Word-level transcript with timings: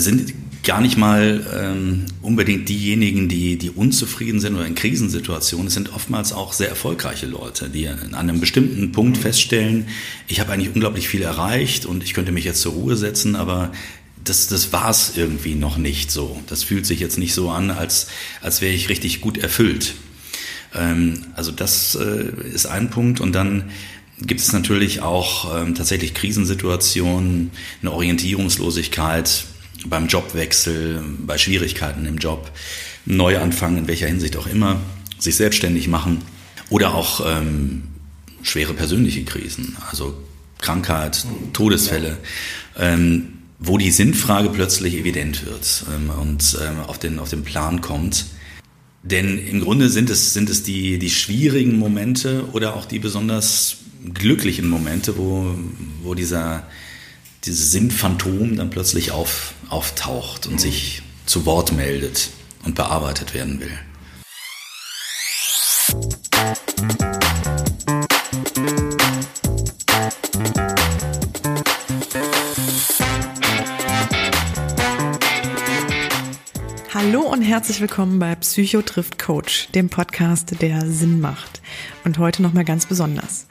sind 0.00 0.34
gar 0.64 0.80
nicht 0.80 0.96
mal 0.96 1.46
ähm, 1.54 2.06
unbedingt 2.22 2.68
diejenigen, 2.68 3.28
die, 3.28 3.56
die 3.58 3.70
unzufrieden 3.70 4.40
sind 4.40 4.54
oder 4.54 4.66
in 4.66 4.74
Krisensituationen. 4.74 5.66
Es 5.66 5.74
sind 5.74 5.92
oftmals 5.94 6.32
auch 6.32 6.52
sehr 6.52 6.68
erfolgreiche 6.68 7.26
Leute, 7.26 7.68
die 7.68 7.86
an 7.86 8.14
einem 8.14 8.40
bestimmten 8.40 8.90
Punkt 8.90 9.18
feststellen, 9.18 9.86
ich 10.26 10.40
habe 10.40 10.52
eigentlich 10.52 10.74
unglaublich 10.74 11.08
viel 11.08 11.22
erreicht 11.22 11.84
und 11.84 12.02
ich 12.02 12.14
könnte 12.14 12.32
mich 12.32 12.44
jetzt 12.44 12.62
zur 12.62 12.72
Ruhe 12.72 12.96
setzen, 12.96 13.36
aber 13.36 13.72
das, 14.24 14.46
das 14.46 14.72
war 14.72 14.88
es 14.88 15.16
irgendwie 15.16 15.54
noch 15.54 15.76
nicht 15.76 16.10
so. 16.10 16.40
Das 16.46 16.62
fühlt 16.62 16.86
sich 16.86 16.98
jetzt 16.98 17.18
nicht 17.18 17.34
so 17.34 17.50
an, 17.50 17.70
als, 17.70 18.06
als 18.40 18.62
wäre 18.62 18.72
ich 18.72 18.88
richtig 18.88 19.20
gut 19.20 19.36
erfüllt. 19.36 19.94
Ähm, 20.74 21.26
also 21.34 21.52
das 21.52 21.94
äh, 21.94 22.30
ist 22.52 22.66
ein 22.66 22.88
Punkt. 22.88 23.20
Und 23.20 23.34
dann 23.34 23.70
gibt 24.20 24.40
es 24.40 24.52
natürlich 24.52 25.02
auch 25.02 25.60
ähm, 25.60 25.74
tatsächlich 25.74 26.14
Krisensituationen, 26.14 27.50
eine 27.82 27.92
Orientierungslosigkeit 27.92 29.44
beim 29.86 30.06
Jobwechsel, 30.06 31.02
bei 31.18 31.38
Schwierigkeiten 31.38 32.06
im 32.06 32.18
Job, 32.18 32.50
Neuanfang 33.06 33.76
in 33.76 33.88
welcher 33.88 34.06
Hinsicht 34.06 34.36
auch 34.36 34.46
immer, 34.46 34.80
sich 35.18 35.36
selbstständig 35.36 35.88
machen 35.88 36.22
oder 36.70 36.94
auch 36.94 37.20
ähm, 37.26 37.84
schwere 38.42 38.74
persönliche 38.74 39.24
Krisen, 39.24 39.76
also 39.90 40.14
Krankheit, 40.60 41.26
Todesfälle. 41.52 42.18
Ähm, 42.78 43.34
wo 43.58 43.78
die 43.78 43.90
Sinnfrage 43.90 44.50
plötzlich 44.50 44.94
evident 44.94 45.46
wird 45.46 45.84
ähm, 45.94 46.10
und 46.10 46.58
ähm, 46.62 46.80
auf, 46.80 46.98
den, 46.98 47.18
auf 47.18 47.30
den 47.30 47.44
Plan 47.44 47.80
kommt. 47.80 48.26
Denn 49.02 49.38
im 49.38 49.60
Grunde 49.60 49.88
sind 49.90 50.10
es, 50.10 50.32
sind 50.32 50.50
es 50.50 50.62
die, 50.62 50.98
die 50.98 51.10
schwierigen 51.10 51.78
Momente 51.78 52.44
oder 52.52 52.74
auch 52.74 52.86
die 52.86 52.98
besonders 52.98 53.76
glücklichen 54.12 54.68
Momente, 54.68 55.16
wo, 55.16 55.54
wo 56.02 56.14
dieser, 56.14 56.66
dieses 57.44 57.72
Sinnphantom 57.72 58.56
dann 58.56 58.70
plötzlich 58.70 59.10
auf, 59.10 59.54
auftaucht 59.68 60.46
und 60.46 60.60
sich 60.60 61.02
zu 61.26 61.44
Wort 61.44 61.72
meldet 61.72 62.30
und 62.64 62.74
bearbeitet 62.74 63.34
werden 63.34 63.60
will. 63.60 63.78
Hallo 76.94 77.20
und 77.20 77.42
herzlich 77.42 77.80
willkommen 77.80 78.18
bei 78.18 78.34
Psycho 78.36 78.80
trifft 78.80 79.18
Coach, 79.18 79.68
dem 79.74 79.90
Podcast, 79.90 80.62
der 80.62 80.86
Sinn 80.86 81.20
macht. 81.20 81.60
Und 82.04 82.18
heute 82.18 82.42
nochmal 82.42 82.64
ganz 82.64 82.86
besonders. 82.86 83.46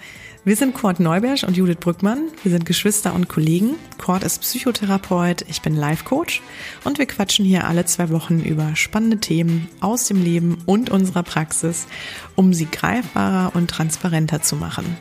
Wir 0.46 0.58
sind 0.58 0.74
Kurt 0.74 1.00
Neubersch 1.00 1.46
und 1.46 1.56
Judith 1.56 1.78
Brückmann. 1.80 2.28
Wir 2.44 2.52
sind 2.52 2.66
Geschwister 2.66 3.14
und 3.14 3.30
Kollegen. 3.30 3.76
Kurt 3.98 4.26
ist 4.26 4.42
Psychotherapeut, 4.42 5.46
ich 5.48 5.62
bin 5.62 5.74
Life 5.74 6.04
Coach 6.04 6.42
und 6.84 6.98
wir 6.98 7.06
quatschen 7.06 7.46
hier 7.46 7.66
alle 7.66 7.86
zwei 7.86 8.10
Wochen 8.10 8.42
über 8.42 8.76
spannende 8.76 9.20
Themen 9.20 9.70
aus 9.80 10.10
dem 10.10 10.22
Leben 10.22 10.58
und 10.66 10.90
unserer 10.90 11.24
Praxis, 11.24 11.88
um 12.36 12.54
sie 12.54 12.66
greifbarer 12.66 13.56
und 13.56 13.70
transparenter 13.70 14.42
zu 14.42 14.58
machen. 14.58 14.98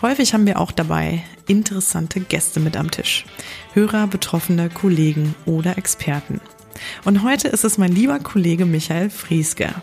Häufig 0.00 0.32
haben 0.32 0.46
wir 0.46 0.58
auch 0.58 0.72
dabei 0.72 1.22
interessante 1.46 2.20
Gäste 2.20 2.58
mit 2.58 2.78
am 2.78 2.90
Tisch. 2.90 3.26
Hörer, 3.74 4.06
Betroffene, 4.06 4.70
Kollegen 4.70 5.34
oder 5.44 5.76
Experten. 5.76 6.40
Und 7.04 7.22
heute 7.22 7.48
ist 7.48 7.64
es 7.64 7.78
mein 7.78 7.92
lieber 7.92 8.18
Kollege 8.18 8.66
Michael 8.66 9.10
Frieske. 9.10 9.74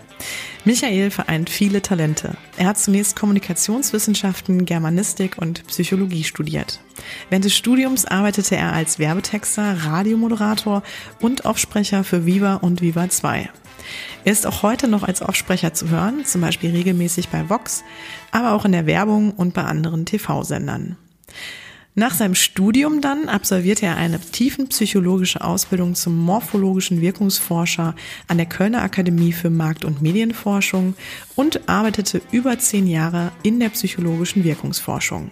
Michael 0.63 1.09
vereint 1.09 1.49
viele 1.49 1.81
Talente. 1.81 2.35
Er 2.57 2.67
hat 2.67 2.79
zunächst 2.79 3.15
Kommunikationswissenschaften, 3.15 4.65
Germanistik 4.65 5.37
und 5.39 5.65
Psychologie 5.67 6.23
studiert. 6.23 6.79
Während 7.29 7.45
des 7.45 7.55
Studiums 7.55 8.05
arbeitete 8.05 8.55
er 8.55 8.73
als 8.73 8.99
Werbetexter, 8.99 9.85
Radiomoderator 9.85 10.83
und 11.19 11.45
Aufsprecher 11.45 12.03
für 12.03 12.25
Viva 12.25 12.55
und 12.55 12.81
Viva 12.81 13.09
2. 13.09 13.49
Er 14.23 14.31
ist 14.31 14.45
auch 14.45 14.61
heute 14.61 14.87
noch 14.87 15.03
als 15.03 15.21
Aufsprecher 15.21 15.73
zu 15.73 15.89
hören, 15.89 16.25
zum 16.25 16.41
Beispiel 16.41 16.71
regelmäßig 16.71 17.29
bei 17.29 17.49
Vox, 17.49 17.83
aber 18.31 18.53
auch 18.53 18.65
in 18.65 18.71
der 18.71 18.85
Werbung 18.85 19.31
und 19.31 19.53
bei 19.53 19.63
anderen 19.63 20.05
TV-Sendern. 20.05 20.97
Nach 21.93 22.13
seinem 22.13 22.35
Studium 22.35 23.01
dann 23.01 23.27
absolvierte 23.27 23.85
er 23.85 23.97
eine 23.97 24.17
tiefenpsychologische 24.17 25.43
Ausbildung 25.43 25.93
zum 25.93 26.17
morphologischen 26.17 27.01
Wirkungsforscher 27.01 27.95
an 28.29 28.37
der 28.37 28.45
Kölner 28.45 28.81
Akademie 28.81 29.33
für 29.33 29.49
Markt- 29.49 29.83
und 29.83 30.01
Medienforschung 30.01 30.95
und 31.35 31.67
arbeitete 31.67 32.21
über 32.31 32.57
zehn 32.57 32.87
Jahre 32.87 33.33
in 33.43 33.59
der 33.59 33.69
psychologischen 33.69 34.45
Wirkungsforschung. 34.45 35.31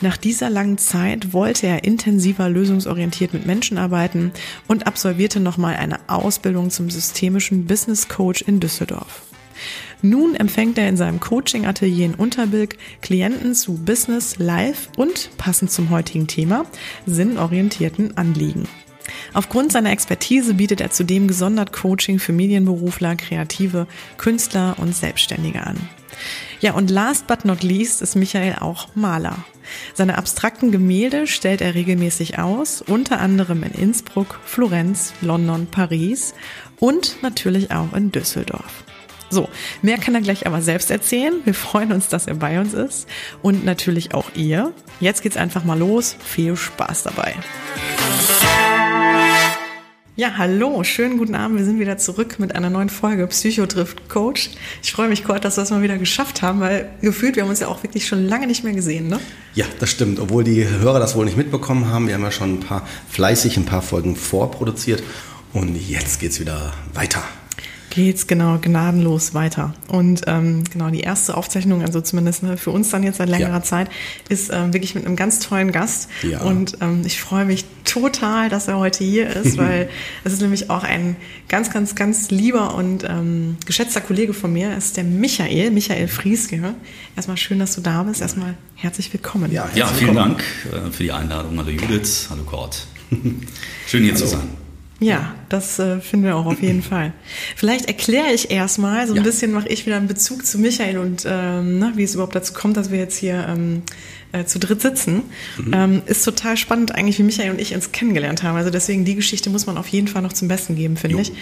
Nach 0.00 0.16
dieser 0.16 0.48
langen 0.48 0.78
Zeit 0.78 1.34
wollte 1.34 1.66
er 1.66 1.84
intensiver 1.84 2.48
lösungsorientiert 2.48 3.34
mit 3.34 3.44
Menschen 3.44 3.76
arbeiten 3.76 4.32
und 4.66 4.86
absolvierte 4.86 5.40
nochmal 5.40 5.76
eine 5.76 5.98
Ausbildung 6.08 6.70
zum 6.70 6.88
systemischen 6.88 7.66
Business 7.66 8.08
Coach 8.08 8.40
in 8.40 8.60
Düsseldorf. 8.60 9.24
Nun 10.02 10.34
empfängt 10.34 10.78
er 10.78 10.88
in 10.88 10.96
seinem 10.96 11.20
Coaching-Atelier 11.20 12.06
in 12.06 12.14
Unterbilk 12.14 12.76
Klienten 13.02 13.54
zu 13.54 13.74
Business, 13.74 14.38
Life 14.38 14.88
und, 14.96 15.30
passend 15.36 15.70
zum 15.70 15.90
heutigen 15.90 16.26
Thema, 16.26 16.64
sinnorientierten 17.06 18.16
Anliegen. 18.16 18.66
Aufgrund 19.34 19.72
seiner 19.72 19.90
Expertise 19.90 20.54
bietet 20.54 20.80
er 20.80 20.90
zudem 20.90 21.28
gesondert 21.28 21.72
Coaching 21.72 22.18
für 22.18 22.32
Medienberufler, 22.32 23.16
Kreative, 23.16 23.86
Künstler 24.16 24.76
und 24.78 24.94
Selbstständige 24.94 25.66
an. 25.66 25.76
Ja, 26.60 26.74
und 26.74 26.90
last 26.90 27.26
but 27.26 27.44
not 27.44 27.62
least 27.62 28.02
ist 28.02 28.16
Michael 28.16 28.56
auch 28.60 28.88
Maler. 28.94 29.36
Seine 29.94 30.18
abstrakten 30.18 30.72
Gemälde 30.72 31.26
stellt 31.26 31.60
er 31.60 31.74
regelmäßig 31.74 32.38
aus, 32.38 32.82
unter 32.82 33.20
anderem 33.20 33.62
in 33.62 33.72
Innsbruck, 33.72 34.40
Florenz, 34.44 35.12
London, 35.20 35.68
Paris 35.70 36.34
und 36.78 37.22
natürlich 37.22 37.70
auch 37.70 37.92
in 37.92 38.12
Düsseldorf. 38.12 38.84
So, 39.30 39.48
mehr 39.80 39.96
kann 39.98 40.14
er 40.16 40.20
gleich 40.20 40.46
aber 40.46 40.60
selbst 40.60 40.90
erzählen. 40.90 41.34
Wir 41.44 41.54
freuen 41.54 41.92
uns, 41.92 42.08
dass 42.08 42.26
er 42.26 42.34
bei 42.34 42.58
uns 42.60 42.74
ist 42.74 43.06
und 43.42 43.64
natürlich 43.64 44.12
auch 44.12 44.30
ihr. 44.34 44.72
Jetzt 44.98 45.22
geht's 45.22 45.36
einfach 45.36 45.64
mal 45.64 45.78
los. 45.78 46.16
Viel 46.24 46.56
Spaß 46.56 47.04
dabei. 47.04 47.36
Ja, 50.16 50.32
hallo, 50.36 50.82
schönen 50.82 51.16
guten 51.16 51.36
Abend. 51.36 51.58
Wir 51.58 51.64
sind 51.64 51.78
wieder 51.78 51.96
zurück 51.96 52.40
mit 52.40 52.54
einer 52.54 52.68
neuen 52.68 52.88
Folge 52.88 53.26
Psychotrift 53.28 54.08
Coach. 54.08 54.50
Ich 54.82 54.92
freue 54.92 55.08
mich, 55.08 55.24
Kurt, 55.24 55.44
dass 55.44 55.56
wir 55.56 55.62
das 55.62 55.70
mal 55.70 55.80
wieder 55.80 55.96
geschafft 55.96 56.42
haben, 56.42 56.60
weil 56.60 56.90
gefühlt, 57.00 57.36
wir 57.36 57.44
haben 57.44 57.50
uns 57.50 57.60
ja 57.60 57.68
auch 57.68 57.82
wirklich 57.84 58.06
schon 58.06 58.26
lange 58.26 58.48
nicht 58.48 58.64
mehr 58.64 58.74
gesehen, 58.74 59.08
ne? 59.08 59.20
Ja, 59.54 59.64
das 59.78 59.90
stimmt. 59.90 60.18
Obwohl 60.18 60.42
die 60.42 60.68
Hörer 60.68 60.98
das 60.98 61.14
wohl 61.14 61.24
nicht 61.24 61.36
mitbekommen 61.36 61.86
haben. 61.86 62.08
Wir 62.08 62.14
haben 62.14 62.24
ja 62.24 62.32
schon 62.32 62.54
ein 62.54 62.60
paar 62.60 62.86
fleißig 63.08 63.56
ein 63.56 63.64
paar 63.64 63.80
Folgen 63.80 64.16
vorproduziert. 64.16 65.02
Und 65.52 65.76
jetzt 65.76 66.20
geht's 66.20 66.38
wieder 66.40 66.74
weiter 66.92 67.22
geht's 67.90 68.26
genau 68.26 68.58
gnadenlos 68.58 69.34
weiter. 69.34 69.74
Und 69.88 70.22
ähm, 70.26 70.64
genau 70.64 70.90
die 70.90 71.00
erste 71.00 71.36
Aufzeichnung, 71.36 71.82
also 71.82 72.00
zumindest 72.00 72.42
ne, 72.42 72.56
für 72.56 72.70
uns 72.70 72.90
dann 72.90 73.02
jetzt 73.02 73.18
seit 73.18 73.28
längerer 73.28 73.50
ja. 73.50 73.62
Zeit, 73.62 73.90
ist 74.28 74.50
ähm, 74.52 74.72
wirklich 74.72 74.94
mit 74.94 75.04
einem 75.04 75.16
ganz 75.16 75.40
tollen 75.40 75.72
Gast. 75.72 76.08
Ja. 76.22 76.40
Und 76.40 76.78
ähm, 76.80 77.02
ich 77.04 77.20
freue 77.20 77.44
mich 77.44 77.64
total, 77.84 78.48
dass 78.48 78.68
er 78.68 78.78
heute 78.78 79.04
hier 79.04 79.28
ist, 79.28 79.56
weil 79.58 79.88
es 80.24 80.32
ist 80.32 80.40
nämlich 80.40 80.70
auch 80.70 80.84
ein 80.84 81.16
ganz, 81.48 81.70
ganz, 81.70 81.94
ganz 81.94 82.30
lieber 82.30 82.74
und 82.74 83.04
ähm, 83.04 83.56
geschätzter 83.66 84.00
Kollege 84.00 84.32
von 84.32 84.52
mir, 84.52 84.76
ist 84.76 84.96
der 84.96 85.04
Michael, 85.04 85.70
Michael 85.70 86.08
Frieske. 86.08 86.74
Erstmal 87.16 87.36
schön, 87.36 87.58
dass 87.58 87.74
du 87.74 87.80
da 87.80 88.04
bist. 88.04 88.20
Erstmal 88.20 88.54
herzlich 88.76 89.12
willkommen. 89.12 89.52
Ja, 89.52 89.64
herzlich 89.64 89.80
ja 89.80 89.86
vielen 89.88 90.14
willkommen. 90.14 90.36
Dank 90.70 90.86
äh, 90.86 90.90
für 90.90 91.02
die 91.02 91.12
Einladung. 91.12 91.58
Hallo 91.58 91.70
Judith, 91.70 92.28
hallo 92.30 92.42
Kurt. 92.44 92.86
Schön 93.86 94.04
hier 94.04 94.14
hallo. 94.14 94.24
zu 94.24 94.26
sein. 94.26 94.59
Ja, 95.00 95.34
das 95.48 95.78
äh, 95.78 96.00
finden 96.00 96.26
wir 96.26 96.36
auch 96.36 96.46
auf 96.46 96.60
jeden 96.62 96.82
Fall. 96.90 97.12
Vielleicht 97.56 97.86
erkläre 97.86 98.32
ich 98.32 98.50
erstmal, 98.50 99.06
so 99.06 99.14
ein 99.14 99.18
ja. 99.18 99.22
bisschen 99.22 99.52
mache 99.52 99.68
ich 99.68 99.86
wieder 99.86 99.96
einen 99.96 100.08
Bezug 100.08 100.46
zu 100.46 100.58
Michael 100.58 100.98
und 100.98 101.24
ähm, 101.26 101.78
na, 101.78 101.92
wie 101.96 102.02
es 102.02 102.14
überhaupt 102.14 102.34
dazu 102.34 102.52
kommt, 102.52 102.76
dass 102.76 102.90
wir 102.90 102.98
jetzt 102.98 103.16
hier 103.16 103.46
ähm, 103.48 103.82
äh, 104.32 104.44
zu 104.44 104.58
dritt 104.58 104.82
sitzen. 104.82 105.22
Mhm. 105.58 105.72
Ähm, 105.74 106.02
ist 106.06 106.24
total 106.24 106.56
spannend 106.56 106.94
eigentlich, 106.94 107.18
wie 107.18 107.22
Michael 107.22 107.50
und 107.50 107.60
ich 107.60 107.74
uns 107.74 107.92
kennengelernt 107.92 108.42
haben. 108.42 108.56
Also 108.56 108.70
deswegen 108.70 109.04
die 109.06 109.14
Geschichte 109.14 109.48
muss 109.48 109.66
man 109.66 109.78
auf 109.78 109.88
jeden 109.88 110.06
Fall 110.06 110.22
noch 110.22 110.34
zum 110.34 110.48
Besten 110.48 110.76
geben, 110.76 110.96
finde 110.96 111.22
ich. 111.22 111.32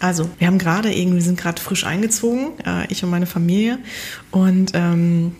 Also 0.00 0.28
wir 0.38 0.46
haben 0.46 0.58
gerade 0.58 0.94
irgendwie, 0.94 1.20
sind 1.22 1.40
gerade 1.40 1.60
frisch 1.60 1.84
eingezogen, 1.84 2.52
äh, 2.64 2.86
ich 2.88 3.02
und 3.02 3.10
meine 3.10 3.26
Familie 3.26 3.78
und 4.30 4.72
ähm, 4.74 5.32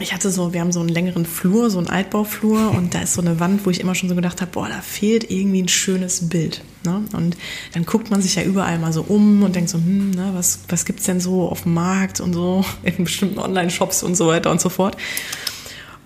ich 0.00 0.14
hatte 0.14 0.30
so, 0.30 0.52
wir 0.52 0.60
haben 0.60 0.72
so 0.72 0.80
einen 0.80 0.88
längeren 0.88 1.26
Flur, 1.26 1.68
so 1.70 1.78
einen 1.78 1.88
Altbauflur 1.88 2.70
und 2.76 2.94
da 2.94 3.00
ist 3.02 3.14
so 3.14 3.20
eine 3.20 3.40
Wand, 3.40 3.64
wo 3.66 3.70
ich 3.70 3.80
immer 3.80 3.94
schon 3.94 4.08
so 4.08 4.14
gedacht 4.14 4.40
habe, 4.40 4.50
boah, 4.50 4.68
da 4.68 4.80
fehlt 4.80 5.30
irgendwie 5.30 5.62
ein 5.62 5.68
schönes 5.68 6.28
Bild. 6.28 6.62
Ne? 6.84 7.02
Und 7.12 7.36
dann 7.74 7.84
guckt 7.84 8.10
man 8.10 8.22
sich 8.22 8.34
ja 8.34 8.42
überall 8.42 8.78
mal 8.78 8.92
so 8.92 9.02
um 9.02 9.42
und 9.42 9.54
denkt 9.54 9.70
so, 9.70 9.78
hm, 9.78 10.12
ne, 10.12 10.30
was, 10.34 10.60
was 10.68 10.84
gibt's 10.84 11.04
denn 11.04 11.20
so 11.20 11.48
auf 11.48 11.62
dem 11.62 11.74
Markt 11.74 12.20
und 12.20 12.32
so, 12.32 12.64
in 12.82 13.04
bestimmten 13.04 13.38
Online-Shops 13.38 14.02
und 14.02 14.16
so 14.16 14.26
weiter 14.26 14.50
und 14.50 14.60
so 14.60 14.68
fort. 14.68 14.96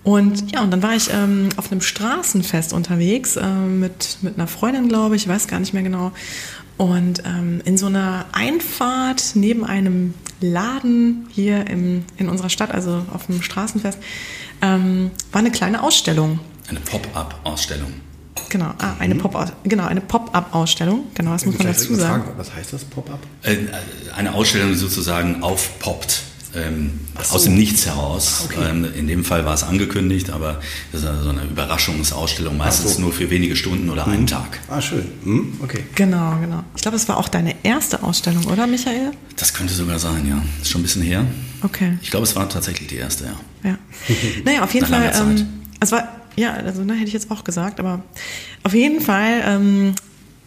Und 0.03 0.53
ja, 0.53 0.61
und 0.61 0.71
dann 0.71 0.81
war 0.81 0.95
ich 0.95 1.09
ähm, 1.11 1.49
auf 1.57 1.69
einem 1.69 1.81
Straßenfest 1.81 2.71
unterwegs 2.71 3.35
äh, 3.35 3.45
mit, 3.45 4.19
mit 4.21 4.37
einer 4.37 4.47
Freundin, 4.47 4.87
glaube 4.87 5.17
ich, 5.17 5.23
ich 5.23 5.27
weiß 5.27 5.47
gar 5.49 5.59
nicht 5.59 5.73
mehr 5.73 5.83
genau. 5.83 6.13
Und 6.77 7.23
ähm, 7.25 7.61
in 7.65 7.77
so 7.77 7.87
einer 7.87 8.25
Einfahrt 8.31 9.31
neben 9.33 9.65
einem 9.65 10.13
Laden 10.39 11.27
hier 11.31 11.67
im, 11.67 12.05
in 12.17 12.29
unserer 12.29 12.49
Stadt, 12.49 12.71
also 12.71 13.03
auf 13.13 13.25
dem 13.25 13.41
Straßenfest, 13.41 13.97
ähm, 14.61 15.11
war 15.31 15.39
eine 15.39 15.51
kleine 15.51 15.81
Ausstellung. 15.81 16.39
Eine 16.67 16.79
Pop-up-Ausstellung. 16.81 17.93
Genau, 18.49 18.73
ah, 18.77 18.95
eine 18.99 19.15
mhm. 19.15 19.19
Pop 19.19 19.51
genau, 19.63 19.85
eine 19.85 20.01
Pop-up-Ausstellung. 20.01 21.05
Genau, 21.15 21.31
das 21.31 21.45
muss 21.45 21.57
man 21.57 21.67
dazu 21.67 21.95
sagen. 21.95 22.23
Fragen, 22.23 22.37
was 22.37 22.53
heißt 22.53 22.71
das 22.73 22.85
Pop-up? 22.85 23.19
Äh, 23.43 23.57
eine 24.15 24.33
Ausstellung, 24.33 24.69
die 24.69 24.75
sozusagen 24.75 25.43
aufpoppt. 25.43 26.23
Ähm, 26.55 26.99
so. 27.21 27.35
Aus 27.35 27.43
dem 27.43 27.55
Nichts 27.55 27.85
heraus. 27.85 28.45
Okay. 28.45 28.69
Ähm, 28.69 28.85
in 28.95 29.07
dem 29.07 29.25
Fall 29.25 29.45
war 29.45 29.53
es 29.53 29.63
angekündigt, 29.63 30.29
aber 30.29 30.61
das 30.91 31.01
ist 31.01 31.07
also 31.07 31.29
eine 31.29 31.43
Überraschungsausstellung, 31.43 32.57
meistens 32.57 32.95
so. 32.95 33.01
nur 33.01 33.11
für 33.11 33.29
wenige 33.29 33.55
Stunden 33.55 33.89
oder 33.89 34.07
mhm. 34.07 34.13
einen 34.13 34.27
Tag. 34.27 34.59
Ah, 34.69 34.81
schön. 34.81 35.05
Mhm. 35.23 35.53
Okay. 35.61 35.83
Genau, 35.95 36.37
genau. 36.39 36.63
Ich 36.75 36.81
glaube, 36.81 36.97
es 36.97 37.07
war 37.09 37.17
auch 37.17 37.27
deine 37.27 37.55
erste 37.63 38.03
Ausstellung, 38.03 38.45
oder, 38.45 38.65
Michael? 38.67 39.11
Das 39.35 39.53
könnte 39.53 39.73
sogar 39.73 39.99
sein, 39.99 40.27
ja. 40.27 40.41
Ist 40.61 40.69
schon 40.69 40.81
ein 40.81 40.83
bisschen 40.83 41.01
her. 41.01 41.25
Okay. 41.63 41.97
Ich 42.01 42.11
glaube, 42.11 42.25
es 42.25 42.35
war 42.35 42.47
tatsächlich 42.47 42.87
die 42.87 42.97
erste, 42.97 43.25
ja. 43.25 43.69
Ja. 43.71 43.77
naja, 44.45 44.63
auf 44.63 44.73
jeden 44.73 44.85
Fall. 44.85 45.11
Ähm, 45.15 45.47
es 45.79 45.91
war, 45.91 46.07
ja, 46.35 46.53
also 46.53 46.83
ne, 46.83 46.93
hätte 46.93 47.07
ich 47.07 47.13
jetzt 47.13 47.29
auch 47.29 47.43
gesagt, 47.43 47.79
aber 47.79 48.03
auf 48.63 48.73
jeden 48.73 49.01
Fall 49.01 49.43
ähm, 49.45 49.95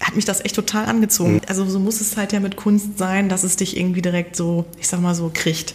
hat 0.01 0.17
mich 0.17 0.25
das 0.25 0.45
echt 0.45 0.57
total 0.57 0.87
angezogen. 0.87 1.35
Mhm. 1.35 1.41
Also 1.47 1.69
so 1.69 1.79
muss 1.79 2.01
es 2.01 2.17
halt 2.17 2.33
ja 2.33 2.41
mit 2.41 2.57
Kunst 2.57 2.99
sein, 2.99 3.29
dass 3.29 3.45
es 3.45 3.57
dich 3.57 3.77
irgendwie 3.77 4.03
direkt 4.03 4.35
so, 4.35 4.65
ich 4.79 4.89
sag 4.89 5.01
mal 5.01 5.15
so, 5.15 5.31
kriegt. 5.33 5.75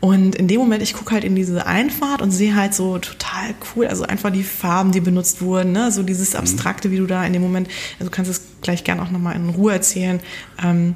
Und 0.00 0.34
in 0.34 0.48
dem 0.48 0.60
Moment, 0.60 0.82
ich 0.82 0.94
gucke 0.94 1.12
halt 1.12 1.24
in 1.24 1.36
diese 1.36 1.66
Einfahrt 1.66 2.22
und 2.22 2.30
sehe 2.30 2.54
halt 2.56 2.72
so 2.72 2.96
total 2.98 3.54
cool, 3.74 3.86
also 3.86 4.04
einfach 4.04 4.30
die 4.30 4.42
Farben, 4.42 4.92
die 4.92 5.00
benutzt 5.00 5.42
wurden, 5.42 5.72
ne? 5.72 5.92
so 5.92 6.02
dieses 6.02 6.32
mhm. 6.32 6.40
Abstrakte, 6.40 6.90
wie 6.90 6.96
du 6.96 7.06
da 7.06 7.22
in 7.24 7.34
dem 7.34 7.42
Moment, 7.42 7.68
also 7.98 8.06
du 8.06 8.10
kannst 8.10 8.30
es 8.30 8.40
gleich 8.62 8.82
gern 8.82 8.98
auch 8.98 9.10
nochmal 9.10 9.36
in 9.36 9.50
Ruhe 9.50 9.72
erzählen, 9.72 10.20
ähm, 10.64 10.94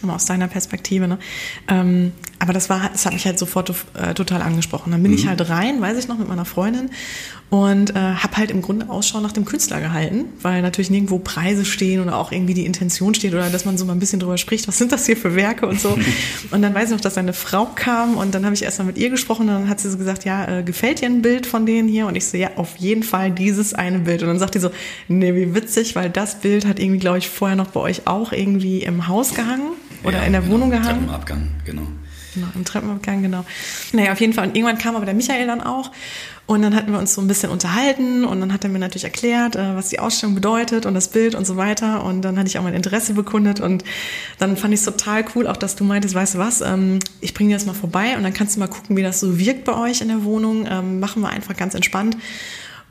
nochmal 0.00 0.16
aus 0.16 0.26
deiner 0.26 0.46
Perspektive. 0.46 1.08
Ne? 1.08 1.18
Ähm, 1.66 2.12
aber 2.38 2.52
das 2.52 2.68
war, 2.68 2.90
das 2.92 3.06
hat 3.06 3.14
mich 3.14 3.24
halt 3.24 3.38
sofort 3.38 3.72
äh, 3.94 4.12
total 4.14 4.42
angesprochen. 4.42 4.90
Dann 4.92 5.02
bin 5.02 5.12
mhm. 5.12 5.18
ich 5.18 5.26
halt 5.26 5.48
rein, 5.48 5.80
weiß 5.80 5.96
ich 5.96 6.08
noch, 6.08 6.18
mit 6.18 6.28
meiner 6.28 6.44
Freundin 6.44 6.90
und 7.48 7.90
äh, 7.90 7.94
habe 7.94 8.36
halt 8.36 8.50
im 8.50 8.60
Grunde 8.60 8.88
Ausschau 8.90 9.20
nach 9.20 9.32
dem 9.32 9.44
Künstler 9.44 9.80
gehalten, 9.80 10.24
weil 10.42 10.62
natürlich 10.62 10.90
nirgendwo 10.90 11.18
Preise 11.18 11.64
stehen 11.64 12.00
oder 12.00 12.16
auch 12.16 12.32
irgendwie 12.32 12.54
die 12.54 12.66
Intention 12.66 13.14
steht 13.14 13.34
oder 13.34 13.48
dass 13.50 13.64
man 13.64 13.78
so 13.78 13.84
mal 13.84 13.92
ein 13.92 14.00
bisschen 14.00 14.18
drüber 14.18 14.36
spricht, 14.36 14.66
was 14.66 14.78
sind 14.78 14.90
das 14.90 15.06
hier 15.06 15.16
für 15.16 15.36
Werke 15.36 15.66
und 15.66 15.80
so. 15.80 15.96
und 16.50 16.62
dann 16.62 16.74
weiß 16.74 16.90
ich 16.90 16.94
noch, 16.94 17.00
dass 17.00 17.16
eine 17.16 17.32
Frau 17.32 17.66
kam 17.74 18.16
und 18.16 18.34
dann 18.34 18.44
habe 18.44 18.54
ich 18.54 18.64
erstmal 18.64 18.86
mit 18.86 18.98
ihr 18.98 19.10
gesprochen 19.10 19.48
und 19.48 19.54
dann 19.54 19.68
hat 19.68 19.80
sie 19.80 19.88
so 19.88 19.96
gesagt, 19.96 20.24
ja, 20.24 20.58
äh, 20.58 20.62
gefällt 20.64 21.00
dir 21.00 21.06
ein 21.06 21.22
Bild 21.22 21.46
von 21.46 21.66
denen 21.66 21.88
hier? 21.88 22.06
Und 22.06 22.16
ich 22.16 22.26
so, 22.26 22.36
ja, 22.36 22.50
auf 22.56 22.76
jeden 22.76 23.04
Fall 23.04 23.30
dieses 23.30 23.74
eine 23.74 24.00
Bild. 24.00 24.22
Und 24.22 24.28
dann 24.28 24.38
sagt 24.38 24.56
die 24.56 24.60
so, 24.60 24.70
nee, 25.08 25.34
wie 25.34 25.54
witzig, 25.54 25.94
weil 25.94 26.10
das 26.10 26.40
Bild 26.40 26.66
hat 26.66 26.80
irgendwie, 26.80 26.98
glaube 26.98 27.18
ich, 27.18 27.28
vorher 27.28 27.56
noch 27.56 27.68
bei 27.68 27.80
euch 27.80 28.06
auch 28.06 28.32
irgendwie 28.32 28.82
im 28.82 29.06
Haus 29.06 29.34
gehangen 29.34 29.70
oder 30.02 30.18
ja, 30.18 30.24
in 30.24 30.32
der 30.32 30.42
genau, 30.42 30.54
Wohnung 30.54 30.70
gehangen. 30.70 31.06
Treppenabgang, 31.06 31.48
genau. 31.64 31.86
Genau, 32.36 32.48
im 32.54 32.66
Treppenabgang, 32.66 33.22
genau. 33.22 33.46
Naja, 33.92 34.12
auf 34.12 34.20
jeden 34.20 34.34
Fall. 34.34 34.48
Und 34.48 34.56
irgendwann 34.56 34.76
kam 34.76 34.94
aber 34.94 35.06
der 35.06 35.14
Michael 35.14 35.46
dann 35.46 35.62
auch. 35.62 35.90
Und 36.44 36.62
dann 36.62 36.76
hatten 36.76 36.92
wir 36.92 36.98
uns 36.98 37.14
so 37.14 37.20
ein 37.22 37.26
bisschen 37.26 37.50
unterhalten 37.50 38.24
und 38.24 38.40
dann 38.40 38.52
hat 38.52 38.62
er 38.62 38.70
mir 38.70 38.78
natürlich 38.78 39.04
erklärt, 39.04 39.56
äh, 39.56 39.74
was 39.74 39.88
die 39.88 39.98
Ausstellung 39.98 40.36
bedeutet 40.36 40.86
und 40.86 40.94
das 40.94 41.08
Bild 41.08 41.34
und 41.34 41.44
so 41.46 41.56
weiter. 41.56 42.04
Und 42.04 42.22
dann 42.22 42.38
hatte 42.38 42.46
ich 42.46 42.58
auch 42.58 42.62
mein 42.62 42.74
Interesse 42.74 43.14
bekundet 43.14 43.58
und 43.58 43.82
dann 44.38 44.56
fand 44.56 44.74
ich 44.74 44.80
es 44.80 44.86
total 44.86 45.24
cool, 45.34 45.48
auch 45.48 45.56
dass 45.56 45.74
du 45.74 45.82
meintest, 45.82 46.14
weißt 46.14 46.34
du 46.34 46.38
was, 46.38 46.60
ähm, 46.60 47.00
ich 47.20 47.34
bringe 47.34 47.50
dir 47.50 47.56
das 47.56 47.66
mal 47.66 47.72
vorbei 47.72 48.16
und 48.16 48.22
dann 48.22 48.32
kannst 48.34 48.54
du 48.54 48.60
mal 48.60 48.68
gucken, 48.68 48.96
wie 48.96 49.02
das 49.02 49.18
so 49.18 49.38
wirkt 49.38 49.64
bei 49.64 49.74
euch 49.74 50.02
in 50.02 50.08
der 50.08 50.22
Wohnung. 50.22 50.68
Ähm, 50.70 51.00
machen 51.00 51.22
wir 51.22 51.30
einfach 51.30 51.56
ganz 51.56 51.74
entspannt. 51.74 52.16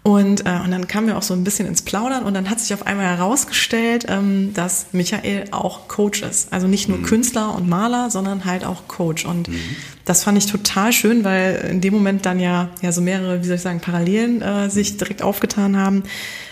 Und, 0.05 0.45
äh, 0.45 0.59
und 0.63 0.69
dann 0.69 0.87
kamen 0.87 1.07
wir 1.07 1.17
auch 1.17 1.23
so 1.23 1.33
ein 1.33 1.43
bisschen 1.43 1.67
ins 1.67 1.81
Plaudern 1.81 2.25
und 2.25 2.35
dann 2.35 2.47
hat 2.51 2.59
sich 2.59 2.75
auf 2.75 2.85
einmal 2.85 3.07
herausgestellt, 3.07 4.05
ähm, 4.07 4.53
dass 4.53 4.85
Michael 4.91 5.45
auch 5.49 5.87
Coach 5.87 6.21
ist. 6.21 6.53
Also 6.53 6.67
nicht 6.67 6.87
nur 6.87 6.99
mhm. 6.99 7.05
Künstler 7.05 7.55
und 7.55 7.67
Maler, 7.67 8.11
sondern 8.11 8.45
halt 8.45 8.65
auch 8.65 8.87
Coach. 8.87 9.25
Und 9.25 9.47
mhm. 9.47 9.59
das 10.05 10.23
fand 10.23 10.37
ich 10.37 10.45
total 10.45 10.93
schön, 10.93 11.23
weil 11.23 11.55
in 11.71 11.81
dem 11.81 11.95
Moment 11.95 12.27
dann 12.27 12.39
ja, 12.39 12.69
ja 12.83 12.91
so 12.91 13.01
mehrere, 13.01 13.41
wie 13.41 13.47
soll 13.47 13.55
ich 13.55 13.63
sagen, 13.63 13.79
Parallelen 13.79 14.43
äh, 14.43 14.69
sich 14.69 14.97
direkt 14.97 15.23
aufgetan 15.23 15.75
haben. 15.75 16.03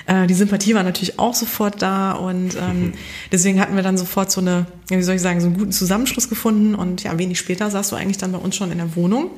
Äh, 0.08 0.26
die 0.26 0.34
Sympathie 0.34 0.74
war 0.74 0.82
natürlich 0.82 1.20
auch 1.20 1.36
sofort 1.36 1.80
da 1.80 2.14
und 2.14 2.56
ähm, 2.56 2.86
mhm. 2.86 2.94
deswegen 3.32 3.60
hatten 3.62 3.76
wir 3.76 3.84
dann 3.84 4.00
sofort 4.00 4.32
so 4.32 4.42
eine, 4.42 4.66
wie 4.88 5.04
soll 5.04 5.14
ich 5.14 5.22
sagen, 5.22 5.42
so 5.42 5.46
einen 5.46 5.60
guten 5.60 5.72
Zusammenschluss 5.72 6.28
gefunden. 6.28 6.74
Und 6.74 7.04
ja, 7.04 7.20
wenig 7.20 7.38
später 7.38 7.70
saß 7.70 7.92
du 7.92 7.98
eigentlich 7.98 8.18
dann 8.18 8.32
bei 8.32 8.40
uns 8.40 8.56
schon 8.56 8.72
in 8.72 8.80
der 8.80 8.96
Wohnung 8.96 9.30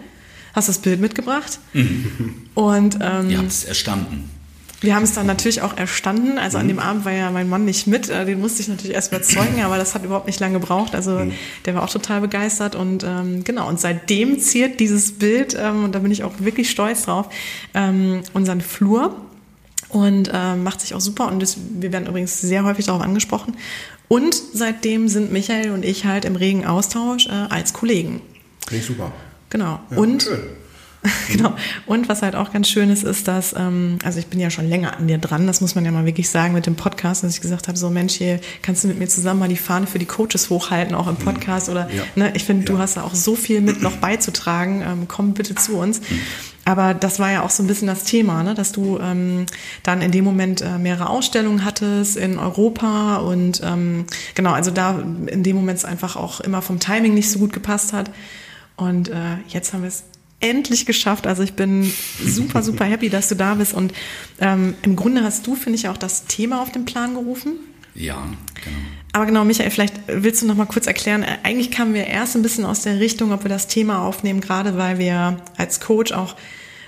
hast 0.55 0.69
das 0.69 0.79
Bild 0.79 1.01
mitgebracht. 1.01 1.59
Und 2.55 2.97
ähm, 3.01 3.29
ihr 3.29 3.37
habt 3.37 3.49
es 3.49 3.65
erstanden. 3.65 4.29
Wir 4.81 4.95
haben 4.95 5.03
es 5.03 5.13
dann 5.13 5.25
natürlich 5.25 5.61
auch 5.61 5.75
erstanden. 5.77 6.37
Also 6.37 6.57
an 6.57 6.65
mhm. 6.65 6.69
dem 6.69 6.79
Abend 6.79 7.05
war 7.05 7.11
ja 7.11 7.31
mein 7.31 7.49
Mann 7.49 7.65
nicht 7.65 7.87
mit. 7.87 8.09
Äh, 8.09 8.25
den 8.25 8.39
musste 8.39 8.61
ich 8.61 8.67
natürlich 8.67 8.93
erst 8.93 9.11
überzeugen, 9.11 9.61
aber 9.63 9.77
das 9.77 9.95
hat 9.95 10.03
überhaupt 10.03 10.27
nicht 10.27 10.39
lange 10.39 10.59
gebraucht. 10.59 10.95
Also 10.95 11.11
mhm. 11.11 11.33
der 11.65 11.75
war 11.75 11.83
auch 11.83 11.89
total 11.89 12.21
begeistert. 12.21 12.75
Und 12.75 13.03
ähm, 13.03 13.43
genau, 13.43 13.67
und 13.67 13.79
seitdem 13.79 14.39
ziert 14.39 14.79
dieses 14.79 15.13
Bild, 15.13 15.57
ähm, 15.59 15.85
und 15.85 15.95
da 15.95 15.99
bin 15.99 16.11
ich 16.11 16.23
auch 16.23 16.33
wirklich 16.39 16.69
stolz 16.69 17.03
drauf, 17.03 17.29
ähm, 17.73 18.21
unseren 18.33 18.61
Flur 18.61 19.15
und 19.89 20.29
äh, 20.33 20.55
macht 20.55 20.81
sich 20.81 20.93
auch 20.93 21.01
super. 21.01 21.27
Und 21.27 21.41
das, 21.41 21.57
wir 21.79 21.91
werden 21.91 22.07
übrigens 22.07 22.39
sehr 22.41 22.63
häufig 22.63 22.85
darauf 22.85 23.01
angesprochen. 23.01 23.55
Und 24.07 24.35
seitdem 24.53 25.07
sind 25.07 25.31
Michael 25.31 25.71
und 25.71 25.83
ich 25.83 26.05
halt 26.05 26.25
im 26.25 26.35
regen 26.35 26.65
Austausch 26.65 27.27
äh, 27.27 27.31
als 27.31 27.73
Kollegen. 27.73 28.21
Klingt 28.67 28.83
super. 28.83 29.11
Genau. 29.49 29.79
Ja, 29.91 29.97
und 29.97 30.23
schön. 30.23 30.39
genau. 31.31 31.53
Und 31.85 32.09
was 32.09 32.21
halt 32.21 32.35
auch 32.35 32.51
ganz 32.51 32.67
schön 32.67 32.89
ist, 32.89 33.03
ist, 33.03 33.27
dass, 33.27 33.53
ähm, 33.57 33.99
also 34.03 34.19
ich 34.19 34.27
bin 34.27 34.39
ja 34.39 34.49
schon 34.49 34.67
länger 34.67 34.97
an 34.97 35.07
dir 35.07 35.17
dran, 35.17 35.47
das 35.47 35.61
muss 35.61 35.75
man 35.75 35.85
ja 35.85 35.91
mal 35.91 36.05
wirklich 36.05 36.29
sagen 36.29 36.53
mit 36.53 36.65
dem 36.65 36.75
Podcast, 36.75 37.23
dass 37.23 37.33
ich 37.33 37.41
gesagt 37.41 37.67
habe, 37.67 37.77
so 37.77 37.89
Mensch, 37.89 38.13
hier 38.13 38.39
kannst 38.61 38.83
du 38.83 38.87
mit 38.87 38.99
mir 38.99 39.07
zusammen 39.07 39.39
mal 39.39 39.49
die 39.49 39.55
Fahne 39.55 39.87
für 39.87 39.99
die 39.99 40.05
Coaches 40.05 40.49
hochhalten, 40.49 40.95
auch 40.95 41.07
im 41.07 41.15
mhm. 41.15 41.19
Podcast 41.19 41.69
oder, 41.69 41.89
ja. 41.91 42.03
ne, 42.15 42.31
ich 42.35 42.43
finde, 42.43 42.65
ja. 42.65 42.73
du 42.73 42.79
hast 42.79 42.97
da 42.97 43.03
auch 43.03 43.15
so 43.15 43.35
viel 43.35 43.61
mit 43.61 43.81
noch 43.81 43.97
beizutragen, 43.97 44.81
ähm, 44.81 45.07
komm 45.07 45.33
bitte 45.33 45.55
zu 45.55 45.77
uns. 45.77 45.99
Mhm. 46.01 46.19
Aber 46.67 46.95
das 46.95 47.19
war 47.19 47.31
ja 47.31 47.43
auch 47.43 47.51
so 47.51 47.61
ein 47.61 47.67
bisschen 47.67 47.87
das 47.87 48.05
Thema, 48.05 48.41
ne? 48.41 48.55
dass 48.55 48.71
du 48.71 48.97
ähm, 48.99 49.45
dann 49.83 50.01
in 50.01 50.11
dem 50.11 50.25
Moment 50.25 50.61
äh, 50.61 50.79
mehrere 50.79 51.11
Ausstellungen 51.11 51.63
hattest 51.63 52.17
in 52.17 52.39
Europa 52.39 53.17
und 53.17 53.61
ähm, 53.63 54.05
genau, 54.33 54.51
also 54.53 54.71
da 54.71 54.99
in 55.27 55.43
dem 55.43 55.55
Moment 55.55 55.77
es 55.77 55.85
einfach 55.85 56.15
auch 56.15 56.39
immer 56.39 56.63
vom 56.63 56.79
Timing 56.79 57.13
nicht 57.13 57.29
so 57.29 57.37
gut 57.37 57.53
gepasst 57.53 57.93
hat. 57.93 58.09
Und 58.75 59.09
äh, 59.09 59.37
jetzt 59.47 59.73
haben 59.73 59.81
wir 59.81 59.87
es 59.87 60.03
endlich 60.39 60.85
geschafft. 60.85 61.27
Also 61.27 61.43
ich 61.43 61.53
bin 61.53 61.91
super, 62.23 62.61
super 62.61 62.85
happy, 62.85 63.09
dass 63.09 63.29
du 63.29 63.35
da 63.35 63.55
bist. 63.55 63.73
Und 63.73 63.93
ähm, 64.39 64.75
im 64.81 64.95
Grunde 64.95 65.23
hast 65.23 65.47
du, 65.47 65.55
finde 65.55 65.77
ich, 65.77 65.87
auch 65.87 65.97
das 65.97 66.25
Thema 66.25 66.61
auf 66.61 66.71
den 66.71 66.85
Plan 66.85 67.13
gerufen. 67.13 67.53
Ja, 67.95 68.17
genau. 68.55 68.77
Aber 69.13 69.25
genau, 69.25 69.45
Michael, 69.45 69.71
vielleicht 69.71 69.95
willst 70.07 70.41
du 70.41 70.45
noch 70.45 70.55
mal 70.55 70.65
kurz 70.65 70.87
erklären. 70.87 71.23
Äh, 71.23 71.37
eigentlich 71.43 71.71
kamen 71.71 71.93
wir 71.93 72.05
erst 72.05 72.35
ein 72.35 72.41
bisschen 72.41 72.65
aus 72.65 72.81
der 72.81 72.99
Richtung, 72.99 73.31
ob 73.31 73.43
wir 73.43 73.49
das 73.49 73.67
Thema 73.67 74.01
aufnehmen, 74.01 74.41
gerade 74.41 74.77
weil 74.77 74.99
wir 74.99 75.37
als 75.57 75.79
Coach 75.79 76.11
auch 76.11 76.35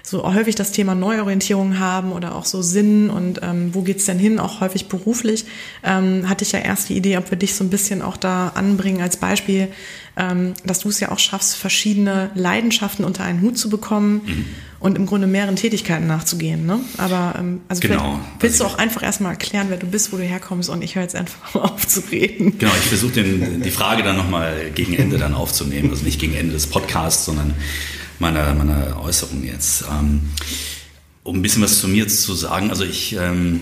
so 0.08 0.24
häufig 0.24 0.56
das 0.56 0.72
Thema 0.72 0.96
Neuorientierung 0.96 1.80
haben 1.80 2.14
oder 2.14 2.36
auch 2.36 2.46
so 2.46 2.62
Sinn 2.62 3.10
und 3.10 3.42
ähm, 3.44 3.76
wo 3.76 3.82
geht's 3.82 4.06
denn 4.06 4.18
hin, 4.18 4.40
auch 4.40 4.62
häufig 4.62 4.88
beruflich, 4.88 5.44
ähm, 5.84 6.30
hatte 6.30 6.46
ich 6.46 6.54
ja 6.54 6.60
erst 6.60 6.88
die 6.88 6.96
Idee, 6.96 7.18
ob 7.18 7.30
wir 7.30 7.38
dich 7.38 7.56
so 7.56 7.66
ein 7.66 7.70
bisschen 7.70 8.02
auch 8.02 8.16
da 8.16 8.54
anbringen 8.56 9.02
als 9.02 9.18
Beispiel, 9.18 9.68
ähm, 10.16 10.54
dass 10.66 10.80
du 10.80 10.88
es 10.88 11.02
ja 11.02 11.12
auch 11.12 11.20
schaffst, 11.20 11.58
verschiedene 11.58 12.32
Leidenschaften 12.36 13.04
unter 13.04 13.26
einen 13.26 13.42
Hut 13.42 13.58
zu 13.58 13.70
bekommen 13.70 14.22
mhm. 14.26 14.46
und 14.80 14.96
im 14.96 15.08
Grunde 15.08 15.28
mehreren 15.28 15.58
Tätigkeiten 15.58 16.08
nachzugehen. 16.08 16.66
Ne? 16.66 16.80
Aber 16.98 17.36
ähm, 17.38 17.60
also 17.68 17.82
genau. 17.82 18.22
willst 18.40 18.62
also 18.62 18.64
du 18.64 18.76
auch 18.76 18.80
einfach 18.80 19.04
erstmal 19.04 19.34
erklären, 19.34 19.66
wer 19.68 19.78
du 19.78 19.88
bist, 19.88 20.14
wo 20.14 20.18
du 20.18 20.24
herkommst 20.24 20.70
und 20.70 20.82
ich 20.86 20.96
höre 20.96 21.04
jetzt 21.04 21.18
einfach 21.18 21.54
mal 21.54 21.60
auf 21.70 21.86
zu 21.86 22.00
reden. 22.10 22.58
Genau, 22.58 22.72
ich 22.80 22.88
versuche 22.88 23.22
die 23.22 23.72
Frage 23.72 24.04
dann 24.04 24.16
nochmal 24.16 24.72
gegen 24.74 24.94
Ende 24.94 25.18
dann 25.18 25.34
aufzunehmen, 25.34 25.90
also 25.90 26.06
nicht 26.06 26.22
gegen 26.22 26.34
Ende 26.34 26.54
des 26.54 26.68
Podcasts, 26.68 27.26
sondern 27.26 27.54
meiner, 28.20 28.54
meiner 28.54 29.02
Äußerung 29.02 29.44
jetzt. 29.44 29.84
Ähm, 29.92 30.30
um 31.24 31.38
ein 31.38 31.42
bisschen 31.42 31.62
was 31.62 31.80
zu 31.80 31.88
mir 31.88 32.08
zu 32.08 32.34
sagen, 32.34 32.70
also 32.70 32.86
ich, 32.86 33.14
ähm, 33.14 33.62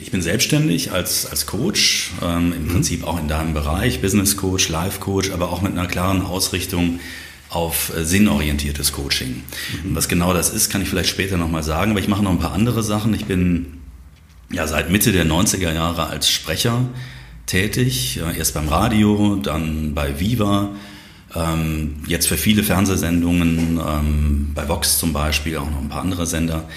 ich 0.00 0.10
bin 0.12 0.22
selbstständig 0.22 0.92
als, 0.92 1.26
als 1.26 1.46
Coach, 1.46 2.12
ähm, 2.22 2.52
im 2.52 2.64
mhm. 2.64 2.68
Prinzip 2.68 3.04
auch 3.04 3.18
in 3.18 3.26
deinem 3.26 3.54
Bereich, 3.54 4.00
Business 4.00 4.36
Coach, 4.36 4.68
Life 4.68 5.00
Coach, 5.00 5.30
aber 5.32 5.50
auch 5.50 5.62
mit 5.62 5.72
einer 5.72 5.86
klaren 5.86 6.22
Ausrichtung 6.22 7.00
auf 7.48 7.92
äh, 7.96 8.04
sinnorientiertes 8.04 8.92
Coaching. 8.92 9.42
Mhm. 9.84 9.96
was 9.96 10.08
genau 10.08 10.32
das 10.32 10.50
ist, 10.50 10.70
kann 10.70 10.82
ich 10.82 10.88
vielleicht 10.88 11.10
später 11.10 11.36
nochmal 11.36 11.62
sagen, 11.62 11.90
aber 11.90 12.00
ich 12.00 12.08
mache 12.08 12.22
noch 12.22 12.30
ein 12.30 12.38
paar 12.38 12.52
andere 12.52 12.82
Sachen. 12.82 13.14
Ich 13.14 13.24
bin 13.24 13.78
ja 14.52 14.66
seit 14.68 14.90
Mitte 14.90 15.10
der 15.10 15.26
90er 15.26 15.72
Jahre 15.72 16.06
als 16.06 16.30
Sprecher 16.30 16.84
tätig, 17.46 18.20
erst 18.36 18.54
beim 18.54 18.68
Radio, 18.68 19.36
dann 19.36 19.94
bei 19.94 20.20
Viva, 20.20 20.70
ähm, 21.36 21.96
jetzt 22.06 22.28
für 22.28 22.36
viele 22.36 22.62
Fernsehsendungen, 22.62 23.80
ähm, 23.86 24.50
bei 24.54 24.68
Vox 24.68 24.98
zum 24.98 25.12
Beispiel, 25.12 25.56
auch 25.58 25.70
noch 25.70 25.80
ein 25.80 25.88
paar 25.88 26.02
andere 26.02 26.26
Sender. 26.26 26.68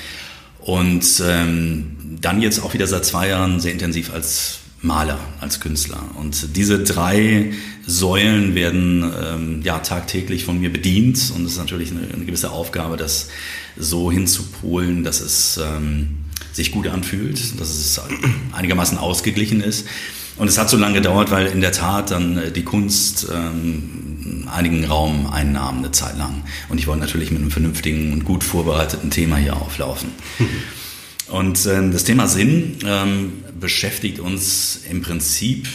Und 0.60 1.24
ähm, 1.26 1.96
dann 2.22 2.42
jetzt 2.42 2.64
auch 2.64 2.74
wieder 2.74 2.88
seit 2.88 3.06
zwei 3.06 3.30
Jahren 3.30 3.60
sehr 3.60 3.72
intensiv 3.72 4.14
als 4.14 4.60
Maler, 4.82 5.20
als 5.42 5.60
Künstler. 5.60 6.02
Und 6.16 6.56
diese 6.56 6.84
drei 6.84 7.54
Säulen 7.86 8.56
werden 8.56 9.04
ähm, 9.04 9.62
ja 9.64 9.80
tagtäglich 9.80 10.46
von 10.46 10.60
mir 10.60 10.72
bedient 10.72 11.32
und 11.36 11.46
es 11.46 11.54
ist 11.54 11.58
natürlich 11.58 11.92
eine, 11.92 12.02
eine, 12.14 12.26
gewisse 12.26 12.52
Aufgabe, 12.52 12.96
das 12.96 13.30
so 13.78 14.12
hinzupolen, 14.12 15.04
dass 15.04 15.20
es 15.22 15.58
ähm, 15.58 16.20
sich 16.54 16.72
gut 16.72 16.88
anfühlt, 16.88 17.60
dass 17.60 17.70
es 17.70 18.02
einigermaßen 18.54 18.98
ausgeglichen 18.98 19.62
ist. 19.62 19.86
Und 20.40 20.48
es 20.48 20.58
hat 20.58 20.70
so 20.70 20.78
lange 20.78 20.96
gedauert, 20.96 21.32
weil 21.32 21.48
in 21.48 21.60
der 21.60 21.74
Tat 21.74 22.12
dann 22.12 22.38
äh, 22.38 22.52
die 22.52 22.64
Kunst 22.64 23.28
ähm, 23.32 24.48
einigen 24.52 24.86
Raum 24.86 25.28
einnahm 25.28 25.80
eine 25.80 25.92
Zeit 25.92 26.18
lang. 26.18 26.44
Und 26.70 26.80
ich 26.80 26.88
wollte 26.88 27.02
natürlich 27.02 27.30
mit 27.30 27.42
einem 27.42 27.52
vernünftigen 27.52 28.14
und 28.14 28.24
gut 28.24 28.44
vorbereiteten 28.44 29.12
Thema 29.12 29.36
hier 29.36 29.58
auflaufen. 29.58 30.10
Und 31.28 31.64
äh, 31.68 31.92
das 31.92 32.06
Thema 32.06 32.28
Sinn 32.28 32.78
ähm, 32.84 33.44
beschäftigt 33.60 34.20
uns 34.20 34.80
im 34.90 35.04
Prinzip 35.04 35.68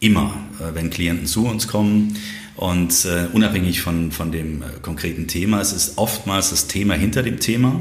immer, 0.00 0.34
äh, 0.58 0.74
wenn 0.74 0.88
Klienten 0.88 1.26
zu 1.26 1.46
uns 1.46 1.68
kommen. 1.68 2.16
Und 2.54 3.04
äh, 3.04 3.26
unabhängig 3.30 3.82
von, 3.82 4.10
von 4.10 4.32
dem 4.32 4.62
äh, 4.62 4.66
konkreten 4.80 5.28
Thema, 5.28 5.60
es 5.60 5.74
ist 5.74 5.98
oftmals 5.98 6.48
das 6.48 6.66
Thema 6.66 6.94
hinter 6.94 7.22
dem 7.22 7.40
Thema. 7.40 7.78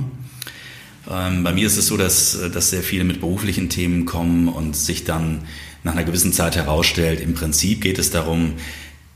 Ähm, 1.10 1.46
bei 1.46 1.54
mir 1.54 1.68
ist 1.68 1.78
es 1.78 1.88
so, 1.88 1.96
dass, 1.96 2.36
äh, 2.36 2.50
dass 2.50 2.72
sehr 2.72 2.84
viele 2.84 3.06
mit 3.06 3.22
beruflichen 3.22 3.70
Themen 3.70 4.04
kommen 4.04 4.50
und 4.50 4.76
sich 4.76 5.06
dann 5.06 5.44
nach 5.86 5.94
einer 5.94 6.04
gewissen 6.04 6.34
Zeit 6.34 6.56
herausstellt, 6.56 7.22
im 7.22 7.36
Prinzip 7.36 7.80
geht 7.82 8.00
es 8.00 8.10
darum, 8.10 8.56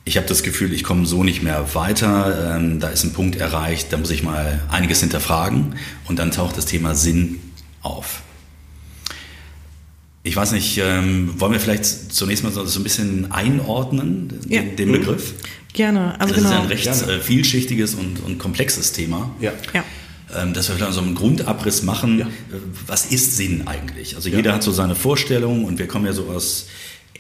ich 0.06 0.18
habe 0.18 0.28
das 0.28 0.44
Gefühl, 0.44 0.72
ich 0.72 0.84
komme 0.84 1.06
so 1.06 1.24
nicht 1.24 1.44
mehr 1.44 1.76
weiter, 1.76 2.56
ähm, 2.56 2.80
da 2.80 2.90
ist 2.90 3.04
ein 3.04 3.12
Punkt 3.12 3.36
erreicht, 3.36 3.92
da 3.92 3.98
muss 3.98 4.12
ich 4.12 4.24
mal 4.24 4.62
einiges 4.70 5.02
hinterfragen 5.02 5.76
und 6.08 6.20
dann 6.20 6.32
taucht 6.32 6.58
das 6.58 6.66
Thema 6.66 6.96
Sinn 6.96 7.40
auf. 7.82 8.22
Ich 10.22 10.36
weiß 10.36 10.52
nicht, 10.52 10.78
ähm, 10.78 11.34
wollen 11.40 11.54
wir 11.54 11.60
vielleicht 11.60 11.86
zunächst 11.86 12.44
mal 12.44 12.52
so, 12.52 12.64
so 12.66 12.80
ein 12.80 12.84
bisschen 12.84 13.32
einordnen, 13.32 14.40
ja. 14.48 14.62
den, 14.62 14.76
den, 14.76 14.92
Begriff? 14.92 15.34
Gerne. 15.74 16.20
Also 16.20 16.36
das 16.36 16.44
genau. 16.44 16.56
ist 16.56 16.62
ein 16.62 16.68
recht 16.68 16.84
Gerne. 16.84 17.14
Äh, 17.14 17.20
vielschichtiges 17.22 17.96
und, 17.96 18.24
und, 18.24 18.38
komplexes 18.38 18.92
Thema. 18.92 19.32
Ja. 19.40 19.54
ja. 19.74 19.84
Ähm, 20.36 20.54
dass 20.54 20.70
wir 20.70 20.76
vielleicht 20.76 20.94
so 20.94 21.02
einen 21.02 21.16
Grundabriss 21.16 21.82
machen. 21.82 22.20
Ja. 22.20 22.26
Äh, 22.28 22.60
was 22.86 23.08
ist 23.08 23.36
Sinn 23.36 23.68
eigentlich? 23.68 24.16
Also 24.16 24.30
jeder 24.30 24.54
hat 24.54 24.62
so 24.62 24.72
seine 24.72 24.96
Vorstellung 24.96 25.66
und 25.66 25.80
wir 25.80 25.88
kommen 25.88 26.06
ja 26.06 26.14
so 26.14 26.26
aus 26.26 26.68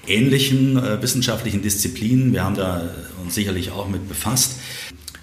ähnlichen 0.07 0.77
äh, 0.77 1.01
wissenschaftlichen 1.01 1.61
Disziplinen. 1.61 2.33
Wir 2.33 2.43
haben 2.43 2.55
da 2.55 2.89
uns 3.23 3.33
sicherlich 3.33 3.71
auch 3.71 3.87
mit 3.87 4.07
befasst. 4.07 4.53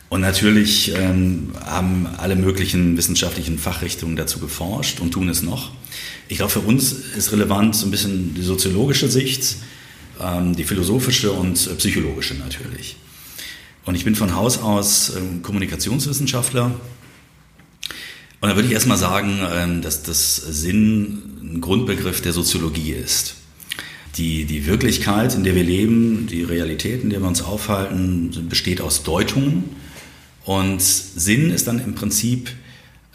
Und 0.08 0.20
natürlich 0.20 0.92
ähm, 0.96 1.52
haben 1.64 2.06
alle 2.16 2.36
möglichen 2.36 2.96
wissenschaftlichen 2.96 3.58
Fachrichtungen 3.58 4.16
dazu 4.16 4.38
geforscht 4.38 5.00
und 5.00 5.12
tun 5.12 5.28
es 5.28 5.42
noch. 5.42 5.72
Ich 6.28 6.38
glaube, 6.38 6.52
für 6.52 6.60
uns 6.60 6.92
ist 6.92 7.32
relevant 7.32 7.74
so 7.74 7.86
ein 7.86 7.90
bisschen 7.90 8.34
die 8.34 8.42
soziologische 8.42 9.08
Sicht, 9.08 9.56
ähm, 10.20 10.56
die 10.56 10.64
philosophische 10.64 11.32
und 11.32 11.66
äh, 11.66 11.74
psychologische 11.74 12.34
natürlich. 12.34 12.96
Und 13.84 13.94
ich 13.94 14.04
bin 14.04 14.16
von 14.16 14.34
Haus 14.34 14.58
aus 14.58 15.12
ähm, 15.16 15.42
Kommunikationswissenschaftler. 15.42 16.72
Und 18.46 18.50
da 18.50 18.56
würde 18.58 18.68
ich 18.68 18.74
erstmal 18.74 18.96
sagen, 18.96 19.40
ähm, 19.52 19.82
dass 19.82 20.04
das 20.04 20.36
Sinn 20.36 21.20
ein 21.42 21.60
Grundbegriff 21.60 22.20
der 22.20 22.32
Soziologie 22.32 22.92
ist. 22.92 23.34
Die, 24.18 24.44
die 24.44 24.66
Wirklichkeit, 24.66 25.34
in 25.34 25.42
der 25.42 25.56
wir 25.56 25.64
leben, 25.64 26.28
die 26.30 26.44
Realität, 26.44 27.02
in 27.02 27.10
der 27.10 27.18
wir 27.18 27.26
uns 27.26 27.42
aufhalten, 27.42 28.46
besteht 28.48 28.80
aus 28.80 29.02
Deutungen 29.02 29.64
und 30.44 30.80
Sinn 30.80 31.50
ist 31.50 31.66
dann 31.66 31.80
im 31.80 31.96
Prinzip 31.96 32.50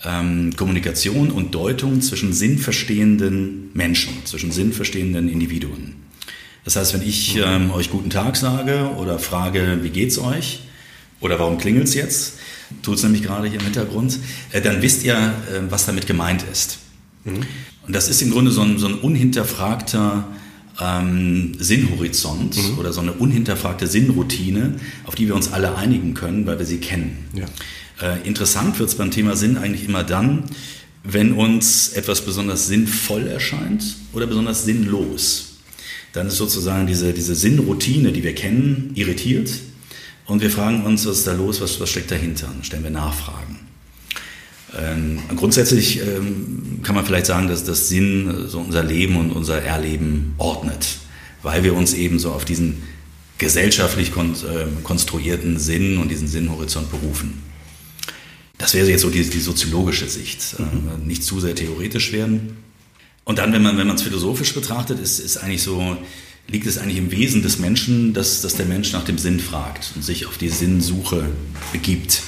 ähm, 0.03 0.53
Kommunikation 0.57 1.31
und 1.31 1.55
Deutung 1.55 2.01
zwischen 2.01 2.33
sinnverstehenden 2.33 3.69
Menschen, 3.73 4.25
zwischen 4.25 4.51
sinnverstehenden 4.51 5.29
Individuen. 5.29 5.93
Das 6.65 6.75
heißt, 6.75 6.93
wenn 6.93 7.07
ich 7.07 7.37
ähm, 7.37 7.71
euch 7.71 7.89
guten 7.89 8.09
Tag 8.09 8.35
sage 8.35 8.89
oder 8.97 9.17
frage, 9.17 9.79
wie 9.81 9.91
geht's 9.91 10.19
euch 10.19 10.59
oder 11.21 11.39
warum 11.39 11.57
klingelt's 11.57 11.93
jetzt, 11.93 12.33
tut's 12.81 13.03
nämlich 13.03 13.23
gerade 13.23 13.47
hier 13.47 13.59
im 13.59 13.65
Hintergrund, 13.65 14.19
äh, 14.51 14.61
dann 14.61 14.81
wisst 14.81 15.03
ihr, 15.03 15.15
äh, 15.15 15.61
was 15.69 15.85
damit 15.85 16.07
gemeint 16.07 16.43
ist. 16.51 16.79
Mhm. 17.23 17.41
Und 17.87 17.95
das 17.95 18.07
ist 18.07 18.21
im 18.21 18.31
Grunde 18.31 18.51
so 18.51 18.61
ein, 18.61 18.77
so 18.77 18.87
ein 18.87 18.95
unhinterfragter 18.95 20.27
ähm, 20.79 21.53
Sinnhorizont 21.59 22.57
mhm. 22.57 22.79
oder 22.79 22.93
so 22.93 23.01
eine 23.01 23.13
unhinterfragte 23.13 23.87
Sinnroutine, 23.87 24.75
auf 25.05 25.15
die 25.15 25.27
wir 25.27 25.35
uns 25.35 25.51
alle 25.51 25.75
einigen 25.75 26.13
können, 26.13 26.45
weil 26.45 26.59
wir 26.59 26.65
sie 26.65 26.77
kennen. 26.77 27.17
Ja. 27.33 27.45
Äh, 28.01 28.27
interessant 28.27 28.79
wird 28.79 28.89
es 28.89 28.95
beim 28.95 29.11
Thema 29.11 29.35
Sinn 29.35 29.57
eigentlich 29.57 29.87
immer 29.87 30.03
dann, 30.03 30.43
wenn 31.03 31.33
uns 31.33 31.89
etwas 31.89 32.21
besonders 32.21 32.67
sinnvoll 32.67 33.27
erscheint 33.27 33.83
oder 34.13 34.27
besonders 34.27 34.65
sinnlos. 34.65 35.57
Dann 36.13 36.27
ist 36.27 36.37
sozusagen 36.37 36.87
diese, 36.87 37.13
diese 37.13 37.35
Sinnroutine, 37.35 38.11
die 38.11 38.23
wir 38.23 38.35
kennen, 38.35 38.91
irritiert 38.95 39.49
und 40.31 40.41
wir 40.41 40.49
fragen 40.49 40.85
uns, 40.85 41.05
was 41.05 41.19
ist 41.19 41.27
da 41.27 41.33
los, 41.33 41.59
was, 41.59 41.77
was 41.81 41.89
steckt 41.89 42.09
dahinter? 42.09 42.47
Dann 42.47 42.63
stellen 42.63 42.83
wir 42.83 42.89
Nachfragen. 42.89 43.59
Ähm, 44.73 45.19
grundsätzlich 45.35 45.99
ähm, 45.99 46.79
kann 46.83 46.95
man 46.95 47.05
vielleicht 47.05 47.25
sagen, 47.25 47.49
dass 47.49 47.65
das 47.65 47.89
Sinn 47.89 48.29
äh, 48.29 48.47
so 48.47 48.61
unser 48.61 48.81
Leben 48.81 49.17
und 49.17 49.31
unser 49.31 49.61
Erleben 49.61 50.33
ordnet, 50.37 50.99
weil 51.43 51.65
wir 51.65 51.73
uns 51.75 51.93
eben 51.93 52.17
so 52.17 52.31
auf 52.31 52.45
diesen 52.45 52.81
gesellschaftlich 53.39 54.13
kon 54.13 54.31
äh, 54.31 54.67
konstruierten 54.83 55.59
Sinn 55.59 55.97
und 55.97 56.07
diesen 56.07 56.29
Sinnhorizont 56.29 56.89
berufen. 56.89 57.43
Das 58.57 58.73
wäre 58.73 58.89
jetzt 58.89 59.01
so 59.01 59.09
die, 59.09 59.29
die 59.29 59.39
soziologische 59.41 60.07
Sicht, 60.07 60.55
äh, 60.57 60.61
mhm. 60.61 61.05
nicht 61.05 61.25
zu 61.25 61.41
sehr 61.41 61.55
theoretisch 61.55 62.13
werden. 62.13 62.55
Und 63.25 63.37
dann, 63.37 63.51
wenn 63.51 63.63
man 63.63 63.89
es 63.89 64.01
philosophisch 64.01 64.53
betrachtet, 64.53 64.97
ist, 64.99 65.19
ist 65.19 65.37
eigentlich 65.37 65.63
so, 65.63 65.97
liegt 66.47 66.67
es 66.67 66.77
eigentlich 66.77 66.97
im 66.97 67.11
Wesen 67.11 67.41
des 67.41 67.59
Menschen, 67.59 68.13
dass, 68.13 68.41
dass 68.41 68.55
der 68.55 68.65
Mensch 68.65 68.91
nach 68.93 69.05
dem 69.05 69.17
Sinn 69.17 69.39
fragt 69.39 69.91
und 69.95 70.03
sich 70.03 70.25
auf 70.25 70.37
die 70.37 70.49
Sinnsuche 70.49 71.29
begibt. 71.71 72.23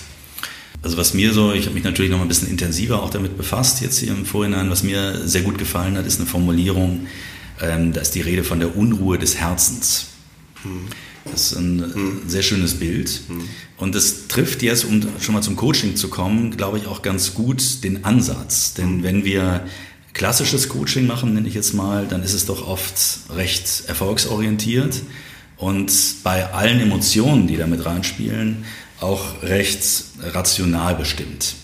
Also 0.82 0.98
was 0.98 1.14
mir 1.14 1.34
so, 1.34 1.54
ich 1.54 1.66
habe 1.66 1.76
mich 1.76 1.84
natürlich 1.84 2.12
noch 2.12 2.22
ein 2.22 2.28
bisschen 2.28 2.50
intensiver 2.50 3.02
auch 3.02 3.10
damit 3.10 3.38
befasst 3.38 3.82
jetzt 3.82 4.00
hier 4.00 4.10
im 4.10 4.26
Vorhinein, 4.26 4.70
was 4.70 4.84
mir 4.84 5.28
sehr 5.28 5.42
gut 5.42 5.58
gefallen 5.58 5.98
hat, 5.98 6.06
ist 6.06 6.20
eine 6.20 6.28
Formulierung, 6.28 7.08
ähm, 7.62 7.94
da 7.94 8.02
ist 8.02 8.16
die 8.16 8.22
Rede 8.22 8.44
von 8.44 8.60
der 8.60 8.76
Unruhe 8.76 9.18
des 9.18 9.38
Herzens. 9.38 10.08
Mhm. 10.64 10.88
Das 11.32 11.52
ist 11.52 11.58
ein 11.58 11.78
mhm. 11.78 12.22
sehr 12.28 12.44
schönes 12.44 12.76
Bild. 12.76 13.22
Mhm. 13.30 13.44
Und 13.78 13.96
das 13.96 14.28
trifft 14.28 14.62
jetzt, 14.62 14.84
um 14.84 15.02
schon 15.22 15.34
mal 15.34 15.42
zum 15.42 15.56
Coaching 15.56 15.96
zu 15.96 16.10
kommen, 16.10 16.56
glaube 16.58 16.78
ich 16.78 16.88
auch 16.88 17.02
ganz 17.02 17.34
gut 17.34 17.84
den 17.84 18.04
Ansatz. 18.04 18.74
Denn 18.74 19.04
wenn 19.04 19.24
wir 19.24 19.66
klassisches 20.14 20.70
Coaching 20.70 21.08
machen, 21.08 21.34
nenne 21.34 21.48
ich 21.48 21.54
jetzt 21.54 21.74
mal, 21.74 22.08
dann 22.08 22.24
ist 22.24 22.34
es 22.34 22.46
doch 22.46 22.68
oft 22.68 23.22
recht 23.36 23.84
erfolgsorientiert 23.88 25.02
und 25.58 25.92
bei 26.24 26.52
allen 26.54 26.80
Emotionen, 26.80 27.48
die 27.48 27.58
da 27.58 27.68
mit 27.68 27.86
reinspielen, 27.86 28.66
auch 29.00 29.42
recht 29.44 29.84
rational 30.22 30.96
bestimmt. 30.96 31.56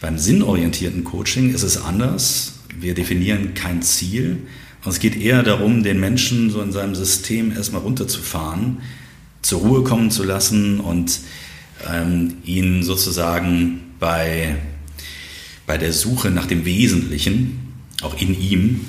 Beim 0.00 0.18
sinnorientierten 0.18 1.04
Coaching 1.04 1.54
ist 1.54 1.62
es 1.62 1.80
anders. 1.80 2.54
Wir 2.78 2.94
definieren 2.94 3.54
kein 3.54 3.82
Ziel. 3.82 4.38
Und 4.84 4.90
es 4.90 4.98
geht 4.98 5.16
eher 5.16 5.42
darum, 5.42 5.84
den 5.84 6.00
Menschen 6.00 6.50
so 6.50 6.60
in 6.60 6.72
seinem 6.72 6.94
System 6.94 7.52
erstmal 7.52 7.82
runterzufahren, 7.82 8.78
zur 9.42 9.60
Ruhe 9.60 9.84
kommen 9.84 10.10
zu 10.10 10.24
lassen 10.24 10.80
und 10.80 11.20
ähm, 11.88 12.38
ihn 12.44 12.82
sozusagen 12.82 13.80
bei, 14.00 14.56
bei 15.66 15.78
der 15.78 15.92
Suche 15.92 16.30
nach 16.30 16.46
dem 16.46 16.64
Wesentlichen, 16.64 17.61
auch 18.02 18.20
in 18.20 18.38
ihm, 18.38 18.86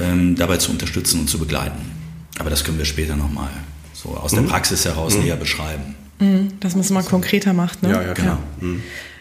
ähm, 0.00 0.36
dabei 0.36 0.56
zu 0.56 0.70
unterstützen 0.70 1.20
und 1.20 1.28
zu 1.28 1.38
begleiten. 1.38 1.92
Aber 2.38 2.50
das 2.50 2.64
können 2.64 2.78
wir 2.78 2.84
später 2.84 3.16
nochmal 3.16 3.50
so 3.92 4.10
aus 4.10 4.32
mhm. 4.32 4.42
der 4.42 4.42
Praxis 4.44 4.84
heraus 4.84 5.16
mhm. 5.16 5.24
näher 5.24 5.36
beschreiben. 5.36 5.94
Mhm, 6.18 6.60
dass 6.60 6.72
man 6.74 6.80
es 6.80 6.90
mal 6.90 7.02
konkreter 7.02 7.52
macht. 7.52 7.82
Ne? 7.82 7.90
Ja, 7.90 8.02
ja, 8.02 8.12
genau. 8.12 8.38
Ja. 8.60 8.68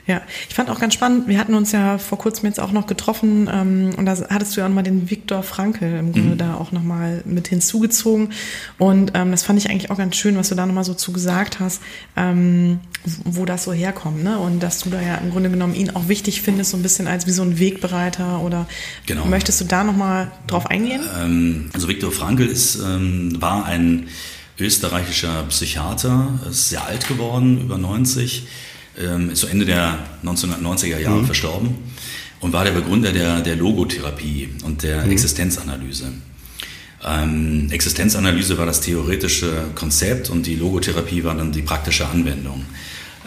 Ja, 0.05 0.22
ich 0.50 0.55
fand 0.55 0.69
auch 0.69 0.81
ganz 0.81 0.93
spannend, 0.93 1.29
wir 1.29 1.39
hatten 1.39 1.53
uns 1.53 1.72
ja 1.72 1.98
vor 1.98 2.17
kurzem 2.17 2.48
jetzt 2.48 2.60
auch 2.60 2.74
noch 2.74 2.88
getroffen 2.88 3.50
ähm, 3.51 3.91
und 3.95 4.05
da 4.05 4.17
hattest 4.29 4.53
du 4.53 4.60
ja 4.60 4.65
auch 4.65 4.69
nochmal 4.69 4.83
den 4.83 5.10
Viktor 5.10 5.43
Frankl 5.43 5.86
im 5.86 6.12
Grunde 6.12 6.33
mhm. 6.33 6.38
da 6.38 6.55
auch 6.55 6.74
nochmal 6.74 7.22
mit 7.25 7.48
hinzugezogen 7.48 8.33
und 8.77 9.12
ähm, 9.13 9.31
das 9.31 9.43
fand 9.43 9.60
ich 9.60 9.69
eigentlich 9.69 9.91
auch 9.91 9.98
ganz 9.98 10.17
schön, 10.17 10.36
was 10.36 10.50
du 10.50 10.55
da 10.55 10.65
nochmal 10.65 10.83
so 10.83 10.93
zu 10.93 11.13
gesagt 11.13 11.62
hast, 11.62 11.81
ähm, 12.17 12.81
wo 13.24 13.45
das 13.45 13.63
so 13.63 13.72
herkommt 13.72 14.25
ne? 14.25 14.39
und 14.39 14.62
dass 14.62 14.79
du 14.79 14.89
da 14.89 15.01
ja 15.01 15.15
im 15.15 15.31
Grunde 15.31 15.50
genommen 15.50 15.74
ihn 15.74 15.91
auch 15.91 16.10
wichtig 16.10 16.41
findest, 16.41 16.72
so 16.72 16.77
ein 16.77 16.83
bisschen 16.83 17.07
als 17.07 17.25
wie 17.25 17.31
so 17.31 17.43
ein 17.43 17.57
Wegbereiter 17.57 18.41
oder 18.41 18.67
genau. 19.05 19.24
möchtest 19.25 19.62
du 19.62 19.65
da 19.65 19.86
nochmal 19.86 20.31
drauf 20.48 20.67
eingehen? 20.67 21.01
Ähm, 21.22 21.69
also 21.72 21.88
Viktor 21.88 22.12
Frankl 22.12 22.45
ist, 22.45 22.75
ähm, 22.75 23.41
war 23.41 23.65
ein 23.65 24.07
österreichischer 24.60 25.43
Psychiater, 25.43 26.39
ist 26.50 26.69
sehr 26.69 26.86
alt 26.86 27.07
geworden, 27.07 27.62
über 27.62 27.77
90, 27.77 28.48
ähm, 29.00 29.31
ist 29.31 29.39
so 29.39 29.47
Ende 29.47 29.65
der 29.65 30.00
1990er 30.23 31.00
Jahre 31.00 31.21
mhm. 31.21 31.25
verstorben 31.25 31.75
und 32.39 32.53
war 32.53 32.63
der 32.63 32.71
Begründer 32.71 33.12
der, 33.12 33.41
der 33.41 33.55
Logotherapie 33.55 34.50
und 34.63 34.83
der 34.83 35.05
mhm. 35.05 35.12
Existenzanalyse. 35.12 36.12
Ähm, 37.05 37.69
Existenzanalyse 37.71 38.57
war 38.57 38.65
das 38.65 38.81
theoretische 38.81 39.65
Konzept 39.75 40.29
und 40.29 40.45
die 40.45 40.55
Logotherapie 40.55 41.23
war 41.23 41.35
dann 41.35 41.51
die 41.51 41.62
praktische 41.62 42.07
Anwendung. 42.07 42.65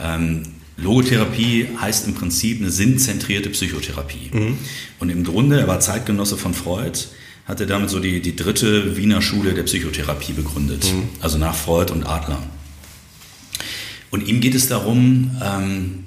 Ähm, 0.03 0.43
Logotherapie 0.79 1.69
heißt 1.81 2.07
im 2.07 2.15
Prinzip 2.15 2.61
eine 2.61 2.71
sinnzentrierte 2.71 3.49
Psychotherapie. 3.51 4.31
Mhm. 4.33 4.59
Und 4.99 5.09
im 5.09 5.25
Grunde, 5.25 5.61
er 5.61 5.69
war 5.69 5.81
Zeitgenosse 5.81 6.37
von 6.37 6.55
Freud, 6.55 6.99
hat 7.47 7.61
er 7.61 7.67
damit 7.67 7.91
so 7.91 8.01
die, 8.01 8.21
die 8.21 8.37
dritte 8.37 8.97
Wiener 8.97 9.23
Schule 9.23 9.55
der 9.55 9.63
Psychotherapie 9.63 10.33
begründet, 10.33 10.93
mhm. 10.93 11.09
also 11.21 11.39
nach 11.39 11.55
Freud 11.55 11.93
und 11.93 12.05
Adler. 12.05 12.43
Und 14.11 14.27
ihm 14.27 14.41
geht 14.41 14.55
es 14.55 14.69
darum, 14.69 15.37
ähm, 15.43 16.05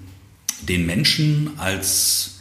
den 0.68 0.86
Menschen 0.86 1.52
als 1.58 2.40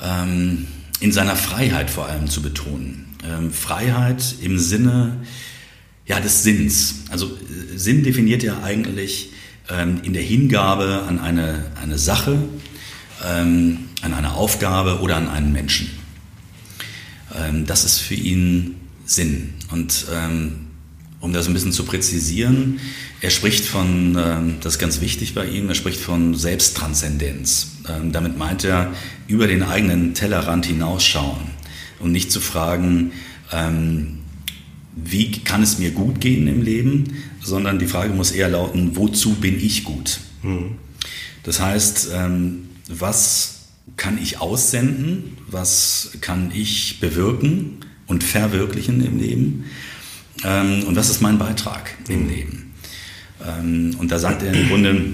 ähm, 0.00 0.66
in 1.00 1.12
seiner 1.12 1.36
Freiheit 1.36 1.90
vor 1.90 2.06
allem 2.06 2.28
zu 2.28 2.42
betonen. 2.42 3.16
Ähm, 3.24 3.52
Freiheit 3.52 4.36
im 4.40 4.58
Sinne 4.58 5.18
ja, 6.06 6.20
des 6.20 6.42
Sinns. 6.42 7.04
Also 7.10 7.26
äh, 7.26 7.76
Sinn 7.76 8.02
definiert 8.02 8.42
ja 8.42 8.62
eigentlich 8.62 9.30
ähm, 9.68 10.00
in 10.02 10.12
der 10.12 10.22
Hingabe 10.22 11.04
an 11.08 11.18
eine, 11.18 11.64
eine 11.80 11.98
Sache, 11.98 12.38
ähm, 13.24 13.88
an 14.02 14.14
eine 14.14 14.34
Aufgabe 14.34 15.00
oder 15.00 15.16
an 15.16 15.28
einen 15.28 15.52
Menschen. 15.52 15.90
Ähm, 17.34 17.66
das 17.66 17.84
ist 17.84 17.98
für 17.98 18.14
ihn 18.14 18.76
Sinn. 19.04 19.54
Und 19.70 20.06
um 21.20 21.32
das 21.32 21.46
ein 21.46 21.54
bisschen 21.54 21.72
zu 21.72 21.84
präzisieren, 21.84 22.78
er 23.22 23.30
spricht 23.30 23.64
von, 23.64 24.18
ähm, 24.18 24.56
das 24.60 24.74
ist 24.74 24.78
ganz 24.80 25.00
wichtig 25.00 25.32
bei 25.32 25.46
ihm, 25.46 25.68
er 25.68 25.76
spricht 25.76 26.00
von 26.00 26.34
Selbsttranszendenz. 26.34 27.76
Ähm, 27.88 28.10
damit 28.10 28.36
meint 28.36 28.64
er, 28.64 28.92
über 29.28 29.46
den 29.46 29.62
eigenen 29.62 30.12
Tellerrand 30.12 30.66
hinausschauen 30.66 31.52
und 32.00 32.10
nicht 32.10 32.32
zu 32.32 32.40
fragen, 32.40 33.12
ähm, 33.52 34.18
wie 34.96 35.30
kann 35.30 35.62
es 35.62 35.78
mir 35.78 35.92
gut 35.92 36.20
gehen 36.20 36.48
im 36.48 36.62
Leben, 36.62 37.22
sondern 37.40 37.78
die 37.78 37.86
Frage 37.86 38.12
muss 38.12 38.32
eher 38.32 38.48
lauten, 38.48 38.96
wozu 38.96 39.36
bin 39.36 39.56
ich 39.64 39.84
gut? 39.84 40.18
Mhm. 40.42 40.72
Das 41.44 41.60
heißt, 41.60 42.10
was 42.88 43.62
kann 43.96 44.18
ich 44.22 44.40
aussenden, 44.40 45.38
was 45.48 46.12
kann 46.20 46.52
ich 46.54 47.00
bewirken 47.00 47.78
und 48.06 48.22
verwirklichen 48.22 49.04
im 49.04 49.18
Leben 49.18 49.64
und 50.44 50.94
was 50.94 51.10
ist 51.10 51.20
mein 51.20 51.38
Beitrag 51.38 51.94
im 52.06 52.24
mhm. 52.24 52.28
Leben. 52.28 52.71
Ähm, 53.46 53.96
und 53.98 54.10
da 54.10 54.18
sagt 54.18 54.42
er 54.42 54.52
im 54.52 54.68
Grunde, 54.68 55.04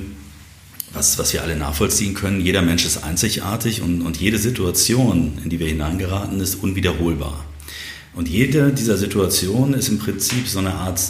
was, 0.92 1.18
was 1.18 1.32
wir 1.32 1.42
alle 1.42 1.56
nachvollziehen 1.56 2.14
können, 2.14 2.40
jeder 2.40 2.62
Mensch 2.62 2.84
ist 2.84 3.04
einzigartig 3.04 3.82
und, 3.82 4.02
und 4.02 4.16
jede 4.16 4.38
Situation, 4.38 5.38
in 5.42 5.50
die 5.50 5.58
wir 5.58 5.68
hineingeraten, 5.68 6.40
ist 6.40 6.56
unwiederholbar. 6.56 7.44
Und 8.14 8.28
jede 8.28 8.72
dieser 8.72 8.96
Situationen 8.96 9.74
ist 9.74 9.88
im 9.88 9.98
Prinzip 9.98 10.48
so 10.48 10.58
eine 10.58 10.74
Art, 10.74 11.00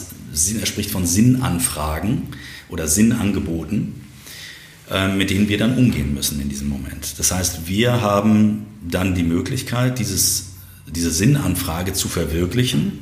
er 0.59 0.65
spricht 0.65 0.91
von 0.91 1.05
Sinnanfragen 1.05 2.23
oder 2.69 2.87
Sinnangeboten, 2.87 3.95
äh, 4.91 5.07
mit 5.07 5.29
denen 5.29 5.49
wir 5.49 5.57
dann 5.57 5.77
umgehen 5.77 6.13
müssen 6.13 6.41
in 6.41 6.49
diesem 6.49 6.67
Moment. 6.67 7.17
Das 7.17 7.31
heißt, 7.31 7.67
wir 7.67 8.01
haben 8.01 8.67
dann 8.87 9.15
die 9.15 9.23
Möglichkeit, 9.23 9.97
dieses, 9.97 10.51
diese 10.87 11.11
Sinnanfrage 11.11 11.93
zu 11.93 12.09
verwirklichen 12.09 12.99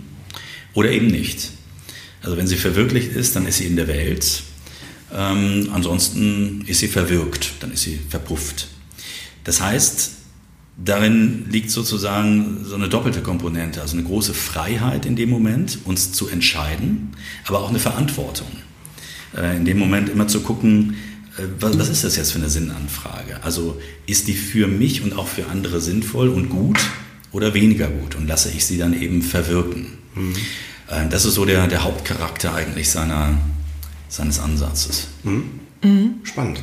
oder 0.73 0.91
eben 0.91 1.07
nicht. 1.07 1.51
Also 2.27 2.35
wenn 2.35 2.47
sie 2.47 2.57
verwirklicht 2.57 3.13
ist, 3.13 3.37
dann 3.37 3.47
ist 3.47 3.59
sie 3.59 3.67
in 3.67 3.77
der 3.77 3.87
Welt. 3.87 4.43
Ähm, 5.15 5.69
ansonsten 5.71 6.65
ist 6.67 6.79
sie 6.79 6.89
verwirkt, 6.89 7.53
dann 7.61 7.71
ist 7.71 7.83
sie 7.83 7.97
verpufft. 8.09 8.67
Das 9.45 9.61
heißt, 9.61 10.11
darin 10.75 11.45
liegt 11.49 11.71
sozusagen 11.71 12.65
so 12.65 12.75
eine 12.75 12.89
doppelte 12.89 13.21
Komponente, 13.21 13.81
also 13.81 13.95
eine 13.95 14.05
große 14.05 14.33
Freiheit 14.33 15.05
in 15.05 15.15
dem 15.15 15.29
Moment, 15.29 15.79
uns 15.85 16.11
zu 16.11 16.27
entscheiden, 16.27 17.13
aber 17.45 17.61
auch 17.61 17.69
eine 17.69 17.79
Verantwortung. 17.79 18.51
Äh, 19.33 19.55
in 19.55 19.63
dem 19.63 19.79
Moment 19.79 20.09
immer 20.09 20.27
zu 20.27 20.41
gucken, 20.41 20.95
äh, 21.37 21.43
was, 21.61 21.79
was 21.79 21.87
ist 21.87 22.03
das 22.03 22.17
jetzt 22.17 22.33
für 22.33 22.39
eine 22.39 22.49
Sinnanfrage? 22.49 23.41
Also 23.41 23.79
ist 24.05 24.27
die 24.27 24.33
für 24.33 24.67
mich 24.67 25.01
und 25.01 25.13
auch 25.13 25.29
für 25.29 25.47
andere 25.47 25.79
sinnvoll 25.79 26.27
und 26.27 26.49
gut 26.49 26.79
oder 27.31 27.53
weniger 27.53 27.87
gut 27.87 28.15
und 28.15 28.27
lasse 28.27 28.51
ich 28.53 28.65
sie 28.65 28.77
dann 28.77 29.01
eben 29.01 29.21
verwirken? 29.21 29.93
Mhm. 30.13 30.35
Das 31.09 31.25
ist 31.25 31.33
so 31.33 31.45
der, 31.45 31.67
der 31.67 31.83
Hauptcharakter 31.83 32.53
eigentlich 32.53 32.89
seiner, 32.89 33.37
seines 34.07 34.39
Ansatzes. 34.39 35.07
Mhm. 35.23 35.59
Mhm. 35.83 36.15
Spannend 36.23 36.61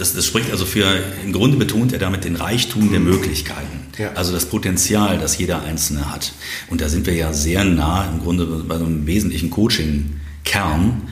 das, 0.00 0.14
das 0.14 0.26
spricht 0.26 0.50
also 0.50 0.64
für, 0.64 0.86
im 1.24 1.32
Grunde 1.32 1.56
betont 1.56 1.92
er 1.92 1.98
damit 1.98 2.24
den 2.24 2.36
Reichtum 2.36 2.90
der 2.90 3.00
Möglichkeiten. 3.00 3.86
Ja. 3.98 4.12
Also 4.14 4.32
das 4.32 4.46
Potenzial, 4.46 5.18
das 5.18 5.36
jeder 5.38 5.62
Einzelne 5.62 6.10
hat. 6.10 6.32
Und 6.68 6.80
da 6.80 6.88
sind 6.88 7.06
wir 7.06 7.14
ja 7.14 7.32
sehr 7.32 7.64
nah 7.64 8.08
im 8.08 8.20
Grunde 8.20 8.46
bei 8.46 8.78
so 8.78 8.84
einem 8.84 9.06
wesentlichen 9.06 9.50
Coaching-Kern, 9.50 11.02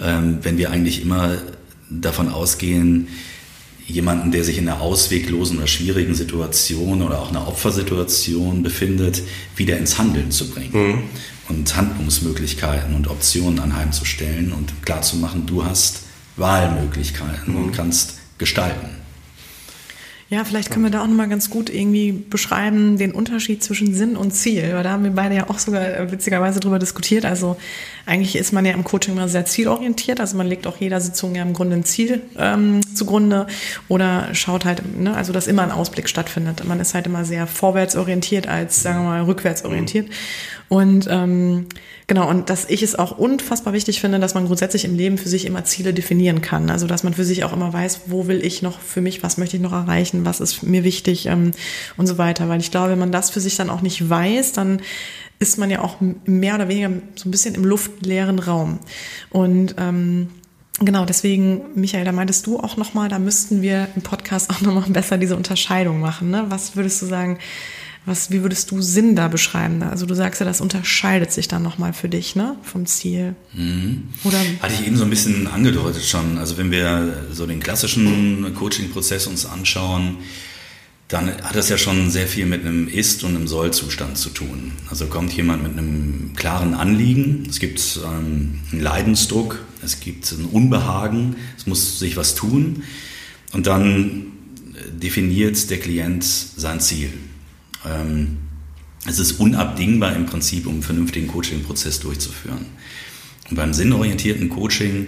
ähm, 0.00 0.38
wenn 0.42 0.58
wir 0.58 0.70
eigentlich 0.70 1.02
immer 1.02 1.38
davon 1.88 2.28
ausgehen, 2.28 3.08
jemanden, 3.86 4.32
der 4.32 4.44
sich 4.44 4.58
in 4.58 4.68
einer 4.68 4.80
ausweglosen 4.80 5.58
oder 5.58 5.68
schwierigen 5.68 6.14
Situation 6.14 7.02
oder 7.02 7.20
auch 7.20 7.30
einer 7.30 7.46
Opfersituation 7.46 8.62
befindet, 8.62 9.22
wieder 9.54 9.78
ins 9.78 9.96
Handeln 9.96 10.30
zu 10.30 10.50
bringen. 10.50 10.72
Mhm. 10.72 11.02
Und 11.48 11.76
Handlungsmöglichkeiten 11.76 12.94
und 12.94 13.08
Optionen 13.08 13.60
anheimzustellen 13.60 14.52
und 14.52 14.82
klarzumachen, 14.84 15.46
du 15.46 15.64
hast 15.64 16.00
Wahlmöglichkeiten 16.36 17.54
mhm. 17.54 17.64
und 17.64 17.72
kannst 17.72 18.14
gestalten. 18.38 18.96
Ja, 20.28 20.42
vielleicht 20.42 20.72
können 20.72 20.84
wir 20.84 20.90
da 20.90 21.02
auch 21.02 21.06
nochmal 21.06 21.28
ganz 21.28 21.50
gut 21.50 21.70
irgendwie 21.70 22.10
beschreiben, 22.10 22.98
den 22.98 23.12
Unterschied 23.12 23.62
zwischen 23.62 23.94
Sinn 23.94 24.16
und 24.16 24.32
Ziel. 24.32 24.72
Weil 24.74 24.82
da 24.82 24.90
haben 24.90 25.04
wir 25.04 25.12
beide 25.12 25.36
ja 25.36 25.48
auch 25.48 25.60
sogar 25.60 25.82
äh, 25.82 26.10
witzigerweise 26.10 26.58
drüber 26.58 26.80
diskutiert. 26.80 27.24
Also 27.24 27.56
eigentlich 28.06 28.34
ist 28.34 28.52
man 28.52 28.66
ja 28.66 28.72
im 28.72 28.82
Coaching 28.82 29.14
immer 29.14 29.28
sehr 29.28 29.44
zielorientiert. 29.44 30.18
Also 30.18 30.36
man 30.36 30.48
legt 30.48 30.66
auch 30.66 30.78
jeder 30.78 31.00
Sitzung 31.00 31.36
ja 31.36 31.42
im 31.42 31.52
Grunde 31.52 31.76
ein 31.76 31.84
Ziel 31.84 32.22
ähm, 32.36 32.80
zugrunde 32.96 33.46
oder 33.86 34.34
schaut 34.34 34.64
halt, 34.64 34.98
ne, 34.98 35.14
also 35.14 35.32
dass 35.32 35.46
immer 35.46 35.62
ein 35.62 35.70
Ausblick 35.70 36.08
stattfindet. 36.08 36.64
Man 36.64 36.80
ist 36.80 36.94
halt 36.94 37.06
immer 37.06 37.24
sehr 37.24 37.46
vorwärtsorientiert 37.46 38.48
als, 38.48 38.82
sagen 38.82 39.04
wir 39.04 39.10
mal, 39.10 39.22
rückwärtsorientiert. 39.22 40.10
Und 40.68 41.06
ähm, 41.10 41.66
Genau, 42.08 42.28
und 42.30 42.50
dass 42.50 42.70
ich 42.70 42.84
es 42.84 42.94
auch 42.94 43.18
unfassbar 43.18 43.72
wichtig 43.72 44.00
finde, 44.00 44.20
dass 44.20 44.34
man 44.34 44.46
grundsätzlich 44.46 44.84
im 44.84 44.94
Leben 44.94 45.18
für 45.18 45.28
sich 45.28 45.44
immer 45.44 45.64
Ziele 45.64 45.92
definieren 45.92 46.40
kann. 46.40 46.70
Also 46.70 46.86
dass 46.86 47.02
man 47.02 47.14
für 47.14 47.24
sich 47.24 47.42
auch 47.42 47.52
immer 47.52 47.72
weiß, 47.72 48.02
wo 48.06 48.28
will 48.28 48.44
ich 48.44 48.62
noch 48.62 48.78
für 48.78 49.00
mich, 49.00 49.24
was 49.24 49.38
möchte 49.38 49.56
ich 49.56 49.62
noch 49.62 49.72
erreichen, 49.72 50.24
was 50.24 50.38
ist 50.38 50.62
mir 50.62 50.84
wichtig 50.84 51.26
ähm, 51.26 51.50
und 51.96 52.06
so 52.06 52.16
weiter. 52.16 52.48
Weil 52.48 52.60
ich 52.60 52.70
glaube, 52.70 52.90
wenn 52.90 53.00
man 53.00 53.10
das 53.10 53.30
für 53.30 53.40
sich 53.40 53.56
dann 53.56 53.70
auch 53.70 53.82
nicht 53.82 54.08
weiß, 54.08 54.52
dann 54.52 54.80
ist 55.40 55.58
man 55.58 55.68
ja 55.68 55.82
auch 55.82 55.96
mehr 56.26 56.54
oder 56.54 56.68
weniger 56.68 56.90
so 57.16 57.28
ein 57.28 57.32
bisschen 57.32 57.56
im 57.56 57.64
luftleeren 57.64 58.38
Raum. 58.38 58.78
Und 59.30 59.74
ähm, 59.78 60.28
Genau, 60.78 61.06
deswegen, 61.06 61.62
Michael, 61.74 62.04
da 62.04 62.12
meintest 62.12 62.46
du 62.46 62.60
auch 62.60 62.76
nochmal, 62.76 63.08
da 63.08 63.18
müssten 63.18 63.62
wir 63.62 63.88
im 63.96 64.02
Podcast 64.02 64.50
auch 64.50 64.60
nochmal 64.60 64.90
besser 64.90 65.16
diese 65.16 65.34
Unterscheidung 65.34 66.00
machen. 66.00 66.30
Ne? 66.30 66.44
Was 66.50 66.76
würdest 66.76 67.00
du 67.00 67.06
sagen, 67.06 67.38
was, 68.06 68.30
wie 68.30 68.42
würdest 68.42 68.70
du 68.70 68.80
Sinn 68.80 69.16
da 69.16 69.28
beschreiben? 69.28 69.82
Also 69.82 70.06
du 70.06 70.14
sagst 70.14 70.40
ja, 70.40 70.46
das 70.46 70.60
unterscheidet 70.60 71.32
sich 71.32 71.48
dann 71.48 71.62
nochmal 71.62 71.92
für 71.92 72.08
dich, 72.08 72.36
ne? 72.36 72.56
Vom 72.62 72.86
Ziel. 72.86 73.34
Mhm. 73.52 74.04
Oder? 74.24 74.38
Hatte 74.60 74.74
ich 74.74 74.86
eben 74.86 74.96
so 74.96 75.04
ein 75.04 75.10
bisschen 75.10 75.48
angedeutet 75.48 76.04
schon. 76.04 76.38
Also 76.38 76.56
wenn 76.56 76.70
wir 76.70 77.26
so 77.32 77.46
den 77.46 77.60
klassischen 77.60 78.54
Coaching-Prozess 78.54 79.26
uns 79.26 79.44
anschauen, 79.44 80.18
dann 81.08 81.30
hat 81.42 81.54
das 81.54 81.68
ja 81.68 81.78
schon 81.78 82.10
sehr 82.10 82.26
viel 82.26 82.46
mit 82.46 82.62
einem 82.62 82.88
Ist- 82.88 83.24
und 83.24 83.36
einem 83.36 83.46
Soll-Zustand 83.46 84.18
zu 84.18 84.30
tun. 84.30 84.72
Also 84.88 85.06
kommt 85.06 85.32
jemand 85.32 85.62
mit 85.62 85.72
einem 85.72 86.32
klaren 86.34 86.74
Anliegen, 86.74 87.46
es 87.48 87.58
gibt 87.58 88.00
ähm, 88.04 88.60
einen 88.72 88.80
Leidensdruck, 88.80 89.64
es 89.84 90.00
gibt 90.00 90.30
ein 90.32 90.46
Unbehagen, 90.46 91.36
es 91.56 91.66
muss 91.66 91.98
sich 91.98 92.16
was 92.16 92.34
tun 92.34 92.82
und 93.52 93.66
dann 93.66 94.32
definiert 94.90 95.70
der 95.70 95.78
Klient 95.78 96.24
sein 96.24 96.80
Ziel. 96.80 97.10
Ähm, 97.86 98.38
es 99.08 99.18
ist 99.18 99.32
unabdingbar 99.38 100.14
im 100.16 100.26
Prinzip, 100.26 100.66
um 100.66 100.74
einen 100.74 100.82
vernünftigen 100.82 101.28
Coaching-Prozess 101.28 102.00
durchzuführen. 102.00 102.66
Und 103.48 103.56
beim 103.56 103.72
sinnorientierten 103.72 104.48
Coaching, 104.48 105.06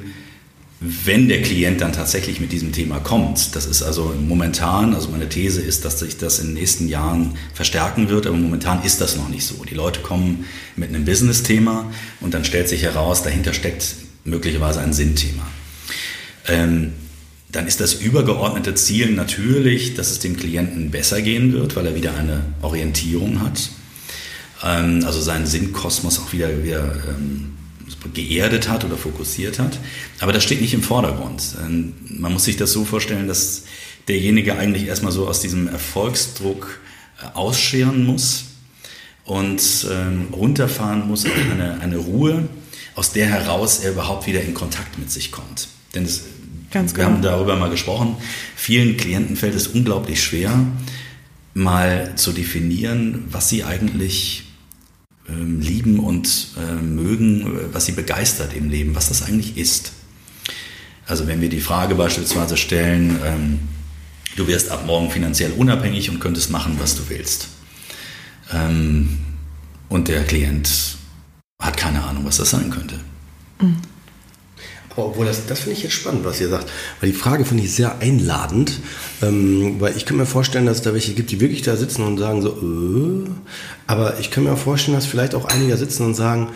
wenn 0.81 1.27
der 1.29 1.43
Klient 1.43 1.81
dann 1.81 1.93
tatsächlich 1.93 2.39
mit 2.39 2.53
diesem 2.53 2.71
Thema 2.71 3.01
kommt, 3.01 3.57
das 3.57 3.67
ist 3.67 3.83
also 3.83 4.15
momentan, 4.21 4.95
also 4.95 5.09
meine 5.09 5.29
These 5.29 5.61
ist, 5.61 5.85
dass 5.85 5.99
sich 5.99 6.19
das 6.19 6.39
in 6.39 6.49
den 6.49 6.55
nächsten 6.55 6.87
Jahren 6.87 7.35
verstärken 7.53 8.09
wird, 8.09 8.29
aber 8.29 8.37
momentan 8.37 8.85
ist 8.85 9.01
das 9.01 9.17
noch 9.17 9.29
nicht 9.29 9.45
so. 9.45 9.65
Die 9.65 9.75
Leute 9.75 10.01
kommen 10.01 10.45
mit 10.77 10.91
einem 10.91 11.05
Business-Thema 11.05 11.91
und 12.21 12.35
dann 12.35 12.45
stellt 12.45 12.69
sich 12.69 12.83
heraus, 12.83 13.25
dahinter 13.25 13.55
steckt 13.55 13.97
möglicherweise 14.25 14.81
ein 14.81 14.93
Sinnthema. 14.93 15.47
Ähm, 16.47 16.93
dann 17.51 17.67
ist 17.67 17.81
das 17.81 17.95
übergeordnete 17.95 18.75
Ziel 18.75 19.11
natürlich, 19.13 19.95
dass 19.95 20.11
es 20.11 20.19
dem 20.19 20.37
Klienten 20.37 20.91
besser 20.91 21.23
gehen 21.23 21.53
wird, 21.53 21.77
weil 21.77 21.87
er 21.87 21.95
wieder 21.95 22.15
eine 22.15 22.45
Orientierung 22.61 23.41
hat. 23.41 23.71
Ähm, 24.63 25.03
also 25.07 25.21
seinen 25.21 25.47
Sinnkosmos 25.47 26.19
auch 26.19 26.33
wieder, 26.33 26.63
wieder 26.63 26.95
ähm, 27.09 27.55
geerdet 28.13 28.69
hat 28.69 28.85
oder 28.85 28.97
fokussiert 28.97 29.59
hat. 29.59 29.79
Aber 30.21 30.33
das 30.33 30.45
steht 30.45 30.61
nicht 30.61 30.75
im 30.75 30.83
Vordergrund. 30.83 31.43
Ähm, 31.65 31.95
man 32.11 32.33
muss 32.33 32.45
sich 32.45 32.57
das 32.57 32.73
so 32.73 32.85
vorstellen, 32.85 33.29
dass 33.29 33.65
derjenige 34.09 34.57
eigentlich 34.59 34.87
erstmal 34.87 35.13
so 35.13 35.27
aus 35.27 35.41
diesem 35.41 35.69
Erfolgsdruck 35.69 36.81
äh, 37.23 37.37
ausscheren 37.37 38.05
muss 38.05 38.45
und 39.25 39.87
runterfahren 40.33 41.07
muss 41.07 41.27
auf 41.27 41.33
eine, 41.53 41.81
eine 41.83 41.99
Ruhe, 41.99 42.49
aus 42.95 43.13
der 43.13 43.27
heraus 43.27 43.81
er 43.81 43.93
überhaupt 43.93 44.27
wieder 44.27 44.41
in 44.41 44.55
Kontakt 44.55 44.99
mit 44.99 45.11
sich 45.11 45.31
kommt. 45.31 45.69
Denn 45.95 46.07
es 46.07 46.23
Ganz 46.71 46.93
Wir 46.93 47.05
genau. 47.05 47.17
haben 47.17 47.23
darüber 47.23 47.57
mal 47.57 47.71
gesprochen. 47.71 48.17
Vielen 48.57 48.97
Klienten 48.97 49.37
fällt 49.37 49.55
es 49.55 49.69
unglaublich 49.69 50.23
schwer, 50.23 50.67
mal 51.55 52.13
zu 52.17 52.33
definieren, 52.33 53.25
was 53.31 53.49
sie 53.49 53.65
eigentlich 53.65 54.45
ähm, 55.29 55.61
lieben 55.61 55.99
und 55.99 56.49
äh, 56.59 56.75
mögen, 56.83 57.73
was 57.73 57.87
sie 57.87 57.93
begeistert 57.93 58.55
im 58.55 58.71
Leben, 58.71 58.95
was 58.95 59.09
das 59.09 59.23
eigentlich 59.23 59.57
ist. 59.57 59.93
Also 61.07 61.27
wenn 61.27 61.41
wir 61.41 61.49
die 61.49 61.61
Frage 61.61 61.95
beispielsweise 61.95 62.57
stellen, 62.57 63.19
ähm, 63.25 63.59
du 64.37 64.47
wirst 64.47 64.71
ab 64.71 64.85
morgen 64.87 65.11
finanziell 65.11 65.53
unabhängig 65.53 66.11
und 66.11 66.21
könntest 66.21 66.51
machen, 66.51 66.77
was 66.79 66.97
du 66.97 67.09
willst. 67.09 67.49
Ähm, 68.53 69.19
und 69.89 70.09
der 70.09 70.25
Klient 70.25 70.97
hat 71.61 71.77
keine 71.79 72.05
Ahnung, 72.05 72.27
was 72.27 72.37
das 72.37 72.51
sein 72.51 72.71
könnte. 72.71 73.01
Mhm. 73.61 73.77
Obwohl 75.07 75.27
das, 75.27 75.47
das 75.47 75.61
finde 75.61 75.77
ich 75.77 75.83
jetzt 75.83 75.93
spannend, 75.93 76.25
was 76.25 76.41
ihr 76.41 76.49
sagt. 76.49 76.69
Weil 77.01 77.11
die 77.11 77.17
Frage 77.17 77.45
finde 77.45 77.65
ich 77.65 77.73
sehr 77.73 77.99
einladend. 78.01 78.81
Ähm, 79.23 79.77
weil 79.79 79.97
ich 79.97 80.07
kann 80.07 80.17
mir 80.17 80.27
vorstellen, 80.27 80.67
dass 80.67 80.79
es 80.79 80.83
da 80.83 80.93
welche 80.93 81.13
gibt, 81.15 81.31
die 81.31 81.41
wirklich 81.41 81.63
da 81.63 81.77
sitzen 81.77 82.03
und 82.03 82.19
sagen 82.19 82.43
so, 82.43 82.51
äh. 82.51 83.31
Aber 83.87 84.19
ich 84.21 84.31
kann 84.31 84.45
mir 84.45 84.53
auch 84.53 84.59
vorstellen, 84.59 84.97
dass 84.97 85.07
vielleicht 85.07 85.35
auch 85.35 85.47
einige 85.47 85.77
sitzen 85.77 86.05
und 86.05 86.15
sagen, 86.15 86.49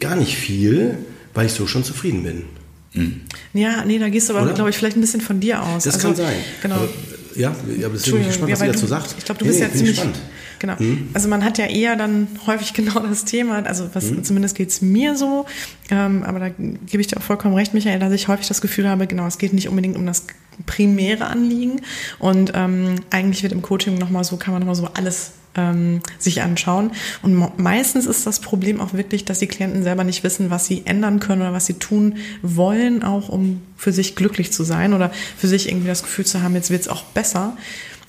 gar 0.00 0.16
nicht 0.16 0.36
viel, 0.36 0.98
weil 1.34 1.46
ich 1.46 1.52
so 1.52 1.66
schon 1.66 1.84
zufrieden 1.84 2.22
bin. 2.22 2.44
Mhm. 2.92 3.20
Ja, 3.52 3.84
nee, 3.84 3.98
da 3.98 4.08
gehst 4.08 4.28
du 4.28 4.36
aber, 4.36 4.52
glaube 4.52 4.70
ich, 4.70 4.76
vielleicht 4.76 4.96
ein 4.96 5.00
bisschen 5.00 5.20
von 5.20 5.40
dir 5.40 5.62
aus. 5.62 5.84
Das 5.84 5.94
also, 5.94 6.08
kann 6.08 6.16
sein. 6.16 6.34
Genau. 6.62 6.76
Aber, 6.76 6.88
ja, 7.36 7.48
aber 7.50 7.94
deswegen 7.94 8.18
bin 8.18 8.22
ich 8.22 8.28
gespannt, 8.28 8.52
was 8.52 8.60
ihr 8.60 8.72
dazu 8.72 8.86
sagt. 8.86 9.14
Ich 9.18 9.24
glaube, 9.24 9.38
du 9.38 9.46
bist 9.46 9.58
nee, 9.58 9.66
ja 9.66 9.72
ziemlich. 9.72 9.96
Spannend. 9.96 10.18
Genau. 10.60 10.74
Mhm. 10.78 11.08
Also 11.14 11.28
man 11.28 11.42
hat 11.42 11.56
ja 11.58 11.66
eher 11.66 11.96
dann 11.96 12.28
häufig 12.46 12.74
genau 12.74 13.00
das 13.00 13.24
Thema, 13.24 13.64
also 13.64 13.88
was 13.94 14.10
mhm. 14.10 14.22
zumindest 14.22 14.54
geht's 14.56 14.82
mir 14.82 15.16
so, 15.16 15.46
ähm, 15.90 16.22
aber 16.22 16.38
da 16.38 16.48
gebe 16.50 17.00
ich 17.00 17.06
dir 17.06 17.16
auch 17.16 17.22
vollkommen 17.22 17.54
recht, 17.54 17.74
Michael, 17.74 17.98
dass 17.98 18.12
ich 18.12 18.28
häufig 18.28 18.46
das 18.46 18.60
Gefühl 18.60 18.88
habe, 18.88 19.06
genau, 19.06 19.26
es 19.26 19.38
geht 19.38 19.52
nicht 19.52 19.68
unbedingt 19.68 19.96
um 19.96 20.06
das 20.06 20.26
primäre 20.66 21.26
Anliegen 21.26 21.80
und 22.18 22.52
ähm, 22.54 22.96
eigentlich 23.08 23.42
wird 23.42 23.52
im 23.52 23.62
Coaching 23.62 23.96
nochmal 23.96 24.22
so, 24.24 24.36
kann 24.36 24.52
man 24.52 24.60
nochmal 24.60 24.74
so 24.74 24.88
alles 24.92 25.32
ähm, 25.56 26.00
sich 26.18 26.42
anschauen. 26.42 26.92
Und 27.22 27.58
meistens 27.58 28.06
ist 28.06 28.26
das 28.26 28.40
Problem 28.40 28.80
auch 28.80 28.92
wirklich, 28.94 29.24
dass 29.24 29.40
die 29.40 29.46
Klienten 29.46 29.82
selber 29.82 30.04
nicht 30.04 30.22
wissen, 30.22 30.50
was 30.50 30.66
sie 30.66 30.82
ändern 30.84 31.20
können 31.20 31.42
oder 31.42 31.52
was 31.52 31.66
sie 31.66 31.74
tun 31.74 32.16
wollen, 32.42 33.02
auch 33.02 33.28
um 33.28 33.62
für 33.76 33.92
sich 33.92 34.16
glücklich 34.16 34.52
zu 34.52 34.64
sein 34.64 34.94
oder 34.94 35.10
für 35.36 35.48
sich 35.48 35.68
irgendwie 35.68 35.88
das 35.88 36.02
Gefühl 36.02 36.26
zu 36.26 36.42
haben, 36.42 36.54
jetzt 36.54 36.70
wird 36.70 36.82
es 36.82 36.88
auch 36.88 37.04
besser. 37.04 37.56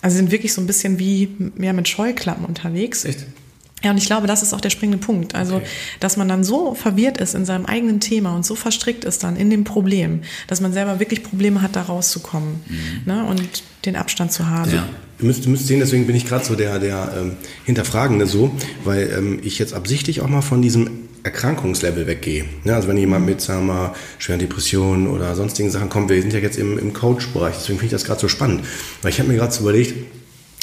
Also 0.02 0.18
sind 0.18 0.32
wirklich 0.32 0.54
so 0.54 0.62
ein 0.62 0.68
bisschen 0.68 1.00
wie 1.00 1.30
mehr 1.56 1.74
mit 1.74 1.88
Scheuklappen 1.88 2.46
unterwegs. 2.46 3.06
Echt? 3.06 3.26
Ja, 3.84 3.92
und 3.92 3.98
ich 3.98 4.06
glaube, 4.06 4.28
das 4.28 4.44
ist 4.44 4.54
auch 4.54 4.62
der 4.62 4.70
springende 4.70 5.00
Punkt. 5.00 5.36
Also, 5.36 5.56
okay. 5.56 5.66
dass 6.00 6.18
man 6.18 6.28
dann 6.28 6.44
so 6.44 6.76
verwirrt 6.76 7.18
ist 7.18 7.36
in 7.36 7.46
seinem 7.46 7.66
eigenen 7.66 8.00
Thema 8.00 8.36
und 8.36 8.46
so 8.46 8.56
verstrickt 8.56 9.06
ist 9.06 9.24
dann 9.24 9.36
in 9.36 9.50
dem 9.50 9.64
Problem, 9.64 10.22
dass 10.48 10.62
man 10.62 10.74
selber 10.74 11.00
wirklich 11.00 11.24
Probleme 11.24 11.62
hat, 11.62 11.76
da 11.76 11.84
rauszukommen 11.84 12.62
mhm. 12.68 13.12
ne, 13.12 13.26
und 13.26 13.64
den 13.86 13.96
Abstand 13.96 14.32
zu 14.32 14.48
haben. 14.48 14.72
Ja. 14.72 14.88
Ihr 15.20 15.26
müsst, 15.26 15.48
müsst 15.48 15.68
sehen, 15.68 15.80
deswegen 15.80 16.08
bin 16.08 16.16
ich 16.16 16.26
gerade 16.26 16.46
so 16.46 16.56
der, 16.56 16.80
der 16.80 17.14
ähm, 17.18 17.32
Hinterfragende 17.66 18.26
so, 18.26 18.52
weil 18.84 19.12
ähm, 19.16 19.40
ich 19.44 19.60
jetzt 19.60 19.74
absichtlich 19.74 20.22
auch 20.22 20.28
mal 20.28 20.42
von 20.42 20.62
diesem 20.62 20.90
Erkrankungslevel 21.24 22.08
weggehe. 22.08 22.46
Ja, 22.64 22.76
also 22.76 22.88
wenn 22.88 22.98
jemand 22.98 23.26
mit, 23.26 23.42
sagen 23.42 23.68
wir 23.68 23.74
mal, 23.74 23.96
schweren 24.18 24.40
Depressionen 24.40 25.08
oder 25.08 25.36
sonstigen 25.36 25.70
Sachen 25.70 25.90
kommt, 25.90 26.10
wir 26.10 26.20
sind 26.20 26.34
ja 26.34 26.40
jetzt 26.40 26.58
im, 26.58 26.80
im 26.80 26.94
Coach-Bereich, 26.94 27.56
deswegen 27.56 27.78
finde 27.78 27.96
ich 27.96 28.02
das 28.02 28.06
gerade 28.06 28.20
so 28.20 28.28
spannend. 28.28 28.66
Weil 29.02 29.12
ich 29.12 29.20
habe 29.20 29.30
mir 29.30 29.38
gerade 29.38 29.54
so 29.54 29.62
überlegt, 29.62 29.94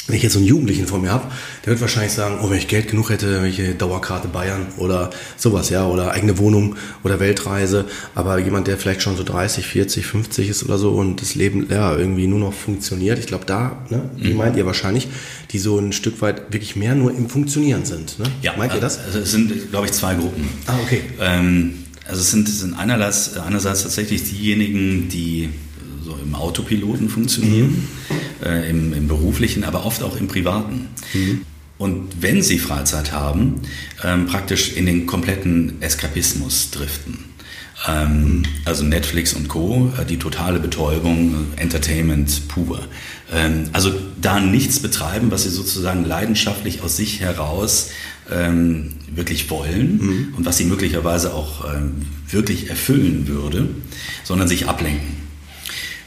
wenn 0.09 0.17
ich 0.17 0.23
jetzt 0.23 0.33
so 0.33 0.39
einen 0.39 0.47
Jugendlichen 0.47 0.87
vor 0.87 0.99
mir 0.99 1.11
habe, 1.11 1.27
der 1.63 1.67
wird 1.71 1.81
wahrscheinlich 1.81 2.13
sagen, 2.13 2.39
oh, 2.41 2.49
wenn 2.49 2.57
ich 2.57 2.67
Geld 2.67 2.89
genug 2.89 3.11
hätte, 3.11 3.43
welche 3.43 3.75
Dauerkarte 3.75 4.27
Bayern 4.27 4.67
oder 4.77 5.11
sowas, 5.37 5.69
ja, 5.69 5.85
oder 5.85 6.11
eigene 6.11 6.39
Wohnung 6.39 6.75
oder 7.03 7.19
Weltreise. 7.19 7.85
Aber 8.15 8.39
jemand, 8.39 8.67
der 8.67 8.77
vielleicht 8.77 9.03
schon 9.03 9.15
so 9.15 9.23
30, 9.23 9.65
40, 9.65 10.05
50 10.05 10.49
ist 10.49 10.63
oder 10.63 10.79
so 10.79 10.91
und 10.91 11.21
das 11.21 11.35
Leben 11.35 11.67
ja 11.69 11.95
irgendwie 11.95 12.25
nur 12.25 12.39
noch 12.39 12.53
funktioniert, 12.53 13.19
ich 13.19 13.27
glaube, 13.27 13.45
da, 13.45 13.83
ne, 13.89 14.09
wie 14.17 14.31
mhm. 14.31 14.37
meint 14.37 14.57
ihr 14.57 14.65
wahrscheinlich, 14.65 15.07
die 15.51 15.59
so 15.59 15.77
ein 15.77 15.93
Stück 15.93 16.21
weit 16.21 16.51
wirklich 16.51 16.75
mehr 16.75 16.95
nur 16.95 17.11
im 17.11 17.29
Funktionieren 17.29 17.85
sind. 17.85 18.17
Ne? 18.17 18.25
Ja, 18.41 18.53
meint 18.57 18.73
ihr 18.73 18.81
das? 18.81 18.99
Also 18.99 19.19
es 19.19 19.31
sind, 19.31 19.69
glaube 19.69 19.85
ich, 19.85 19.91
zwei 19.91 20.15
Gruppen. 20.15 20.49
Ah, 20.65 20.75
okay. 20.83 21.03
Ähm, 21.19 21.85
also 22.07 22.21
es 22.21 22.31
sind, 22.31 22.47
es 22.47 22.61
sind 22.61 22.73
einerseits, 22.73 23.37
einerseits 23.37 23.83
tatsächlich 23.83 24.23
diejenigen, 24.23 25.09
die 25.09 25.49
so 26.03 26.17
im 26.23 26.35
Autopiloten 26.35 27.09
funktionieren, 27.09 27.87
mhm. 28.09 28.45
äh, 28.45 28.69
im, 28.69 28.93
im, 28.93 29.07
beruflichen, 29.07 29.63
aber 29.63 29.85
oft 29.85 30.03
auch 30.03 30.17
im 30.17 30.27
privaten. 30.27 30.87
Mhm. 31.13 31.41
Und 31.77 32.21
wenn 32.21 32.41
sie 32.41 32.59
Freizeit 32.59 33.13
haben, 33.13 33.61
ähm, 34.03 34.25
praktisch 34.25 34.73
in 34.73 34.85
den 34.85 35.05
kompletten 35.05 35.81
Eskapismus 35.81 36.71
driften. 36.71 37.29
Ähm, 37.87 38.43
also 38.65 38.83
Netflix 38.83 39.33
und 39.33 39.47
Co., 39.47 39.91
äh, 39.97 40.05
die 40.05 40.17
totale 40.17 40.59
Betäubung, 40.59 41.47
Entertainment 41.55 42.49
pur. 42.49 42.81
Ähm, 43.31 43.69
also 43.71 43.93
da 44.21 44.39
nichts 44.39 44.79
betreiben, 44.79 45.31
was 45.31 45.43
sie 45.43 45.49
sozusagen 45.49 46.03
leidenschaftlich 46.03 46.81
aus 46.81 46.97
sich 46.97 47.21
heraus 47.21 47.91
ähm, 48.31 48.91
wirklich 49.13 49.49
wollen 49.49 49.97
mhm. 49.97 50.33
und 50.35 50.45
was 50.45 50.57
sie 50.57 50.65
möglicherweise 50.65 51.33
auch 51.33 51.73
ähm, 51.73 52.05
wirklich 52.29 52.69
erfüllen 52.69 53.27
würde, 53.27 53.69
sondern 54.23 54.47
sich 54.47 54.67
ablenken. 54.67 55.28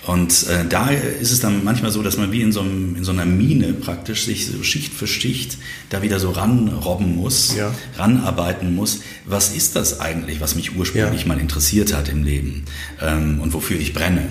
Und 0.04 0.48
äh, 0.48 0.64
da 0.68 0.88
ist 0.88 1.30
es 1.30 1.40
dann 1.40 1.62
manchmal 1.62 1.92
so, 1.92 2.02
dass 2.02 2.16
man 2.16 2.32
wie 2.32 2.42
in 2.42 2.50
so, 2.50 2.60
einem, 2.60 2.96
in 2.96 3.04
so 3.04 3.12
einer 3.12 3.24
Mine 3.24 3.72
praktisch 3.72 4.24
sich 4.24 4.46
so 4.46 4.62
Schicht 4.64 4.92
für 4.92 5.06
Schicht 5.06 5.58
da 5.90 6.02
wieder 6.02 6.18
so 6.18 6.30
ranrobben 6.30 7.14
muss, 7.14 7.54
ja. 7.56 7.72
ranarbeiten 7.96 8.74
muss. 8.74 9.02
Was 9.26 9.54
ist 9.54 9.76
das 9.76 10.00
eigentlich, 10.00 10.40
was 10.40 10.56
mich 10.56 10.76
ursprünglich 10.76 11.22
ja. 11.22 11.28
mal 11.28 11.38
interessiert 11.38 11.94
hat 11.94 12.08
im 12.08 12.24
Leben 12.24 12.64
ähm, 13.00 13.40
und 13.40 13.52
wofür 13.52 13.78
ich 13.78 13.94
brenne? 13.94 14.28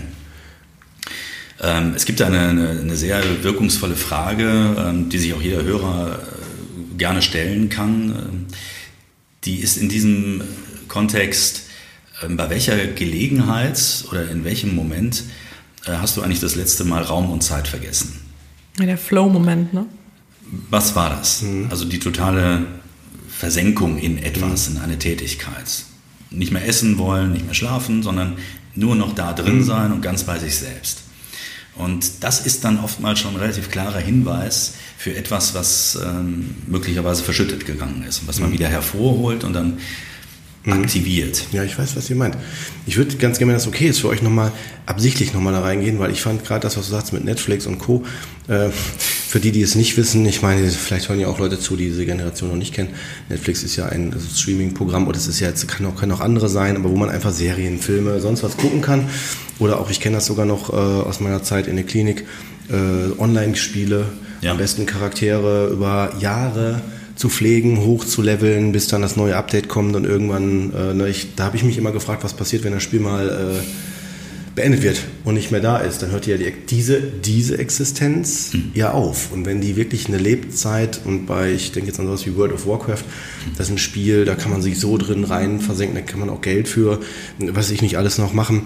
Ähm, 1.62 1.94
es 1.96 2.06
gibt 2.06 2.22
eine, 2.22 2.50
eine, 2.50 2.70
eine, 2.72 2.98
sehr 2.98 3.24
wirkungsvolle 3.44 3.96
Frage, 3.96 4.76
ähm, 4.78 5.08
die 5.08 5.20
sich 5.20 5.34
auch 5.34 5.42
jeder 5.42 5.64
Hörer 5.64 6.20
äh, 6.20 6.98
gerne 6.98 7.22
stellen 7.22 7.70
kann. 7.70 8.10
Ähm, 8.10 8.46
die 9.46 9.60
ist 9.60 9.78
in 9.78 9.88
diesem 9.88 10.42
Kontext, 10.90 11.64
äh, 12.22 12.28
bei 12.28 12.50
welcher 12.50 12.76
Gelegenheit 12.88 14.04
oder 14.10 14.30
in 14.30 14.44
welchem 14.44 14.76
Moment 14.76 15.24
hast 15.88 16.18
du 16.18 16.22
eigentlich 16.22 16.40
das 16.40 16.56
letzte 16.56 16.84
Mal 16.84 17.04
Raum 17.04 17.32
und 17.32 17.42
Zeit 17.42 17.68
vergessen? 17.68 18.20
Ja, 18.80 18.86
der 18.86 18.98
Flow-Moment, 18.98 19.74
ne? 19.74 19.86
Was 20.70 20.96
war 20.96 21.10
das? 21.10 21.42
Mhm. 21.42 21.68
Also 21.70 21.86
die 21.86 22.00
totale 22.00 22.66
Versenkung 23.30 23.98
in 23.98 24.18
etwas, 24.18 24.70
mhm. 24.70 24.78
in 24.78 24.82
eine 24.82 25.00
Tätigkeit. 25.00 25.84
Nicht 26.30 26.52
mehr 26.52 26.68
essen 26.68 26.98
wollen, 26.98 27.34
nicht 27.34 27.46
mehr 27.46 27.54
schlafen, 27.54 28.04
sondern 28.04 28.38
nur 28.76 28.96
noch 28.96 29.16
da 29.16 29.34
drin 29.34 29.58
mhm. 29.58 29.64
sein 29.64 29.92
und 29.92 30.02
ganz 30.02 30.24
bei 30.24 30.40
sich 30.40 30.56
selbst. 30.56 31.00
Und 31.76 32.24
das 32.24 32.46
ist 32.46 32.64
dann 32.64 32.80
oftmals 32.80 33.20
schon 33.20 33.34
ein 33.34 33.40
relativ 33.40 33.70
klarer 33.72 34.00
Hinweis 34.00 34.74
für 34.98 35.16
etwas, 35.16 35.56
was 35.56 35.98
ähm, 36.04 36.56
möglicherweise 36.68 37.24
verschüttet 37.24 37.66
gegangen 37.66 38.04
ist 38.08 38.20
und 38.22 38.28
was 38.28 38.40
man 38.40 38.50
mhm. 38.50 38.54
wieder 38.54 38.68
hervorholt 38.68 39.44
und 39.44 39.54
dann. 39.54 39.80
Aktiviert. 40.66 41.48
Ja, 41.52 41.64
ich 41.64 41.78
weiß, 41.78 41.96
was 41.96 42.10
ihr 42.10 42.16
meint. 42.16 42.38
Ich 42.86 42.98
würde 42.98 43.16
ganz 43.18 43.40
gerne, 43.40 43.52
wenn 43.52 43.58
das 43.58 43.68
okay 43.68 43.88
ist, 43.88 44.00
für 44.00 44.10
euch 44.10 44.22
nochmal 44.22 44.52
absichtlich 44.86 45.34
nochmal 45.34 45.54
da 45.54 45.62
reingehen, 45.62 45.98
weil 45.98 46.12
ich 46.12 46.22
fand 46.22 46.44
gerade 46.46 46.62
das, 46.62 46.78
was 46.78 46.86
du 46.86 46.92
sagst 46.92 47.14
mit 47.14 47.26
Netflix 47.26 47.66
und 47.66 47.80
Co., 47.80 48.04
äh, 48.48 48.70
für 48.70 49.40
die, 49.40 49.52
die 49.52 49.62
es 49.62 49.76
nicht 49.76 49.98
wissen, 49.98 50.26
ich 50.26 50.42
meine, 50.42 50.70
vielleicht 50.70 51.10
hören 51.10 51.20
ja 51.20 51.28
auch 51.28 51.40
Leute 51.40 51.58
zu, 51.58 51.78
die 51.78 51.86
diese 51.86 52.06
Generation 52.06 52.50
noch 52.50 52.58
nicht 52.58 52.74
kennen. 52.74 52.90
Netflix 53.30 53.64
ist 53.64 53.76
ja 53.76 53.88
ein 53.88 54.14
Streaming-Programm 54.36 55.08
und 55.08 55.16
es 55.16 55.28
ist 55.28 55.40
ja 55.40 55.48
jetzt, 55.48 55.68
kann 55.68 55.86
auch, 55.86 55.96
können 55.96 56.12
auch 56.12 56.20
andere 56.20 56.50
sein, 56.50 56.76
aber 56.76 56.92
wo 56.92 56.96
man 56.98 57.10
einfach 57.10 57.32
Serien, 57.32 57.80
Filme, 57.80 58.20
sonst 58.20 58.44
was 58.44 58.58
gucken 58.58 58.82
kann. 58.82 59.08
Oder 59.58 59.80
auch, 59.80 59.90
ich 59.90 60.00
kenne 60.00 60.18
das 60.18 60.26
sogar 60.26 60.46
noch 60.46 60.70
äh, 60.70 60.76
aus 60.76 61.22
meiner 61.22 61.44
Zeit 61.44 61.68
in 61.68 61.76
der 61.76 61.86
Klinik, 61.86 62.26
äh, 62.70 63.20
Online-Spiele, 63.20 64.06
ja. 64.42 64.52
am 64.52 64.58
besten 64.58 64.86
Charaktere 64.86 65.70
über 65.72 66.14
Jahre 66.20 66.82
zu 67.22 67.30
pflegen, 67.30 67.86
hoch 67.86 68.04
zu 68.04 68.24
leveln, 68.24 68.72
bis 68.72 68.88
dann 68.88 69.04
das 69.04 69.16
neue 69.16 69.38
Update 69.38 69.68
kommt 69.68 69.96
und 69.96 70.06
irgendwann, 70.06 70.74
äh, 70.74 70.94
ne, 70.96 71.08
ich, 71.08 71.36
da 71.36 71.46
habe 71.46 71.56
ich 71.56 71.64
mich 71.64 71.78
immer 71.78 71.92
gefragt, 71.92 72.24
was 72.24 72.34
passiert, 72.34 72.64
wenn 72.64 72.74
das 72.74 72.82
Spiel 72.82 73.00
mal 73.00 73.30
äh, 73.30 74.56
beendet 74.56 74.82
wird 74.82 75.04
und 75.24 75.36
nicht 75.36 75.52
mehr 75.52 75.62
da 75.62 75.78
ist. 75.78 76.02
Dann 76.02 76.10
hört 76.10 76.26
ja 76.26 76.36
die, 76.38 76.52
diese, 76.68 77.00
diese 77.00 77.60
Existenz 77.60 78.54
mhm. 78.54 78.72
ja 78.74 78.92
auf. 78.92 79.32
Und 79.32 79.46
wenn 79.46 79.62
die 79.62 79.76
wirklich 79.76 80.08
eine 80.08 80.18
Lebzeit 80.18 81.00
und 81.06 81.28
bei, 81.28 81.52
ich 81.52 81.72
denke 81.72 81.90
jetzt 81.90 82.00
an 82.00 82.08
sowas 82.08 82.26
wie 82.26 82.36
World 82.36 82.54
of 82.54 82.66
Warcraft, 82.66 83.04
das 83.56 83.68
ist 83.68 83.74
ein 83.74 83.78
Spiel, 83.78 84.26
da 84.26 84.34
kann 84.34 84.52
man 84.52 84.64
sich 84.64 84.80
so 84.80 84.98
drin 84.98 85.24
rein 85.24 85.60
versenken, 85.60 85.96
da 85.96 86.02
kann 86.02 86.20
man 86.20 86.32
auch 86.32 86.42
Geld 86.42 86.68
für, 86.68 87.02
was 87.38 87.70
ich 87.70 87.84
nicht 87.84 88.00
alles 88.00 88.18
noch 88.18 88.34
machen 88.34 88.64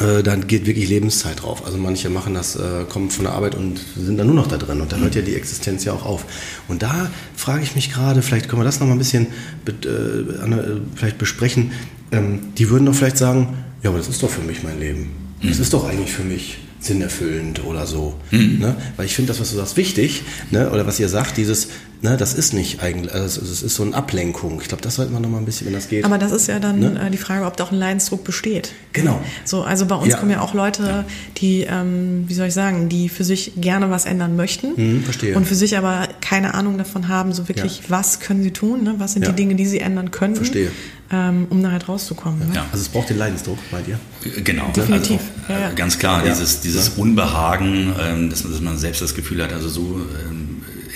äh, 0.00 0.22
dann 0.22 0.46
geht 0.46 0.66
wirklich 0.66 0.88
Lebenszeit 0.88 1.42
drauf. 1.42 1.64
Also 1.66 1.78
manche 1.78 2.08
machen 2.10 2.34
das, 2.34 2.56
äh, 2.56 2.84
kommen 2.88 3.10
von 3.10 3.24
der 3.24 3.34
Arbeit 3.34 3.54
und 3.54 3.80
sind 3.96 4.18
dann 4.18 4.26
nur 4.26 4.36
noch 4.36 4.46
da 4.46 4.56
drin 4.56 4.80
und 4.80 4.92
dann 4.92 5.00
hört 5.00 5.14
ja 5.14 5.22
die 5.22 5.34
Existenz 5.34 5.84
ja 5.84 5.92
auch 5.92 6.04
auf. 6.04 6.24
Und 6.68 6.82
da 6.82 7.10
frage 7.36 7.62
ich 7.62 7.74
mich 7.74 7.92
gerade, 7.92 8.22
vielleicht 8.22 8.48
können 8.48 8.60
wir 8.60 8.66
das 8.66 8.80
noch 8.80 8.86
mal 8.86 8.94
ein 8.94 8.98
bisschen 8.98 9.28
äh, 9.66 9.90
äh, 9.90 10.80
vielleicht 10.94 11.18
besprechen. 11.18 11.72
Ähm, 12.12 12.40
die 12.56 12.70
würden 12.70 12.86
doch 12.86 12.94
vielleicht 12.94 13.18
sagen, 13.18 13.58
ja, 13.82 13.90
aber 13.90 13.98
das 13.98 14.08
ist 14.08 14.22
doch 14.22 14.30
für 14.30 14.42
mich 14.42 14.62
mein 14.62 14.78
Leben. 14.78 15.10
Das 15.42 15.56
mhm. 15.56 15.62
ist 15.62 15.72
doch 15.72 15.88
eigentlich 15.88 16.12
für 16.12 16.24
mich 16.24 16.58
sinnerfüllend 16.80 17.64
oder 17.64 17.86
so. 17.86 18.14
Mhm. 18.30 18.58
Ne? 18.60 18.76
Weil 18.96 19.06
ich 19.06 19.14
finde 19.14 19.28
das, 19.28 19.40
was 19.40 19.50
du 19.50 19.56
sagst, 19.56 19.76
wichtig, 19.76 20.22
ne? 20.50 20.70
oder 20.70 20.86
was 20.86 21.00
ihr 21.00 21.08
sagt, 21.08 21.36
dieses, 21.36 21.68
ne, 22.02 22.16
das 22.16 22.34
ist 22.34 22.52
nicht 22.52 22.82
eigentlich, 22.82 23.12
also 23.12 23.40
es 23.40 23.62
ist 23.62 23.74
so 23.74 23.82
eine 23.82 23.94
Ablenkung. 23.94 24.60
Ich 24.60 24.68
glaube, 24.68 24.82
das 24.82 24.96
sollte 24.96 25.12
man 25.12 25.22
noch 25.22 25.28
mal 25.28 25.38
ein 25.38 25.44
bisschen, 25.44 25.66
wenn 25.66 25.74
das 25.74 25.88
geht. 25.88 26.04
Aber 26.04 26.18
das 26.18 26.32
ist 26.32 26.46
ja 26.46 26.58
dann 26.58 26.78
ne? 26.78 27.06
Äh, 27.06 27.10
die 27.10 27.18
Frage, 27.18 27.44
ob 27.46 27.56
da 27.56 27.64
auch 27.64 27.72
ein 27.72 27.78
Leidensdruck 27.78 28.24
besteht. 28.24 28.72
Genau. 28.92 29.20
So, 29.44 29.62
also 29.62 29.86
bei 29.86 29.96
uns 29.96 30.12
ja. 30.12 30.18
kommen 30.18 30.30
ja 30.30 30.40
auch 30.40 30.54
Leute, 30.54 31.04
die, 31.38 31.66
ähm, 31.68 32.24
wie 32.26 32.34
soll 32.34 32.48
ich 32.48 32.54
sagen, 32.54 32.88
die 32.88 33.08
für 33.08 33.24
sich 33.24 33.52
gerne 33.56 33.90
was 33.90 34.04
ändern 34.04 34.36
möchten 34.36 34.72
mhm, 34.76 35.02
verstehe. 35.04 35.36
und 35.36 35.46
für 35.46 35.54
sich 35.54 35.76
aber 35.76 36.08
keine 36.20 36.54
Ahnung 36.54 36.78
davon 36.78 37.08
haben, 37.08 37.32
so 37.32 37.48
wirklich, 37.48 37.78
ja. 37.78 37.84
was 37.88 38.20
können 38.20 38.42
sie 38.42 38.52
tun, 38.52 38.84
ne? 38.84 38.94
was 38.98 39.12
sind 39.12 39.24
ja. 39.24 39.30
die 39.30 39.36
Dinge, 39.36 39.54
die 39.54 39.66
sie 39.66 39.80
ändern 39.80 40.10
können. 40.10 40.36
Verstehe 40.36 40.70
ähm, 41.10 41.46
um 41.48 41.62
da 41.62 41.70
halt 41.70 41.88
rauszukommen. 41.88 42.48
Ne? 42.48 42.54
Ja. 42.54 42.66
Also 42.70 42.82
es 42.82 42.88
braucht 42.88 43.08
den 43.08 43.18
Leidensdruck 43.18 43.58
bei 43.70 43.80
dir? 43.80 43.98
Genau, 44.44 44.70
definitiv. 44.74 45.20
Also, 45.48 45.52
ja, 45.52 45.68
ja. 45.68 45.74
ganz 45.74 45.98
klar, 45.98 46.22
dieses, 46.22 46.60
dieses 46.60 46.90
Unbehagen, 46.90 47.94
ähm, 48.00 48.30
dass, 48.30 48.44
man, 48.44 48.52
dass, 48.52 48.60
man, 48.60 48.76
selbst 48.76 49.00
das 49.00 49.14
Gefühl 49.14 49.42
hat, 49.42 49.52
also 49.52 49.68
so 49.68 50.00
ähm, 50.28 50.47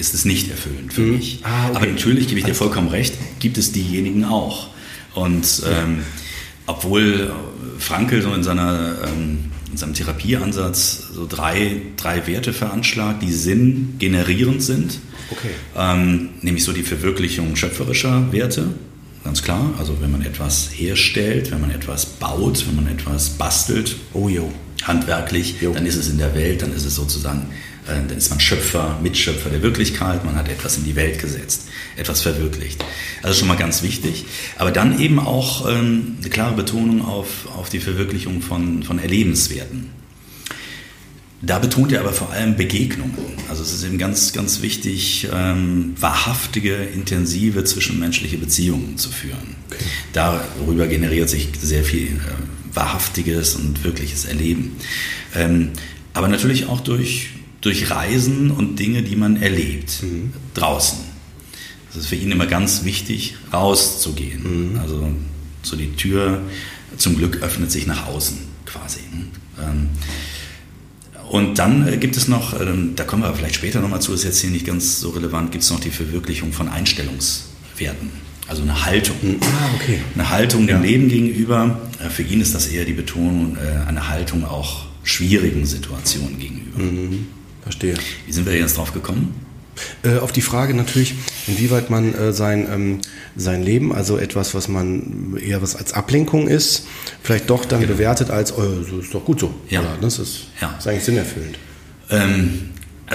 ist 0.02 0.14
es 0.14 0.24
nicht 0.24 0.50
erfüllend 0.50 0.92
für 0.92 1.02
mhm. 1.02 1.12
mich. 1.12 1.38
Ah, 1.44 1.68
okay. 1.68 1.76
Aber 1.76 1.86
natürlich 1.86 2.26
gebe 2.26 2.40
ich 2.40 2.44
dir 2.44 2.56
vollkommen 2.56 2.88
recht, 2.88 3.14
gibt 3.38 3.56
es 3.56 3.70
diejenigen 3.70 4.24
auch. 4.24 4.66
Und 5.14 5.62
ähm, 5.64 6.00
obwohl 6.66 7.32
Frankel 7.78 8.20
so 8.20 8.34
in, 8.34 8.42
seiner, 8.42 8.96
ähm, 9.06 9.52
in 9.70 9.76
seinem 9.76 9.94
Therapieansatz 9.94 11.10
so 11.14 11.24
drei, 11.28 11.82
drei 11.96 12.26
Werte 12.26 12.52
veranschlagt, 12.52 13.22
die 13.22 13.32
sinngenerierend 13.32 14.60
sind. 14.60 14.98
Okay. 15.30 15.50
Ähm, 15.76 16.30
nämlich 16.42 16.64
so 16.64 16.72
die 16.72 16.82
Verwirklichung 16.82 17.54
schöpferischer 17.54 18.32
Werte, 18.32 18.74
ganz 19.22 19.42
klar. 19.42 19.72
Also 19.78 20.00
wenn 20.00 20.10
man 20.10 20.22
etwas 20.22 20.70
herstellt, 20.74 21.52
wenn 21.52 21.60
man 21.60 21.70
etwas 21.70 22.06
baut, 22.06 22.66
wenn 22.66 22.74
man 22.74 22.88
etwas 22.88 23.30
bastelt, 23.30 23.94
Oh 24.12 24.28
jo. 24.28 24.52
Handwerklich, 24.86 25.56
Jo. 25.60 25.72
dann 25.72 25.86
ist 25.86 25.96
es 25.96 26.08
in 26.08 26.18
der 26.18 26.34
Welt, 26.34 26.62
dann 26.62 26.72
ist 26.74 26.84
es 26.84 26.94
sozusagen, 26.94 27.48
äh, 27.86 27.94
dann 28.08 28.16
ist 28.16 28.30
man 28.30 28.40
Schöpfer, 28.40 28.98
Mitschöpfer 29.02 29.50
der 29.50 29.62
Wirklichkeit, 29.62 30.24
man 30.24 30.36
hat 30.36 30.48
etwas 30.48 30.76
in 30.76 30.84
die 30.84 30.96
Welt 30.96 31.18
gesetzt, 31.20 31.68
etwas 31.96 32.22
verwirklicht. 32.22 32.84
Also 33.22 33.38
schon 33.38 33.48
mal 33.48 33.56
ganz 33.56 33.82
wichtig. 33.82 34.24
Aber 34.58 34.70
dann 34.70 35.00
eben 35.00 35.18
auch 35.18 35.68
ähm, 35.68 36.16
eine 36.20 36.30
klare 36.30 36.54
Betonung 36.54 37.04
auf, 37.04 37.48
auf 37.56 37.68
die 37.68 37.80
Verwirklichung 37.80 38.42
von, 38.42 38.82
von 38.82 38.98
Erlebenswerten. 38.98 39.90
Da 41.44 41.58
betont 41.58 41.90
er 41.90 42.00
aber 42.00 42.12
vor 42.12 42.30
allem 42.30 42.56
Begegnungen. 42.56 43.16
Also 43.48 43.62
es 43.62 43.72
ist 43.72 43.82
eben 43.82 43.98
ganz, 43.98 44.32
ganz 44.32 44.62
wichtig, 44.62 45.26
ähm, 45.34 45.94
wahrhaftige, 45.98 46.76
intensive 46.76 47.64
zwischenmenschliche 47.64 48.38
Beziehungen 48.38 48.96
zu 48.96 49.10
führen. 49.10 49.56
Darüber 50.12 50.86
generiert 50.86 51.28
sich 51.28 51.48
sehr 51.60 51.82
viel 51.82 52.12
äh, 52.12 52.61
wahrhaftiges 52.74 53.56
und 53.56 53.84
wirkliches 53.84 54.24
Erleben. 54.24 54.76
Ähm, 55.34 55.70
aber 56.14 56.28
natürlich 56.28 56.66
auch 56.66 56.80
durch, 56.80 57.30
durch 57.60 57.90
Reisen 57.90 58.50
und 58.50 58.78
Dinge, 58.78 59.02
die 59.02 59.16
man 59.16 59.36
erlebt, 59.36 60.02
draußen. 60.54 60.98
Es 61.90 61.96
ist 61.96 62.06
für 62.06 62.16
ihn 62.16 62.30
immer 62.30 62.46
ganz 62.46 62.84
wichtig, 62.84 63.36
rauszugehen. 63.52 64.78
Also 64.80 65.10
so 65.62 65.76
die 65.76 65.92
Tür 65.92 66.42
zum 66.96 67.16
Glück 67.16 67.42
öffnet 67.42 67.70
sich 67.70 67.86
nach 67.86 68.06
außen 68.06 68.38
quasi. 68.66 69.00
Ähm, 69.60 69.90
und 71.28 71.58
dann 71.58 71.88
äh, 71.88 71.96
gibt 71.96 72.16
es 72.16 72.28
noch, 72.28 72.58
ähm, 72.60 72.92
da 72.96 73.04
kommen 73.04 73.22
wir 73.22 73.34
vielleicht 73.34 73.54
später 73.54 73.80
nochmal 73.80 74.02
zu, 74.02 74.12
ist 74.12 74.24
jetzt 74.24 74.40
hier 74.40 74.50
nicht 74.50 74.66
ganz 74.66 75.00
so 75.00 75.10
relevant, 75.10 75.52
gibt 75.52 75.64
es 75.64 75.70
noch 75.70 75.80
die 75.80 75.90
Verwirklichung 75.90 76.52
von 76.52 76.68
Einstellungswerten. 76.68 78.10
Also 78.48 78.62
eine 78.62 78.84
Haltung. 78.84 79.16
Ah, 79.40 79.70
okay. 79.76 80.00
Eine 80.14 80.28
Haltung 80.30 80.66
dem 80.66 80.82
Leben 80.82 81.08
gegenüber. 81.08 81.80
Äh, 82.04 82.10
Für 82.10 82.22
ihn 82.22 82.40
ist 82.40 82.54
das 82.54 82.66
eher 82.68 82.84
die 82.84 82.92
Betonung, 82.92 83.56
äh, 83.56 83.88
eine 83.88 84.08
Haltung 84.08 84.44
auch 84.44 84.86
schwierigen 85.04 85.64
Situationen 85.64 86.38
gegenüber. 86.38 86.78
Mhm. 86.80 87.26
Verstehe. 87.62 87.94
Wie 88.26 88.32
sind 88.32 88.46
wir 88.46 88.56
jetzt 88.56 88.76
drauf 88.76 88.92
gekommen? 88.92 89.34
Äh, 90.04 90.18
auf 90.18 90.32
die 90.32 90.42
Frage 90.42 90.74
natürlich, 90.74 91.14
inwieweit 91.46 91.88
man 91.88 92.14
äh, 92.14 92.32
sein, 92.32 92.68
ähm, 92.70 92.98
sein 93.36 93.62
Leben, 93.62 93.92
also 93.94 94.18
etwas, 94.18 94.54
was 94.54 94.68
man 94.68 95.36
eher 95.40 95.62
was 95.62 95.76
als 95.76 95.94
Ablenkung 95.94 96.46
ist, 96.48 96.86
vielleicht 97.22 97.48
doch 97.48 97.64
dann 97.64 97.86
bewertet 97.86 98.30
als, 98.30 98.52
oh, 98.56 98.82
so 98.88 98.98
ist 99.00 99.14
doch 99.14 99.24
gut 99.24 99.40
so. 99.40 99.54
Ja. 99.70 99.80
Oder, 99.80 99.96
das 100.00 100.18
ist, 100.18 100.40
Ja. 100.60 100.74
ist 100.78 100.86
eigentlich 100.86 101.04
sinnerfüllend. 101.04 101.58
Ähm, 102.10 102.50
äh, 102.71 102.71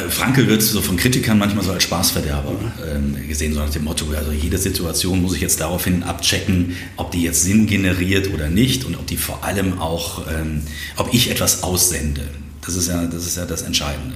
Frankel 0.10 0.48
wird 0.48 0.62
so 0.62 0.82
von 0.82 0.98
Kritikern 0.98 1.38
manchmal 1.38 1.64
so 1.64 1.72
als 1.72 1.84
Spaßverderber 1.84 2.56
ähm, 2.94 3.16
gesehen, 3.28 3.54
so 3.54 3.60
nach 3.60 3.70
dem 3.70 3.84
Motto, 3.84 4.06
also 4.16 4.32
jede 4.32 4.58
Situation 4.58 5.22
muss 5.22 5.36
ich 5.36 5.42
jetzt 5.42 5.60
daraufhin 5.60 6.04
abchecken, 6.04 6.76
ob 6.98 7.12
die 7.12 7.24
jetzt 7.24 7.44
Sinn 7.44 7.68
generiert 7.68 8.34
oder 8.34 8.50
nicht 8.50 8.86
und 8.86 8.96
ob 8.96 9.08
die 9.08 9.18
vor 9.18 9.44
allem 9.44 9.80
auch, 9.80 10.28
ähm, 10.28 10.62
ob 10.98 11.14
ich 11.14 11.30
etwas 11.32 11.64
aussende. 11.64 12.22
Das 12.66 12.76
ist 12.76 12.88
ja 12.88 13.06
das, 13.06 13.26
ist 13.26 13.38
ja 13.38 13.46
das 13.46 13.62
Entscheidende. 13.62 14.16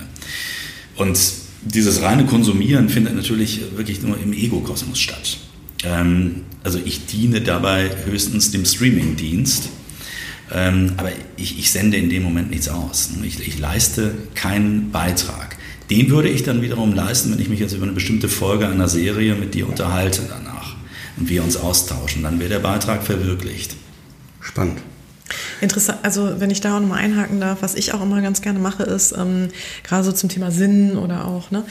Und 0.98 1.18
dieses 1.64 2.02
reine 2.02 2.26
Konsumieren 2.26 2.90
findet 2.90 3.16
natürlich 3.16 3.62
wirklich 3.76 4.02
nur 4.02 4.18
im 4.20 4.34
Ego-Kosmos 4.34 5.00
statt. 5.00 5.38
Ähm, 5.84 6.42
also 6.64 6.80
ich 6.84 7.06
diene 7.06 7.42
dabei 7.42 7.90
höchstens 8.06 8.52
dem 8.52 8.66
Streaming-Dienst. 8.66 9.70
Ähm, 10.54 10.94
aber 10.98 11.12
ich, 11.38 11.58
ich 11.60 11.72
sende 11.72 11.98
in 11.98 12.10
dem 12.10 12.24
Moment 12.24 12.50
nichts 12.50 12.68
aus. 12.68 13.10
Ich, 13.24 13.40
ich 13.48 13.58
leiste 13.58 14.14
keinen 14.36 14.92
Beitrag. 14.92 15.58
Den 15.92 16.10
würde 16.10 16.30
ich 16.30 16.44
dann 16.44 16.62
wiederum 16.62 16.96
leisten, 16.96 17.34
wenn 17.34 17.40
ich 17.40 17.50
mich 17.50 17.60
jetzt 17.60 17.74
über 17.74 17.84
eine 17.84 17.92
bestimmte 17.92 18.30
Folge 18.30 18.66
einer 18.66 18.88
Serie 18.88 19.36
mit 19.36 19.54
dir 19.54 19.68
unterhalte 19.68 20.22
danach 20.30 20.78
und 21.18 21.28
wir 21.28 21.44
uns 21.44 21.58
austauschen. 21.58 22.24
Dann 22.24 22.40
wäre 22.40 22.50
der 22.50 22.60
Beitrag 22.60 23.04
verwirklicht. 23.04 23.76
Spannend. 24.40 24.80
Interessant, 25.62 26.00
also 26.04 26.40
wenn 26.40 26.50
ich 26.50 26.62
da 26.62 26.76
auch 26.76 26.80
nochmal 26.80 27.00
einhaken 27.00 27.40
darf, 27.40 27.62
was 27.62 27.76
ich 27.76 27.94
auch 27.94 28.02
immer 28.02 28.22
ganz 28.22 28.42
gerne 28.42 28.60
mache, 28.60 28.84
ist 28.84 29.16
ähm, 29.18 29.50
gerade 29.84 30.04
so 30.04 30.12
zum 30.12 30.30
Thema 30.30 30.52
Sinn 30.52 30.98
oder 30.98 31.28
auch, 31.28 31.52
ne, 31.52 31.64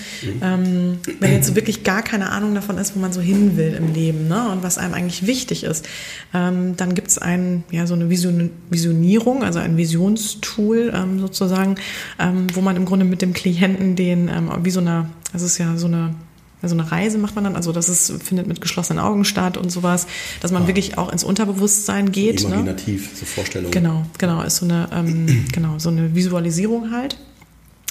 ähm, 0.42 0.98
wenn 1.18 1.32
jetzt 1.32 1.48
so 1.48 1.56
wirklich 1.56 1.82
gar 1.82 2.02
keine 2.02 2.30
Ahnung 2.30 2.54
davon 2.54 2.78
ist, 2.78 2.94
wo 2.94 3.00
man 3.00 3.12
so 3.12 3.20
hin 3.20 3.56
will 3.56 3.74
im 3.74 3.92
Leben 3.92 4.28
ne, 4.28 4.48
und 4.50 4.62
was 4.62 4.78
einem 4.78 4.94
eigentlich 4.94 5.26
wichtig 5.26 5.64
ist, 5.64 5.88
ähm, 6.32 6.76
dann 6.76 6.94
gibt 6.94 7.08
es 7.08 7.18
ein, 7.18 7.64
ja, 7.70 7.86
so 7.86 7.94
eine 7.94 8.10
Vision, 8.10 8.50
Visionierung, 8.70 9.42
also 9.42 9.58
ein 9.58 9.76
Visionstool 9.76 10.92
ähm, 10.94 11.20
sozusagen, 11.20 11.76
ähm, 12.18 12.46
wo 12.54 12.60
man 12.60 12.76
im 12.76 12.84
Grunde 12.84 13.04
mit 13.04 13.22
dem 13.22 13.32
Klienten 13.32 13.96
den, 13.96 14.28
ähm, 14.28 14.50
wie 14.62 14.70
so 14.70 14.80
eine, 14.80 15.10
das 15.32 15.42
ist 15.42 15.58
ja 15.58 15.76
so 15.76 15.86
eine 15.86 16.14
also 16.62 16.74
eine 16.74 16.90
Reise 16.90 17.18
macht 17.18 17.34
man 17.34 17.44
dann, 17.44 17.56
also 17.56 17.72
das 17.72 17.88
ist, 17.88 18.22
findet 18.22 18.46
mit 18.46 18.60
geschlossenen 18.60 19.02
Augen 19.02 19.24
statt 19.24 19.56
und 19.56 19.70
sowas, 19.70 20.06
dass 20.40 20.52
man 20.52 20.66
wirklich 20.66 20.98
auch 20.98 21.10
ins 21.10 21.24
Unterbewusstsein 21.24 22.12
geht. 22.12 22.42
Ne? 22.42 22.54
Imaginativ, 22.54 23.10
so 23.14 23.24
Vorstellungen. 23.24 23.70
Genau, 23.70 24.06
genau, 24.18 24.42
ist 24.42 24.56
so 24.56 24.66
eine, 24.66 24.88
ähm, 24.92 25.46
genau, 25.52 25.78
so 25.78 25.88
eine 25.88 26.14
Visualisierung 26.14 26.90
halt. 26.90 27.16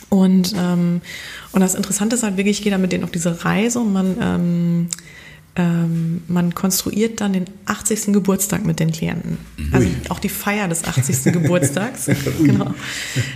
Und, 0.09 0.55
ähm, 0.57 1.01
und 1.51 1.61
das 1.61 1.75
Interessante 1.75 2.15
ist 2.15 2.23
halt 2.23 2.37
wirklich, 2.37 2.57
ich 2.57 2.63
gehe 2.63 2.71
da 2.71 2.77
mit 2.77 2.91
denen 2.91 3.03
auf 3.03 3.11
diese 3.11 3.43
Reise 3.43 3.79
und 3.79 3.93
man, 3.93 4.17
ähm, 4.21 4.87
ähm, 5.55 6.21
man 6.27 6.53
konstruiert 6.55 7.19
dann 7.21 7.33
den 7.33 7.45
80. 7.65 8.13
Geburtstag 8.13 8.65
mit 8.65 8.79
den 8.79 8.91
Klienten. 8.91 9.37
Also 9.71 9.87
Ui. 9.87 9.93
auch 10.09 10.19
die 10.19 10.29
Feier 10.29 10.67
des 10.67 10.83
80. 10.85 11.23
Geburtstags. 11.33 12.05
genau. 12.41 12.73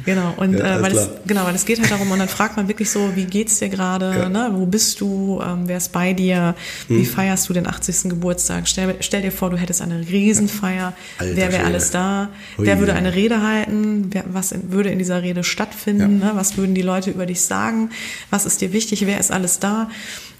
Genau. 0.05 0.33
Und 0.37 0.53
Ja, 0.53 0.77
äh, 0.77 0.81
weil 0.81 0.95
es, 0.95 1.09
genau, 1.27 1.43
weil 1.45 1.55
es 1.55 1.65
geht 1.65 1.79
halt 1.81 1.91
darum, 1.91 2.09
und 2.11 2.19
dann 2.19 2.29
fragt 2.29 2.55
man 2.55 2.67
wirklich 2.67 2.89
so, 2.89 3.11
wie 3.15 3.25
geht's 3.25 3.59
dir 3.59 3.67
gerade, 3.69 4.15
Ja. 4.17 4.29
ne? 4.29 4.51
wo 4.53 4.65
bist 4.65 5.01
du, 5.01 5.41
ähm, 5.45 5.63
wer 5.65 5.77
ist 5.77 5.91
bei 5.91 6.13
dir, 6.13 6.55
Hm. 6.87 6.97
wie 6.99 7.05
feierst 7.05 7.49
du 7.49 7.53
den 7.53 7.67
80. 7.67 8.09
Geburtstag? 8.09 8.67
Stell, 8.67 8.95
stell 9.01 9.21
dir 9.23 9.31
vor, 9.31 9.49
du 9.49 9.57
hättest 9.57 9.81
eine 9.81 9.99
Riesenfeier, 10.07 10.93
Alter 11.17 11.35
wer 11.35 11.51
wäre 11.51 11.65
alles 11.65 11.91
da, 11.91 12.29
Ui. 12.57 12.65
wer 12.65 12.79
würde 12.79 12.93
eine 12.93 13.13
Rede 13.15 13.41
halten, 13.41 14.07
wer, 14.11 14.23
was 14.31 14.51
in, 14.53 14.71
würde 14.71 14.89
in 14.91 14.99
dieser 14.99 15.23
Rede 15.23 15.43
stattfinden, 15.43 16.19
ne? 16.19 16.31
was 16.35 16.57
würden 16.57 16.75
die 16.75 16.81
Leute 16.83 17.09
über 17.09 17.25
dich 17.25 17.41
sagen, 17.41 17.89
was 18.29 18.45
ist 18.45 18.61
dir 18.61 18.71
wichtig, 18.71 19.05
wer 19.05 19.19
ist 19.19 19.31
alles 19.31 19.59
da? 19.59 19.89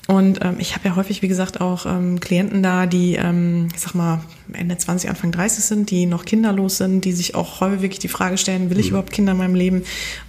Und 0.08 0.44
ähm, 0.44 0.56
ich 0.60 0.76
habe 0.76 0.90
ja 0.90 0.96
häufig, 0.98 1.22
wie 1.22 1.30
gesagt, 1.30 1.62
auch 1.62 1.86
ähm, 1.86 2.20
Klienten 2.20 2.62
da, 2.62 2.88
die, 2.88 3.16
ähm, 3.16 3.70
ich 3.74 3.80
sag 3.80 3.96
mal, 3.96 4.22
Ende 4.52 4.78
20, 4.78 5.10
Anfang 5.10 5.32
30 5.32 5.64
sind, 5.64 5.92
die 5.92 6.06
noch 6.06 6.26
kinderlos 6.26 6.78
sind, 6.78 7.06
die 7.06 7.14
sich 7.14 7.36
auch 7.36 7.62
häufig 7.62 7.82
wirklich 7.82 8.00
die 8.00 8.10
Frage 8.10 8.38
stellen, 8.38 8.70
will 8.70 8.80
ich 8.80 8.90
überhaupt 8.90 9.14
Kinder 9.14 9.32
in 9.32 9.38
meinem 9.38 9.56
Leben? 9.56 9.84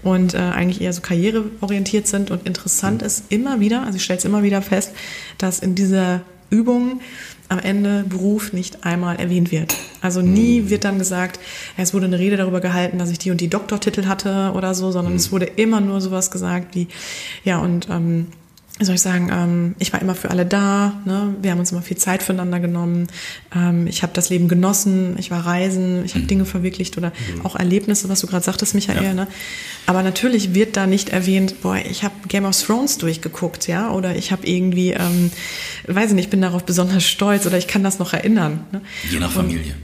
Und 0.05 0.35
äh, 0.35 0.39
eigentlich 0.39 0.81
eher 0.81 0.93
so 0.93 1.01
karriereorientiert 1.01 2.07
sind. 2.07 2.31
Und 2.31 2.47
interessant 2.47 3.03
ist 3.03 3.33
immer 3.33 3.59
wieder, 3.59 3.83
also 3.83 3.97
ich 3.97 4.05
stelle 4.05 4.19
es 4.19 4.25
immer 4.25 4.45
wieder 4.45 4.63
fest, 4.63 4.93
dass 5.39 5.59
in 5.59 5.75
dieser 5.75 6.23
Übung 6.51 7.01
am 7.49 7.59
Ende 7.59 8.05
Beruf 8.09 8.53
nicht 8.53 8.85
einmal 8.85 9.17
erwähnt 9.17 9.51
wird. 9.51 9.75
Also 10.01 10.23
nie 10.23 10.71
wird 10.71 10.85
dann 10.85 10.99
gesagt, 10.99 11.41
es 11.77 11.93
wurde 11.93 12.07
eine 12.07 12.19
Rede 12.21 12.37
darüber 12.37 12.61
gehalten, 12.61 12.99
dass 12.99 13.11
ich 13.11 13.19
die 13.19 13.33
und 13.33 13.41
die 13.41 13.51
Doktortitel 13.51 14.07
hatte 14.07 14.53
oder 14.55 14.73
so, 14.75 14.93
sondern 14.93 15.17
es 15.17 15.33
wurde 15.33 15.47
immer 15.47 15.81
nur 15.81 16.01
sowas 16.01 16.31
gesagt 16.31 16.77
wie, 16.77 16.87
ja, 17.45 17.59
und 17.59 17.89
ähm, 17.91 18.29
wie 18.81 18.85
soll 18.85 18.97
ich 18.97 19.03
sagen, 19.03 19.31
ähm, 19.33 19.75
ich 19.79 19.93
war 19.93 20.03
immer 20.03 20.17
für 20.17 20.31
alle 20.31 20.45
da, 20.45 21.01
ne? 21.05 21.37
wir 21.41 21.53
haben 21.53 21.61
uns 21.61 21.71
immer 21.71 21.83
viel 21.83 21.97
Zeit 21.97 22.25
füreinander 22.25 22.59
genommen, 22.59 23.07
ähm, 23.55 23.87
ich 23.87 24.03
habe 24.03 24.13
das 24.15 24.31
Leben 24.31 24.49
genossen, 24.49 25.15
ich 25.17 25.31
war 25.31 25.47
reisen, 25.47 26.05
ich 26.05 26.17
habe 26.17 26.25
Dinge 26.27 26.45
verwirklicht 26.45 26.99
oder 26.99 27.13
auch 27.45 27.55
Erlebnisse, 27.55 28.09
was 28.09 28.21
du 28.21 28.27
gerade 28.27 28.45
sagtest, 28.45 28.75
Michael. 28.75 29.05
Ja. 29.05 29.15
Ne? 29.15 29.29
Aber 29.87 30.03
natürlich 30.03 30.55
wird 30.55 30.77
da 30.77 30.89
nicht 30.89 31.11
erwähnt, 31.11 31.61
boah, 31.63 31.77
ich 31.77 32.03
habe 32.03 32.15
Game 32.27 32.47
of 32.47 32.61
Thrones 32.61 32.99
durchgeguckt, 32.99 33.69
ja, 33.69 33.93
oder 33.93 34.17
ich 34.17 34.33
habe 34.33 34.45
irgendwie, 34.45 34.91
ähm, 34.91 35.31
weiß 35.87 36.11
ich 36.11 36.17
nicht, 36.17 36.31
bin 36.31 36.43
darauf 36.43 36.65
besonders 36.65 37.05
stolz 37.05 37.47
oder 37.47 37.59
ich 37.59 37.69
kann 37.69 37.85
das 37.85 38.01
noch 38.01 38.13
erinnern. 38.13 38.67
Ne? 38.73 38.81
Je 39.09 39.21
nach 39.21 39.29
Und- 39.29 39.35
Familie. 39.51 39.75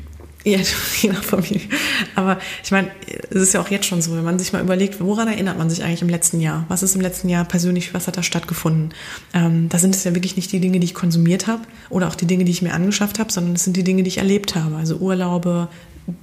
Ja, 0.44 0.58
je 1.00 1.10
nach 1.10 1.22
Familie. 1.22 1.68
Aber 2.14 2.38
ich 2.64 2.70
meine, 2.70 2.90
es 3.30 3.42
ist 3.42 3.54
ja 3.54 3.60
auch 3.60 3.68
jetzt 3.68 3.86
schon 3.86 4.02
so, 4.02 4.14
wenn 4.14 4.24
man 4.24 4.38
sich 4.38 4.52
mal 4.52 4.62
überlegt, 4.62 5.00
woran 5.00 5.28
erinnert 5.28 5.58
man 5.58 5.68
sich 5.68 5.82
eigentlich 5.82 6.02
im 6.02 6.08
letzten 6.08 6.40
Jahr? 6.40 6.64
Was 6.68 6.82
ist 6.82 6.94
im 6.94 7.00
letzten 7.00 7.28
Jahr 7.28 7.44
persönlich, 7.44 7.92
was 7.94 8.06
hat 8.06 8.16
da 8.16 8.22
stattgefunden? 8.22 8.94
Ähm, 9.34 9.68
da 9.68 9.78
sind 9.78 9.94
es 9.94 10.04
ja 10.04 10.14
wirklich 10.14 10.36
nicht 10.36 10.52
die 10.52 10.60
Dinge, 10.60 10.80
die 10.80 10.86
ich 10.86 10.94
konsumiert 10.94 11.46
habe 11.46 11.62
oder 11.90 12.08
auch 12.08 12.14
die 12.14 12.26
Dinge, 12.26 12.44
die 12.44 12.52
ich 12.52 12.62
mir 12.62 12.72
angeschafft 12.72 13.18
habe, 13.18 13.32
sondern 13.32 13.54
es 13.54 13.64
sind 13.64 13.76
die 13.76 13.84
Dinge, 13.84 14.02
die 14.02 14.08
ich 14.08 14.18
erlebt 14.18 14.54
habe. 14.54 14.76
Also 14.76 14.96
Urlaube, 14.96 15.68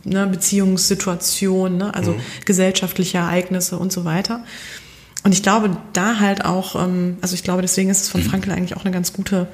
ne, 0.04 0.28
Beziehungssituationen, 0.28 1.78
ne, 1.78 1.94
also 1.94 2.16
gesellschaftliche 2.46 3.20
Ereignisse 3.20 3.78
und 3.78 3.92
so 3.92 4.06
weiter. 4.06 4.44
Und 5.24 5.34
ich 5.34 5.44
glaube, 5.44 5.76
da 5.94 6.20
halt 6.20 6.46
auch, 6.46 6.76
ähm, 6.82 7.18
also 7.22 7.36
ich 7.36 7.44
glaube, 7.44 7.62
deswegen 7.62 7.90
ist 7.90 8.04
es 8.04 8.10
von 8.10 8.22
Frankl 8.22 8.52
eigentlich 8.52 8.78
auch 8.78 8.86
eine 8.86 8.94
ganz 8.94 9.14
gute, 9.14 9.48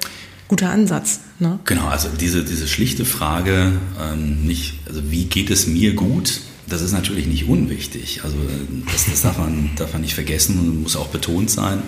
guter 0.54 0.70
Ansatz. 0.70 1.18
Ne? 1.40 1.58
Genau, 1.64 1.88
also 1.88 2.08
diese, 2.08 2.44
diese 2.44 2.68
schlichte 2.68 3.04
Frage, 3.04 3.72
ähm, 4.00 4.46
nicht, 4.46 4.74
also 4.86 5.10
wie 5.10 5.24
geht 5.24 5.50
es 5.50 5.66
mir 5.66 5.94
gut, 5.94 6.42
das 6.68 6.80
ist 6.80 6.92
natürlich 6.92 7.26
nicht 7.26 7.48
unwichtig. 7.48 8.20
Also 8.22 8.36
äh, 8.36 8.84
das, 8.92 9.06
das 9.06 9.22
darf, 9.22 9.38
man, 9.38 9.72
darf 9.74 9.92
man 9.92 10.02
nicht 10.02 10.14
vergessen 10.14 10.60
und 10.60 10.82
muss 10.82 10.94
auch 10.94 11.08
betont 11.08 11.50
sein, 11.50 11.82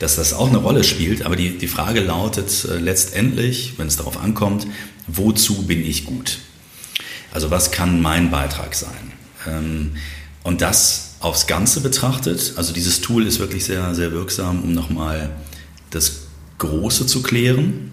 dass 0.00 0.16
das 0.16 0.32
auch 0.32 0.48
eine 0.48 0.56
Rolle 0.56 0.82
spielt. 0.82 1.24
Aber 1.24 1.36
die, 1.36 1.58
die 1.58 1.68
Frage 1.68 2.00
lautet 2.00 2.64
äh, 2.64 2.78
letztendlich, 2.78 3.74
wenn 3.76 3.86
es 3.86 3.96
darauf 3.96 4.20
ankommt, 4.20 4.66
wozu 5.06 5.62
bin 5.62 5.86
ich 5.86 6.04
gut? 6.04 6.38
Also 7.32 7.52
was 7.52 7.70
kann 7.70 8.02
mein 8.02 8.32
Beitrag 8.32 8.74
sein? 8.74 9.12
Ähm, 9.46 9.92
und 10.42 10.60
das 10.60 11.14
aufs 11.20 11.46
Ganze 11.46 11.82
betrachtet, 11.82 12.54
also 12.56 12.72
dieses 12.72 13.00
Tool 13.00 13.24
ist 13.24 13.38
wirklich 13.38 13.64
sehr, 13.64 13.94
sehr 13.94 14.10
wirksam, 14.10 14.64
um 14.64 14.72
nochmal 14.72 15.30
das 15.90 16.22
Große 16.58 17.06
zu 17.06 17.22
klären, 17.22 17.92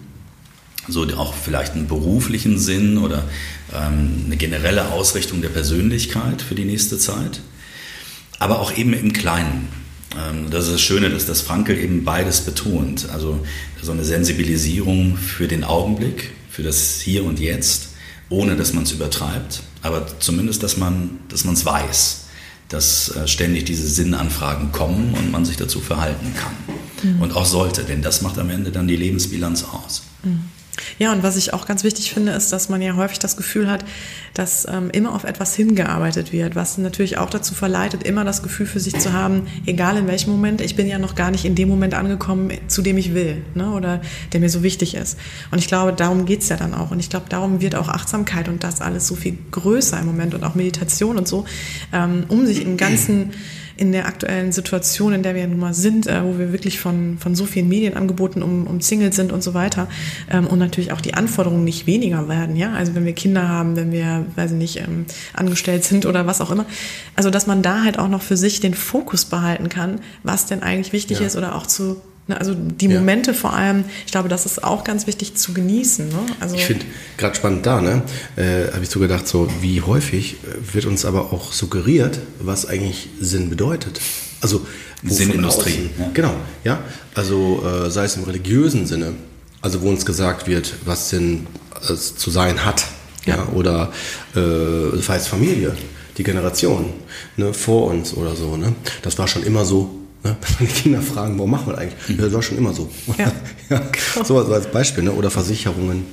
so 0.88 1.06
auch 1.16 1.34
vielleicht 1.34 1.74
einen 1.74 1.88
beruflichen 1.88 2.58
Sinn 2.58 2.98
oder 2.98 3.24
ähm, 3.74 4.24
eine 4.26 4.36
generelle 4.36 4.90
Ausrichtung 4.90 5.42
der 5.42 5.48
Persönlichkeit 5.48 6.42
für 6.42 6.54
die 6.54 6.64
nächste 6.64 6.98
Zeit, 6.98 7.40
aber 8.38 8.60
auch 8.60 8.76
eben 8.76 8.92
im 8.92 9.12
Kleinen. 9.12 9.68
Ähm, 10.16 10.50
das 10.50 10.66
ist 10.66 10.74
das 10.74 10.82
Schöne, 10.82 11.10
dass 11.10 11.26
das 11.26 11.40
Frankel 11.40 11.78
eben 11.78 12.04
beides 12.04 12.42
betont. 12.42 13.08
Also 13.10 13.40
so 13.82 13.92
eine 13.92 14.04
Sensibilisierung 14.04 15.16
für 15.16 15.48
den 15.48 15.64
Augenblick, 15.64 16.30
für 16.50 16.62
das 16.62 17.00
Hier 17.00 17.24
und 17.24 17.40
Jetzt, 17.40 17.90
ohne 18.28 18.56
dass 18.56 18.72
man 18.72 18.84
es 18.84 18.92
übertreibt, 18.92 19.62
aber 19.82 20.06
zumindest, 20.18 20.62
dass 20.62 20.76
man 20.76 21.18
dass 21.28 21.44
es 21.44 21.64
weiß, 21.64 22.26
dass 22.68 23.14
äh, 23.14 23.28
ständig 23.28 23.64
diese 23.64 23.86
Sinnanfragen 23.86 24.72
kommen 24.72 25.14
und 25.14 25.30
man 25.30 25.44
sich 25.44 25.56
dazu 25.56 25.80
verhalten 25.80 26.34
kann. 26.34 26.54
Mhm. 27.02 27.22
Und 27.22 27.36
auch 27.36 27.46
sollte, 27.46 27.84
denn 27.84 28.02
das 28.02 28.22
macht 28.22 28.38
am 28.38 28.50
Ende 28.50 28.72
dann 28.72 28.88
die 28.88 28.96
Lebensbilanz 28.96 29.64
aus. 29.64 30.02
Mhm. 30.24 30.40
Ja, 30.98 31.12
und 31.12 31.22
was 31.22 31.36
ich 31.36 31.52
auch 31.52 31.66
ganz 31.66 31.84
wichtig 31.84 32.12
finde, 32.12 32.32
ist, 32.32 32.52
dass 32.52 32.68
man 32.68 32.82
ja 32.82 32.96
häufig 32.96 33.18
das 33.18 33.36
Gefühl 33.36 33.70
hat, 33.70 33.84
dass 34.34 34.66
ähm, 34.68 34.90
immer 34.90 35.14
auf 35.14 35.24
etwas 35.24 35.54
hingearbeitet 35.54 36.32
wird, 36.32 36.56
was 36.56 36.78
natürlich 36.78 37.18
auch 37.18 37.30
dazu 37.30 37.54
verleitet, 37.54 38.02
immer 38.02 38.24
das 38.24 38.42
Gefühl 38.42 38.66
für 38.66 38.80
sich 38.80 38.98
zu 38.98 39.12
haben, 39.12 39.46
egal 39.66 39.96
in 39.96 40.06
welchem 40.06 40.30
Moment, 40.30 40.60
ich 40.60 40.76
bin 40.76 40.86
ja 40.86 40.98
noch 40.98 41.14
gar 41.14 41.30
nicht 41.30 41.44
in 41.44 41.54
dem 41.54 41.68
Moment 41.68 41.94
angekommen, 41.94 42.50
zu 42.68 42.82
dem 42.82 42.98
ich 42.98 43.14
will 43.14 43.44
ne, 43.54 43.70
oder 43.70 44.00
der 44.32 44.40
mir 44.40 44.50
so 44.50 44.62
wichtig 44.62 44.94
ist. 44.94 45.18
Und 45.50 45.58
ich 45.58 45.68
glaube, 45.68 45.92
darum 45.92 46.26
geht's 46.26 46.48
ja 46.48 46.56
dann 46.56 46.74
auch. 46.74 46.90
Und 46.90 47.00
ich 47.00 47.10
glaube, 47.10 47.26
darum 47.28 47.60
wird 47.60 47.74
auch 47.74 47.88
Achtsamkeit 47.88 48.48
und 48.48 48.64
das 48.64 48.80
alles 48.80 49.06
so 49.06 49.14
viel 49.14 49.38
größer 49.50 49.98
im 49.98 50.06
Moment 50.06 50.34
und 50.34 50.44
auch 50.44 50.54
Meditation 50.54 51.16
und 51.16 51.26
so, 51.28 51.44
ähm, 51.92 52.24
um 52.28 52.46
sich 52.46 52.62
im 52.62 52.76
ganzen 52.76 53.32
in 53.76 53.92
der 53.92 54.06
aktuellen 54.06 54.52
Situation, 54.52 55.12
in 55.12 55.22
der 55.22 55.34
wir 55.34 55.46
nun 55.46 55.58
mal 55.58 55.74
sind, 55.74 56.06
äh, 56.06 56.22
wo 56.24 56.38
wir 56.38 56.52
wirklich 56.52 56.80
von, 56.80 57.18
von 57.18 57.34
so 57.34 57.44
vielen 57.44 57.68
Medienangeboten 57.68 58.42
um, 58.42 58.66
umzingelt 58.66 59.14
sind 59.14 59.32
und 59.32 59.42
so 59.42 59.54
weiter. 59.54 59.88
Ähm, 60.30 60.46
und 60.46 60.58
natürlich 60.58 60.92
auch 60.92 61.00
die 61.00 61.14
Anforderungen 61.14 61.64
nicht 61.64 61.86
weniger 61.86 62.28
werden, 62.28 62.56
ja. 62.56 62.72
Also 62.72 62.94
wenn 62.94 63.04
wir 63.04 63.12
Kinder 63.12 63.48
haben, 63.48 63.76
wenn 63.76 63.92
wir, 63.92 64.26
weiß 64.34 64.52
ich 64.52 64.56
nicht, 64.56 64.78
ähm, 64.78 65.06
angestellt 65.34 65.84
sind 65.84 66.06
oder 66.06 66.26
was 66.26 66.40
auch 66.40 66.50
immer. 66.50 66.66
Also 67.14 67.30
dass 67.30 67.46
man 67.46 67.62
da 67.62 67.84
halt 67.84 67.98
auch 67.98 68.08
noch 68.08 68.22
für 68.22 68.36
sich 68.36 68.60
den 68.60 68.74
Fokus 68.74 69.24
behalten 69.24 69.68
kann, 69.68 70.00
was 70.22 70.46
denn 70.46 70.62
eigentlich 70.62 70.92
wichtig 70.92 71.20
ja. 71.20 71.26
ist 71.26 71.36
oder 71.36 71.54
auch 71.54 71.66
zu 71.66 72.00
also 72.34 72.54
die 72.54 72.88
Momente 72.88 73.30
ja. 73.30 73.36
vor 73.36 73.52
allem, 73.54 73.84
ich 74.04 74.10
glaube, 74.10 74.28
das 74.28 74.46
ist 74.46 74.64
auch 74.64 74.82
ganz 74.82 75.06
wichtig 75.06 75.36
zu 75.36 75.54
genießen. 75.54 76.08
Ne? 76.08 76.18
Also 76.40 76.56
ich 76.56 76.64
finde 76.64 76.84
gerade 77.16 77.36
spannend 77.36 77.64
da, 77.64 77.80
ne, 77.80 78.02
äh, 78.34 78.72
habe 78.72 78.82
ich 78.82 78.90
so 78.90 78.98
gedacht, 78.98 79.28
so 79.28 79.48
wie 79.60 79.80
häufig 79.80 80.34
äh, 80.34 80.74
wird 80.74 80.86
uns 80.86 81.04
aber 81.04 81.32
auch 81.32 81.52
suggeriert, 81.52 82.18
was 82.40 82.66
eigentlich 82.66 83.08
Sinn 83.20 83.48
bedeutet. 83.48 84.00
Also 84.40 84.66
Sinnindustrie. 85.04 85.90
Ja. 85.98 86.10
Genau, 86.14 86.34
ja. 86.64 86.80
Also 87.14 87.62
äh, 87.64 87.90
sei 87.90 88.04
es 88.04 88.16
im 88.16 88.24
religiösen 88.24 88.86
Sinne, 88.86 89.14
also 89.60 89.82
wo 89.82 89.88
uns 89.88 90.04
gesagt 90.04 90.48
wird, 90.48 90.74
was 90.84 91.10
Sinn 91.10 91.46
äh, 91.88 91.94
zu 91.94 92.30
sein 92.30 92.64
hat, 92.64 92.84
ja, 93.24 93.36
ja 93.36 93.48
oder 93.54 93.92
äh, 94.34 94.96
das 94.96 95.08
heißt 95.08 95.28
Familie, 95.28 95.76
die 96.18 96.24
Generation 96.24 96.92
ne, 97.36 97.54
vor 97.54 97.88
uns 97.88 98.14
oder 98.14 98.34
so, 98.34 98.56
ne, 98.56 98.74
das 99.02 99.18
war 99.18 99.28
schon 99.28 99.44
immer 99.44 99.64
so 99.64 100.05
Ne? 100.26 100.36
Wenn 100.58 100.66
die 100.66 100.72
Kinder 100.72 101.02
fragen, 101.02 101.38
warum 101.38 101.50
machen 101.50 101.66
wir 101.66 101.72
das 101.74 101.82
eigentlich? 101.82 102.08
Mhm. 102.08 102.22
Das 102.22 102.32
war 102.32 102.42
schon 102.42 102.58
immer 102.58 102.72
so. 102.72 102.90
Ja. 103.18 103.32
ja. 103.70 104.24
So 104.24 104.38
als 104.38 104.66
Beispiel. 104.70 105.04
Ne? 105.04 105.12
Oder 105.12 105.30
Versicherungen 105.30 106.04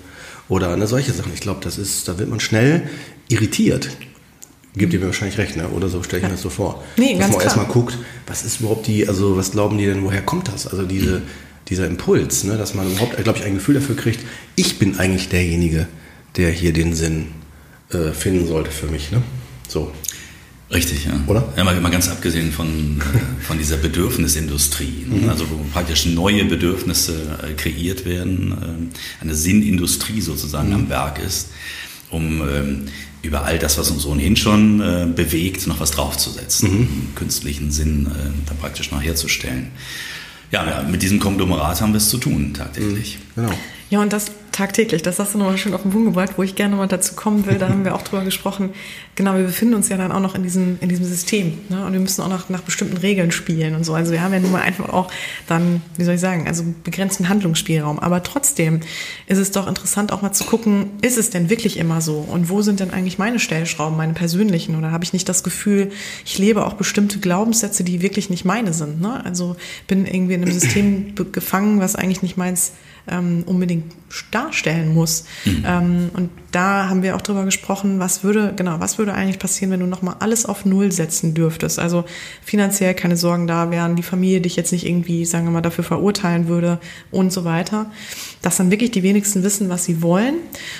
oder 0.50 0.76
ne, 0.76 0.88
solche 0.88 1.14
Sachen. 1.14 1.32
Ich 1.34 1.42
glaube, 1.42 1.62
das 1.64 1.78
ist, 1.78 2.08
da 2.08 2.20
wird 2.20 2.30
man 2.30 2.40
schnell 2.40 2.90
irritiert. 3.30 3.90
Gibt 4.76 4.94
ihr 4.94 5.00
mir 5.00 5.08
wahrscheinlich 5.08 5.38
recht, 5.38 5.56
ne? 5.56 5.68
oder 5.70 5.88
so 5.88 6.02
stelle 6.02 6.20
ich 6.20 6.24
ja. 6.24 6.30
mir 6.30 6.36
das 6.36 6.42
so 6.42 6.50
vor. 6.50 6.84
Nee, 6.98 7.18
Dass 7.18 7.32
man 7.32 7.42
erstmal 7.42 7.68
guckt, 7.68 7.98
was 8.26 8.44
ist 8.44 8.60
überhaupt 8.60 8.88
die, 8.88 9.08
also 9.08 9.38
was 9.38 9.52
glauben 9.52 9.78
die 9.78 9.86
denn, 9.86 10.04
woher 10.04 10.22
kommt 10.22 10.48
das? 10.48 10.66
Also 10.68 10.84
diese, 10.84 11.22
dieser 11.70 11.86
Impuls, 11.86 12.44
ne? 12.44 12.58
dass 12.58 12.74
man 12.74 12.92
überhaupt, 12.92 13.16
glaube 13.24 13.38
ich, 13.38 13.46
ein 13.46 13.54
Gefühl 13.54 13.76
dafür 13.76 13.96
kriegt, 13.96 14.20
ich 14.56 14.80
bin 14.80 14.98
eigentlich 14.98 15.30
derjenige, 15.30 15.88
der 16.38 16.50
hier 16.50 16.74
den 16.74 16.96
Sinn 16.96 17.28
äh, 17.92 18.12
finden 18.12 18.48
sollte 18.48 18.72
für 18.72 18.88
mich. 18.88 19.12
Ne? 19.12 19.22
So. 19.68 19.92
Richtig, 20.74 21.06
ja. 21.06 21.12
Oder? 21.28 21.54
Ja, 21.56 21.64
mal, 21.64 21.80
mal 21.80 21.92
ganz 21.92 22.10
abgesehen 22.10 22.52
von, 22.52 23.00
äh, 23.00 23.42
von 23.44 23.58
dieser 23.58 23.78
Bedürfnisindustrie, 23.78 25.06
ne? 25.08 25.22
mhm. 25.22 25.30
also 25.30 25.50
wo 25.50 25.58
praktisch 25.72 26.06
neue 26.06 26.46
Bedürfnisse 26.46 27.38
äh, 27.44 27.54
kreiert 27.54 28.06
werden, 28.06 28.52
äh, 28.52 29.22
eine 29.22 29.36
Sinnindustrie 29.36 30.22
sozusagen 30.22 30.70
mhm. 30.70 30.76
am 30.76 30.90
Werk 30.90 31.20
ist, 31.24 31.50
um 32.10 32.42
ähm, 32.42 32.86
über 33.22 33.46
all 33.46 33.60
das, 33.60 33.78
was 33.78 33.90
uns 33.90 34.06
ohnehin 34.06 34.36
schon 34.36 34.80
bewegt, 35.16 35.66
noch 35.68 35.80
was 35.80 35.92
draufzusetzen, 35.92 36.70
mhm. 36.70 36.80
um 36.80 37.16
künstlichen 37.16 37.72
Sinn 37.72 38.06
dann 38.46 38.58
praktisch 38.58 38.92
noch 38.92 39.02
herzustellen. 39.02 39.68
Ja, 40.52 40.86
mit 40.92 41.02
diesem 41.02 41.22
Konglomerat 41.22 41.80
haben 41.80 41.94
wir 41.94 42.00
es 42.00 42.10
zu 42.10 42.18
tun, 42.18 42.54
tagtäglich. 42.54 43.20
Mhm. 43.38 43.42
Genau. 43.44 43.54
Ja, 43.90 44.02
und 44.02 44.12
das 44.12 44.26
tagtäglich, 44.54 45.02
das 45.02 45.20
hast 45.20 45.34
du 45.34 45.40
nochmal 45.40 45.58
schön 45.58 45.74
auf 45.74 45.82
den 45.82 45.92
Punkt 45.92 46.08
gebracht, 46.08 46.34
wo 46.38 46.44
ich 46.44 46.56
gerne 46.56 46.76
mal 46.76 46.88
dazu 46.88 47.16
kommen 47.16 47.46
will, 47.46 47.58
da 47.58 47.70
haben 47.70 47.84
wir 47.84 47.96
auch 47.96 48.04
drüber 48.04 48.24
gesprochen. 48.24 48.70
Genau, 49.16 49.36
wir 49.36 49.44
befinden 49.44 49.74
uns 49.74 49.90
ja 49.90 49.98
dann 49.98 50.12
auch 50.12 50.20
noch 50.20 50.36
in 50.36 50.44
diesem, 50.44 50.78
in 50.80 50.90
diesem 50.90 51.06
System. 51.06 51.60
Ne? 51.70 51.86
Und 51.86 51.94
wir 51.94 52.00
müssen 52.00 52.22
auch 52.22 52.30
noch 52.30 52.50
nach 52.50 52.62
bestimmten 52.62 52.98
Regeln 52.98 53.32
spielen 53.32 53.76
und 53.76 53.84
so. 53.84 53.94
Also 53.94 54.12
wir 54.12 54.22
haben 54.22 54.32
ja 54.32 54.40
nun 54.40 54.52
mal 54.52 54.62
einfach 54.62 54.90
auch 54.90 55.12
dann, 55.48 55.82
wie 55.98 56.04
soll 56.04 56.16
ich 56.16 56.22
sagen, 56.22 56.48
also 56.48 56.64
begrenzten 56.84 57.30
Handlungsspielraum. 57.30 58.00
Aber 58.00 58.24
trotzdem 58.24 58.80
ist 59.28 59.40
es 59.40 59.52
doch 59.52 59.68
interessant 59.68 60.12
auch 60.12 60.22
mal 60.22 60.32
zu 60.32 60.46
gucken, 60.46 60.92
ist 61.02 61.18
es 61.18 61.32
denn 61.32 61.50
wirklich 61.50 61.78
immer 61.78 62.02
so? 62.02 62.18
Und 62.18 62.50
wo 62.50 62.62
sind 62.62 62.80
denn 62.80 62.92
eigentlich 62.92 63.18
meine 63.18 63.40
Stellschrauben, 63.40 63.98
meine 63.98 64.14
persönlichen? 64.14 64.76
Oder 64.78 64.92
habe 64.92 65.04
ich 65.04 65.14
nicht 65.14 65.28
das 65.28 65.44
Gefühl, 65.44 65.92
ich 66.26 66.38
lebe 66.38 66.66
auch 66.66 66.74
bestimmte 66.74 67.20
Glaubenssätze, 67.20 67.84
die 67.84 68.02
wirklich 68.02 68.30
nicht 68.30 68.46
meine 68.46 68.74
sind? 68.74 69.02
Ne? 69.02 69.24
Also 69.26 69.56
bin 69.88 70.06
irgendwie 70.06 70.36
in 70.36 70.44
einem 70.44 70.52
System 70.52 71.16
gefangen, 71.32 71.80
was 71.80 71.96
eigentlich 71.96 72.22
nicht 72.22 72.38
meins 72.38 72.74
ähm, 73.08 73.44
unbedingt 73.46 73.86
darstellen 74.44 74.94
muss. 74.94 75.26
Mhm. 75.46 75.66
Ähm, 75.68 76.10
und 76.14 76.30
da 76.52 76.88
haben 76.88 77.02
wir 77.02 77.16
auch 77.16 77.22
drüber 77.22 77.46
gesprochen, 77.46 78.00
was 78.00 78.24
würde, 78.24 78.54
genau, 78.56 78.80
was 78.80 78.98
würde 78.98 79.14
eigentlich 79.14 79.40
passieren, 79.40 79.72
wenn 79.72 79.80
du 79.80 79.88
nochmal 79.88 80.16
alles 80.20 80.46
auf 80.46 80.66
Null 80.66 80.92
setzen 80.92 81.34
dürftest? 81.34 81.80
Also 81.80 82.06
finanziell 82.44 82.94
keine 82.94 83.18
Sorgen 83.18 83.48
da 83.48 83.72
wären, 83.72 83.96
die 83.96 84.04
Familie 84.04 84.42
dich 84.42 84.56
jetzt 84.56 84.72
nicht 84.72 84.86
irgendwie, 84.86 85.26
sagen 85.26 85.46
wir 85.46 85.52
mal, 85.52 85.62
dafür 85.62 85.84
verurteilen 85.84 86.48
würde 86.48 86.80
und 87.12 87.34
so 87.34 87.44
weiter. 87.44 87.92
Dass 88.42 88.58
dann 88.58 88.70
wirklich 88.72 88.92
die 88.92 89.04
wenigsten 89.04 89.44
wissen, 89.44 89.70
was 89.70 89.86
sie 89.86 90.02
wollen. 90.02 90.36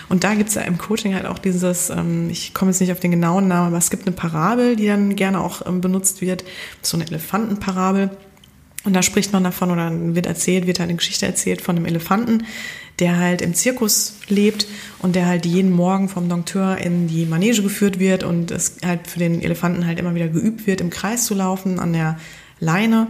Und 0.10 0.24
da 0.24 0.36
gibt 0.36 0.50
es 0.50 0.56
ja 0.56 0.62
im 0.62 0.78
Coaching 0.78 1.16
halt 1.16 1.26
auch 1.26 1.40
dieses, 1.40 1.90
ähm, 1.90 2.30
ich 2.30 2.54
komme 2.54 2.72
jetzt 2.72 2.82
nicht 2.82 2.92
auf 2.92 3.00
den 3.00 3.12
genauen 3.12 3.48
Namen, 3.48 3.68
aber 3.68 3.78
es 3.78 3.90
gibt 3.90 4.06
eine 4.06 4.16
Parabel, 4.16 4.76
die 4.76 4.88
dann 4.88 5.16
gerne 5.16 5.42
auch 5.42 5.66
ähm, 5.66 5.82
benutzt 5.82 6.22
wird, 6.22 6.44
so 6.82 6.98
eine 6.98 7.08
Elefantenparabel. 7.08 8.12
Und 8.86 8.94
da 8.94 9.02
spricht 9.02 9.32
man 9.32 9.44
davon 9.44 9.72
oder 9.72 9.90
wird 10.14 10.26
erzählt, 10.26 10.68
wird 10.68 10.82
eine 10.82 10.96
Geschichte 10.96 11.26
erzählt 11.26 11.62
von 11.62 11.78
einem 11.78 11.86
Elefanten, 11.86 12.46
der 13.00 13.18
halt 13.18 13.42
im 13.42 13.54
Zirkus 13.56 14.16
lebt 14.28 14.68
und 15.00 15.16
der 15.16 15.26
halt 15.26 15.46
jeden 15.46 15.72
Morgen 15.72 16.10
vom 16.10 16.30
Dompteur 16.30 16.78
in 16.78 17.08
die 17.08 17.26
Manege 17.26 17.62
geführt 17.62 18.00
wird 18.00 18.24
und 18.24 18.52
es 18.52 18.78
halt 18.86 19.08
für 19.08 19.20
den 19.20 19.42
Elefanten 19.42 19.86
halt 19.86 20.00
immer 20.00 20.16
wieder 20.16 20.28
geübt 20.28 20.68
wird, 20.68 20.82
im 20.82 20.90
Kreis 20.90 21.26
zu 21.26 21.34
laufen 21.34 21.80
an 21.80 21.94
der 21.94 22.18
Leine. 22.60 23.08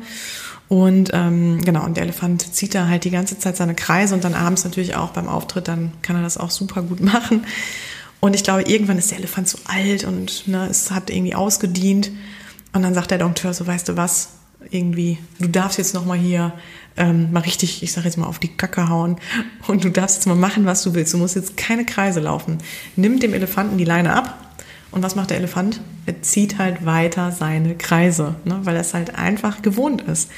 Und 0.70 1.12
ähm, 1.14 1.62
genau, 1.64 1.86
und 1.86 1.98
der 1.98 2.04
Elefant 2.04 2.56
zieht 2.56 2.74
da 2.74 2.88
halt 2.88 3.04
die 3.04 3.12
ganze 3.12 3.38
Zeit 3.38 3.58
seine 3.58 3.76
Kreise 3.76 4.16
und 4.16 4.24
dann 4.24 4.34
abends 4.34 4.64
natürlich 4.64 4.96
auch 4.96 5.10
beim 5.10 5.28
Auftritt, 5.28 5.68
dann 5.68 5.92
kann 6.02 6.16
er 6.16 6.24
das 6.24 6.38
auch 6.38 6.50
super 6.50 6.82
gut 6.82 7.00
machen. 7.02 7.46
Und 8.20 8.36
ich 8.36 8.44
glaube, 8.44 8.64
irgendwann 8.64 8.98
ist 8.98 9.12
der 9.12 9.18
Elefant 9.18 9.50
so 9.50 9.58
alt 9.66 10.06
und 10.06 10.48
ne, 10.48 10.68
es 10.70 10.92
hat 10.92 11.10
irgendwie 11.10 11.36
ausgedient. 11.36 12.10
Und 12.72 12.82
dann 12.82 12.94
sagt 12.94 13.12
der 13.12 13.18
Dompteur 13.18 13.54
so, 13.54 13.68
weißt 13.68 13.90
du 13.90 13.98
was, 13.98 14.30
irgendwie, 14.72 15.18
du 15.40 15.48
darfst 15.48 15.78
jetzt 15.78 15.94
nochmal 15.94 16.18
hier 16.18 16.54
ähm, 16.98 17.32
mal 17.32 17.42
richtig, 17.42 17.84
ich 17.84 17.92
sage 17.92 18.08
jetzt 18.08 18.18
mal, 18.18 18.28
auf 18.28 18.40
die 18.40 18.50
Kacke 18.50 18.90
hauen 18.90 19.18
und 19.68 19.84
du 19.84 19.90
darfst 19.90 20.18
jetzt 20.18 20.26
mal 20.26 20.36
machen, 20.36 20.66
was 20.66 20.84
du 20.84 20.94
willst. 20.94 21.14
Du 21.14 21.18
musst 21.18 21.36
jetzt 21.36 21.58
keine 21.58 21.86
Kreise 21.86 22.20
laufen. 22.20 22.60
Nimm 22.96 23.20
dem 23.20 23.34
Elefanten 23.34 23.78
die 23.78 23.86
Leine 23.86 24.14
ab 24.14 24.38
und 24.92 25.02
was 25.02 25.16
macht 25.16 25.32
der 25.32 25.38
Elefant? 25.38 25.82
Er 26.06 26.22
zieht 26.22 26.60
halt 26.60 26.86
weiter 26.86 27.32
seine 27.32 27.76
Kreise, 27.76 28.36
ne? 28.46 28.60
weil 28.64 28.76
er 28.76 28.82
es 28.82 28.94
halt 28.94 29.16
einfach 29.16 29.62
gewohnt 29.62 30.02
ist. 30.02 30.30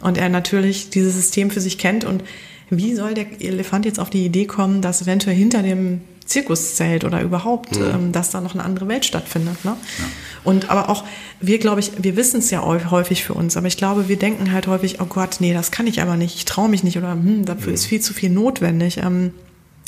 Und 0.00 0.18
er 0.18 0.28
natürlich 0.28 0.90
dieses 0.90 1.14
System 1.14 1.50
für 1.50 1.60
sich 1.60 1.78
kennt 1.78 2.04
und 2.04 2.22
wie 2.68 2.94
soll 2.94 3.14
der 3.14 3.40
Elefant 3.40 3.84
jetzt 3.84 4.00
auf 4.00 4.10
die 4.10 4.24
Idee 4.24 4.46
kommen, 4.46 4.80
dass 4.82 5.02
eventuell 5.02 5.36
hinter 5.36 5.62
dem 5.62 6.00
Zirkuszelt 6.24 7.04
oder 7.04 7.20
überhaupt, 7.20 7.76
ja. 7.76 7.94
ähm, 7.94 8.12
dass 8.12 8.30
da 8.30 8.40
noch 8.40 8.54
eine 8.54 8.64
andere 8.64 8.88
Welt 8.88 9.04
stattfindet. 9.04 9.64
Ne? 9.64 9.76
Ja. 9.98 10.04
Und 10.44 10.70
aber 10.70 10.88
auch, 10.88 11.04
wir 11.40 11.58
glaube 11.58 11.80
ich, 11.80 11.92
wir 11.98 12.16
wissen 12.16 12.38
es 12.38 12.50
ja 12.50 12.64
häufig 12.64 13.24
für 13.24 13.34
uns, 13.34 13.56
aber 13.56 13.68
ich 13.68 13.76
glaube, 13.76 14.08
wir 14.08 14.18
denken 14.18 14.52
halt 14.52 14.66
häufig, 14.66 15.00
oh 15.00 15.06
Gott, 15.06 15.36
nee, 15.38 15.52
das 15.54 15.70
kann 15.70 15.86
ich 15.86 16.02
aber 16.02 16.16
nicht, 16.16 16.34
ich 16.34 16.44
traue 16.44 16.68
mich 16.68 16.82
nicht 16.82 16.98
oder 16.98 17.12
hm, 17.12 17.44
dafür 17.44 17.68
ja. 17.68 17.74
ist 17.74 17.86
viel 17.86 18.00
zu 18.00 18.12
viel 18.12 18.30
notwendig. 18.30 18.98
Ähm, 18.98 19.32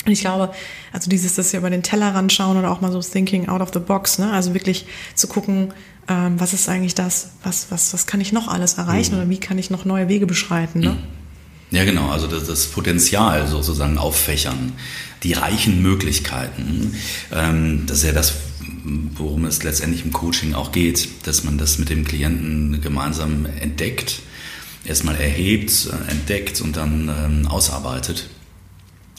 und 0.05 0.11
ich 0.11 0.21
glaube, 0.21 0.51
also 0.93 1.09
dieses, 1.09 1.35
dass 1.35 1.51
wir 1.51 1.59
über 1.59 1.71
den 1.71 1.81
Tellerrand 1.83 2.31
schauen 2.31 2.57
oder 2.57 2.71
auch 2.71 2.79
mal 2.79 2.91
so 2.91 3.01
thinking 3.01 3.49
out 3.49 3.61
of 3.61 3.71
the 3.73 3.79
box, 3.79 4.19
ne? 4.19 4.31
also 4.31 4.53
wirklich 4.53 4.85
zu 5.15 5.27
gucken, 5.27 5.73
ähm, 6.07 6.39
was 6.39 6.53
ist 6.53 6.69
eigentlich 6.69 6.93
das, 6.93 7.31
was, 7.43 7.71
was, 7.71 7.93
was 7.93 8.05
kann 8.05 8.21
ich 8.21 8.31
noch 8.31 8.47
alles 8.47 8.75
erreichen 8.75 9.15
mhm. 9.15 9.21
oder 9.21 9.29
wie 9.29 9.39
kann 9.39 9.57
ich 9.57 9.71
noch 9.71 9.83
neue 9.83 10.07
Wege 10.07 10.27
beschreiten. 10.27 10.79
Ne? 10.79 10.97
Ja, 11.71 11.83
genau, 11.83 12.09
also 12.09 12.27
das, 12.27 12.45
das 12.45 12.67
Potenzial 12.67 13.47
sozusagen 13.47 13.97
auffächern, 13.97 14.73
die 15.25 15.33
reichen 15.33 15.81
Möglichkeiten. 15.81 16.95
Ähm, 17.33 17.83
das 17.87 17.97
ist 17.97 18.03
ja 18.05 18.11
das, 18.11 18.35
worum 19.15 19.45
es 19.45 19.63
letztendlich 19.63 20.05
im 20.05 20.13
Coaching 20.13 20.53
auch 20.53 20.71
geht, 20.71 21.09
dass 21.23 21.43
man 21.43 21.57
das 21.57 21.79
mit 21.79 21.89
dem 21.89 22.05
Klienten 22.05 22.79
gemeinsam 22.81 23.47
entdeckt, 23.59 24.21
erstmal 24.85 25.15
erhebt, 25.15 25.89
entdeckt 26.09 26.61
und 26.61 26.77
dann 26.77 27.09
ähm, 27.09 27.47
ausarbeitet. 27.47 28.29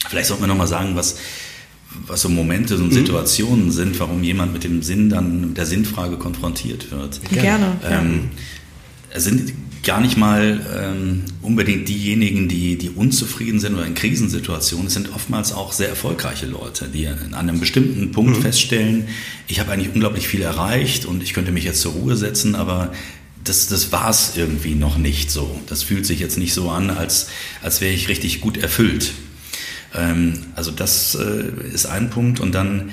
Vielleicht 0.07 0.27
sollten 0.27 0.43
wir 0.43 0.47
nochmal 0.47 0.67
sagen, 0.67 0.95
was, 0.95 1.17
was 2.05 2.21
so 2.21 2.29
Momente 2.29 2.75
und 2.75 2.87
mhm. 2.87 2.93
Situationen 2.93 3.71
sind, 3.71 3.99
warum 3.99 4.23
jemand 4.23 4.53
mit 4.53 4.63
dem 4.63 4.81
Sinn 4.81 5.09
dann, 5.09 5.49
mit 5.49 5.57
der 5.57 5.65
Sinnfrage 5.65 6.15
konfrontiert 6.15 6.89
wird. 6.91 7.19
Gerne. 7.31 7.77
Ähm, 7.83 8.29
es 9.09 9.25
sind 9.25 9.53
gar 9.83 10.01
nicht 10.01 10.17
mal 10.17 10.65
ähm, 10.75 11.23
unbedingt 11.41 11.87
diejenigen, 11.87 12.47
die, 12.47 12.77
die 12.77 12.89
unzufrieden 12.89 13.59
sind 13.59 13.75
oder 13.75 13.85
in 13.85 13.93
Krisensituationen. 13.93 14.87
Es 14.87 14.93
sind 14.93 15.13
oftmals 15.13 15.53
auch 15.53 15.71
sehr 15.73 15.89
erfolgreiche 15.89 16.45
Leute, 16.45 16.87
die 16.87 17.07
an 17.07 17.33
einem 17.33 17.59
bestimmten 17.59 18.11
Punkt 18.11 18.37
mhm. 18.37 18.41
feststellen, 18.41 19.07
ich 19.47 19.59
habe 19.59 19.71
eigentlich 19.71 19.93
unglaublich 19.93 20.27
viel 20.27 20.41
erreicht 20.41 21.05
und 21.05 21.23
ich 21.23 21.33
könnte 21.33 21.51
mich 21.51 21.63
jetzt 21.63 21.81
zur 21.81 21.93
Ruhe 21.93 22.15
setzen, 22.15 22.55
aber 22.55 22.91
das, 23.43 23.67
das 23.67 23.91
war 23.91 24.09
es 24.09 24.33
irgendwie 24.35 24.75
noch 24.75 24.97
nicht 24.97 25.31
so. 25.31 25.59
Das 25.67 25.83
fühlt 25.83 26.05
sich 26.05 26.19
jetzt 26.19 26.37
nicht 26.37 26.53
so 26.53 26.69
an, 26.69 26.89
als, 26.89 27.29
als 27.61 27.81
wäre 27.81 27.93
ich 27.93 28.09
richtig 28.09 28.41
gut 28.41 28.57
erfüllt. 28.57 29.13
Ähm, 29.95 30.33
also 30.55 30.71
das 30.71 31.15
äh, 31.15 31.73
ist 31.73 31.85
ein 31.85 32.09
Punkt 32.09 32.39
und 32.39 32.53
dann 32.53 32.91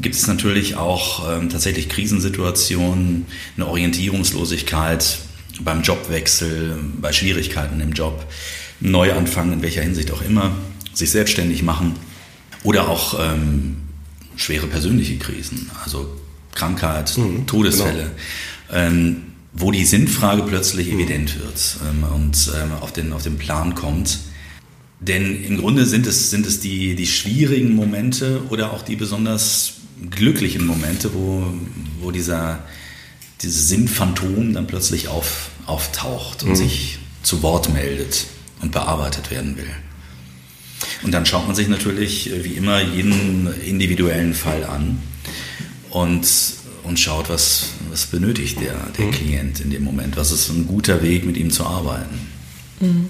gibt 0.00 0.14
es 0.14 0.26
natürlich 0.26 0.76
auch 0.76 1.36
ähm, 1.36 1.50
tatsächlich 1.50 1.88
Krisensituationen, 1.88 3.26
eine 3.56 3.66
Orientierungslosigkeit, 3.66 5.18
beim 5.64 5.82
Jobwechsel, 5.82 6.78
bei 7.00 7.12
Schwierigkeiten 7.12 7.80
im 7.80 7.92
Job, 7.92 8.26
Neuanfang 8.80 9.52
in 9.52 9.62
welcher 9.62 9.82
Hinsicht 9.82 10.10
auch 10.10 10.22
immer, 10.22 10.52
sich 10.92 11.10
selbstständig 11.10 11.62
machen 11.62 11.94
oder 12.64 12.88
auch 12.88 13.18
ähm, 13.20 13.76
schwere 14.36 14.66
persönliche 14.66 15.16
Krisen, 15.18 15.70
also 15.84 16.16
Krankheit, 16.54 17.16
mhm, 17.16 17.46
Todesfälle, 17.46 18.10
genau. 18.68 18.80
ähm, 18.80 19.22
wo 19.52 19.70
die 19.70 19.84
Sinnfrage 19.84 20.42
plötzlich 20.42 20.88
mhm. 20.88 21.00
evident 21.00 21.38
wird 21.38 21.76
ähm, 21.88 22.04
und 22.12 22.50
ähm, 22.56 22.72
auf, 22.80 22.92
den, 22.92 23.12
auf 23.12 23.22
den 23.22 23.38
Plan 23.38 23.74
kommt. 23.74 24.18
Denn 25.00 25.44
im 25.44 25.58
Grunde 25.58 25.84
sind 25.86 26.06
es, 26.06 26.30
sind 26.30 26.46
es 26.46 26.60
die, 26.60 26.94
die 26.94 27.06
schwierigen 27.06 27.74
Momente 27.74 28.42
oder 28.50 28.72
auch 28.72 28.82
die 28.82 28.96
besonders 28.96 29.74
glücklichen 30.10 30.64
Momente, 30.64 31.12
wo, 31.12 31.44
wo 32.00 32.10
dieser, 32.10 32.60
dieses 33.40 33.68
Sinnphantom 33.68 34.52
dann 34.52 34.66
plötzlich 34.66 35.08
auf, 35.08 35.50
auftaucht 35.66 36.42
und 36.42 36.50
mhm. 36.50 36.56
sich 36.56 36.98
zu 37.22 37.42
Wort 37.42 37.72
meldet 37.72 38.26
und 38.60 38.72
bearbeitet 38.72 39.30
werden 39.30 39.56
will. 39.56 39.70
Und 41.02 41.12
dann 41.12 41.26
schaut 41.26 41.46
man 41.46 41.54
sich 41.54 41.68
natürlich 41.68 42.30
äh, 42.30 42.44
wie 42.44 42.54
immer 42.54 42.80
jeden 42.80 43.52
individuellen 43.62 44.34
Fall 44.34 44.64
an 44.64 45.00
und, 45.90 46.26
und 46.84 46.98
schaut, 46.98 47.28
was, 47.28 47.70
was 47.90 48.06
benötigt 48.06 48.60
der, 48.60 48.74
der 48.98 49.06
mhm. 49.06 49.10
Klient 49.12 49.60
in 49.60 49.70
dem 49.70 49.84
Moment, 49.84 50.16
was 50.16 50.32
ist 50.32 50.48
ein 50.48 50.66
guter 50.66 51.02
Weg, 51.02 51.24
mit 51.24 51.36
ihm 51.36 51.50
zu 51.50 51.64
arbeiten. 51.64 52.18
Mhm. 52.80 53.08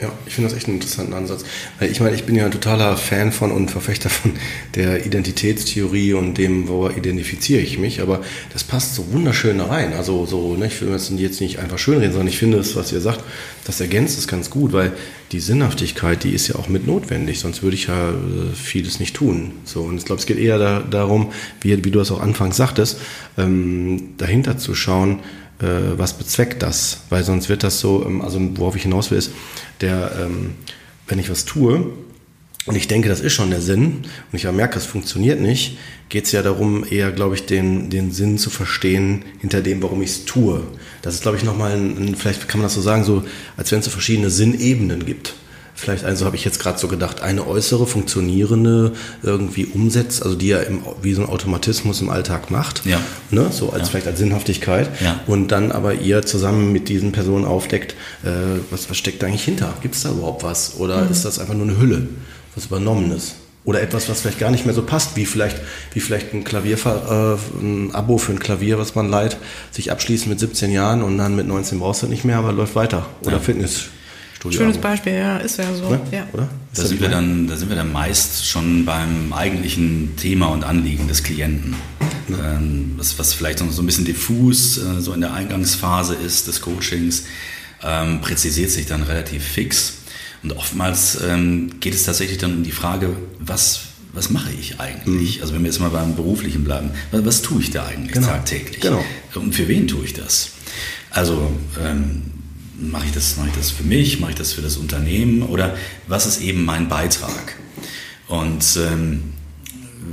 Ja, 0.00 0.12
ich 0.26 0.34
finde 0.34 0.48
das 0.48 0.56
echt 0.56 0.68
einen 0.68 0.76
interessanten 0.76 1.12
Ansatz. 1.12 1.44
Weil 1.80 1.90
ich 1.90 1.98
meine, 1.98 2.14
ich 2.14 2.22
bin 2.22 2.36
ja 2.36 2.44
ein 2.44 2.52
totaler 2.52 2.96
Fan 2.96 3.32
von 3.32 3.50
und 3.50 3.68
Verfechter 3.68 4.08
von 4.08 4.32
der 4.76 5.04
Identitätstheorie 5.04 6.12
und 6.12 6.38
dem, 6.38 6.68
wo 6.68 6.88
identifiziere 6.88 7.60
ich 7.60 7.78
mich, 7.78 8.00
aber 8.00 8.22
das 8.52 8.62
passt 8.62 8.94
so 8.94 9.12
wunderschön 9.12 9.60
rein. 9.60 9.94
Also 9.94 10.24
so, 10.24 10.54
ne, 10.54 10.68
ich 10.68 10.80
will 10.80 10.90
das 10.90 11.10
jetzt 11.16 11.40
nicht 11.40 11.58
einfach 11.58 11.78
schönreden, 11.78 12.12
sondern 12.12 12.28
ich 12.28 12.38
finde 12.38 12.58
es, 12.58 12.76
was 12.76 12.92
ihr 12.92 13.00
sagt, 13.00 13.24
das 13.64 13.80
ergänzt 13.80 14.18
es 14.18 14.28
ganz 14.28 14.50
gut, 14.50 14.72
weil 14.72 14.92
die 15.32 15.40
Sinnhaftigkeit, 15.40 16.22
die 16.22 16.30
ist 16.30 16.46
ja 16.46 16.54
auch 16.54 16.68
mit 16.68 16.86
notwendig, 16.86 17.40
sonst 17.40 17.64
würde 17.64 17.74
ich 17.74 17.88
ja 17.88 18.10
äh, 18.10 18.54
vieles 18.54 19.00
nicht 19.00 19.16
tun. 19.16 19.52
So, 19.64 19.82
und 19.82 19.98
ich 19.98 20.04
glaube, 20.04 20.20
es 20.20 20.26
geht 20.26 20.38
eher 20.38 20.58
da, 20.58 20.78
darum, 20.78 21.32
wie, 21.60 21.84
wie 21.84 21.90
du 21.90 21.98
es 21.98 22.12
auch 22.12 22.20
anfangs 22.20 22.56
sagtest, 22.56 23.00
ähm, 23.36 24.14
dahinter 24.16 24.58
zu 24.58 24.76
schauen, 24.76 25.18
was 25.66 26.14
bezweckt 26.14 26.62
das? 26.62 27.02
Weil 27.10 27.24
sonst 27.24 27.48
wird 27.48 27.62
das 27.62 27.80
so, 27.80 28.04
ähm, 28.06 28.22
also 28.22 28.40
worauf 28.56 28.76
ich 28.76 28.82
hinaus 28.82 29.10
will, 29.10 29.18
ist, 29.18 29.32
der, 29.80 30.12
ähm, 30.20 30.54
wenn 31.06 31.18
ich 31.18 31.30
was 31.30 31.44
tue 31.44 31.90
und 32.66 32.76
ich 32.76 32.86
denke, 32.86 33.08
das 33.08 33.20
ist 33.20 33.32
schon 33.32 33.50
der 33.50 33.60
Sinn 33.60 34.02
und 34.30 34.38
ich 34.38 34.44
merke, 34.50 34.78
es 34.78 34.86
funktioniert 34.86 35.40
nicht, 35.40 35.78
geht 36.08 36.26
es 36.26 36.32
ja 36.32 36.42
darum, 36.42 36.84
eher, 36.88 37.12
glaube 37.12 37.34
ich, 37.34 37.46
den, 37.46 37.90
den 37.90 38.12
Sinn 38.12 38.38
zu 38.38 38.50
verstehen 38.50 39.24
hinter 39.40 39.62
dem, 39.62 39.82
warum 39.82 40.02
ich 40.02 40.10
es 40.10 40.24
tue. 40.26 40.62
Das 41.02 41.14
ist, 41.14 41.22
glaube 41.22 41.38
ich, 41.38 41.44
nochmal, 41.44 41.72
ein, 41.72 42.14
vielleicht 42.14 42.48
kann 42.48 42.60
man 42.60 42.66
das 42.66 42.74
so 42.74 42.80
sagen, 42.80 43.04
so 43.04 43.24
als 43.56 43.72
wenn 43.72 43.80
es 43.80 43.86
so 43.86 43.90
verschiedene 43.90 44.30
Sinnebenen 44.30 45.06
gibt 45.06 45.34
vielleicht, 45.78 46.04
also 46.04 46.26
habe 46.26 46.34
ich 46.34 46.44
jetzt 46.44 46.58
gerade 46.58 46.76
so 46.78 46.88
gedacht, 46.88 47.22
eine 47.22 47.46
äußere, 47.46 47.86
funktionierende 47.86 48.92
irgendwie 49.22 49.64
umsetzt, 49.64 50.24
also 50.24 50.34
die 50.34 50.50
er 50.50 50.66
im, 50.66 50.82
wie 51.02 51.14
so 51.14 51.22
ein 51.22 51.28
Automatismus 51.28 52.00
im 52.00 52.10
Alltag 52.10 52.50
macht. 52.50 52.84
Ja. 52.84 53.00
Ne? 53.30 53.48
So 53.52 53.70
als 53.70 53.82
ja. 53.82 53.88
vielleicht 53.90 54.08
als 54.08 54.18
Sinnhaftigkeit. 54.18 54.90
Ja. 55.00 55.20
Und 55.28 55.48
dann 55.52 55.70
aber 55.70 55.94
ihr 55.94 56.22
zusammen 56.22 56.72
mit 56.72 56.88
diesen 56.88 57.12
Personen 57.12 57.44
aufdeckt, 57.44 57.92
äh, 58.24 58.28
was, 58.70 58.90
was 58.90 58.96
steckt 58.96 59.22
da 59.22 59.28
eigentlich 59.28 59.44
hinter? 59.44 59.72
Gibt 59.80 59.94
es 59.94 60.02
da 60.02 60.10
überhaupt 60.10 60.42
was? 60.42 60.74
Oder 60.78 61.04
mhm. 61.04 61.12
ist 61.12 61.24
das 61.24 61.38
einfach 61.38 61.54
nur 61.54 61.68
eine 61.68 61.78
Hülle, 61.78 62.08
was 62.56 62.66
Übernommenes? 62.66 63.36
Oder 63.64 63.80
etwas, 63.80 64.08
was 64.08 64.22
vielleicht 64.22 64.40
gar 64.40 64.50
nicht 64.50 64.64
mehr 64.66 64.74
so 64.74 64.82
passt, 64.82 65.14
wie 65.14 65.26
vielleicht, 65.26 65.58
wie 65.92 66.00
vielleicht 66.00 66.34
ein 66.34 66.42
Klavier, 66.42 66.76
äh, 66.76 67.62
ein 67.62 67.94
Abo 67.94 68.18
für 68.18 68.32
ein 68.32 68.40
Klavier, 68.40 68.78
was 68.78 68.96
man 68.96 69.08
leiht, 69.08 69.36
sich 69.70 69.92
abschließt 69.92 70.26
mit 70.26 70.40
17 70.40 70.72
Jahren 70.72 71.02
und 71.02 71.18
dann 71.18 71.36
mit 71.36 71.46
19 71.46 71.78
brauchst 71.78 72.02
du 72.02 72.08
nicht 72.08 72.24
mehr, 72.24 72.38
aber 72.38 72.52
läuft 72.52 72.74
weiter. 72.74 73.06
Oder 73.22 73.34
ja. 73.34 73.38
Fitness 73.38 73.90
Studio. 74.38 74.60
Schönes 74.60 74.78
Beispiel, 74.78 75.14
ja, 75.14 75.38
ist 75.38 75.58
ja 75.58 75.74
so. 75.74 75.90
Ne? 75.90 76.00
Ja. 76.12 76.26
Oder? 76.32 76.48
Da 76.74 76.84
sind, 76.84 77.00
wir 77.00 77.08
dann, 77.08 77.48
da 77.48 77.56
sind 77.56 77.70
wir 77.70 77.76
dann 77.76 77.92
meist 77.92 78.46
schon 78.46 78.84
beim 78.84 79.32
eigentlichen 79.32 80.14
Thema 80.16 80.46
und 80.46 80.62
Anliegen 80.62 81.08
des 81.08 81.24
Klienten. 81.24 81.74
Ja. 82.28 82.54
Ähm, 82.54 82.94
was, 82.96 83.18
was 83.18 83.34
vielleicht 83.34 83.60
noch 83.60 83.72
so 83.72 83.82
ein 83.82 83.86
bisschen 83.86 84.04
diffus 84.04 84.78
äh, 84.78 85.00
so 85.00 85.12
in 85.12 85.22
der 85.22 85.32
Eingangsphase 85.32 86.14
ist 86.14 86.46
des 86.46 86.60
Coachings, 86.60 87.24
ähm, 87.82 88.20
präzisiert 88.20 88.70
sich 88.70 88.86
dann 88.86 89.02
relativ 89.02 89.42
fix. 89.42 89.94
Und 90.44 90.52
oftmals 90.52 91.18
ähm, 91.28 91.80
geht 91.80 91.94
es 91.94 92.04
tatsächlich 92.04 92.38
dann 92.38 92.58
um 92.58 92.62
die 92.62 92.70
Frage, 92.70 93.16
was, 93.40 93.80
was 94.12 94.30
mache 94.30 94.50
ich 94.52 94.78
eigentlich? 94.78 95.38
Mhm. 95.38 95.42
Also 95.42 95.54
wenn 95.54 95.62
wir 95.62 95.70
jetzt 95.70 95.80
mal 95.80 95.90
beim 95.90 96.14
Beruflichen 96.14 96.62
bleiben, 96.62 96.90
was, 97.10 97.24
was 97.24 97.42
tue 97.42 97.60
ich 97.60 97.72
da 97.72 97.86
eigentlich 97.86 98.12
genau. 98.12 98.28
tagtäglich? 98.28 98.80
Genau. 98.80 99.04
Und 99.34 99.52
für 99.52 99.66
wen 99.66 99.88
tue 99.88 100.04
ich 100.04 100.14
das? 100.14 100.50
Also 101.10 101.52
ähm, 101.84 102.22
mache 102.78 103.06
ich, 103.06 103.12
das, 103.12 103.36
mache 103.36 103.48
ich 103.48 103.54
das 103.54 103.70
für 103.70 103.82
mich, 103.82 104.20
mache 104.20 104.30
ich 104.30 104.36
das 104.36 104.52
für 104.52 104.62
das 104.62 104.76
Unternehmen 104.76 105.42
oder 105.42 105.76
was 106.06 106.26
ist 106.26 106.40
eben 106.40 106.64
mein 106.64 106.88
Beitrag? 106.88 107.56
Und 108.28 108.64
ähm, 108.76 109.32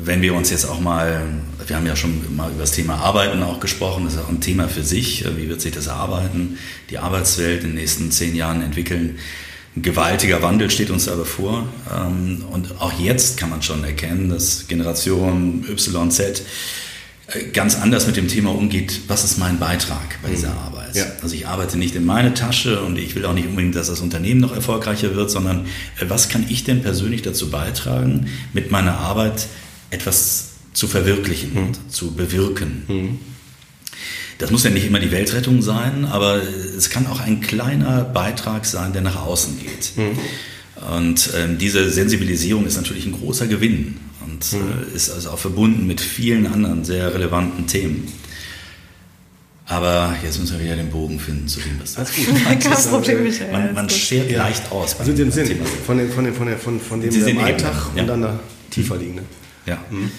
wenn 0.03 0.22
wir 0.22 0.34
uns 0.34 0.49
jetzt 0.49 0.66
auch 0.66 0.80
mal, 0.80 1.22
wir 1.66 1.76
haben 1.76 1.86
ja 1.86 1.95
schon 1.95 2.36
mal 2.36 2.49
über 2.49 2.61
das 2.61 2.72
Thema 2.72 2.95
Arbeiten 2.95 3.43
auch 3.43 3.59
gesprochen, 3.59 4.05
das 4.05 4.16
ist 4.16 4.20
auch 4.20 4.30
ein 4.30 4.41
Thema 4.41 4.68
für 4.68 4.84
sich, 4.84 5.26
wie 5.38 5.47
wird 5.47 5.61
sich 5.61 5.74
das 5.74 5.88
Arbeiten, 5.88 6.57
die 6.89 6.97
Arbeitswelt 6.97 7.63
in 7.63 7.70
den 7.70 7.76
nächsten 7.76 8.11
zehn 8.11 8.36
Jahren 8.36 8.61
entwickeln. 8.61 9.18
Ein 9.76 9.82
gewaltiger 9.82 10.41
Wandel 10.41 10.72
steht 10.72 10.89
uns 10.89 11.07
aber 11.07 11.26
vor. 11.26 11.68
Ähm, 11.93 12.45
und 12.49 12.80
auch 12.80 12.93
jetzt 12.97 13.38
kann 13.38 13.49
man 13.49 13.61
schon 13.61 13.84
erkennen, 13.84 14.30
dass 14.30 14.68
Generation 14.68 15.66
Y, 15.70 16.11
Z 16.11 16.43
ganz 17.53 17.76
anders 17.76 18.05
mit 18.05 18.17
dem 18.17 18.28
Thema 18.28 18.53
umgeht, 18.53 19.01
was 19.07 19.23
ist 19.23 19.39
mein 19.39 19.57
Beitrag 19.57 20.21
bei 20.21 20.30
dieser 20.30 20.51
mhm. 20.51 20.59
Arbeit. 20.59 20.95
Ja. 20.95 21.05
Also 21.23 21.36
ich 21.36 21.47
arbeite 21.47 21.78
nicht 21.78 21.95
in 21.95 22.05
meine 22.05 22.34
Tasche 22.34 22.82
und 22.82 22.97
ich 22.97 23.15
will 23.15 23.26
auch 23.26 23.34
nicht 23.34 23.47
unbedingt, 23.47 23.76
dass 23.76 23.88
das 23.88 23.99
Unternehmen 23.99 24.39
noch 24.39 24.53
erfolgreicher 24.53 25.15
wird, 25.15 25.32
sondern 25.32 25.65
äh, 25.99 26.05
was 26.07 26.30
kann 26.30 26.45
ich 26.47 26.63
denn 26.63 26.82
persönlich 26.84 27.23
dazu 27.23 27.49
beitragen, 27.49 28.28
mit 28.53 28.69
meiner 28.69 28.99
Arbeit 28.99 29.47
etwas 29.89 30.49
zu 30.73 30.88
verwirklichen, 30.88 31.53
mhm. 31.53 31.89
zu 31.89 32.13
bewirken. 32.13 32.84
Mhm. 32.88 33.19
Das 34.38 34.51
muss 34.51 34.63
ja 34.63 34.69
nicht 34.69 34.86
immer 34.86 34.99
die 34.99 35.11
Weltrettung 35.11 35.61
sein, 35.61 36.05
aber 36.05 36.41
es 36.78 36.89
kann 36.89 37.07
auch 37.07 37.21
ein 37.21 37.39
kleiner 37.39 38.03
Beitrag 38.03 38.65
sein, 38.65 38.91
der 38.93 39.01
nach 39.01 39.15
außen 39.15 39.57
geht. 39.59 39.93
Mhm. 39.95 40.19
Und 40.93 41.30
ähm, 41.36 41.57
diese 41.57 41.89
Sensibilisierung 41.89 42.65
ist 42.67 42.76
natürlich 42.76 43.05
ein 43.05 43.13
großer 43.13 43.47
Gewinn 43.47 43.97
und 44.26 44.53
mhm. 44.53 44.91
äh, 44.91 44.95
ist 44.95 45.09
also 45.09 45.32
auch 45.32 45.39
verbunden 45.39 45.88
mit 45.88 46.01
vielen 46.01 46.47
anderen 46.47 46.84
sehr 46.84 47.13
relevanten 47.13 47.67
Themen. 47.67 48.11
Aber 49.67 50.15
jetzt 50.23 50.39
müssen 50.39 50.59
wir 50.59 50.65
wieder 50.65 50.76
den 50.76 50.91
Bogen 50.91 51.19
finden 51.19 51.47
zu 51.47 51.59
dem, 51.59 51.80
was 51.82 51.95
das 51.95 52.13
gut 52.13 52.28
Kein 52.43 52.59
Problem, 52.59 53.23
Michael. 53.23 53.51
Man, 53.51 53.73
man 53.73 53.89
schert 53.89 54.30
ja. 54.30 54.43
leicht 54.43 54.71
aus. 54.71 54.99
Also 54.99 55.11
den 55.11 55.32
Sinn 55.32 55.47
von, 55.86 55.97
dem, 55.97 56.11
von, 56.11 56.23
dem, 56.23 56.36
von, 56.36 56.45
dem, 56.45 56.59
von, 56.59 56.80
von 56.80 57.01
dem 57.01 57.28
im 57.28 57.38
Alltag 57.39 57.73
ja. 57.95 58.01
und 58.01 58.07
dann 58.07 58.21
da 58.21 58.39
tiefer 58.69 58.97
liegende. 58.97 59.23
Ja. 59.65 59.78
Mhm. 59.89 60.11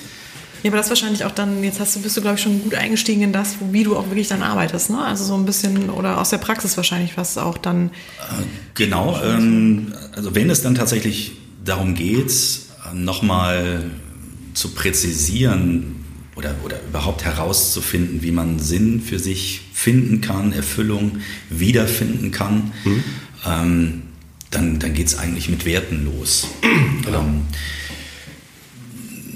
Ja, 0.62 0.70
aber 0.70 0.78
das 0.78 0.88
wahrscheinlich 0.88 1.24
auch 1.24 1.30
dann, 1.30 1.62
jetzt 1.62 1.78
hast 1.78 1.94
du, 1.94 2.00
bist 2.00 2.16
du, 2.16 2.22
glaube 2.22 2.36
ich, 2.36 2.42
schon 2.42 2.60
gut 2.62 2.74
eingestiegen 2.74 3.22
in 3.22 3.32
das, 3.32 3.56
wie 3.70 3.84
du 3.84 3.96
auch 3.96 4.08
wirklich 4.08 4.26
dann 4.26 4.42
arbeitest, 4.42 4.90
ne? 4.90 5.04
Also 5.04 5.22
so 5.22 5.34
ein 5.36 5.44
bisschen, 5.44 5.90
oder 5.90 6.18
aus 6.20 6.30
der 6.30 6.38
Praxis 6.38 6.76
wahrscheinlich, 6.76 7.16
was 7.16 7.38
auch 7.38 7.56
dann. 7.56 7.90
Äh, 8.18 8.42
genau, 8.74 9.20
ähm, 9.22 9.94
also 10.16 10.34
wenn 10.34 10.50
es 10.50 10.62
dann 10.62 10.74
tatsächlich 10.74 11.32
darum 11.64 11.94
geht, 11.94 12.32
nochmal 12.94 13.90
zu 14.54 14.70
präzisieren 14.70 15.96
oder, 16.34 16.54
oder 16.64 16.80
überhaupt 16.86 17.24
herauszufinden, 17.24 18.22
wie 18.22 18.30
man 18.30 18.58
Sinn 18.58 19.00
für 19.00 19.18
sich 19.18 19.62
finden 19.72 20.20
kann, 20.20 20.52
Erfüllung 20.52 21.18
wiederfinden 21.50 22.30
kann, 22.30 22.72
mhm. 22.84 23.04
ähm, 23.46 24.02
dann, 24.50 24.78
dann 24.78 24.94
geht 24.94 25.08
es 25.08 25.18
eigentlich 25.18 25.48
mit 25.48 25.64
Werten 25.64 26.04
los. 26.04 26.48
Genau. 27.04 27.20
Ähm, 27.20 27.42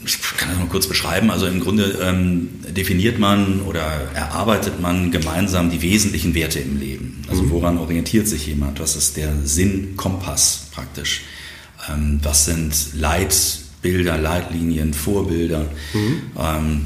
ich 0.05 0.21
kann 0.37 0.49
das 0.49 0.59
mal 0.59 0.67
kurz 0.67 0.89
beschreiben. 0.89 1.31
Also 1.31 1.47
im 1.47 1.61
Grunde 1.61 1.99
ähm, 2.03 2.49
definiert 2.69 3.21
man 3.21 3.61
oder 3.61 3.83
erarbeitet 4.15 4.81
man 4.81 5.13
gemeinsam 5.13 5.71
die 5.71 5.83
wesentlichen 5.83 6.35
Werte 6.35 6.59
im 6.59 6.81
Leben. 6.81 7.23
Also 7.29 7.45
mhm. 7.45 7.51
woran 7.51 7.79
orientiert 7.79 8.27
sich 8.27 8.47
jemand? 8.47 8.81
Was 8.81 8.97
ist 8.97 9.17
der 9.17 9.33
Sinnkompass 9.45 10.69
praktisch? 10.73 11.23
Ähm, 11.89 12.21
was 12.23 12.45
sind 12.45 12.75
Leitbilder, 12.95 14.19
Leitlinien, 14.19 14.95
Vorbilder? 14.95 15.67
Mhm. 15.93 16.23
Ähm, 16.39 16.85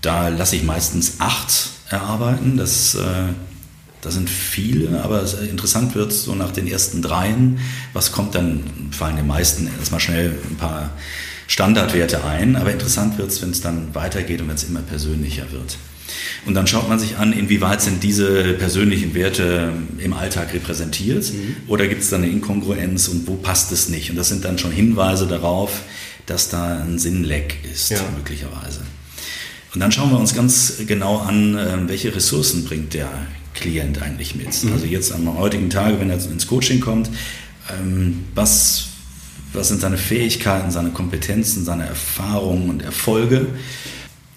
da 0.00 0.28
lasse 0.28 0.56
ich 0.56 0.64
meistens 0.64 1.16
acht 1.20 1.70
erarbeiten. 1.88 2.56
Das, 2.56 2.94
äh, 2.94 3.28
das 4.00 4.14
sind 4.14 4.28
viele, 4.28 5.02
aber 5.02 5.24
interessant 5.42 5.94
wird 5.94 6.12
so 6.12 6.34
nach 6.34 6.50
den 6.50 6.66
ersten 6.66 7.02
dreien. 7.02 7.60
Was 7.92 8.10
kommt 8.10 8.34
dann, 8.34 8.64
fallen 8.90 9.16
den 9.16 9.26
meisten 9.26 9.68
erstmal 9.78 10.00
schnell 10.00 10.38
ein 10.50 10.56
paar 10.56 10.90
Standardwerte 11.46 12.24
ein, 12.24 12.56
aber 12.56 12.72
interessant 12.72 13.18
wird 13.18 13.30
es, 13.30 13.42
wenn 13.42 13.50
es 13.50 13.60
dann 13.60 13.94
weitergeht 13.94 14.40
und 14.40 14.48
wenn 14.48 14.54
es 14.54 14.64
immer 14.64 14.80
persönlicher 14.80 15.50
wird. 15.52 15.76
Und 16.44 16.54
dann 16.54 16.66
schaut 16.66 16.88
man 16.88 16.98
sich 16.98 17.16
an, 17.18 17.32
inwieweit 17.32 17.80
sind 17.82 18.02
diese 18.02 18.54
persönlichen 18.54 19.14
Werte 19.14 19.72
im 19.98 20.12
Alltag 20.12 20.52
repräsentiert 20.54 21.32
mhm. 21.32 21.56
oder 21.68 21.86
gibt 21.86 22.02
es 22.02 22.10
da 22.10 22.16
eine 22.16 22.28
Inkongruenz 22.28 23.08
und 23.08 23.26
wo 23.26 23.34
passt 23.34 23.72
es 23.72 23.88
nicht? 23.88 24.10
Und 24.10 24.16
das 24.16 24.28
sind 24.28 24.44
dann 24.44 24.58
schon 24.58 24.72
Hinweise 24.72 25.26
darauf, 25.26 25.82
dass 26.26 26.48
da 26.48 26.82
ein 26.82 26.98
Sinnleck 26.98 27.58
ist, 27.70 27.90
ja. 27.90 27.98
möglicherweise. 28.16 28.80
Und 29.74 29.80
dann 29.80 29.90
schauen 29.90 30.10
wir 30.10 30.18
uns 30.18 30.34
ganz 30.34 30.74
genau 30.86 31.18
an, 31.18 31.56
ähm, 31.58 31.88
welche 31.88 32.14
Ressourcen 32.14 32.64
bringt 32.64 32.94
der 32.94 33.08
Klient 33.54 34.02
eigentlich 34.02 34.34
mit. 34.34 34.64
Mhm. 34.64 34.72
Also 34.72 34.86
jetzt 34.86 35.12
am 35.12 35.38
heutigen 35.38 35.70
Tage, 35.70 35.98
wenn 36.00 36.10
er 36.10 36.16
ins 36.16 36.46
Coaching 36.46 36.80
kommt, 36.80 37.10
ähm, 37.70 38.24
was, 38.34 38.88
was 39.52 39.68
sind 39.68 39.80
seine 39.80 39.98
Fähigkeiten, 39.98 40.70
seine 40.70 40.90
Kompetenzen, 40.90 41.64
seine 41.64 41.86
Erfahrungen 41.86 42.68
und 42.70 42.82
Erfolge? 42.82 43.46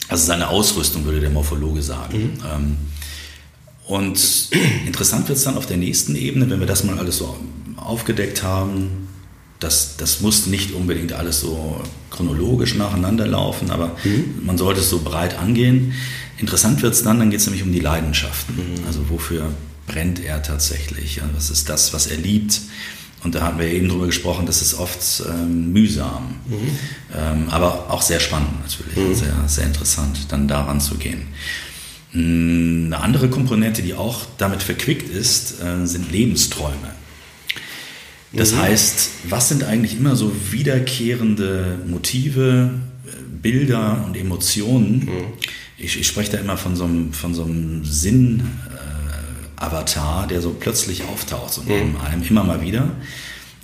Also 0.08 0.26
seine 0.28 0.49
Ausrüstung, 0.49 1.06
würde 1.06 1.20
der 1.20 1.30
Morphologe 1.30 1.82
sagen. 1.82 2.18
Mhm. 2.18 2.39
Ähm, 2.53 2.78
und 3.88 4.49
interessant 4.86 5.28
wird 5.28 5.38
es 5.38 5.43
dann 5.43 5.58
auf 5.58 5.66
der 5.66 5.78
nächsten 5.78 6.16
Ebene, 6.16 6.49
wenn 6.49 6.60
wir 6.60 6.68
das 6.68 6.84
mal 6.84 6.97
alles 6.97 7.18
so 7.18 7.38
aufgedeckt 7.78 8.43
haben, 8.43 9.08
das, 9.60 9.97
das 9.97 10.22
muss 10.22 10.47
nicht 10.47 10.74
unbedingt 10.74 11.14
alles 11.14 11.41
so 11.41 11.82
chronologisch 12.12 12.76
nacheinander 12.76 13.26
laufen, 13.26 13.72
aber 13.72 13.95
mhm. 14.03 14.41
man 14.45 14.58
sollte 14.58 14.82
es 14.82 14.89
so 14.89 14.99
breit 14.99 15.38
angehen. 15.38 15.93
Interessant 16.38 16.82
wird 16.82 16.93
es 16.93 17.03
dann, 17.03 17.20
dann 17.20 17.30
geht 17.30 17.39
es 17.39 17.45
nämlich 17.45 17.64
um 17.64 17.72
die 17.72 17.80
Leidenschaften. 17.80 18.56
Mhm. 18.56 18.88
Also 18.88 19.10
wofür 19.10 19.51
brennt 19.88 20.24
er 20.24 20.41
tatsächlich? 20.41 21.22
was 21.34 21.49
ist 21.49 21.70
das, 21.70 21.93
was 21.93 22.08
er 22.08 22.18
liebt? 22.18 22.62
Und 23.26 23.34
da 23.34 23.41
hatten 23.41 23.57
wir 23.57 23.65
eben 23.65 23.89
drüber 23.89 24.05
gesprochen, 24.05 24.45
das 24.45 24.61
ist 24.61 24.76
oft 24.76 25.23
ähm, 25.28 25.73
mühsam, 25.73 26.36
mhm. 26.47 26.69
ähm, 27.17 27.49
aber 27.49 27.89
auch 27.89 28.03
sehr 28.03 28.19
spannend 28.19 28.51
natürlich, 28.61 28.95
mhm. 28.95 29.15
sehr, 29.15 29.34
sehr 29.47 29.65
interessant, 29.65 30.32
dann 30.32 30.47
daran 30.47 30.80
zu 30.80 30.93
gehen. 30.95 31.23
Hm, 32.11 32.84
eine 32.86 32.99
andere 32.99 33.28
Komponente, 33.32 33.82
die 33.82 33.95
auch 33.95 34.28
damit 34.38 34.61
verquickt 34.61 35.09
ist, 35.09 35.55
äh, 35.59 35.88
sind 35.88 36.11
Lebensträume. 36.11 36.93
Das 38.32 38.51
mhm. 38.51 38.59
heißt, 38.59 39.09
was 39.30 39.49
sind 39.49 39.63
eigentlich 39.63 39.97
immer 39.97 40.15
so 40.15 40.32
wiederkehrende 40.51 41.80
Motive, 41.88 42.69
Bilder 43.41 44.03
und 44.05 44.15
Emotionen? 44.15 44.99
Mhm. 44.99 45.23
Ich, 45.80 45.99
ich, 45.99 46.05
spreche 46.05 46.34
da 46.34 46.38
immer 46.38 46.57
von 46.57 46.76
so 46.76 46.84
einem, 46.84 47.11
von 47.11 47.34
so 47.34 47.43
einem 47.43 47.84
Sinn-Avatar, 47.84 48.74
äh, 49.60 50.28
der 50.28 50.41
so 50.41 50.56
plötzlich 50.60 51.03
auftaucht, 51.03 51.53
so 51.53 51.64
neben 51.66 51.93
mhm. 51.93 52.01
einem 52.01 52.24
immer 52.24 52.43
mal 52.43 52.62
wieder, 52.62 52.89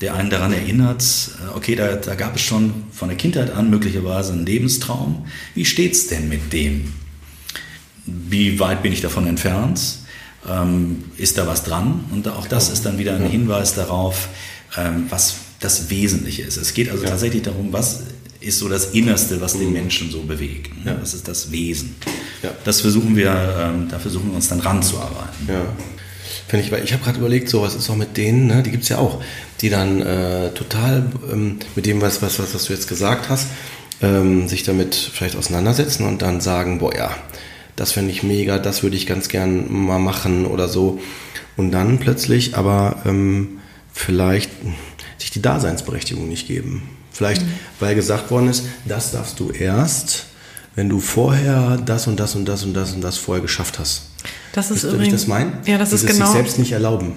der 0.02 0.16
einen 0.16 0.30
daran 0.30 0.54
erinnert, 0.54 1.04
äh, 1.04 1.56
okay, 1.56 1.76
da, 1.76 1.96
da 1.96 2.16
gab 2.16 2.36
es 2.36 2.42
schon 2.42 2.86
von 2.92 3.10
der 3.10 3.18
Kindheit 3.18 3.54
an 3.54 3.70
möglicherweise 3.70 4.34
einen 4.34 4.46
Lebenstraum. 4.46 5.26
Wie 5.54 5.66
steht's 5.66 6.08
denn 6.08 6.28
mit 6.28 6.52
dem? 6.54 6.94
Wie 8.06 8.60
weit 8.60 8.82
bin 8.82 8.92
ich 8.94 9.02
davon 9.02 9.28
entfernt? 9.28 10.00
Ähm, 10.50 11.04
ist 11.18 11.38
da 11.38 11.46
was 11.46 11.64
dran? 11.64 12.06
Und 12.12 12.28
auch 12.28 12.48
das 12.48 12.70
ist 12.70 12.86
dann 12.86 12.98
wieder 12.98 13.16
ein 13.16 13.28
Hinweis 13.28 13.76
darauf, 13.76 14.30
ähm, 14.76 15.06
was 15.10 15.36
das 15.60 15.92
Wesentliche 15.92 16.42
ist. 16.42 16.58
Es 16.58 16.74
geht 16.74 16.89
also 16.89 17.04
ja. 17.04 17.12
tatsächlich 17.12 17.44
darum, 17.44 17.72
was 17.72 18.02
ist 18.42 18.60
so 18.60 18.68
das 18.68 18.88
Innerste, 18.92 19.39
was 19.39 19.54
den 19.54 19.68
mhm. 19.68 19.74
Menschen 19.74 20.12
so 20.12 20.22
bewegt. 20.24 20.76
Ne? 20.84 20.92
Ja. 20.92 20.98
Das 20.98 21.14
ist 21.14 21.28
das 21.28 21.52
Wesen. 21.52 21.96
Ja. 22.44 22.52
Das 22.64 22.82
versuchen 22.82 23.16
wir, 23.16 23.32
ähm, 23.60 23.88
da 23.89 24.00
versuchen 24.00 24.30
wir 24.30 24.36
uns 24.36 24.50
dann 24.50 24.60
ranzuarbeiten. 24.60 25.48
Ja. 25.48 25.66
Finde 26.48 26.66
ich, 26.66 26.72
weil 26.72 26.84
ich 26.84 26.92
habe 26.92 27.04
gerade 27.04 27.20
überlegt, 27.20 27.50
so 27.50 27.62
was 27.62 27.76
ist 27.76 27.89
auch 27.89 27.96
mit 27.96 28.18
denen, 28.18 28.48
ne, 28.48 28.62
die 28.64 28.72
gibt 28.72 28.84
es 28.84 28.89
ja 28.89 28.98
auch, 28.98 29.24
die 29.62 29.70
dann 29.70 30.02
äh, 30.02 30.50
total 30.52 31.06
ähm, 31.32 31.60
mit 31.76 31.86
dem, 31.86 32.02
was, 32.02 32.22
was, 32.22 32.39
was, 32.39 32.54
was 32.54 32.66
du 32.66 32.74
jetzt 32.74 32.89
gesagt 32.89 33.30
hast, 33.30 33.48
ähm, 34.02 34.48
sich 34.48 34.64
damit 34.64 34.96
vielleicht 34.96 35.36
auseinandersetzen 35.36 36.06
und 36.06 36.22
dann 36.22 36.42
sagen, 36.42 36.80
boah 36.80 36.96
ja, 36.96 37.16
das 37.76 37.94
finde 37.94 38.12
ich 38.12 38.24
mega, 38.24 38.60
das 38.60 38.84
würde 38.84 38.98
ich 38.98 39.08
ganz 39.08 39.30
gern 39.30 39.72
mal 39.72 40.00
machen 40.00 40.46
oder 40.46 40.68
so. 40.68 41.00
Und 41.58 41.72
dann 41.72 42.00
plötzlich 42.00 42.56
aber 42.56 43.02
ähm, 43.06 43.60
vielleicht 43.94 44.50
sich 45.18 45.32
die 45.32 45.42
Daseinsberechtigung 45.42 46.28
nicht 46.28 46.48
geben. 46.48 46.84
Vielleicht, 47.12 47.41
mhm. 47.41 47.51
weil 47.80 47.95
gesagt 47.95 48.32
worden 48.32 48.49
ist, 48.49 48.66
das 48.86 49.12
darfst 49.12 49.39
du 49.39 49.51
erst, 49.51 50.26
wenn 50.76 50.89
du 50.89 50.99
vorher 50.99 51.78
das 51.78 52.07
und 52.07 52.20
das 52.20 52.36
und 52.36 52.45
das 52.45 52.64
und 52.64 52.74
das 52.74 52.93
und 52.93 53.01
das 53.01 53.18
vorher 53.18 53.41
geschafft 53.41 53.80
hast. 53.80 54.03
Das 54.53 54.72
ist 54.72 54.84
Wisst 54.84 54.93
übrigens, 54.93 55.22
das 55.22 55.28
meinen? 55.28 55.57
Ja, 55.66 55.78
das 55.78 55.89
Dieses 55.89 56.09
ist 56.09 56.16
genau. 56.16 56.26
sich 56.26 56.36
selbst 56.36 56.59
nicht 56.59 56.72
erlauben 56.72 57.16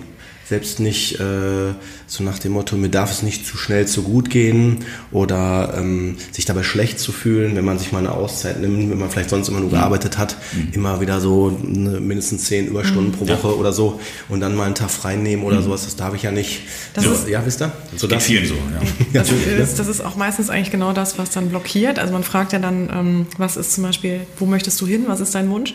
selbst 0.49 0.81
nicht 0.81 1.21
äh, 1.21 1.73
so 2.07 2.23
nach 2.23 2.39
dem 2.39 2.53
Motto, 2.53 2.77
mir 2.77 2.91
darf 2.91 3.11
es 3.11 3.23
nicht 3.23 3.47
zu 3.47 3.57
schnell 3.57 3.87
zu 3.87 4.03
gut 4.03 4.31
gehen 4.31 4.85
oder 5.11 5.75
ähm, 5.79 6.17
sich 6.33 6.45
dabei 6.45 6.63
schlecht 6.63 6.99
zu 6.99 7.13
fühlen, 7.13 7.57
wenn 7.57 7.65
man 7.65 7.79
sich 7.79 7.93
mal 7.93 8.01
eine 8.01 8.13
Auszeit 8.13 8.61
nimmt, 8.61 8.91
wenn 8.91 8.99
man 8.99 9.11
vielleicht 9.11 9.31
sonst 9.31 9.49
immer 9.49 9.61
nur 9.61 9.69
mhm. 9.69 9.75
gearbeitet 9.75 10.19
hat, 10.19 10.37
mhm. 10.53 10.69
immer 10.73 11.01
wieder 11.01 11.21
so 11.21 11.59
eine, 11.63 12.01
mindestens 12.01 12.45
zehn 12.45 12.67
Überstunden 12.67 13.13
mhm. 13.13 13.17
pro 13.17 13.29
Woche 13.29 13.49
ja. 13.49 13.55
oder 13.55 13.73
so 13.73 14.01
und 14.29 14.41
dann 14.41 14.55
mal 14.55 14.65
einen 14.65 14.75
Tag 14.75 14.91
frei 14.91 15.17
nehmen 15.17 15.45
oder 15.45 15.61
mhm. 15.61 15.65
sowas, 15.65 15.85
das 15.85 15.97
darf 15.97 16.15
ich 16.15 16.23
ja 16.23 16.31
nicht. 16.31 16.63
Das 16.93 17.05
so, 17.05 17.13
ist, 17.13 17.29
ja, 17.29 17.45
wisst 17.45 17.63
ihr? 17.63 17.73
So 17.97 18.07
das 18.07 18.25
vielen 18.25 18.47
so, 18.47 18.55
ja. 19.15 19.21
das, 19.21 19.31
ist, 19.31 19.79
das 19.79 19.89
ist 19.89 20.01
auch 20.03 20.17
meistens 20.17 20.51
eigentlich 20.51 20.71
genau 20.71 20.93
das, 20.93 21.19
was 21.19 21.31
dann 21.31 21.49
blockiert. 21.49 21.99
Also 21.99 22.13
man 22.13 22.23
fragt 22.23 22.53
ja 22.53 22.59
dann, 22.59 22.91
ähm, 22.93 23.27
was 23.39 23.57
ist 23.57 23.73
zum 23.73 23.85
Beispiel, 23.85 24.21
wo 24.39 24.47
möchtest 24.47 24.81
du 24.81 24.87
hin, 24.87 25.05
was 25.07 25.21
ist 25.21 25.35
dein 25.35 25.49
Wunsch? 25.51 25.75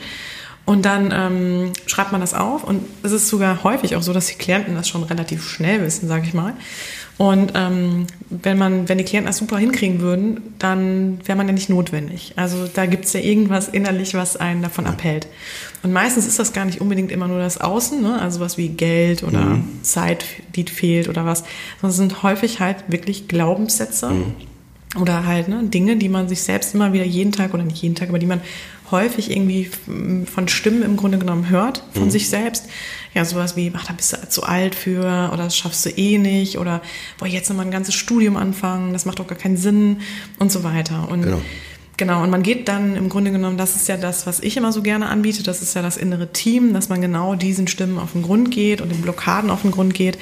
Und 0.70 0.86
dann 0.86 1.12
ähm, 1.12 1.74
schreibt 1.88 2.12
man 2.12 2.22
das 2.22 2.36
auf 2.36 2.64
und 2.64 2.86
es 3.02 3.12
ist 3.12 3.28
sogar 3.28 3.64
häufig 3.64 3.96
auch 3.96 4.04
so, 4.04 4.14
dass 4.14 4.28
die 4.28 4.36
Klienten 4.36 4.76
das 4.76 4.88
schon 4.88 5.02
relativ 5.02 5.44
schnell 5.44 5.82
wissen, 5.82 6.08
sage 6.08 6.28
ich 6.28 6.36
mal. 6.36 6.54
Und 7.18 7.54
ähm, 7.56 8.06
wenn 8.30 8.60
man, 8.60 8.88
wenn 8.88 9.00
die 9.00 9.04
Klienten 9.04 9.26
das 9.26 9.38
super 9.38 9.58
hinkriegen 9.58 10.00
würden, 10.02 10.54
dann 10.60 11.22
wäre 11.26 11.36
man 11.36 11.48
ja 11.48 11.54
nicht 11.54 11.72
notwendig. 11.72 12.34
Also 12.36 12.68
da 12.72 12.86
gibt 12.86 13.06
es 13.06 13.14
ja 13.14 13.20
irgendwas 13.20 13.68
innerlich, 13.68 14.14
was 14.14 14.38
einen 14.38 14.62
davon 14.62 14.86
abhält. 14.86 15.26
Und 15.82 15.92
meistens 15.92 16.28
ist 16.28 16.38
das 16.38 16.54
gar 16.54 16.66
nicht 16.66 16.82
unbedingt 16.82 17.12
immer 17.12 17.28
nur 17.28 17.40
das 17.40 17.60
Außen, 17.60 18.00
ne? 18.00 18.22
also 18.22 18.40
was 18.40 18.60
wie 18.60 18.70
Geld 18.70 19.24
oder 19.24 19.40
mhm. 19.40 19.80
Zeit, 19.82 20.24
die 20.56 20.66
fehlt 20.66 21.10
oder 21.10 21.26
was, 21.26 21.46
sondern 21.82 21.90
es 21.90 21.98
sind 21.98 22.22
häufig 22.22 22.60
halt 22.60 22.78
wirklich 22.90 23.28
Glaubenssätze. 23.28 24.12
Mhm. 24.12 24.36
Oder 25.00 25.26
halt 25.26 25.48
ne, 25.48 25.64
Dinge, 25.66 25.98
die 25.98 26.10
man 26.10 26.28
sich 26.28 26.42
selbst 26.42 26.74
immer 26.74 26.94
wieder 26.94 27.06
jeden 27.06 27.32
Tag 27.32 27.54
oder 27.54 27.62
nicht 27.62 27.80
jeden 27.82 27.94
Tag, 27.94 28.10
aber 28.10 28.18
die 28.18 28.26
man 28.26 28.42
häufig 28.92 29.32
irgendwie 29.32 29.70
von 30.26 30.48
Stimmen 30.48 30.84
im 30.84 30.98
Grunde 30.98 31.18
genommen 31.18 31.50
hört, 31.50 31.84
von 31.94 32.06
mhm. 32.06 32.12
sich 32.12 32.30
selbst. 32.30 32.66
Ja, 33.14 33.26
sowas 33.26 33.56
wie, 33.56 33.72
ach, 33.76 33.86
da 33.86 33.94
bist 33.94 34.14
du 34.14 34.30
zu 34.30 34.44
alt 34.44 34.76
für 34.76 35.30
oder 35.34 35.46
das 35.46 35.58
schaffst 35.58 35.86
du 35.86 35.90
eh 35.90 36.18
nicht 36.18 36.58
oder 36.58 36.82
boah, 37.18 37.28
jetzt 37.28 37.50
nochmal 37.50 37.66
ein 37.66 37.72
ganzes 37.72 37.96
Studium 37.96 38.38
anfangen, 38.38 38.94
das 38.94 39.06
macht 39.06 39.20
doch 39.20 39.28
gar 39.28 39.38
keinen 39.38 39.58
Sinn 39.58 39.98
und 40.38 40.52
so 40.52 40.64
weiter. 40.64 41.10
Und 41.10 41.24
genau. 41.24 41.42
Genau, 41.98 42.24
und 42.24 42.30
man 42.30 42.44
geht 42.44 42.70
dann 42.70 42.96
im 42.96 43.10
Grunde 43.10 43.30
genommen, 43.30 43.58
das 43.58 43.76
ist 43.76 43.90
ja 43.90 43.98
das, 43.98 44.26
was 44.26 44.40
ich 44.40 44.56
immer 44.56 44.72
so 44.72 44.82
gerne 44.82 45.10
anbiete, 45.10 45.44
das 45.44 45.62
ist 45.62 45.74
ja 45.74 45.82
das 45.82 45.98
innere 45.98 46.32
Team, 46.32 46.74
dass 46.74 46.88
man 46.88 47.02
genau 47.02 47.36
diesen 47.36 47.68
Stimmen 47.68 48.00
auf 48.00 48.14
den 48.14 48.22
Grund 48.22 48.52
geht 48.52 48.80
und 48.80 48.90
den 48.90 49.02
Blockaden 49.02 49.50
auf 49.50 49.64
den 49.64 49.72
Grund 49.72 49.94
geht 49.94 50.18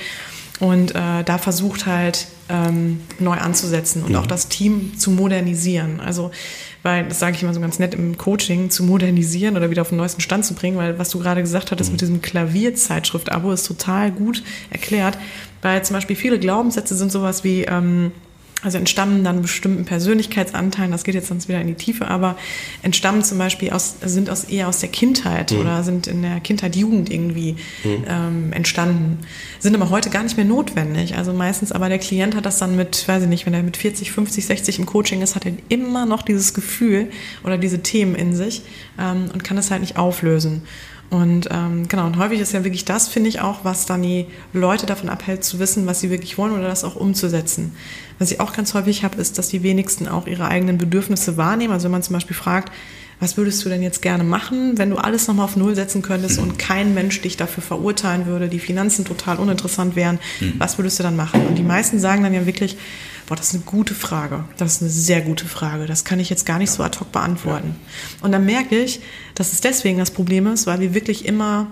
und 0.59 0.95
äh, 0.95 1.23
da 1.23 1.37
versucht 1.37 1.85
halt 1.85 2.27
ähm, 2.49 3.01
neu 3.19 3.37
anzusetzen 3.37 4.03
und 4.03 4.11
mhm. 4.11 4.17
auch 4.17 4.27
das 4.27 4.47
Team 4.47 4.97
zu 4.97 5.11
modernisieren. 5.11 5.99
Also 5.99 6.31
weil, 6.83 7.05
das 7.05 7.19
sage 7.19 7.35
ich 7.35 7.43
immer 7.43 7.53
so 7.53 7.59
ganz 7.59 7.79
nett 7.79 7.93
im 7.93 8.17
Coaching, 8.17 8.69
zu 8.69 8.83
modernisieren 8.83 9.57
oder 9.57 9.69
wieder 9.69 9.81
auf 9.81 9.89
den 9.89 9.97
neuesten 9.97 10.21
Stand 10.21 10.45
zu 10.45 10.53
bringen, 10.53 10.77
weil 10.77 10.97
was 10.97 11.09
du 11.09 11.19
gerade 11.19 11.41
gesagt 11.41 11.71
hattest 11.71 11.89
mhm. 11.89 11.95
mit 11.95 12.01
diesem 12.01 12.21
Klavierzeitschrift-Abo 12.21 13.51
ist 13.51 13.65
total 13.65 14.11
gut 14.11 14.41
erklärt, 14.69 15.17
weil 15.61 15.83
zum 15.83 15.95
Beispiel 15.95 16.15
viele 16.15 16.39
Glaubenssätze 16.39 16.95
sind 16.95 17.11
sowas 17.11 17.43
wie, 17.43 17.63
ähm, 17.63 18.11
also 18.63 18.79
entstammen 18.79 19.23
dann 19.23 19.43
bestimmten 19.43 19.85
Persönlichkeitsanteilen, 19.85 20.91
das 20.91 21.03
geht 21.03 21.13
jetzt 21.13 21.27
sonst 21.27 21.47
wieder 21.47 21.61
in 21.61 21.67
die 21.67 21.75
Tiefe, 21.75 22.07
aber 22.07 22.37
entstammen 22.81 23.23
zum 23.23 23.37
Beispiel 23.37 23.69
aus, 23.69 23.97
sind 24.01 24.31
aus, 24.31 24.45
eher 24.45 24.67
aus 24.67 24.79
der 24.79 24.89
Kindheit 24.89 25.51
mhm. 25.51 25.59
oder 25.59 25.83
sind 25.83 26.07
in 26.07 26.23
der 26.23 26.39
Kindheit, 26.39 26.75
Jugend 26.75 27.11
irgendwie 27.11 27.55
mhm. 27.83 28.03
ähm, 28.07 28.53
entstanden, 28.53 29.19
sind 29.59 29.75
aber 29.75 29.91
heute 29.91 30.09
gar 30.09 30.23
nicht 30.23 30.37
mehr 30.37 30.45
notwendig. 30.45 31.15
Also 31.15 31.33
meistens 31.33 31.71
aber 31.71 31.87
der 31.87 31.99
Klient 31.99 32.35
hat 32.35 32.47
das 32.47 32.57
dann 32.57 32.75
mit, 32.75 33.07
weiß 33.07 33.23
ich 33.23 33.29
nicht, 33.29 33.45
wenn 33.45 33.53
er 33.53 33.61
mit 33.61 33.77
40, 33.77 34.11
50, 34.11 34.47
60 34.47 34.79
im 34.79 34.85
Coaching 34.87 35.21
ist, 35.21 35.35
hat 35.35 35.45
er 35.45 35.53
immer 35.69 36.07
noch 36.07 36.23
dieses 36.23 36.55
Gefühl 36.55 37.11
oder 37.43 37.59
diese 37.59 37.83
Themen 37.83 38.15
in 38.15 38.35
sich 38.35 38.63
ähm, 38.99 39.29
und 39.31 39.43
kann 39.43 39.55
das 39.55 39.69
halt 39.69 39.81
nicht 39.81 39.97
auflösen. 39.97 40.63
Und 41.09 41.47
ähm, 41.51 41.87
genau, 41.87 42.05
und 42.05 42.17
häufig 42.17 42.41
ist 42.41 42.51
ja 42.51 42.65
wirklich 42.65 42.83
das, 42.83 43.07
finde 43.07 43.29
ich 43.29 43.39
auch, 43.39 43.63
was 43.63 43.85
dann 43.85 44.01
die 44.01 44.25
Leute 44.51 44.85
davon 44.85 45.07
abhält, 45.07 45.43
zu 45.43 45.57
wissen, 45.59 45.85
was 45.85 46.01
sie 46.01 46.09
wirklich 46.09 46.37
wollen 46.37 46.51
oder 46.51 46.67
das 46.67 46.83
auch 46.83 46.95
umzusetzen. 46.95 47.73
Was 48.19 48.31
ich 48.31 48.39
auch 48.39 48.53
ganz 48.53 48.73
häufig 48.73 49.03
habe, 49.03 49.21
ist, 49.21 49.37
dass 49.37 49.49
die 49.49 49.63
wenigsten 49.63 50.07
auch 50.07 50.27
ihre 50.27 50.47
eigenen 50.47 50.77
Bedürfnisse 50.77 51.37
wahrnehmen. 51.37 51.73
Also 51.73 51.85
wenn 51.85 51.91
man 51.91 52.03
zum 52.03 52.13
Beispiel 52.13 52.35
fragt, 52.35 52.71
was 53.19 53.35
würdest 53.35 53.65
du 53.65 53.69
denn 53.69 53.81
jetzt 53.81 54.01
gerne 54.01 54.23
machen, 54.23 54.77
wenn 54.77 54.91
du 54.91 54.97
alles 54.97 55.27
nochmal 55.27 55.45
auf 55.45 55.55
Null 55.55 55.75
setzen 55.75 56.01
könntest 56.01 56.37
mhm. 56.37 56.43
und 56.43 56.59
kein 56.59 56.93
Mensch 56.93 57.19
dich 57.21 57.35
dafür 57.35 57.63
verurteilen 57.63 58.27
würde, 58.27 58.47
die 58.47 58.59
Finanzen 58.59 59.05
total 59.05 59.37
uninteressant 59.37 59.95
wären, 59.95 60.19
mhm. 60.39 60.53
was 60.59 60.77
würdest 60.77 60.99
du 60.99 61.03
dann 61.03 61.15
machen? 61.15 61.47
Und 61.47 61.55
die 61.55 61.63
meisten 61.63 61.99
sagen 61.99 62.23
dann 62.23 62.33
ja 62.33 62.45
wirklich, 62.45 62.77
boah, 63.27 63.35
das 63.35 63.47
ist 63.47 63.55
eine 63.55 63.63
gute 63.63 63.95
Frage, 63.95 64.43
das 64.57 64.73
ist 64.73 64.81
eine 64.83 64.91
sehr 64.91 65.21
gute 65.21 65.45
Frage, 65.45 65.87
das 65.87 66.05
kann 66.05 66.19
ich 66.19 66.29
jetzt 66.29 66.45
gar 66.45 66.59
nicht 66.59 66.69
ja. 66.69 66.75
so 66.75 66.83
ad 66.83 66.99
hoc 66.99 67.11
beantworten. 67.11 67.75
Ja. 67.75 68.25
Und 68.25 68.31
dann 68.31 68.45
merke 68.45 68.77
ich, 68.77 69.01
dass 69.33 69.51
es 69.51 69.61
deswegen 69.61 69.97
das 69.97 70.11
Problem 70.11 70.45
ist, 70.47 70.67
weil 70.67 70.79
wir 70.79 70.93
wirklich 70.93 71.25
immer 71.25 71.67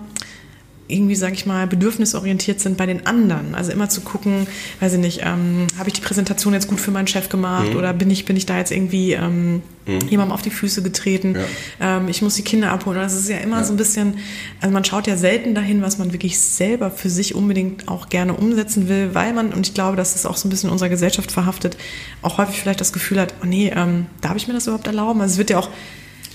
irgendwie, 0.88 1.16
sage 1.16 1.34
ich 1.34 1.46
mal, 1.46 1.66
bedürfnisorientiert 1.66 2.60
sind 2.60 2.76
bei 2.76 2.86
den 2.86 3.06
anderen. 3.06 3.54
Also 3.54 3.72
immer 3.72 3.88
zu 3.88 4.02
gucken, 4.02 4.46
weiß 4.80 4.94
ich 4.94 5.00
nicht, 5.00 5.20
ähm, 5.24 5.66
habe 5.78 5.88
ich 5.88 5.94
die 5.94 6.00
Präsentation 6.00 6.52
jetzt 6.52 6.68
gut 6.68 6.80
für 6.80 6.90
meinen 6.90 7.08
Chef 7.08 7.28
gemacht 7.28 7.70
mhm. 7.70 7.76
oder 7.76 7.92
bin 7.92 8.10
ich, 8.10 8.24
bin 8.24 8.36
ich 8.36 8.46
da 8.46 8.56
jetzt 8.58 8.70
irgendwie 8.70 9.12
ähm, 9.12 9.62
mhm. 9.86 10.08
jemandem 10.08 10.32
auf 10.32 10.42
die 10.42 10.50
Füße 10.50 10.82
getreten? 10.82 11.36
Ja. 11.80 11.98
Ähm, 11.98 12.08
ich 12.08 12.22
muss 12.22 12.36
die 12.36 12.42
Kinder 12.42 12.70
abholen. 12.70 12.98
Das 12.98 13.14
ist 13.14 13.28
ja 13.28 13.38
immer 13.38 13.58
ja. 13.58 13.64
so 13.64 13.72
ein 13.72 13.76
bisschen, 13.76 14.18
also 14.60 14.72
man 14.72 14.84
schaut 14.84 15.06
ja 15.06 15.16
selten 15.16 15.54
dahin, 15.54 15.82
was 15.82 15.98
man 15.98 16.12
wirklich 16.12 16.38
selber 16.38 16.90
für 16.90 17.10
sich 17.10 17.34
unbedingt 17.34 17.88
auch 17.88 18.08
gerne 18.08 18.34
umsetzen 18.34 18.88
will, 18.88 19.10
weil 19.12 19.32
man, 19.32 19.52
und 19.52 19.66
ich 19.66 19.74
glaube, 19.74 19.96
dass 19.96 20.12
das 20.12 20.24
auch 20.24 20.36
so 20.36 20.46
ein 20.46 20.50
bisschen 20.50 20.68
in 20.68 20.72
unserer 20.72 20.88
Gesellschaft 20.88 21.32
verhaftet, 21.32 21.76
auch 22.22 22.38
häufig 22.38 22.60
vielleicht 22.60 22.80
das 22.80 22.92
Gefühl 22.92 23.20
hat, 23.20 23.34
oh 23.42 23.46
nee, 23.46 23.72
ähm, 23.74 24.06
darf 24.20 24.36
ich 24.36 24.46
mir 24.46 24.54
das 24.54 24.66
überhaupt 24.66 24.86
erlauben? 24.86 25.20
Also 25.20 25.32
es 25.32 25.38
wird 25.38 25.50
ja 25.50 25.58
auch 25.58 25.68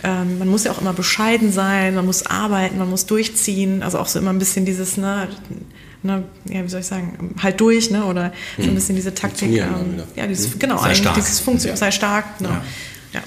ähm, 0.03 0.39
man 0.39 0.47
muss 0.47 0.63
ja 0.63 0.71
auch 0.71 0.81
immer 0.81 0.93
bescheiden 0.93 1.51
sein, 1.51 1.95
man 1.95 2.05
muss 2.05 2.25
arbeiten, 2.25 2.77
man 2.77 2.89
muss 2.89 3.05
durchziehen, 3.05 3.83
also 3.83 3.99
auch 3.99 4.07
so 4.07 4.19
immer 4.19 4.31
ein 4.31 4.39
bisschen 4.39 4.65
dieses, 4.65 4.97
ne, 4.97 5.27
ne 6.03 6.23
ja, 6.45 6.63
wie 6.63 6.69
soll 6.69 6.79
ich 6.79 6.87
sagen, 6.87 7.35
halt 7.41 7.59
durch, 7.59 7.91
ne, 7.91 8.05
oder 8.05 8.33
so 8.57 8.63
ein 8.63 8.69
hm. 8.69 8.75
bisschen 8.75 8.95
diese 8.95 9.13
Taktik, 9.13 9.49
ähm, 9.51 10.01
ja, 10.15 10.25
dieses, 10.27 10.53
hm. 10.53 10.59
genau, 10.59 10.77
sei 10.77 10.89
eigentlich 10.89 11.13
dieses 11.13 11.39
Funktion, 11.39 11.71
ja. 11.71 11.77
sei 11.77 11.91
stark, 11.91 12.37
genau. 12.39 12.49
Ja. 12.49 12.63
ja. 13.13 13.21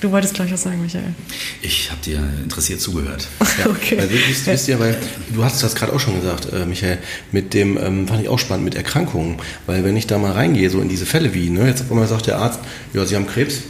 Du 0.00 0.10
wolltest 0.10 0.34
gleich 0.34 0.52
was 0.52 0.62
sagen, 0.62 0.82
Michael. 0.82 1.14
Ich 1.62 1.90
habe 1.90 2.02
dir 2.02 2.22
interessiert 2.42 2.80
zugehört. 2.80 3.26
Ja, 3.64 3.70
okay. 3.70 3.98
Wisst, 4.08 4.46
wisst 4.48 4.68
ihr, 4.68 4.80
weil 4.80 4.98
du 5.32 5.44
hast 5.44 5.62
das 5.62 5.76
gerade 5.76 5.92
auch 5.92 6.00
schon 6.00 6.20
gesagt, 6.20 6.52
äh, 6.52 6.66
Michael, 6.66 6.98
mit 7.30 7.54
dem, 7.54 7.78
ähm, 7.78 8.08
fand 8.08 8.20
ich 8.20 8.28
auch 8.28 8.40
spannend, 8.40 8.64
mit 8.64 8.74
Erkrankungen. 8.74 9.36
Weil 9.66 9.84
wenn 9.84 9.96
ich 9.96 10.08
da 10.08 10.18
mal 10.18 10.32
reingehe, 10.32 10.68
so 10.70 10.80
in 10.80 10.88
diese 10.88 11.06
Fälle 11.06 11.34
wie, 11.34 11.50
ne, 11.50 11.68
jetzt 11.68 11.82
auf 11.82 11.90
einmal 11.92 12.08
sagt 12.08 12.26
der 12.26 12.38
Arzt, 12.38 12.58
ja, 12.92 13.06
Sie 13.06 13.14
haben 13.14 13.28
Krebs, 13.28 13.62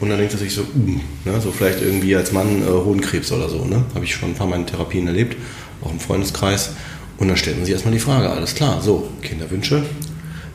und 0.00 0.08
dann 0.08 0.18
denkt 0.18 0.32
er 0.32 0.38
sich 0.38 0.54
so, 0.54 0.62
uh, 0.62 1.00
ne, 1.24 1.40
so 1.40 1.52
vielleicht 1.52 1.82
irgendwie 1.82 2.16
als 2.16 2.32
Mann 2.32 2.62
äh, 2.62 2.66
Hodenkrebs 2.66 3.30
oder 3.32 3.48
so. 3.48 3.64
Ne? 3.64 3.84
Habe 3.94 4.04
ich 4.04 4.14
schon 4.14 4.30
ein 4.30 4.34
paar 4.34 4.52
in 4.54 4.66
Therapien 4.66 5.06
erlebt, 5.06 5.36
auch 5.82 5.92
im 5.92 6.00
Freundeskreis. 6.00 6.70
Und 7.18 7.28
dann 7.28 7.36
stellt 7.36 7.56
man 7.56 7.66
sich 7.66 7.74
erstmal 7.74 7.92
die 7.92 8.00
Frage, 8.00 8.30
alles 8.30 8.54
klar, 8.54 8.80
so, 8.80 9.08
Kinderwünsche, 9.20 9.82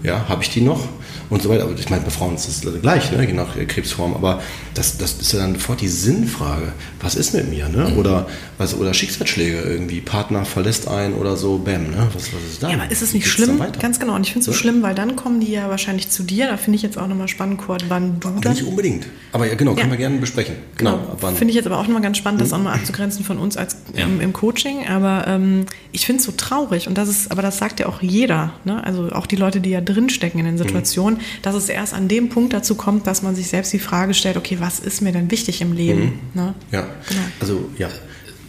ja, 0.06 0.28
habe 0.30 0.44
ich 0.44 0.50
die 0.50 0.62
noch? 0.62 0.88
und 1.30 1.42
so 1.42 1.50
weiter. 1.50 1.64
Aber 1.64 1.74
ich 1.78 1.90
meine, 1.90 2.04
bei 2.04 2.10
Frauen 2.10 2.36
ist 2.36 2.48
das 2.48 2.82
gleich, 2.82 3.12
ne? 3.12 3.26
je 3.26 3.34
nach 3.34 3.56
Krebsform. 3.68 4.14
Aber 4.14 4.42
das, 4.74 4.98
das 4.98 5.14
ist 5.14 5.32
ja 5.34 5.40
dann 5.40 5.54
sofort 5.54 5.82
die 5.82 5.88
Sinnfrage. 5.88 6.74
Was 7.02 7.16
ist 7.16 7.34
mit 7.34 7.50
mir? 7.50 7.70
Ne? 7.70 7.90
Mhm. 7.90 7.98
Oder, 7.98 8.28
was, 8.58 8.78
oder 8.78 8.94
Schicksalsschläge 8.94 9.62
irgendwie. 9.62 10.02
Partner 10.02 10.46
verlässt 10.46 10.88
einen 10.88 11.16
oder 11.16 11.38
so, 11.38 11.58
bäm. 11.58 11.92
Ne? 11.92 12.08
Was, 12.14 12.34
was 12.34 12.44
ist 12.52 12.64
da? 12.64 12.70
Ja, 12.70 12.76
aber 12.76 12.92
ist 12.92 13.02
es 13.02 13.14
nicht 13.14 13.28
schlimm? 13.28 13.62
Ganz 13.80 14.00
genau. 14.00 14.16
Und 14.16 14.26
ich 14.26 14.34
finde 14.34 14.42
es 14.42 14.46
so 14.46 14.54
schlimm, 14.54 14.82
weil 14.82 14.96
dann 14.96 15.16
kommen 15.16 15.40
die 15.40 15.52
ja 15.52 15.70
wahrscheinlich 15.70 16.10
zu 16.10 16.24
dir. 16.24 16.48
Da 16.48 16.58
finde 16.58 16.78
ich 16.78 16.84
jetzt 16.84 16.98
auch 16.98 17.08
nochmal 17.08 17.28
spannend, 17.28 17.60
Kurt, 17.60 17.86
wann 17.90 18.20
du 18.20 18.30
dann... 18.42 18.54
Nicht 18.54 18.64
unbedingt. 18.64 19.08
Aber 19.32 19.48
ja, 19.48 19.56
genau, 19.56 19.76
können 19.76 19.92
wir 19.92 19.98
gerne 19.98 20.18
besprechen. 20.18 20.56
Genau. 20.78 21.00
genau. 21.20 21.34
Finde 21.34 21.50
ich 21.50 21.56
jetzt 21.56 21.66
aber 21.66 21.78
auch 21.78 21.84
nochmal 21.84 22.02
ganz 22.02 22.18
spannend, 22.18 22.42
das 22.42 22.54
auch 22.54 22.60
mal 22.60 22.74
abzugrenzen 22.74 23.26
von 23.26 23.38
uns 23.38 23.58
als 23.58 23.78
ja. 23.96 24.06
im, 24.06 24.22
im, 24.22 24.34
Coaching. 24.34 24.88
Aber 24.88 25.26
ähm, 25.28 25.66
ich 25.92 26.06
finde 26.06 26.20
es 26.20 26.26
so 26.26 26.32
traurig. 26.32 26.88
Und 26.88 26.98
das 26.98 27.10
ist, 27.10 27.32
aber 27.32 27.42
das 27.42 27.58
sagt 27.58 27.80
ja 27.80 27.88
auch 27.88 28.02
jeder. 28.02 28.54
Ne? 28.64 28.84
Also 28.84 29.12
auch 29.12 29.26
die 29.26 29.36
Leute, 29.36 29.60
die 29.62 29.72
ja 29.72 29.82
drinstecken 29.96 30.40
in 30.40 30.46
den 30.46 30.56
mhm. 30.56 30.60
Situationen, 30.60 31.20
mhm. 31.20 31.42
dass 31.42 31.56
es 31.56 31.70
erst 31.70 31.94
an 31.94 32.08
dem 32.08 32.30
Punkt 32.30 32.54
dazu 32.54 32.76
kommt, 32.76 33.08
dass 33.08 33.22
man 33.22 33.36
sich 33.36 33.48
selbst 33.48 33.74
die 33.74 33.80
Frage 33.80 34.14
stellt, 34.14 34.38
okay, 34.38 34.58
was 34.60 34.80
ist 34.80 35.02
mir 35.02 35.12
denn 35.12 35.32
wichtig 35.32 35.62
im 35.62 35.74
Leben? 35.74 36.02
Mhm. 36.02 36.42
Ne? 36.42 36.54
Ja, 36.72 36.82
genau. 37.08 37.22
also 37.40 37.70
ja. 37.78 37.90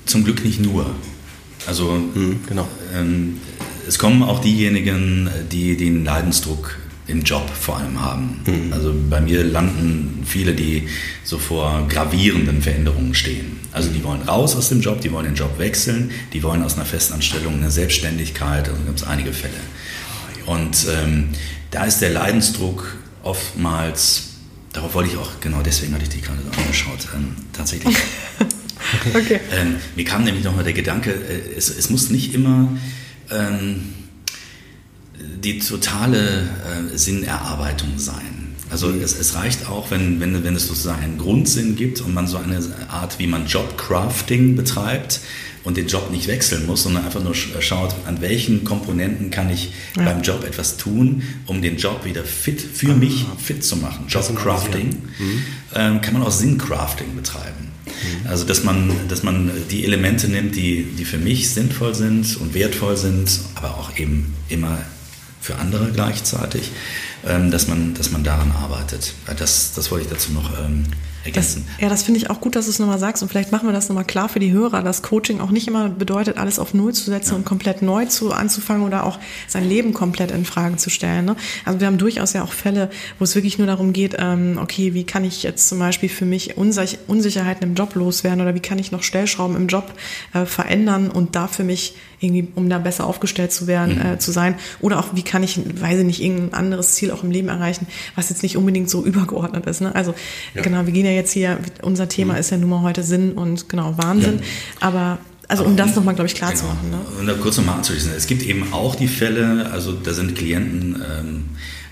Zum 0.05 0.25
Glück 0.25 0.45
nicht 0.45 0.61
nur. 0.61 0.87
Also 1.67 1.91
mhm, 1.93 2.41
genau. 2.49 2.69
Ähm, 2.95 3.41
es 3.89 3.99
kommen 3.99 4.23
auch 4.23 4.41
diejenigen, 4.41 5.29
die 5.51 5.77
den 5.77 6.05
Leidensdruck 6.05 6.77
im 7.09 7.23
Job 7.23 7.49
vor 7.51 7.79
allem 7.79 8.01
haben. 8.01 8.41
Mhm. 8.47 8.73
Also 8.73 8.95
bei 9.09 9.21
mir 9.21 9.45
landen 9.45 10.25
viele, 10.27 10.55
die 10.55 10.89
so 11.25 11.39
vor 11.39 11.87
gravierenden 11.89 12.63
Veränderungen 12.63 13.15
stehen. 13.15 13.59
Also 13.73 13.91
die 13.91 14.03
wollen 14.03 14.23
raus 14.23 14.57
aus 14.57 14.71
dem 14.71 14.81
Job, 14.81 15.01
die 15.01 15.13
wollen 15.13 15.27
den 15.27 15.35
Job 15.35 15.59
wechseln, 15.59 16.11
die 16.33 16.43
wollen 16.43 16.63
aus 16.63 16.75
einer 16.75 16.87
Festanstellung 16.87 17.55
eine 17.55 17.71
Selbstständigkeit, 17.71 18.69
also 18.69 18.81
gibt 18.83 18.99
es 18.99 19.07
einige 19.07 19.33
Fälle. 19.33 19.55
Und 20.47 20.87
ähm, 20.89 21.31
da 21.71 21.85
ist 21.85 21.99
der 22.01 22.11
Leidensdruck 22.11 22.97
oftmals, 23.23 24.29
darauf 24.73 24.95
wollte 24.95 25.11
ich 25.11 25.17
auch, 25.19 25.41
genau 25.41 25.61
deswegen 25.63 25.93
hatte 25.93 26.05
ich 26.05 26.11
die 26.11 26.21
gerade 26.21 26.39
angeschaut, 26.57 27.09
ähm, 27.15 27.35
tatsächlich. 27.53 27.97
okay. 29.15 29.41
Ähm, 29.53 29.77
mir 29.97 30.05
kam 30.05 30.25
nämlich 30.25 30.45
nochmal 30.45 30.65
der 30.65 30.73
Gedanke, 30.73 31.11
äh, 31.11 31.57
es, 31.57 31.69
es, 31.69 31.91
muss 31.91 32.11
nicht 32.11 32.35
immer 32.35 32.69
ähm, 33.31 33.93
die 35.19 35.59
totale 35.59 36.43
äh, 36.43 36.97
Sinnerarbeitung 36.97 37.99
sein. 37.99 38.55
Also 38.71 38.91
es, 38.91 39.19
es, 39.19 39.35
reicht 39.35 39.69
auch, 39.69 39.91
wenn, 39.91 40.21
wenn, 40.21 40.43
wenn 40.43 40.57
es 40.57 40.67
sozusagen 40.67 41.03
einen 41.03 41.19
Grundsinn 41.19 41.77
gibt 41.77 42.01
und 42.01 42.15
man 42.15 42.27
so 42.27 42.37
eine 42.37 42.61
Art, 42.89 43.19
wie 43.19 43.27
man 43.27 43.47
Jobcrafting 43.47 44.57
betreibt, 44.57 45.21
und 45.67 45.77
den 45.77 45.89
Job 45.89 46.13
nicht 46.13 46.29
wechseln 46.29 46.65
muss, 46.65 46.85
sondern 46.85 47.05
einfach 47.05 47.23
nur 47.25 47.35
schaut, 47.35 47.93
an 48.07 48.21
welchen 48.21 48.63
Komponenten 48.63 49.33
kann 49.33 49.51
ich 49.51 49.73
ja. 49.97 50.05
beim 50.05 50.23
Job 50.23 50.45
etwas 50.45 50.77
tun, 50.77 51.25
um 51.47 51.61
den 51.61 51.77
Job 51.77 52.05
wieder 52.05 52.23
fit 52.23 52.61
für 52.63 52.93
ah. 52.93 52.95
mich 52.95 53.27
fit 53.37 53.65
zu 53.65 53.77
machen. 53.77 54.07
Jobcrafting 54.09 54.91
mhm. 55.19 55.43
ähm, 55.75 56.01
kann 56.01 56.15
man 56.15 56.23
auch 56.23 56.31
Sinncrafting 56.31 57.17
betreiben. 57.17 57.73
Mhm. 57.85 58.29
Also 58.29 58.45
dass 58.45 58.63
man, 58.63 58.93
dass 59.09 59.25
man 59.25 59.51
die 59.69 59.85
Elemente 59.85 60.29
nimmt, 60.29 60.55
die, 60.55 60.85
die 60.97 61.05
für 61.05 61.19
mich 61.19 61.51
sinnvoll 61.51 61.97
sind 61.97 62.37
und 62.37 62.55
wertvoll 62.55 62.97
sind, 62.97 63.29
aber 63.57 63.77
auch 63.77 63.99
eben 63.99 64.35
immer 64.49 64.79
für 65.41 65.57
andere 65.57 65.91
gleichzeitig, 65.91 66.71
ähm, 67.27 67.51
dass, 67.51 67.67
man, 67.67 67.95
dass 67.95 68.13
man 68.13 68.23
daran 68.23 68.53
arbeitet. 68.53 69.15
Das, 69.37 69.73
das 69.75 69.91
wollte 69.91 70.05
ich 70.05 70.13
dazu 70.13 70.31
noch 70.31 70.57
ähm, 70.61 70.85
ergänzen. 71.27 71.65
Das, 71.67 71.83
ja, 71.83 71.89
das 71.89 72.03
finde 72.03 72.19
ich 72.19 72.31
auch 72.31 72.41
gut, 72.41 72.57
dass 72.57 72.67
du 72.67 72.71
es 72.71 72.79
nochmal 72.79 72.99
sagst 72.99 73.23
und 73.23 73.29
vielleicht 73.29 73.53
machen 73.53 73.69
wir 73.69 73.73
das 73.73 73.89
nochmal 73.89 74.05
klar 74.05 74.29
für 74.29 74.39
die 74.39 74.53
Hörer, 74.53 74.83
dass 74.83 75.03
Coaching 75.03 75.41
auch 75.41 75.51
nicht 75.51 75.69
immer 75.69 75.89
bedeutet, 75.89 76.39
alles 76.39 76.59
auf 76.59 76.75
Null 76.75 76.95
zu 76.95 77.11
setzen 77.11 77.33
ja. 77.33 77.37
und 77.37 77.45
komplett 77.45 77.83
neu 77.83 78.07
zu, 78.07 78.33
anzufangen 78.33 78.87
oder 78.87 79.05
auch 79.05 79.19
sein 79.49 79.69
Leben 79.69 79.93
komplett 79.93 80.31
in 80.31 80.45
Frage 80.45 80.77
zu 80.77 80.91
stellen. 80.91 81.25
Ne? 81.25 81.37
Also 81.65 81.81
wir 81.81 81.87
haben 81.87 81.99
durchaus 81.99 82.33
ja 82.33 82.43
auch 82.43 82.53
Fälle, 82.53 82.91
wo 83.19 83.25
es 83.25 83.35
wirklich 83.35 83.59
nur 83.59 83.67
darum 83.67 83.93
geht, 83.93 84.17
ähm, 84.19 84.59
okay, 84.61 84.95
wie 84.95 85.05
kann 85.05 85.25
ich 85.25 85.43
jetzt 85.43 85.69
zum 85.69 85.79
Beispiel 85.79 86.09
für 86.09 86.25
mich 86.25 86.57
Unsich 86.57 86.99
Unsicherheiten 87.07 87.69
im 87.69 87.75
Job 87.75 87.95
loswerden 87.95 88.41
oder 88.41 88.55
wie 88.55 88.61
kann 88.61 88.79
ich 88.79 88.93
noch 88.93 89.03
Stellschrauben 89.03 89.57
im 89.57 89.67
Job 89.69 89.93
äh, 90.33 90.47
verändern 90.47 91.11
und 91.11 91.37
da 91.37 91.49
für 91.49 91.65
mich 91.65 91.95
irgendwie, 92.21 92.49
um 92.55 92.69
da 92.69 92.79
besser 92.79 93.07
aufgestellt 93.07 93.53
zu 93.53 93.67
werden, 93.67 93.97
mhm. 93.97 94.15
äh, 94.15 94.19
zu 94.19 94.33
sein. 94.33 94.57
Oder 94.81 94.99
auch, 94.99 95.09
wie 95.13 95.23
kann 95.23 95.43
ich, 95.43 95.59
weiß 95.59 95.99
ich 95.99 96.07
nicht, 96.07 96.23
irgendein 96.23 96.55
anderes 96.55 96.95
Ziel 96.95 97.11
auch 97.11 97.23
im 97.23 97.31
Leben 97.31 97.49
erreichen, 97.49 97.87
was 98.15 98.31
jetzt 98.31 98.43
nicht 98.43 98.57
unbedingt 98.57 98.89
so 98.89 99.05
übergeordnet 99.05 99.67
ist. 99.67 99.81
Ne? 99.81 99.95
Also 99.95 100.15
ja. 100.55 100.63
genau, 100.63 100.87
wir 100.87 100.93
gehen 100.93 101.05
ja 101.05 101.13
jetzt 101.17 101.33
hier, 101.33 101.59
unser 101.83 102.09
Thema 102.09 102.35
mhm. 102.35 102.41
ist 102.41 102.51
ja 102.51 102.57
nun 102.57 102.71
mal 102.71 102.83
heute 102.83 103.03
Sinn 103.03 103.33
und 103.33 103.69
genau 103.69 103.95
Wahnsinn. 103.99 104.39
Ja. 104.39 104.87
Aber 104.87 105.19
also 105.49 105.65
um 105.65 105.77
das 105.77 105.95
nochmal, 105.95 106.15
glaube 106.15 106.29
ich, 106.29 106.35
klar 106.35 106.51
genau. 106.51 106.63
zu 106.63 106.69
machen. 106.69 106.91
Ne? 106.91 106.99
Und 107.21 107.27
da 107.27 107.35
kurz 107.35 107.57
nochmal 107.57 107.77
anzuschließen. 107.77 108.13
Es 108.17 108.27
gibt 108.27 108.43
eben 108.43 108.73
auch 108.73 108.97
die 108.97 109.09
Fälle, 109.09 109.71
also 109.71 109.93
da 109.93 110.13
sind 110.13 110.35
Klienten 110.35 110.97
ähm, 110.97 111.45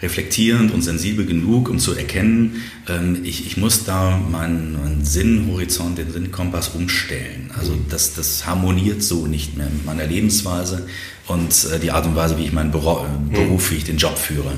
reflektierend 0.02 0.72
und 0.72 0.82
sensibel 0.82 1.24
genug, 1.24 1.68
um 1.68 1.78
zu 1.78 1.94
erkennen, 1.94 2.62
ähm, 2.88 3.20
ich, 3.22 3.46
ich 3.46 3.56
muss 3.56 3.84
da 3.84 4.18
meinen, 4.30 4.72
meinen 4.72 5.04
Sinnhorizont, 5.04 5.98
den 5.98 6.12
Sinnkompass 6.12 6.70
umstellen. 6.70 7.50
Also 7.56 7.76
das, 7.88 8.14
das 8.14 8.44
harmoniert 8.44 9.02
so 9.02 9.26
nicht 9.26 9.56
mehr 9.56 9.66
mit 9.66 9.86
meiner 9.86 10.06
Lebensweise 10.06 10.86
und 11.26 11.52
äh, 11.72 11.78
die 11.78 11.90
Art 11.90 12.06
und 12.06 12.16
Weise, 12.16 12.36
wie 12.38 12.44
ich 12.44 12.52
meinen 12.52 12.72
Beruf, 12.72 13.06
äh, 13.32 13.34
Beruf 13.34 13.70
wie 13.70 13.76
ich 13.76 13.84
den 13.84 13.96
Job 13.96 14.18
führe. 14.18 14.52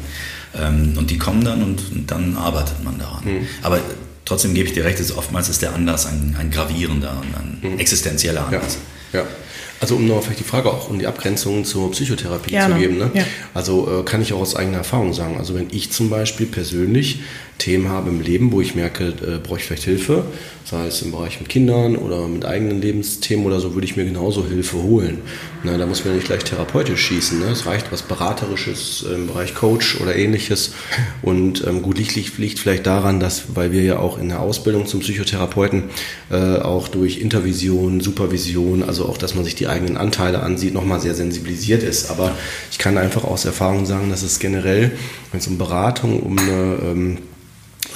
Ähm, 0.54 0.94
und 0.96 1.10
die 1.10 1.18
kommen 1.18 1.44
dann 1.44 1.62
und, 1.62 1.82
und 1.94 2.10
dann 2.10 2.36
arbeitet 2.36 2.82
man 2.82 2.98
daran. 2.98 3.24
Mhm. 3.24 3.46
Aber 3.62 3.80
trotzdem 4.26 4.52
gebe 4.52 4.68
ich 4.68 4.74
dir 4.74 4.84
recht, 4.84 5.00
ist, 5.00 5.16
oftmals 5.16 5.48
ist 5.48 5.62
der 5.62 5.74
Anlass 5.74 6.04
ein, 6.04 6.36
ein 6.38 6.50
gravierender 6.50 7.22
und 7.22 7.34
ein 7.34 7.72
mhm. 7.72 7.78
existenzieller 7.78 8.46
Anlass. 8.46 8.76
Ja. 9.14 9.20
ja. 9.20 9.26
Also 9.78 9.96
um 9.96 10.06
noch 10.06 10.22
vielleicht 10.22 10.40
die 10.40 10.44
Frage 10.44 10.70
auch 10.70 10.88
um 10.88 10.98
die 10.98 11.06
Abgrenzung 11.06 11.64
zur 11.64 11.90
Psychotherapie 11.92 12.50
Gerne. 12.50 12.74
zu 12.74 12.80
geben. 12.80 12.98
Ne? 12.98 13.10
Ja. 13.12 13.24
Also 13.52 14.00
äh, 14.00 14.02
kann 14.04 14.22
ich 14.22 14.32
auch 14.32 14.40
aus 14.40 14.56
eigener 14.56 14.78
Erfahrung 14.78 15.12
sagen. 15.12 15.36
Also 15.38 15.54
wenn 15.54 15.68
ich 15.70 15.92
zum 15.92 16.08
Beispiel 16.08 16.46
persönlich 16.46 17.20
Themen 17.58 17.88
habe 17.88 18.10
im 18.10 18.20
Leben, 18.20 18.52
wo 18.52 18.60
ich 18.60 18.74
merke, 18.74 19.08
äh, 19.08 19.38
brauche 19.42 19.58
ich 19.58 19.64
vielleicht 19.64 19.84
Hilfe, 19.84 20.24
sei 20.64 20.86
es 20.86 21.00
im 21.02 21.12
Bereich 21.12 21.40
mit 21.40 21.48
Kindern 21.48 21.96
oder 21.96 22.28
mit 22.28 22.44
eigenen 22.44 22.82
Lebensthemen 22.82 23.46
oder 23.46 23.60
so, 23.60 23.74
würde 23.74 23.86
ich 23.86 23.96
mir 23.96 24.04
genauso 24.04 24.46
Hilfe 24.46 24.82
holen. 24.82 25.18
Na, 25.62 25.78
da 25.78 25.86
muss 25.86 26.04
man 26.04 26.14
nicht 26.14 26.26
gleich 26.26 26.44
therapeutisch 26.44 27.00
schießen. 27.00 27.38
Ne? 27.38 27.46
Es 27.46 27.66
reicht 27.66 27.90
was 27.92 28.02
Beraterisches 28.02 29.06
im 29.12 29.28
Bereich 29.28 29.54
Coach 29.54 30.00
oder 30.00 30.14
ähnliches. 30.16 30.74
Und 31.22 31.66
ähm, 31.66 31.82
gut, 31.82 31.98
liegt, 31.98 32.38
liegt 32.38 32.58
vielleicht 32.58 32.86
daran, 32.86 33.20
dass, 33.20 33.56
weil 33.56 33.72
wir 33.72 33.82
ja 33.82 33.98
auch 33.98 34.18
in 34.18 34.28
der 34.28 34.40
Ausbildung 34.40 34.86
zum 34.86 35.00
Psychotherapeuten 35.00 35.84
äh, 36.30 36.56
auch 36.58 36.88
durch 36.88 37.20
Intervision, 37.20 38.00
Supervision, 38.00 38.82
also 38.82 39.06
auch, 39.06 39.18
dass 39.18 39.34
man 39.34 39.44
sich 39.44 39.54
die 39.54 39.68
eigenen 39.68 39.96
Anteile 39.96 40.40
ansieht, 40.42 40.74
nochmal 40.74 41.00
sehr 41.00 41.14
sensibilisiert 41.14 41.82
ist. 41.82 42.10
Aber 42.10 42.36
ich 42.70 42.78
kann 42.78 42.98
einfach 42.98 43.24
aus 43.24 43.44
Erfahrung 43.44 43.86
sagen, 43.86 44.10
dass 44.10 44.22
es 44.22 44.40
generell, 44.40 44.92
wenn 45.30 45.40
es 45.40 45.46
um 45.46 45.58
Beratung, 45.58 46.20
um 46.20 46.38
eine 46.38 46.78
ähm, 46.82 47.18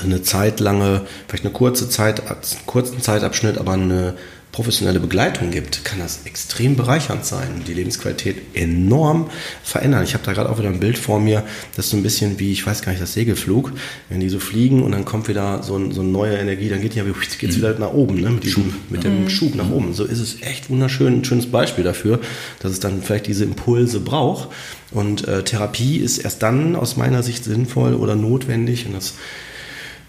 eine 0.03 0.23
zeitlange, 0.23 1.03
vielleicht 1.29 1.45
eine 1.45 1.53
kurze 1.53 1.89
Zeit, 1.89 2.29
einen 2.29 2.67
kurzen 2.67 3.01
Zeitabschnitt, 3.01 3.59
aber 3.59 3.73
eine 3.73 4.15
professionelle 4.53 4.99
Begleitung 4.99 5.51
gibt, 5.51 5.85
kann 5.85 6.01
das 6.01 6.21
extrem 6.25 6.75
bereichernd 6.75 7.25
sein 7.25 7.49
und 7.55 7.69
die 7.69 7.75
Lebensqualität 7.75 8.37
enorm 8.55 9.31
verändern. 9.63 10.03
Ich 10.03 10.15
habe 10.15 10.25
da 10.25 10.33
gerade 10.33 10.51
auch 10.51 10.59
wieder 10.59 10.69
ein 10.69 10.81
Bild 10.81 10.99
vor 10.99 11.21
mir, 11.21 11.45
das 11.77 11.87
ist 11.87 11.91
so 11.93 11.97
ein 11.97 12.03
bisschen 12.03 12.41
wie, 12.41 12.51
ich 12.51 12.67
weiß 12.67 12.83
gar 12.83 12.91
nicht, 12.91 13.01
das 13.01 13.13
Segelflug, 13.13 13.73
wenn 14.09 14.19
die 14.19 14.29
so 14.29 14.41
fliegen 14.41 14.83
und 14.83 14.93
dann 14.93 15.05
kommt 15.05 15.29
wieder 15.29 15.63
so, 15.63 15.77
ein, 15.77 15.93
so 15.93 16.01
eine 16.01 16.11
neue 16.11 16.37
Energie, 16.37 16.69
dann 16.69 16.81
geht 16.81 16.95
die 16.95 16.99
ja 16.99 17.05
geht's 17.39 17.57
wieder 17.57 17.79
nach 17.79 17.93
oben, 17.93 18.21
ne? 18.21 18.31
mit, 18.31 18.43
diesem, 18.43 18.75
mit 18.89 19.05
dem 19.05 19.31
Schub 19.31 19.55
nach 19.55 19.71
oben. 19.71 19.95
So 19.95 20.05
ist 20.05 20.19
es 20.19 20.43
echt 20.43 20.69
wunderschön, 20.69 21.21
ein 21.21 21.25
schönes 21.25 21.47
Beispiel 21.47 21.85
dafür, 21.85 22.19
dass 22.59 22.73
es 22.73 22.81
dann 22.81 23.03
vielleicht 23.03 23.29
diese 23.29 23.45
Impulse 23.45 24.01
braucht 24.01 24.49
und 24.91 25.29
äh, 25.29 25.45
Therapie 25.45 25.99
ist 25.99 26.19
erst 26.19 26.43
dann 26.43 26.75
aus 26.75 26.97
meiner 26.97 27.23
Sicht 27.23 27.45
sinnvoll 27.45 27.95
oder 27.95 28.17
notwendig 28.17 28.87
und 28.87 28.95
das 28.95 29.15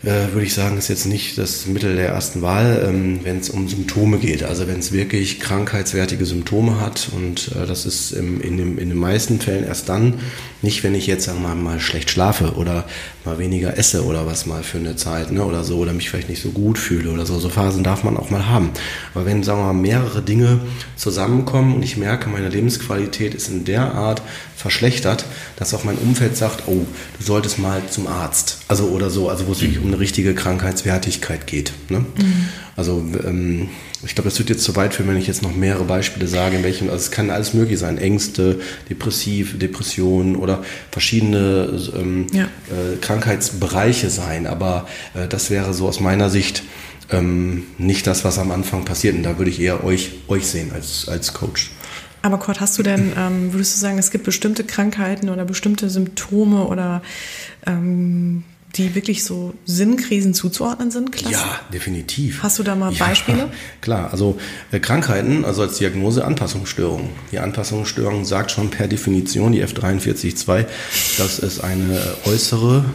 äh, 0.04 0.34
würde 0.34 0.44
ich 0.44 0.54
sagen, 0.54 0.78
ist 0.78 0.88
jetzt 0.88 1.06
nicht 1.06 1.38
das 1.38 1.68
Mittel 1.68 1.96
der 1.96 2.10
ersten 2.10 2.42
Wahl, 2.42 2.84
ähm, 2.88 3.20
wenn 3.24 3.40
es 3.40 3.50
um 3.50 3.68
Symptome 3.68 4.18
geht. 4.18 4.44
Also 4.44 4.68
wenn 4.68 4.80
es 4.80 4.92
wirklich 4.92 5.40
krankheitswertige 5.40 6.26
Symptome 6.26 6.80
hat 6.80 7.10
und 7.16 7.52
äh, 7.56 7.68
das 7.68 7.86
ist 7.86 8.12
im, 8.12 8.42
in, 8.42 8.58
dem, 8.58 8.80
in 8.80 8.90
den 8.90 8.98
meisten 8.98 9.40
Fällen 9.40 9.64
erst 9.64 9.90
dann, 9.90 10.16
nicht 10.62 10.84
wenn 10.84 10.96
ich 10.96 11.08
jetzt 11.08 11.26
sagen 11.26 11.42
wir 11.42 11.56
mal, 11.56 11.80
schlecht 11.80 12.10
schlafe 12.10 12.54
oder 12.56 12.86
mal 13.26 13.40
weniger 13.40 13.78
esse 13.78 14.06
oder 14.06 14.26
was 14.26 14.46
mal 14.46 14.64
für 14.64 14.78
eine 14.78 14.96
Zeit 14.96 15.32
ne, 15.32 15.44
oder 15.44 15.64
so 15.64 15.78
oder 15.78 15.94
mich 15.94 16.10
vielleicht 16.10 16.30
nicht 16.30 16.42
so 16.42 16.50
gut 16.50 16.78
fühle 16.78 17.12
oder 17.12 17.26
so. 17.26 17.40
So 17.40 17.50
Phasen 17.50 17.84
darf 17.84 18.04
man 18.04 18.18
auch 18.18 18.30
mal 18.30 18.48
haben. 18.48 18.72
Aber 19.14 19.26
wenn, 19.26 19.44
sagen 19.44 19.60
wir 19.60 19.74
mal, 19.74 19.74
mehrere 19.74 20.22
Dinge 20.22 20.60
zusammenkommen 20.96 21.76
und 21.76 21.84
ich 21.84 21.98
merke, 21.98 22.30
meine 22.30 22.50
Lebensqualität 22.50 23.34
ist 23.34 23.50
in 23.50 23.66
der 23.66 23.94
Art 23.94 24.22
verschlechtert, 24.56 25.26
dass 25.58 25.74
auch 25.74 25.84
mein 25.84 25.98
Umfeld 25.98 26.38
sagt, 26.38 26.64
oh, 26.68 26.86
du 27.18 27.24
solltest 27.24 27.60
mal 27.60 27.82
zum 27.90 28.08
Arzt. 28.08 28.60
Also 28.68 28.86
oder 28.86 29.10
so, 29.10 29.30
also 29.30 29.48
wo 29.48 29.52
es 29.54 29.62
wirklich 29.62 29.80
um 29.80 29.88
eine 29.88 30.00
richtige 30.00 30.36
Krankheitswertigkeit 30.36 31.48
geht. 31.48 31.74
Ne? 31.90 32.06
Also 32.76 33.04
ähm, 33.26 33.70
ich 34.04 34.16
glaube, 34.16 34.30
das 34.30 34.40
wird 34.40 34.50
jetzt 34.50 34.64
zu 34.64 34.76
weit 34.76 34.94
führen, 34.94 35.10
wenn 35.10 35.18
ich 35.18 35.28
jetzt 35.28 35.42
noch 35.44 35.56
mehrere 35.56 35.84
Beispiele 35.84 36.28
sage, 36.28 36.56
in 36.58 36.64
welchem, 36.64 36.90
also 36.90 36.98
es 37.04 37.12
kann 37.12 37.30
alles 37.30 37.54
möglich 37.54 37.80
sein, 37.80 37.98
Ängste, 37.98 38.60
Depressiv, 38.90 39.60
Depressionen 39.60 40.36
oder 40.36 40.64
verschiedene 40.92 41.80
ähm, 41.96 42.28
Ja. 42.32 42.46
äh, 42.46 42.98
Krankheitsbereiche 43.02 44.10
sein. 44.10 44.48
Aber 44.48 44.88
äh, 45.14 45.28
das 45.28 45.50
wäre 45.50 45.74
so 45.74 45.88
aus 45.88 46.00
meiner 46.00 46.30
Sicht 46.30 46.64
ähm, 47.12 47.64
nicht 47.78 48.08
das, 48.08 48.24
was 48.24 48.40
am 48.40 48.52
Anfang 48.52 48.86
passiert. 48.86 49.16
Und 49.16 49.24
da 49.24 49.38
würde 49.38 49.52
ich 49.52 49.60
eher 49.60 49.84
euch, 49.84 50.12
euch 50.28 50.48
sehen 50.48 50.72
als, 50.74 51.08
als 51.08 51.34
Coach. 51.34 51.72
Aber 52.24 52.38
Kurt, 52.38 52.62
hast 52.62 52.78
du 52.78 52.84
denn, 52.84 53.14
ähm, 53.18 53.52
würdest 53.52 53.76
du 53.76 53.80
sagen, 53.80 53.98
es 53.98 54.12
gibt 54.12 54.26
bestimmte 54.26 54.64
Krankheiten 54.64 55.30
oder 55.30 55.44
bestimmte 55.44 55.90
Symptome 55.90 56.66
oder 56.68 57.02
ähm, 57.66 58.44
die 58.76 58.96
wirklich 58.96 59.24
so 59.24 59.54
Sinnkrisen 59.66 60.34
zuzuordnen 60.34 60.92
sind? 60.92 61.12
Klasse. 61.12 61.36
Ja, 61.36 61.60
definitiv. 61.74 62.42
Hast 62.42 62.60
du 62.60 62.64
da 62.64 62.76
mal 62.76 62.94
Beispiele? 62.94 63.50
Klar, 63.82 64.12
also 64.12 64.40
äh, 64.72 64.80
Krankheiten, 64.80 65.44
also 65.46 65.62
als 65.62 65.78
Diagnose 65.78 66.26
Anpassungsstörung. 66.26 67.10
Die 67.32 67.40
Anpassungsstörung 67.40 68.26
sagt 68.26 68.52
schon 68.52 68.70
per 68.70 68.88
Definition, 68.88 69.52
die 69.52 69.64
F432, 69.64 70.66
dass 71.18 71.40
es 71.40 71.60
eine 71.60 72.00
äußere, 72.26 72.86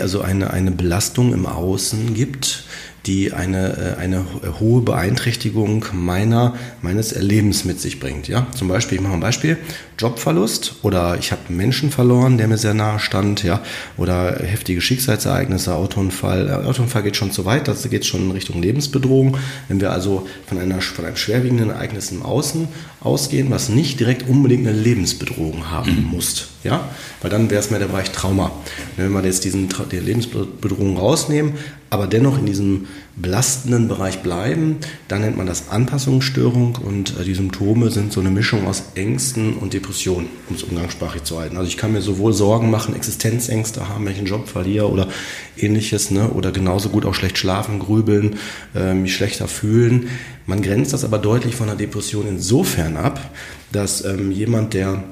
also 0.00 0.20
eine, 0.20 0.50
eine 0.50 0.72
Belastung 0.72 1.32
im 1.32 1.46
Außen 1.46 2.14
gibt, 2.14 2.64
die 3.06 3.32
eine, 3.32 3.96
äh, 3.96 4.00
eine 4.00 4.24
hohe 4.60 4.82
Beeinträchtigung 4.82 5.86
meiner, 5.92 6.54
meines 6.82 7.12
Erlebens 7.12 7.64
mit 7.64 7.80
sich 7.80 8.00
bringt. 8.00 8.28
Ja? 8.28 8.46
Zum 8.54 8.68
Beispiel, 8.68 8.98
ich 8.98 9.02
mache 9.02 9.14
ein 9.14 9.20
Beispiel, 9.20 9.56
Jobverlust 9.98 10.76
oder 10.82 11.16
ich 11.18 11.32
habe 11.32 11.42
einen 11.48 11.56
Menschen 11.56 11.90
verloren, 11.90 12.38
der 12.38 12.46
mir 12.46 12.56
sehr 12.56 12.74
nahe 12.74 13.00
stand, 13.00 13.42
ja, 13.42 13.60
oder 13.96 14.36
heftige 14.40 14.80
Schicksalsereignisse, 14.80 15.74
Autounfall. 15.74 16.48
Äh, 16.48 16.66
Autounfall 16.66 17.02
geht 17.02 17.16
schon 17.16 17.32
zu 17.32 17.44
weit, 17.44 17.66
das 17.66 17.88
geht 17.90 18.06
schon 18.06 18.22
in 18.22 18.30
Richtung 18.30 18.62
Lebensbedrohung. 18.62 19.36
Wenn 19.66 19.80
wir 19.80 19.90
also 19.90 20.28
von, 20.46 20.58
einer, 20.58 20.80
von 20.80 21.04
einem 21.04 21.16
schwerwiegenden 21.16 21.70
Ereignis 21.70 22.12
im 22.12 22.22
Außen 22.22 22.68
ausgehen, 23.00 23.50
was 23.50 23.68
nicht 23.68 23.98
direkt 23.98 24.28
unbedingt 24.28 24.66
eine 24.66 24.78
Lebensbedrohung 24.78 25.70
haben 25.70 26.08
muss, 26.10 26.48
ja, 26.62 26.88
weil 27.20 27.30
dann 27.30 27.50
wäre 27.50 27.60
es 27.60 27.70
mehr 27.70 27.80
der 27.80 27.86
Bereich 27.86 28.12
Trauma. 28.12 28.52
Wenn 28.96 29.12
wir 29.12 29.24
jetzt 29.24 29.44
diesen 29.44 29.68
die 29.90 29.98
Lebensbedrohung 29.98 30.96
rausnehmen, 30.96 31.54
aber 31.90 32.06
dennoch 32.06 32.38
in 32.38 32.46
diesem 32.46 32.86
belastenden 33.20 33.88
Bereich 33.88 34.22
bleiben, 34.22 34.76
dann 35.08 35.22
nennt 35.22 35.36
man 35.36 35.46
das 35.46 35.70
Anpassungsstörung 35.70 36.76
und 36.76 37.18
äh, 37.18 37.24
die 37.24 37.34
Symptome 37.34 37.90
sind 37.90 38.12
so 38.12 38.20
eine 38.20 38.30
Mischung 38.30 38.66
aus 38.66 38.84
Ängsten 38.94 39.54
und 39.54 39.72
Depressionen, 39.72 40.28
um 40.48 40.56
es 40.56 40.62
umgangssprachlich 40.62 41.24
zu 41.24 41.38
halten. 41.38 41.56
Also 41.56 41.68
ich 41.68 41.76
kann 41.76 41.92
mir 41.92 42.00
sowohl 42.00 42.32
Sorgen 42.32 42.70
machen, 42.70 42.94
Existenzängste 42.94 43.88
haben, 43.88 44.04
wenn 44.04 44.12
ich 44.12 44.18
einen 44.18 44.26
Job 44.26 44.48
verliere 44.48 44.90
oder 44.90 45.08
ähnliches, 45.56 46.10
ne? 46.10 46.30
oder 46.30 46.52
genauso 46.52 46.90
gut 46.90 47.04
auch 47.04 47.14
schlecht 47.14 47.38
schlafen, 47.38 47.80
grübeln, 47.80 48.36
äh, 48.74 48.94
mich 48.94 49.14
schlechter 49.14 49.48
fühlen. 49.48 50.08
Man 50.46 50.62
grenzt 50.62 50.92
das 50.92 51.04
aber 51.04 51.18
deutlich 51.18 51.56
von 51.56 51.68
einer 51.68 51.78
Depression 51.78 52.26
insofern 52.28 52.96
ab, 52.96 53.34
dass 53.72 54.04
ähm, 54.04 54.30
jemand, 54.30 54.74
der 54.74 55.02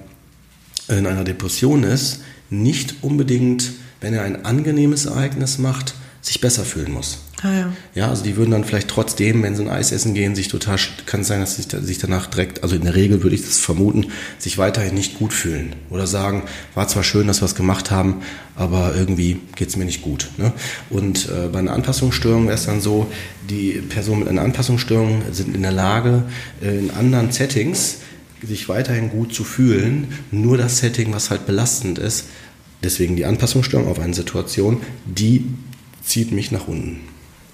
in 0.89 1.07
einer 1.07 1.25
Depression 1.25 1.83
ist, 1.83 2.21
nicht 2.51 3.03
unbedingt, 3.03 3.73
wenn 4.01 4.15
er 4.15 4.23
ein 4.23 4.45
angenehmes 4.45 5.07
Ereignis 5.07 5.59
macht, 5.59 5.95
sich 6.21 6.41
besser 6.41 6.65
fühlen 6.65 6.93
muss. 6.93 7.19
Ah 7.43 7.53
ja. 7.53 7.73
Ja, 7.95 8.09
also 8.09 8.25
die 8.25 8.37
würden 8.37 8.53
dann 8.53 8.65
vielleicht 8.65 8.89
trotzdem, 8.89 9.43
wenn 9.43 9.55
sie 9.55 9.63
ein 9.63 9.69
Eis 9.69 9.93
essen 9.93 10.15
gehen, 10.15 10.35
sich 10.35 10.49
total, 10.49 10.79
kann 11.05 11.21
es 11.21 11.27
sein, 11.27 11.41
dass 11.41 11.57
sich, 11.57 11.67
sich 11.69 11.99
danach 11.99 12.29
direkt, 12.29 12.63
also 12.63 12.77
in 12.77 12.83
der 12.83 12.95
Regel 12.95 13.23
würde 13.23 13.37
ich 13.37 13.43
das 13.43 13.59
vermuten, 13.59 14.07
sich 14.39 14.57
weiterhin 14.57 14.95
nicht 14.95 15.19
gut 15.19 15.35
fühlen. 15.35 15.75
Oder 15.91 16.07
sagen, 16.07 16.45
war 16.75 16.89
zwar 16.89 17.05
schön, 17.05 17.27
dass 17.27 17.43
wir 17.43 17.47
es 17.47 17.55
gemacht 17.55 17.91
haben, 17.91 18.23
aber 18.55 18.95
irgendwie 18.97 19.39
geht 19.55 19.69
es 19.69 19.77
mir 19.77 19.85
nicht 19.85 20.01
gut. 20.01 20.31
Ne? 20.39 20.53
Und 20.89 21.29
äh, 21.29 21.49
bei 21.49 21.59
einer 21.59 21.75
Anpassungsstörung 21.75 22.47
wäre 22.47 22.55
es 22.55 22.65
dann 22.65 22.81
so, 22.81 23.07
die 23.51 23.83
Personen 23.87 24.21
mit 24.21 24.29
einer 24.29 24.43
Anpassungsstörung 24.43 25.23
sind 25.31 25.55
in 25.55 25.63
der 25.63 25.73
Lage, 25.73 26.25
äh, 26.63 26.79
in 26.79 26.91
anderen 26.91 27.33
Settings 27.33 27.99
sich 28.47 28.69
weiterhin 28.69 29.11
gut 29.11 29.35
zu 29.35 29.45
fühlen. 29.45 30.09
Nur 30.31 30.57
das 30.57 30.79
Setting, 30.79 31.13
was 31.13 31.31
halt 31.31 31.47
belastend 31.47 31.99
ist, 31.99 32.27
deswegen 32.83 33.17
die 33.17 33.27
Anpassungsstörung 33.27 33.89
auf 33.89 33.99
eine 33.99 34.15
Situation, 34.15 34.81
die 35.05 35.45
zieht 36.03 36.33
mich 36.33 36.51
nach 36.51 36.69
unten 36.69 37.01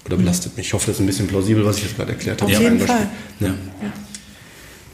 oder 0.05 0.17
belastet 0.17 0.57
mich. 0.57 0.67
Ich 0.67 0.73
hoffe, 0.73 0.87
das 0.87 0.95
ist 0.95 1.01
ein 1.01 1.05
bisschen 1.05 1.27
plausibel, 1.27 1.65
was 1.65 1.77
ich 1.77 1.83
jetzt 1.83 1.95
gerade 1.95 2.11
erklärt 2.11 2.41
habe. 2.41 2.51
Auf 2.51 2.61
jeden 2.61 2.81
ein 2.81 2.87
Fall. 2.87 3.09
Beispiel. 3.39 3.47
Ja. 3.81 3.93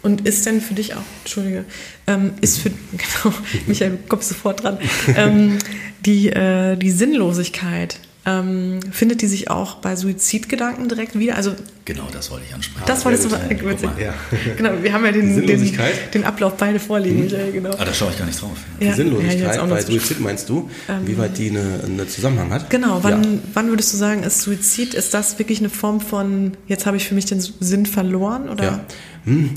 Und 0.01 0.25
ist 0.25 0.45
denn 0.45 0.61
für 0.61 0.73
dich 0.73 0.93
auch, 0.93 1.03
Entschuldige, 1.23 1.65
ähm, 2.07 2.33
ist 2.41 2.59
für, 2.59 2.69
genau, 2.91 3.35
Michael, 3.67 3.99
kommst 4.07 4.29
sofort 4.29 4.63
dran, 4.63 4.77
ähm, 5.15 5.57
die, 6.05 6.29
äh, 6.29 6.77
die 6.77 6.91
Sinnlosigkeit, 6.91 7.99
ähm, 8.29 8.79
findet 8.91 9.21
die 9.21 9.27
sich 9.27 9.49
auch 9.49 9.75
bei 9.75 9.95
Suizidgedanken 9.95 10.87
direkt 10.89 11.17
wieder? 11.17 11.35
Also 11.35 11.53
Genau, 11.85 12.03
das 12.11 12.29
wollte 12.29 12.45
ich 12.47 12.53
ansprechen. 12.53 12.83
das 12.85 13.03
wolltest 13.03 13.25
du 13.25 13.29
sehr 13.29 13.39
mal, 13.39 13.55
gut. 13.55 13.69
witzig. 13.71 13.89
Mal. 13.89 14.01
Ja. 14.01 14.13
Genau, 14.57 14.71
wir 14.83 14.93
haben 14.93 15.05
ja 15.05 15.11
Die 15.11 15.21
den, 15.21 15.47
den, 15.47 15.71
den 16.13 16.23
Ablauf 16.23 16.53
beide 16.57 16.79
vorliegen, 16.79 17.21
Michael, 17.23 17.51
genau. 17.51 17.71
Ah, 17.77 17.85
da 17.85 17.93
schaue 17.93 18.11
ich 18.11 18.19
gar 18.19 18.25
nicht 18.25 18.39
drauf. 18.39 18.51
Die 18.79 18.83
Ja, 18.83 18.89
ja, 18.91 18.95
Sinnlosigkeit 18.95 19.57
noch 19.57 19.67
bei 19.69 19.81
Suizid 19.81 20.19
meinst 20.19 20.47
du, 20.49 20.69
wie 21.05 21.17
weit 21.17 21.37
die 21.39 21.49
eine, 21.49 21.81
einen 21.83 22.07
Zusammenhang 22.07 22.51
hat? 22.51 22.69
Genau, 22.69 22.99
wann, 23.01 23.23
Ja. 23.23 23.39
wann 23.53 23.69
würdest 23.69 23.91
du 23.93 23.97
sagen, 23.97 24.21
ist 24.23 24.41
Suizid, 24.41 24.93
ist 24.93 25.13
das 25.15 25.39
wirklich 25.39 25.59
eine 25.59 25.69
Form 25.69 25.99
von, 25.99 26.51
jetzt 26.67 26.85
habe 26.85 26.97
ich 26.97 27.07
für 27.07 27.15
mich 27.15 27.25
den 27.25 27.41
Sinn 27.41 27.85
verloren? 27.87 28.49
Oder? 28.49 28.63
Ja. 28.63 28.85
Hm. 29.25 29.51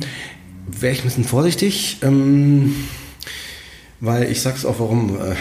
Wäre 0.81 0.93
ich 0.95 1.01
ein 1.01 1.05
bisschen 1.05 1.25
vorsichtig, 1.25 1.99
ähm, 2.03 2.75
weil 4.01 4.31
ich 4.31 4.41
sag's 4.41 4.65
auch 4.65 4.79
warum. 4.81 5.17
Äh, 5.21 5.35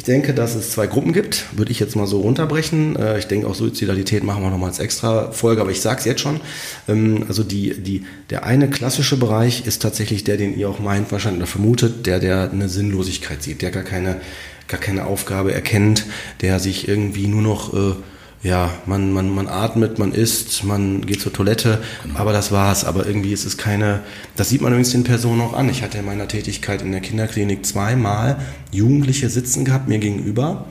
ich 0.00 0.04
denke, 0.04 0.32
dass 0.32 0.54
es 0.54 0.70
zwei 0.70 0.86
Gruppen 0.86 1.12
gibt, 1.12 1.44
würde 1.58 1.70
ich 1.70 1.78
jetzt 1.78 1.94
mal 1.94 2.06
so 2.06 2.22
runterbrechen. 2.22 2.96
Äh, 2.96 3.18
ich 3.18 3.26
denke 3.26 3.46
auch 3.46 3.54
Suizidalität 3.54 4.24
machen 4.24 4.42
wir 4.42 4.48
nochmal 4.48 4.70
als 4.70 4.78
extra 4.78 5.30
Folge, 5.30 5.60
aber 5.60 5.72
ich 5.72 5.82
sag's 5.82 6.06
jetzt 6.06 6.22
schon. 6.22 6.40
Ähm, 6.88 7.26
also 7.28 7.44
die, 7.44 7.74
die, 7.74 8.06
der 8.30 8.46
eine 8.46 8.70
klassische 8.70 9.18
Bereich 9.18 9.66
ist 9.66 9.82
tatsächlich 9.82 10.24
der, 10.24 10.38
den 10.38 10.58
ihr 10.58 10.70
auch 10.70 10.78
meint, 10.78 11.12
wahrscheinlich 11.12 11.42
oder 11.42 11.46
vermutet, 11.46 12.06
der, 12.06 12.18
der 12.18 12.50
eine 12.50 12.70
Sinnlosigkeit 12.70 13.42
sieht, 13.42 13.60
der 13.60 13.72
gar 13.72 13.82
keine, 13.82 14.22
gar 14.68 14.80
keine 14.80 15.04
Aufgabe 15.04 15.52
erkennt, 15.52 16.06
der 16.40 16.60
sich 16.60 16.88
irgendwie 16.88 17.26
nur 17.26 17.42
noch 17.42 17.74
äh, 17.74 17.94
ja, 18.42 18.70
man, 18.86 19.12
man, 19.12 19.28
man 19.28 19.48
atmet, 19.48 19.98
man 19.98 20.12
isst, 20.12 20.64
man 20.64 21.04
geht 21.04 21.20
zur 21.20 21.32
Toilette, 21.32 21.82
genau. 22.02 22.18
aber 22.18 22.32
das 22.32 22.50
war's. 22.50 22.84
Aber 22.84 23.06
irgendwie 23.06 23.32
ist 23.32 23.44
es 23.44 23.58
keine, 23.58 24.00
das 24.36 24.48
sieht 24.48 24.62
man 24.62 24.72
übrigens 24.72 24.92
den 24.92 25.04
Personen 25.04 25.42
auch 25.42 25.52
an. 25.52 25.68
Ich 25.68 25.82
hatte 25.82 25.98
in 25.98 26.06
meiner 26.06 26.26
Tätigkeit 26.26 26.80
in 26.80 26.92
der 26.92 27.02
Kinderklinik 27.02 27.66
zweimal 27.66 28.38
Jugendliche 28.72 29.28
sitzen 29.28 29.66
gehabt, 29.66 29.88
mir 29.88 29.98
gegenüber, 29.98 30.64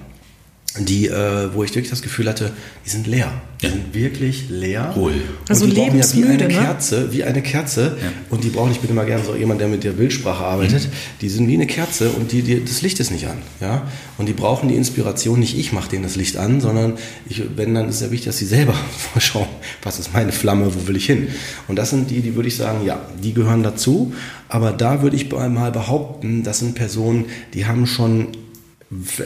die, 0.77 1.07
äh, 1.07 1.53
wo 1.53 1.63
ich 1.63 1.71
wirklich 1.71 1.89
das 1.89 2.03
Gefühl 2.03 2.29
hatte, 2.29 2.51
die 2.85 2.89
sind 2.91 3.07
leer. 3.07 3.31
Die 3.59 3.65
ja. 3.65 3.71
sind 3.71 3.93
wirklich 3.95 4.49
leer. 4.49 4.93
Cool. 4.95 5.13
Also 5.49 5.65
und 5.65 5.71
die 5.71 5.77
brauchen 5.77 5.97
ja 5.97 6.13
wie 6.13 6.23
eine 6.23 6.37
ne? 6.37 6.47
Kerze, 6.47 7.11
wie 7.11 7.23
eine 7.23 7.41
Kerze. 7.41 7.97
Ja. 7.99 8.11
Und 8.29 8.43
die 8.43 8.49
brauchen, 8.49 8.71
ich 8.71 8.79
bin 8.79 8.91
immer 8.91 9.03
gerne 9.03 9.23
so 9.25 9.35
jemand, 9.35 9.61
der 9.61 9.67
mit 9.67 9.83
der 9.83 9.93
Bildsprache 9.93 10.43
arbeitet. 10.43 10.83
Mhm. 10.85 10.91
Die 11.21 11.29
sind 11.29 11.47
wie 11.47 11.55
eine 11.55 11.65
Kerze 11.65 12.11
und 12.11 12.31
die, 12.31 12.43
die, 12.43 12.63
das 12.63 12.83
Licht 12.83 12.99
ist 12.99 13.09
nicht 13.09 13.25
an. 13.25 13.39
Ja? 13.59 13.87
Und 14.19 14.27
die 14.29 14.33
brauchen 14.33 14.69
die 14.69 14.75
Inspiration, 14.75 15.39
nicht 15.39 15.57
ich 15.57 15.73
mache 15.73 15.89
denen 15.89 16.03
das 16.03 16.15
Licht 16.15 16.37
an, 16.37 16.61
sondern 16.61 16.99
ich, 17.27 17.41
wenn, 17.55 17.73
dann 17.73 17.89
ist 17.89 17.95
es 17.95 18.01
ja 18.01 18.11
wichtig, 18.11 18.27
dass 18.27 18.37
sie 18.37 18.45
selber 18.45 18.75
schauen, 19.17 19.47
was 19.81 19.97
ist 19.97 20.13
meine 20.13 20.31
Flamme, 20.31 20.73
wo 20.75 20.87
will 20.87 20.95
ich 20.95 21.07
hin. 21.07 21.29
Und 21.67 21.77
das 21.77 21.89
sind 21.89 22.11
die, 22.11 22.21
die 22.21 22.35
würde 22.35 22.47
ich 22.47 22.55
sagen, 22.55 22.85
ja, 22.85 23.01
die 23.21 23.33
gehören 23.33 23.63
dazu. 23.63 24.13
Aber 24.47 24.71
da 24.71 25.01
würde 25.01 25.15
ich 25.15 25.31
mal 25.31 25.71
behaupten, 25.71 26.43
das 26.43 26.59
sind 26.59 26.75
Personen, 26.75 27.25
die 27.55 27.65
haben 27.65 27.87
schon 27.87 28.27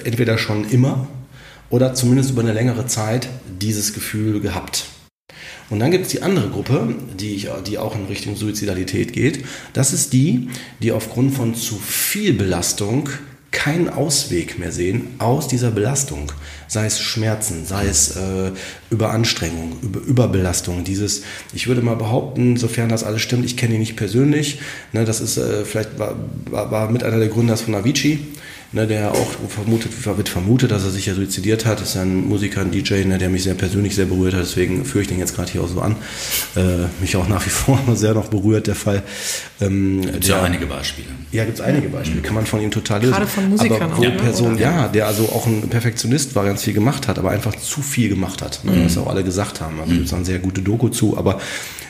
entweder 0.06 0.38
schon 0.38 0.70
immer 0.70 1.08
oder 1.74 1.95
zumindest 1.95 2.30
über 2.30 2.43
eine 2.43 2.53
längere 2.53 2.86
Zeit 2.86 3.28
dieses 3.59 3.93
Gefühl 3.93 4.39
gehabt. 4.41 4.86
Und 5.71 5.80
dann 5.80 5.89
gibt 5.89 6.05
es 6.05 6.11
die 6.11 6.21
andere 6.21 6.49
Gruppe, 6.49 6.93
die, 7.19 7.34
ich, 7.34 7.47
die 7.65 7.80
auch 7.80 7.95
in 7.95 8.05
Richtung 8.05 8.36
Suizidalität 8.36 9.11
geht. 9.11 9.43
Das 9.74 9.91
ist 9.91 10.13
die, 10.13 10.49
die 10.84 10.91
aufgrund 10.91 11.34
von 11.34 11.55
zu 11.55 11.80
viel 11.80 12.34
Belastung 12.34 13.09
keinen 13.49 13.89
Ausweg 13.89 14.59
mehr 14.59 14.71
sehen 14.71 15.15
aus 15.17 15.47
dieser 15.47 15.71
Belastung. 15.71 16.32
Sei 16.67 16.86
es 16.86 16.99
Schmerzen, 16.99 17.65
sei 17.65 17.88
es 17.88 18.17
äh, 18.17 18.51
Überanstrengung, 18.91 19.78
Über, 19.82 19.99
Überbelastung. 20.01 20.84
Dieses, 20.84 21.24
ich 21.53 21.65
würde 21.65 21.82
mal 21.82 21.95
behaupten, 21.95 22.55
sofern 22.55 22.89
das 22.89 23.03
alles 23.03 23.24
stimmt, 23.24 23.45
ich 23.45 23.57
kenne 23.57 23.74
ihn 23.74 23.80
nicht 23.80 23.95
persönlich, 23.95 24.59
ne, 24.91 25.05
das 25.05 25.21
ist 25.21 25.38
äh, 25.38 25.65
vielleicht 25.65 25.97
war, 25.97 26.15
war, 26.51 26.69
war 26.69 26.91
mit 26.91 27.03
einer 27.03 27.17
der 27.17 27.30
Gründer 27.30 27.57
von 27.57 27.74
Avicii 27.74 28.19
ne, 28.74 28.88
der 28.88 29.11
auch 29.11 29.28
vermutet, 29.47 29.91
wird 30.05 30.30
vermutet, 30.30 30.71
dass 30.71 30.84
er 30.84 30.89
sich 30.89 31.05
ja 31.05 31.13
suizidiert 31.13 31.65
hat. 31.65 31.80
Das 31.80 31.89
ist 31.89 31.97
ein 31.97 32.28
Musiker, 32.28 32.61
ein 32.61 32.71
DJ, 32.71 33.05
ne, 33.05 33.17
der 33.17 33.30
mich 33.30 33.43
sehr 33.43 33.53
persönlich 33.53 33.95
sehr 33.95 34.05
berührt 34.05 34.34
hat. 34.34 34.41
Deswegen 34.41 34.84
führe 34.84 35.03
ich 35.03 35.07
den 35.07 35.19
jetzt 35.19 35.36
gerade 35.36 35.51
hier 35.51 35.61
auch 35.61 35.69
so 35.69 35.82
an. 35.82 35.95
Äh, 36.55 36.88
mich 36.99 37.15
auch 37.15 37.28
nach 37.28 37.45
wie 37.45 37.49
vor 37.51 37.80
sehr 37.95 38.13
noch 38.13 38.28
berührt, 38.28 38.67
der 38.67 38.76
Fall. 38.76 39.03
Ähm, 39.61 40.01
gibt 40.01 40.24
es 40.24 40.30
ja 40.30 40.41
einige 40.41 40.65
Beispiele. 40.65 41.07
Ja, 41.32 41.45
gibt 41.45 41.59
es 41.59 41.63
einige 41.63 41.89
Beispiele. 41.89 42.21
Kann 42.21 42.36
man 42.36 42.45
von 42.45 42.61
ihm 42.61 42.71
total 42.71 43.01
lösen. 43.01 43.13
Gerade 43.13 43.28
von 43.28 43.49
Musikern 43.49 43.82
aber 43.84 43.97
wo 43.97 44.05
auch? 44.05 44.17
Person, 44.17 44.57
ja, 44.57 44.88
der 44.88 45.07
also 45.07 45.24
auch 45.26 45.45
ein 45.45 45.69
Perfektionist 45.69 46.36
war, 46.36 46.45
ganz 46.45 46.63
viel 46.63 46.74
gemacht 46.74 47.07
hat, 47.07 47.19
aber 47.19 47.32
einfach 47.32 47.55
zu 47.55 47.82
viel 47.82 48.09
gemacht 48.09 48.41
hat. 48.41 48.63
Ne, 48.63 48.71
mhm. 48.71 48.86
Was 48.86 48.97
auch 48.97 49.07
alle 49.07 49.24
gesagt 49.24 49.61
haben. 49.61 49.80
Also 49.80 49.91
mhm. 49.91 49.95
gibt 49.97 50.07
es 50.07 50.13
eine 50.13 50.26
sehr 50.26 50.39
gute 50.39 50.61
Doku 50.61 50.89
zu, 50.89 51.17
aber 51.17 51.39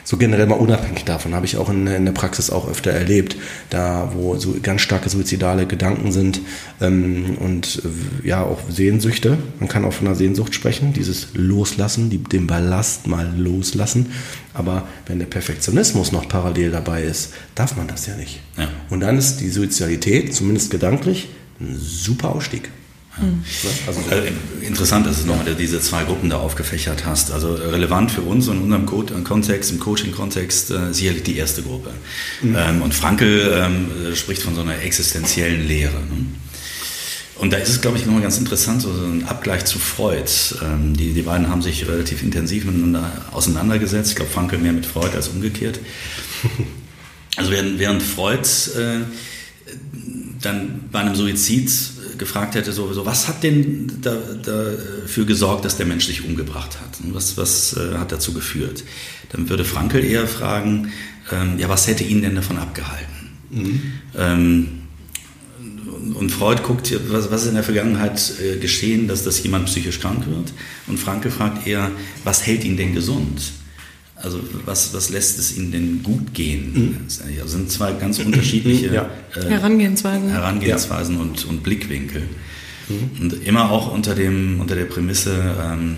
so 0.04 0.18
generell 0.18 0.46
mal 0.46 0.56
unabhängig 0.56 1.04
davon, 1.04 1.34
habe 1.34 1.46
ich 1.46 1.56
auch 1.56 1.70
in, 1.70 1.86
in, 1.86 2.04
der 2.04 2.12
Praxis 2.12 2.50
auch 2.50 2.68
öfter 2.68 2.90
erlebt, 2.90 3.36
da 3.70 4.12
wo 4.14 4.36
so 4.36 4.54
ganz 4.62 4.82
starke 4.82 5.08
suizidale 5.08 5.66
Gedanken 5.66 6.12
sind 6.12 6.40
ähm, 6.80 7.36
und 7.40 7.82
äh, 7.84 8.28
ja 8.28 8.42
auch 8.42 8.60
Sehnsüchte. 8.68 9.38
Man 9.58 9.68
kann 9.68 9.84
auch 9.84 9.94
von 9.94 10.06
einer 10.06 10.16
Sehnsucht 10.16 10.54
sprechen, 10.54 10.92
dieses 10.92 11.28
Loslassen, 11.34 12.10
die, 12.10 12.18
den 12.18 12.46
Ballast 12.46 13.06
mal 13.06 13.32
loslassen. 13.36 14.12
Aber 14.52 14.86
wenn 15.06 15.18
der 15.18 15.26
Perfektionismus 15.26 16.12
noch 16.12 16.28
parallel 16.28 16.70
dabei 16.70 17.02
ist, 17.02 17.32
darf 17.54 17.76
man 17.76 17.88
das 17.88 18.06
ja 18.06 18.14
nicht. 18.16 18.40
Ja. 18.58 18.68
Und 18.90 19.00
dann 19.00 19.18
ist 19.18 19.38
die 19.38 19.48
Suizidalität, 19.48 20.34
zumindest 20.34 20.70
gedanklich, 20.70 21.30
ein 21.60 21.76
super 21.80 22.34
Ausstieg. 22.34 22.70
Mhm. 23.16 23.44
Also, 23.86 24.00
äh, 24.10 24.66
interessant, 24.66 25.06
dass 25.06 25.22
du 25.22 25.26
nochmal 25.26 25.54
diese 25.54 25.80
zwei 25.80 26.04
Gruppen 26.04 26.30
da 26.30 26.38
aufgefächert 26.38 27.06
hast. 27.06 27.30
Also 27.30 27.54
relevant 27.54 28.10
für 28.10 28.22
uns 28.22 28.48
und 28.48 28.56
in 28.58 28.62
unserem 28.64 28.86
Co 28.86 29.04
Kontext, 29.22 29.70
im 29.70 29.80
Coaching-Kontext, 29.80 30.70
äh, 30.70 30.92
sicherlich 30.92 31.22
die 31.22 31.36
erste 31.36 31.62
Gruppe. 31.62 31.90
Mhm. 32.42 32.56
Ähm, 32.56 32.82
und 32.82 32.94
Frankel 32.94 33.52
ähm, 33.54 34.14
spricht 34.14 34.42
von 34.42 34.54
so 34.54 34.62
einer 34.62 34.80
existenziellen 34.80 35.66
Lehre. 35.66 35.94
Ne? 35.94 36.26
Und 37.36 37.52
da 37.52 37.56
ist 37.56 37.68
es, 37.68 37.80
glaube 37.80 37.98
ich, 37.98 38.06
nochmal 38.06 38.22
ganz 38.22 38.38
interessant, 38.38 38.82
so 38.82 38.90
ein 38.90 39.24
Abgleich 39.26 39.64
zu 39.64 39.78
Freud. 39.78 40.30
Ähm, 40.62 40.96
die, 40.96 41.12
die 41.12 41.22
beiden 41.22 41.50
haben 41.50 41.62
sich 41.62 41.86
relativ 41.86 42.22
intensiv 42.22 42.64
miteinander 42.64 43.10
auseinandergesetzt. 43.32 44.10
Ich 44.10 44.16
glaube, 44.16 44.30
Frankel 44.30 44.58
mehr 44.58 44.72
mit 44.72 44.86
Freud 44.86 45.14
als 45.14 45.28
umgekehrt. 45.28 45.80
Also 47.36 47.50
während, 47.50 47.80
während 47.80 48.00
Freud 48.00 48.46
äh, 48.78 49.00
dann 50.40 50.88
bei 50.92 51.00
einem 51.00 51.16
Suizid 51.16 51.68
gefragt 52.18 52.54
hätte, 52.54 52.72
so, 52.72 52.92
so 52.92 53.06
was 53.06 53.28
hat 53.28 53.42
denn 53.42 53.90
da, 54.00 54.16
dafür 54.42 55.24
gesorgt, 55.24 55.64
dass 55.64 55.76
der 55.76 55.86
Mensch 55.86 56.06
sich 56.06 56.24
umgebracht 56.24 56.78
hat? 56.80 56.98
Was, 57.12 57.36
was 57.36 57.76
äh, 57.76 57.98
hat 57.98 58.12
dazu 58.12 58.32
geführt? 58.32 58.84
Dann 59.30 59.48
würde 59.48 59.64
Frankel 59.64 60.04
eher 60.04 60.26
fragen, 60.26 60.92
ähm, 61.32 61.58
ja, 61.58 61.68
was 61.68 61.86
hätte 61.86 62.04
ihn 62.04 62.22
denn 62.22 62.34
davon 62.34 62.58
abgehalten? 62.58 63.30
Mhm. 63.50 63.82
Ähm, 64.16 64.68
und 66.14 66.30
Freud 66.30 66.62
guckt, 66.62 66.94
was, 67.08 67.30
was 67.30 67.42
ist 67.42 67.48
in 67.48 67.54
der 67.54 67.64
Vergangenheit 67.64 68.20
äh, 68.40 68.58
geschehen, 68.58 69.08
dass 69.08 69.24
das 69.24 69.42
jemand 69.42 69.66
psychisch 69.66 70.00
krank 70.00 70.26
wird? 70.26 70.52
Und 70.86 70.98
Frankel 70.98 71.30
fragt 71.30 71.66
eher, 71.66 71.90
was 72.24 72.46
hält 72.46 72.64
ihn 72.64 72.76
denn 72.76 72.94
gesund? 72.94 73.52
Also 74.24 74.40
was, 74.64 74.94
was 74.94 75.10
lässt 75.10 75.38
es 75.38 75.56
ihnen 75.56 75.70
denn 75.70 76.02
gut 76.02 76.32
gehen? 76.32 76.72
Mhm. 76.72 76.96
Das 77.06 77.52
sind 77.52 77.70
zwei 77.70 77.92
ganz 77.92 78.18
unterschiedliche 78.18 78.86
ja. 78.86 79.10
äh, 79.36 79.50
Herangehensweisen, 79.50 80.30
Herangehensweisen 80.30 81.16
ja. 81.16 81.22
und, 81.22 81.44
und, 81.44 81.62
Blickwinkel. 81.62 82.22
Mhm. 82.88 83.20
Und 83.20 83.46
immer 83.46 83.70
auch 83.70 83.92
unter, 83.92 84.14
dem, 84.14 84.60
unter 84.60 84.76
der 84.76 84.86
Prämisse, 84.86 85.54
ähm, 85.62 85.96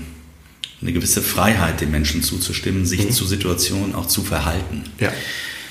eine 0.82 0.92
gewisse 0.92 1.22
Freiheit 1.22 1.80
dem 1.80 1.92
Menschen 1.92 2.22
zuzustimmen, 2.22 2.84
sich 2.84 3.04
mhm. 3.04 3.10
zu 3.12 3.24
Situationen 3.24 3.94
auch 3.94 4.06
zu 4.06 4.24
verhalten. 4.24 4.82
Ja. 4.98 5.12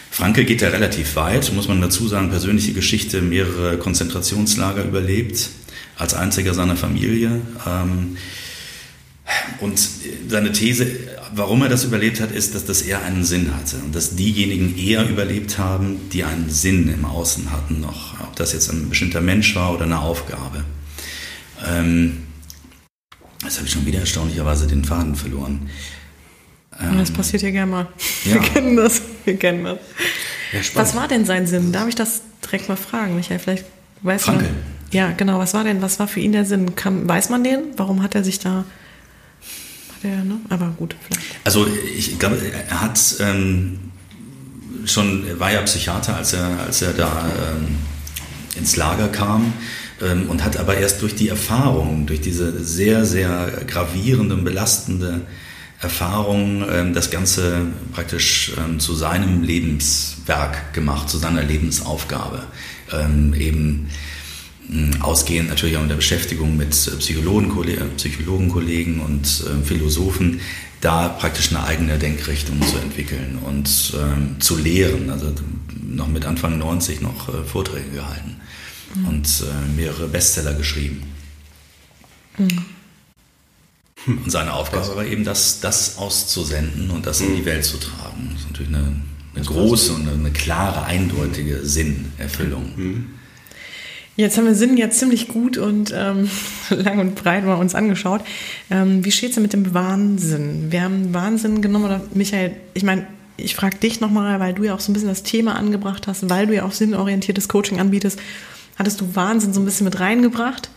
Franke 0.10 0.45
geht 0.45 0.62
ja 0.62 0.70
relativ 0.70 1.18
weit, 1.18 1.51
muss 1.53 1.68
man 1.68 1.82
dazu 1.82 2.08
sagen, 2.08 2.30
persönliche 2.30 2.72
Geschichte, 2.72 3.22
mehrere 3.22 3.78
Konzentrationslager 3.78 4.86
überlebt, 4.86 5.49
als 5.97 6.14
einziger 6.14 6.53
seiner 6.53 6.78
Familie. 6.78 7.41
Ähm, 7.68 8.16
und 9.60 9.80
seine 10.28 10.52
These, 10.52 10.88
warum 11.34 11.64
er 11.64 11.70
das 11.70 11.84
überlebt 11.84 12.22
hat, 12.22 12.32
ist, 12.32 12.54
dass 12.56 12.66
das 12.66 12.82
eher 12.84 13.04
einen 13.04 13.24
Sinn 13.24 13.56
hatte 13.56 13.78
und 13.78 13.96
dass 13.96 14.16
diejenigen 14.16 14.78
eher 14.78 15.08
überlebt 15.08 15.58
haben, 15.58 16.10
die 16.12 16.24
einen 16.24 16.50
Sinn 16.50 16.90
im 16.94 17.06
Außen 17.06 17.52
hatten 17.52 17.82
noch, 17.82 18.20
ob 18.22 18.36
das 18.36 18.54
jetzt 18.54 18.70
ein 18.70 18.90
bestimmter 18.90 19.22
Mensch 19.22 19.56
war 19.56 19.74
oder 19.74 19.86
eine 19.86 20.00
Aufgabe. 20.00 20.64
Ähm, 21.68 22.24
jetzt 23.44 23.58
habe 23.58 23.68
ich 23.68 23.74
schon 23.74 23.86
wieder 23.86 24.00
erstaunlicherweise 24.00 24.68
den 24.68 24.84
Faden 24.84 25.16
verloren. 25.16 25.70
Ähm, 26.80 26.98
das 26.98 27.12
passiert 27.12 27.42
ja 27.42 27.52
gerne 27.52 27.72
mal. 27.72 27.88
Ja. 28.26 28.34
Wir 28.36 28.42
kennen 28.42 28.76
das. 28.76 29.02
Wir 29.24 29.38
kennen 29.38 29.64
das. 29.64 29.80
Ja, 30.52 30.60
was 30.76 30.96
war 30.96 31.08
denn 31.08 31.26
sein 31.26 31.48
Sinn? 31.48 31.72
Darf 31.72 31.88
ich 31.88 31.96
das 31.96 32.22
direkt 32.44 32.70
mal 32.70 32.76
fragen, 32.76 33.16
Michael? 33.16 33.40
Vielleicht 33.40 33.66
weiß 34.02 34.26
Franke. 34.26 34.44
Man, 34.44 34.56
ja, 34.92 35.12
genau. 35.12 35.40
Was 35.40 35.54
war 35.54 35.64
denn, 35.64 35.82
was 35.82 36.00
war 36.00 36.08
für 36.08 36.20
ihn 36.20 36.32
der 36.32 36.46
Sinn? 36.46 36.76
Kann, 36.76 37.08
weiß 37.08 37.30
man 37.30 37.44
den? 37.44 37.60
Warum 37.78 38.04
hat 38.04 38.16
er 38.16 38.24
sich 38.24 38.40
da 38.40 38.66
der, 40.06 40.24
ne? 40.24 40.39
Aber 40.49 40.74
gut, 40.78 40.95
vielleicht. 41.01 41.26
Also 41.43 41.68
ich 41.97 42.18
glaube, 42.20 42.38
er 42.70 42.82
hat 42.82 42.99
ähm, 43.20 43.80
schon, 44.86 45.39
war 45.39 45.51
ja 45.51 45.62
Psychiater, 45.62 46.16
als 46.16 46.34
er, 46.34 46.60
als 46.60 46.82
er 46.82 46.93
da 46.93 47.26
ähm, 47.28 47.76
ins 48.56 48.76
Lager 48.76 49.08
kam 49.08 49.53
ähm, 50.01 50.30
und 50.30 50.43
hat 50.43 50.58
aber 50.58 50.78
erst 50.78 51.01
durch 51.01 51.16
die 51.16 51.30
Erfahrung, 51.30 52.06
durch 52.06 52.22
diese 52.22 52.64
sehr, 52.64 53.06
sehr 53.06 53.64
gravierende 53.68 54.36
und 54.36 54.43
belastende 54.43 55.22
Erfahrung 55.82 56.66
ähm, 56.70 56.93
das 56.93 57.12
Ganze 57.12 57.68
praktisch 57.93 58.53
ähm, 58.58 58.80
zu 58.80 58.95
seinem 58.95 59.43
Lebenswerk 59.43 60.74
gemacht, 60.74 61.10
zu 61.10 61.18
seiner 61.18 61.43
Lebensaufgabe. 61.43 62.43
Ähm, 62.93 63.34
eben 63.34 63.89
ausgehend 65.01 65.49
natürlich 65.49 65.78
auch 65.78 65.84
in 65.84 65.89
der 65.89 65.95
Beschäftigung 65.95 66.57
mit 66.57 66.74
äh, 66.88 66.91
Psychologen, 66.97 67.51
Psychologenkollegen 67.97 68.99
und 68.99 69.26
äh, 69.26 69.66
Philosophen, 69.66 70.41
da 70.82 71.09
praktisch 71.09 71.49
eine 71.49 71.63
eigene 71.63 71.97
Denkrichtung 71.97 72.61
zu 72.61 72.78
entwickeln 72.78 73.39
und 73.43 73.93
ähm, 73.99 74.36
zu 74.39 74.57
lehren. 74.57 75.09
Also 75.09 75.34
noch 75.84 76.07
mit 76.07 76.26
Anfang 76.26 76.57
90 76.57 77.01
noch 77.01 77.30
äh, 77.30 77.43
Vorträge 77.43 77.89
gehalten 77.91 78.38
mhm. 78.95 79.07
und 79.07 79.28
äh, 79.28 79.76
mehrere 79.76 80.07
Bestseller 80.07 80.53
geschrieben. 80.53 81.03
Mhm. 82.38 82.66
Und 84.07 84.32
seine 84.32 84.53
Aufgabe 84.53 84.95
war 84.95 85.05
eben, 85.05 85.24
das, 85.24 85.61
das 85.61 85.97
auszusenden 85.97 86.91
und 86.91 87.07
das 87.07 87.22
in 87.22 87.36
die 87.36 87.41
mhm. 87.41 87.45
Welt 87.45 87.66
zu 87.66 87.78
tragen. 87.78 88.30
Das 88.34 88.41
ist 88.41 88.47
natürlich 88.51 88.76
eine, 88.76 88.95
eine 89.36 89.45
große 89.45 89.93
und 89.93 90.07
eine, 90.07 90.11
eine 90.11 90.32
klare, 90.32 90.84
eindeutige 90.86 91.66
Sinnerfüllung. 91.66 93.07
Jetzt 94.18 94.38
haben 94.38 94.45
wir 94.45 94.55
Sinn 94.55 94.78
ja 94.78 94.89
ziemlich 94.89 95.28
gut 95.28 95.57
und 95.57 95.93
ähm, 95.95 96.30
lang 96.70 96.99
und 96.99 97.16
breit 97.16 97.45
mal 97.45 97.55
uns 97.55 97.76
angeschaut. 97.76 98.22
Ähm, 98.70 99.03
wie 99.03 99.11
steht 99.11 99.30
es 99.30 99.36
denn 99.36 99.43
mit 99.43 99.53
dem 99.53 99.74
Wahnsinn? 99.74 100.72
Wir 100.72 100.84
haben 100.84 101.13
Wahnsinn 101.13 101.61
genommen, 101.61 101.86
oder 101.86 102.01
Michael, 102.13 102.55
ich 102.74 102.84
meine, 102.84 103.07
ich 103.38 103.55
frage 103.55 103.78
dich 103.78 103.99
nochmal, 103.99 104.39
weil 104.39 104.53
du 104.53 104.63
ja 104.63 104.74
auch 104.74 104.80
so 104.80 104.91
ein 104.91 104.93
bisschen 104.93 105.09
das 105.09 105.24
Thema 105.24 105.55
angebracht 105.55 106.07
hast, 106.07 106.30
weil 106.30 106.47
du 106.47 106.55
ja 106.55 106.63
auch 106.63 106.72
sinnorientiertes 106.72 107.49
Coaching 107.49 107.82
anbietest, 107.82 108.20
hattest 108.78 109.01
du 109.01 109.16
Wahnsinn 109.16 109.53
so 109.53 109.59
ein 109.59 109.66
bisschen 109.66 109.84
mit 109.84 109.99
reingebracht. 109.99 110.70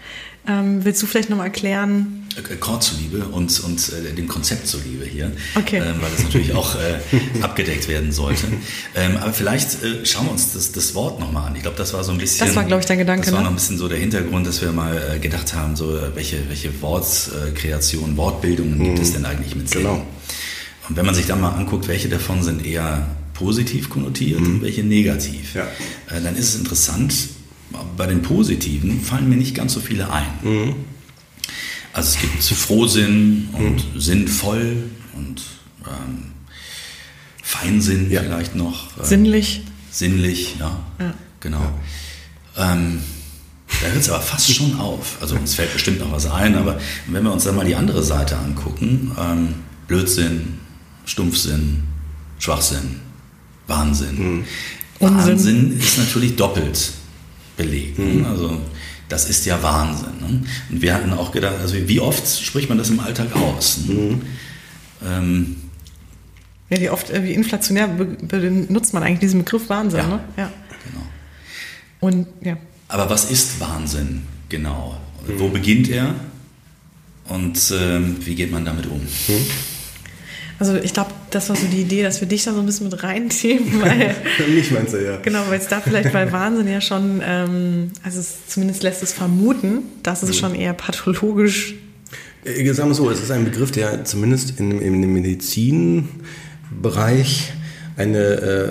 Ähm, 0.49 0.85
willst 0.85 1.03
du 1.03 1.07
vielleicht 1.07 1.29
nochmal 1.29 1.47
erklären? 1.47 2.25
Chord 2.61 2.83
zuliebe 2.83 3.27
und, 3.27 3.61
und 3.61 3.93
äh, 3.93 4.15
dem 4.15 4.29
Konzept 4.29 4.67
zuliebe 4.67 5.05
hier, 5.05 5.33
okay. 5.57 5.79
ähm, 5.79 5.97
weil 6.01 6.11
das 6.15 6.23
natürlich 6.25 6.55
auch 6.55 6.77
äh, 6.77 7.43
abgedeckt 7.43 7.89
werden 7.89 8.13
sollte. 8.13 8.47
Ähm, 8.95 9.17
aber 9.17 9.33
vielleicht 9.33 9.83
äh, 9.83 10.07
schauen 10.07 10.27
wir 10.27 10.33
uns 10.33 10.53
das, 10.53 10.73
das 10.73 10.95
Wort 10.95 11.21
nochmal 11.21 11.49
an. 11.49 11.57
Ich 11.57 11.63
glaube, 11.63 11.77
das 11.77 11.93
war 11.93 12.05
so 12.05 12.13
ein 12.13 12.19
bisschen. 12.19 12.47
Das 12.47 12.57
war, 12.57 12.65
glaube 12.65 12.81
ich, 12.81 12.87
dein 12.87 12.99
Gedanke. 12.99 13.27
Das 13.27 13.33
war 13.33 13.41
ne? 13.41 13.45
noch 13.45 13.53
ein 13.53 13.57
bisschen 13.57 13.79
so 13.79 13.89
der 13.89 13.99
Hintergrund, 13.99 14.47
dass 14.47 14.63
wir 14.63 14.73
mal 14.73 15.17
äh, 15.17 15.19
gedacht 15.19 15.53
haben, 15.55 15.77
so 15.77 15.97
äh, 15.97 16.15
welche, 16.15 16.49
welche 16.49 16.81
Wortkreationen, 16.81 18.17
Wortbildungen 18.17 18.83
gibt 18.83 19.01
es 19.01 19.13
denn 19.13 19.25
eigentlich 19.25 19.55
mit 19.55 19.69
Singen? 19.69 19.85
Genau. 19.85 20.07
Und 20.89 20.97
wenn 20.97 21.05
man 21.05 21.15
sich 21.15 21.27
dann 21.27 21.41
mal 21.41 21.51
anguckt, 21.51 21.89
welche 21.89 22.09
davon 22.09 22.43
sind 22.43 22.65
eher 22.65 23.07
positiv 23.35 23.91
konnotiert 23.91 24.41
und 24.41 24.63
welche 24.63 24.83
negativ, 24.83 25.55
Ja. 25.55 25.63
äh, 26.11 26.21
dann 26.23 26.35
ist 26.37 26.55
es 26.55 26.57
interessant, 26.57 27.15
bei 27.97 28.07
den 28.07 28.23
positiven 28.23 29.01
fallen 29.01 29.29
mir 29.29 29.37
nicht 29.37 29.55
ganz 29.55 29.73
so 29.75 29.81
viele 29.81 30.11
ein. 30.11 30.75
Also 31.93 32.15
es 32.15 32.21
gibt 32.21 32.43
Frohsinn 32.43 33.49
und 33.53 33.85
sinnvoll 34.01 34.85
und 35.15 35.43
ähm, 35.87 36.33
Feinsinn 37.43 38.11
Ja. 38.11 38.23
vielleicht 38.23 38.55
noch. 38.55 38.97
äh, 38.99 39.05
Sinnlich. 39.05 39.63
Sinnlich, 39.91 40.57
ja. 40.59 40.79
Ja. 41.01 41.15
Genau. 41.41 41.73
Ähm, 42.57 43.01
da 43.81 43.87
hört 43.89 43.97
es 44.01 44.11
aber 44.11 44.21
fast 44.23 44.53
schon 44.53 44.79
auf. 44.79 45.19
Also 45.21 45.37
uns 45.37 45.55
fällt 45.55 45.73
bestimmt 45.73 46.01
noch 46.01 46.13
was 46.13 46.27
ein, 46.31 46.57
aber 46.57 46.79
wenn 47.07 47.23
wir 47.23 47.33
uns 47.33 47.45
dann 47.45 47.57
mal 47.57 47.65
die 47.67 47.75
andere 47.75 48.03
Seite 48.03 48.37
angucken, 48.39 49.13
ähm, 49.19 49.55
Blödsinn, 49.87 50.59
Stumpfsinn, 51.07 51.85
Schwachsinn, 52.39 53.01
Wahnsinn. 53.67 54.45
Unsinn. 54.99 55.17
Wahnsinn 55.27 55.79
ist 55.79 55.99
natürlich 55.99 56.37
doppelt 56.37 56.93
belegt. 57.59 57.99
ne? 57.99 58.27
Also 58.27 58.59
das 59.11 59.29
ist 59.29 59.45
ja 59.45 59.63
Wahnsinn. 59.63 60.19
Ne? 60.21 60.43
Und 60.71 60.81
wir 60.83 60.95
hatten 60.95 61.13
auch 61.13 61.31
gedacht, 61.33 61.57
also 61.61 61.75
wie 61.87 62.01
oft 62.01 62.27
spricht 62.43 62.69
man 62.71 62.79
das 62.79 62.89
im 62.89 63.01
Alltag 63.01 63.35
aus? 63.37 63.81
Ne? 63.87 64.21
Ähm, 65.07 65.57
Ja, 66.71 66.81
wie 66.81 66.91
oft, 66.91 67.11
äh, 67.11 67.23
wie 67.25 67.33
inflationär 67.35 67.89
be- 67.89 68.05
benutzt 68.05 68.93
man 68.95 69.03
eigentlich 69.03 69.21
diesen 69.21 69.45
Begriff 69.45 69.69
Wahnsinn, 69.69 70.01
Ja. 70.01 70.07
ne? 70.09 70.21
Ja. 70.37 70.51
genau. 70.85 71.07
Und 72.01 72.27
ja. 72.43 72.57
Aber 72.89 73.09
was 73.11 73.31
ist 73.31 73.61
Wahnsinn 73.61 74.23
genau? 74.49 74.99
Wo 75.37 75.49
beginnt 75.49 75.89
er? 75.91 76.15
Und 77.29 77.73
ähm, 77.79 78.17
wie 78.25 78.35
geht 78.35 78.51
man 78.51 78.65
damit 78.65 78.87
um? 78.87 79.01
Also 80.59 80.75
ich 80.77 80.93
glaube, 80.93 81.11
das 81.31 81.49
war 81.49 81.57
so 81.57 81.67
die 81.67 81.83
Idee, 81.83 82.03
dass 82.03 82.21
wir 82.21 82.27
dich 82.27 82.45
da 82.45 82.53
so 82.53 82.61
ein 82.61 82.67
bisschen 82.67 82.89
mit 82.89 83.03
reinnehmen, 83.03 83.81
weil 83.81 84.17
Mich 84.49 84.71
meinst 84.73 84.93
du, 84.93 85.05
ja. 85.05 85.19
genau, 85.19 85.45
weil 85.49 85.61
es 85.61 85.69
da 85.69 85.81
vielleicht 85.81 86.13
bei 86.13 86.33
Wahnsinn 86.33 86.67
ja 86.67 86.81
schon, 86.81 87.23
ähm, 87.25 87.93
also 88.03 88.19
es, 88.19 88.47
zumindest 88.49 88.83
lässt 88.83 89.03
es 89.03 89.13
vermuten, 89.13 89.83
dass 90.03 90.23
es 90.23 90.37
schon 90.37 90.55
eher 90.55 90.73
pathologisch 90.73 91.75
Äh, 92.45 92.73
Sagen 92.73 92.91
wir 92.91 92.95
so, 92.95 93.09
es 93.11 93.23
ist 93.23 93.31
ein 93.31 93.45
Begriff, 93.45 93.71
der 93.71 94.05
zumindest 94.05 94.59
in, 94.59 94.81
in 94.81 95.01
dem 95.01 95.13
Medizinbereich 95.13 97.53
eine, 97.99 98.19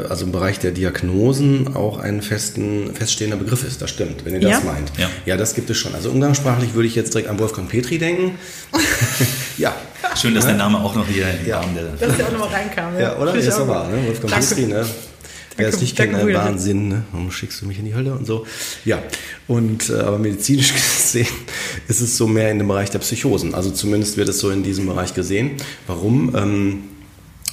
äh, 0.05 0.07
also 0.09 0.25
im 0.25 0.31
Bereich 0.31 0.57
der 0.59 0.71
Diagnosen 0.71 1.75
auch 1.75 1.99
ein 1.99 2.21
festen, 2.21 2.93
feststehender 2.95 3.37
Begriff 3.37 3.63
ist. 3.63 3.81
Das 3.81 3.89
stimmt, 3.89 4.25
wenn 4.25 4.33
ihr 4.33 4.39
das 4.39 4.51
Ja? 4.51 4.59
meint. 4.61 4.91
Ja. 5.25 5.37
das 5.37 5.53
gibt 5.53 5.69
es 5.69 5.77
schon. 5.77 5.93
Also 5.93 6.09
umgangssprachlich 6.09 6.73
würde 6.73 6.87
ich 6.87 6.95
jetzt 6.95 7.13
direkt 7.13 7.29
an 7.29 7.37
Wolfgang 7.37 7.67
Petri 7.69 7.97
denken. 7.97 8.39
ja. 9.57 9.75
Schön, 10.15 10.33
dass 10.33 10.45
der 10.45 10.55
Name 10.55 10.79
auch 10.79 10.95
noch 10.95 11.07
hier 11.07 11.25
im 11.41 11.45
Ja. 11.47 11.59
Rahmen 11.59 11.75
der. 11.75 12.07
dass 12.07 12.17
der 12.17 12.27
auch 12.27 12.31
nochmal 12.31 12.49
reinkam. 12.49 12.97
Ja, 12.99 13.17
oder? 13.17 13.31
Finde 13.31 13.41
ich 13.41 13.47
Ist 13.49 13.57
gut. 13.57 13.67
ne? 13.67 14.07
Wolfgang 14.07 14.31
Danke. 14.31 14.47
Petri, 14.47 14.65
ne? 14.65 14.85
Wer 15.57 15.69
es 15.69 15.81
nicht 15.81 15.95
kennt, 15.97 16.11
ne? 16.13 16.33
Wahnsinn, 16.35 16.87
ne? 16.87 17.03
Warum 17.11 17.31
schickst 17.31 17.61
du 17.61 17.65
mich 17.65 17.79
in 17.79 17.85
die 17.85 17.95
Hölle 17.95 18.13
und 18.13 18.25
so? 18.27 18.45
Ja, 18.85 19.01
und 19.47 19.89
äh, 19.89 19.93
aber 19.95 20.19
medizinisch 20.19 20.71
gesehen 21.01 21.27
ist 21.87 21.99
es 21.99 22.15
so 22.15 22.27
mehr 22.27 22.51
in 22.51 22.59
dem 22.59 22.67
Bereich 22.67 22.91
der 22.91 22.99
Psychosen. 22.99 23.55
Also 23.55 23.71
zumindest 23.71 24.17
wird 24.17 24.29
es 24.29 24.39
so 24.39 24.51
in 24.51 24.61
diesem 24.63 24.85
Bereich 24.85 25.13
gesehen. 25.15 25.51
Warum? 25.87 26.35
Ähm, 26.35 26.83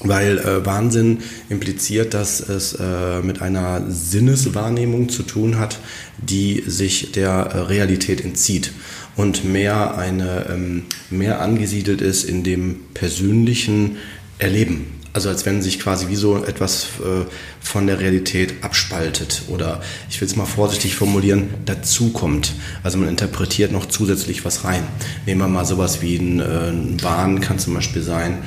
weil 0.05 0.39
äh, 0.39 0.65
Wahnsinn 0.65 1.19
impliziert, 1.49 2.15
dass 2.15 2.41
es 2.41 2.75
äh, 2.75 3.21
mit 3.23 3.43
einer 3.43 3.83
Sinneswahrnehmung 3.89 5.09
zu 5.09 5.23
tun 5.23 5.59
hat, 5.59 5.79
die 6.19 6.63
sich 6.67 7.13
der 7.13 7.31
äh, 7.31 7.59
Realität 7.59 8.25
entzieht 8.25 8.73
und 9.17 9.45
mehr 9.45 9.97
eine 9.97 10.47
ähm, 10.51 10.83
mehr 11.11 11.41
angesiedelt 11.41 12.01
ist 12.01 12.25
in 12.25 12.43
dem 12.43 12.81
persönlichen 12.95 13.97
Erleben. 14.39 14.87
Also 15.15 15.29
als 15.29 15.47
wenn 15.47 15.63
sich 15.63 15.79
quasi 15.79 16.09
wie 16.09 16.17
so 16.17 16.45
etwas 16.45 16.87
äh, 16.99 17.25
von 17.61 17.87
der 17.87 18.01
Realität 18.01 18.55
abspaltet 18.63 19.43
oder 19.47 19.81
ich 20.11 20.21
will 20.21 20.27
es 20.27 20.35
mal 20.35 20.45
vorsichtig 20.45 20.97
formulieren, 20.97 21.51
dazukommt. 21.67 22.53
Also 22.83 22.99
man 22.99 23.09
interpretiert 23.09 23.71
noch 23.71 23.87
zusätzlich 23.87 24.45
was 24.45 24.65
rein. 24.65 24.83
Nehmen 25.25 25.41
wir 25.41 25.47
mal 25.47 25.65
sowas 25.65 26.03
wie 26.03 26.17
ein, 26.17 26.41
äh, 26.41 26.43
ein 26.43 27.01
Wahn 27.01 27.41
kann 27.41 27.61
zum 27.61 27.75
Beispiel 27.75 28.03
sein, 28.03 28.39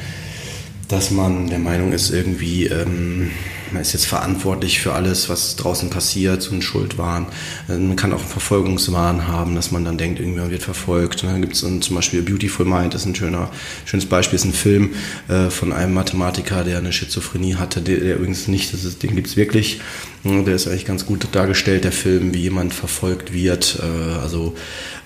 dass 0.88 1.12
man 1.12 1.50
der 1.50 1.60
Meinung 1.60 1.92
ist, 1.92 2.12
irgendwie, 2.12 2.68
ähm, 2.68 3.32
man 3.72 3.82
ist 3.82 3.92
jetzt 3.92 4.06
verantwortlich 4.06 4.80
für 4.80 4.94
alles, 4.94 5.28
was 5.28 5.58
draußen 5.58 5.90
passiert, 5.90 6.42
so 6.42 6.56
ein 6.56 6.62
Schuldwahn. 6.62 7.28
Äh, 7.68 7.78
Man 7.78 7.98
kann 7.98 8.14
auch 8.14 8.20
einen 8.22 8.30
Verfolgungswahn 8.30 9.28
haben, 9.28 9.56
dass 9.56 9.72
man 9.72 9.84
dann 9.84 9.98
denkt, 9.98 10.20
irgendwie 10.20 10.40
man 10.40 10.52
wird 10.52 10.64
verfolgt. 10.64 11.24
Dann 11.24 11.42
gibt 11.42 11.56
es 11.56 11.60
zum 11.60 11.96
Beispiel 11.96 12.22
Beautiful 12.22 12.66
Mind, 12.66 12.94
das 12.94 13.02
ist 13.02 13.08
ein 13.08 13.16
schöner, 13.16 13.52
schönes 13.86 14.06
Beispiel, 14.06 14.38
ist 14.38 14.46
ein 14.46 14.54
Film 14.54 14.94
äh, 15.28 15.50
von 15.50 15.74
einem 15.74 15.94
Mathematiker, 15.94 16.64
der 16.64 16.78
eine 16.78 16.94
Schizophrenie 16.94 17.56
hatte, 17.56 17.82
der, 17.82 18.00
der 18.00 18.16
übrigens 18.16 18.48
nicht, 18.48 18.74
das 18.74 18.86
ist, 18.86 19.04
den 19.04 19.16
gibt's 19.16 19.36
wirklich. 19.36 19.82
Ja, 20.24 20.42
Der 20.42 20.56
ist 20.56 20.68
eigentlich 20.68 20.86
ganz 20.86 21.06
gut 21.06 21.28
dargestellt, 21.34 21.84
der 21.84 21.92
Film, 21.92 22.34
wie 22.34 22.40
jemand 22.40 22.74
verfolgt 22.74 23.34
wird. 23.34 23.80
Äh, 23.82 24.20
also 24.20 24.56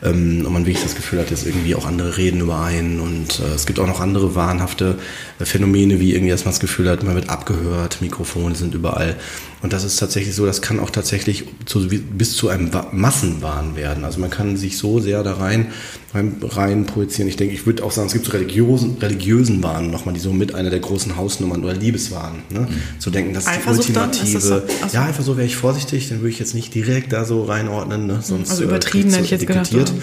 ähm, 0.03 0.45
und 0.45 0.53
man 0.53 0.65
wirklich 0.65 0.83
das 0.83 0.95
Gefühl 0.95 1.19
hat, 1.19 1.31
dass 1.31 1.45
irgendwie 1.45 1.75
auch 1.75 1.85
andere 1.85 2.17
reden 2.17 2.41
über 2.41 2.61
einen. 2.61 2.99
Und 2.99 3.39
äh, 3.39 3.53
es 3.55 3.65
gibt 3.65 3.79
auch 3.79 3.87
noch 3.87 3.99
andere 3.99 4.35
wahnhafte 4.35 4.97
äh, 5.39 5.45
Phänomene, 5.45 5.99
wie 5.99 6.13
irgendwie, 6.13 6.31
man 6.45 6.53
das 6.53 6.59
Gefühl 6.59 6.89
hat, 6.89 7.03
man 7.03 7.15
wird 7.15 7.29
abgehört, 7.29 8.01
Mikrofone 8.01 8.55
sind 8.55 8.73
überall. 8.73 9.17
Und 9.61 9.73
das 9.73 9.83
ist 9.83 9.97
tatsächlich 9.97 10.33
so, 10.35 10.45
das 10.47 10.61
kann 10.63 10.79
auch 10.79 10.89
tatsächlich 10.89 11.43
zu, 11.65 11.87
bis 11.87 12.35
zu 12.35 12.49
einem 12.49 12.73
Wa- 12.73 12.87
Massenwahn 12.91 13.75
werden. 13.75 14.03
Also 14.05 14.19
man 14.19 14.31
kann 14.31 14.57
sich 14.57 14.77
so 14.77 14.99
sehr 14.99 15.21
da 15.21 15.33
rein, 15.35 15.67
rein, 16.15 16.37
rein 16.41 16.85
projizieren. 16.87 17.27
Ich 17.29 17.35
denke, 17.35 17.53
ich 17.53 17.65
würde 17.67 17.83
auch 17.83 17.91
sagen, 17.91 18.07
es 18.07 18.13
gibt 18.13 18.25
so 18.25 18.31
religiösen, 18.31 18.97
religiösen 18.99 19.61
Wahn 19.61 19.91
nochmal, 19.91 20.15
die 20.15 20.19
so 20.19 20.33
mit 20.33 20.55
einer 20.55 20.71
der 20.71 20.79
großen 20.79 21.15
Hausnummern 21.15 21.63
oder 21.63 21.73
Liebeswahn. 21.75 22.41
Ne? 22.49 22.67
Zu 22.97 23.11
denken, 23.11 23.33
das 23.35 23.45
ist 23.45 23.87
die 23.87 23.93
dann? 23.93 24.09
Ist 24.11 24.33
das 24.33 24.43
so? 24.45 24.55
ultimative. 24.55 24.87
So. 24.89 24.93
Ja, 24.93 25.03
einfach 25.05 25.23
so 25.23 25.37
wäre 25.37 25.45
ich 25.45 25.55
vorsichtig, 25.55 26.09
dann 26.09 26.21
würde 26.21 26.29
ich 26.29 26.39
jetzt 26.39 26.55
nicht 26.55 26.73
direkt 26.73 27.13
da 27.13 27.23
so 27.25 27.43
reinordnen. 27.43 28.07
Ne? 28.07 28.19
Sonst, 28.23 28.49
Also 28.49 28.63
äh, 28.63 28.65
übertrieben 28.65 29.11
kriegt's 29.11 29.15
hätte 29.15 29.25
ich 29.25 29.31
jetzt 29.31 29.47
gedacht. 29.47 29.93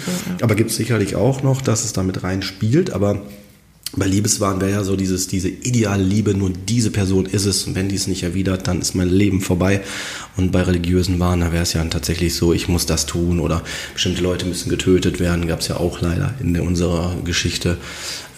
Aber 0.41 0.55
gibt 0.55 0.71
es 0.71 0.77
sicherlich 0.77 1.15
auch 1.17 1.43
noch, 1.43 1.61
dass 1.61 1.83
es 1.83 1.91
da 1.91 2.01
mit 2.03 2.23
rein 2.23 2.41
spielt, 2.43 2.91
aber 2.91 3.23
bei 3.95 4.05
Liebeswahn 4.05 4.61
wäre 4.61 4.71
ja 4.71 4.83
so 4.83 4.95
dieses, 4.95 5.27
diese 5.27 5.49
ideale 5.49 6.03
Liebe, 6.03 6.35
nur 6.35 6.51
diese 6.51 6.91
Person 6.91 7.25
ist 7.25 7.45
es 7.45 7.65
und 7.65 7.73
wenn 7.75 7.89
die 7.89 7.95
es 7.95 8.05
nicht 8.07 8.21
erwidert, 8.23 8.67
dann 8.67 8.81
ist 8.81 8.93
mein 8.93 9.09
Leben 9.09 9.41
vorbei. 9.41 9.81
Und 10.37 10.51
bei 10.51 10.61
religiösen 10.61 11.19
Wahn, 11.19 11.39
da 11.41 11.51
wäre 11.51 11.63
es 11.63 11.73
ja 11.73 11.83
tatsächlich 11.85 12.35
so, 12.35 12.53
ich 12.53 12.67
muss 12.67 12.85
das 12.85 13.07
tun 13.07 13.39
oder 13.39 13.63
bestimmte 13.93 14.21
Leute 14.21 14.45
müssen 14.45 14.69
getötet 14.69 15.19
werden, 15.19 15.47
gab 15.47 15.61
es 15.61 15.67
ja 15.69 15.77
auch 15.77 16.01
leider 16.01 16.33
in 16.39 16.59
unserer 16.59 17.15
Geschichte. 17.25 17.77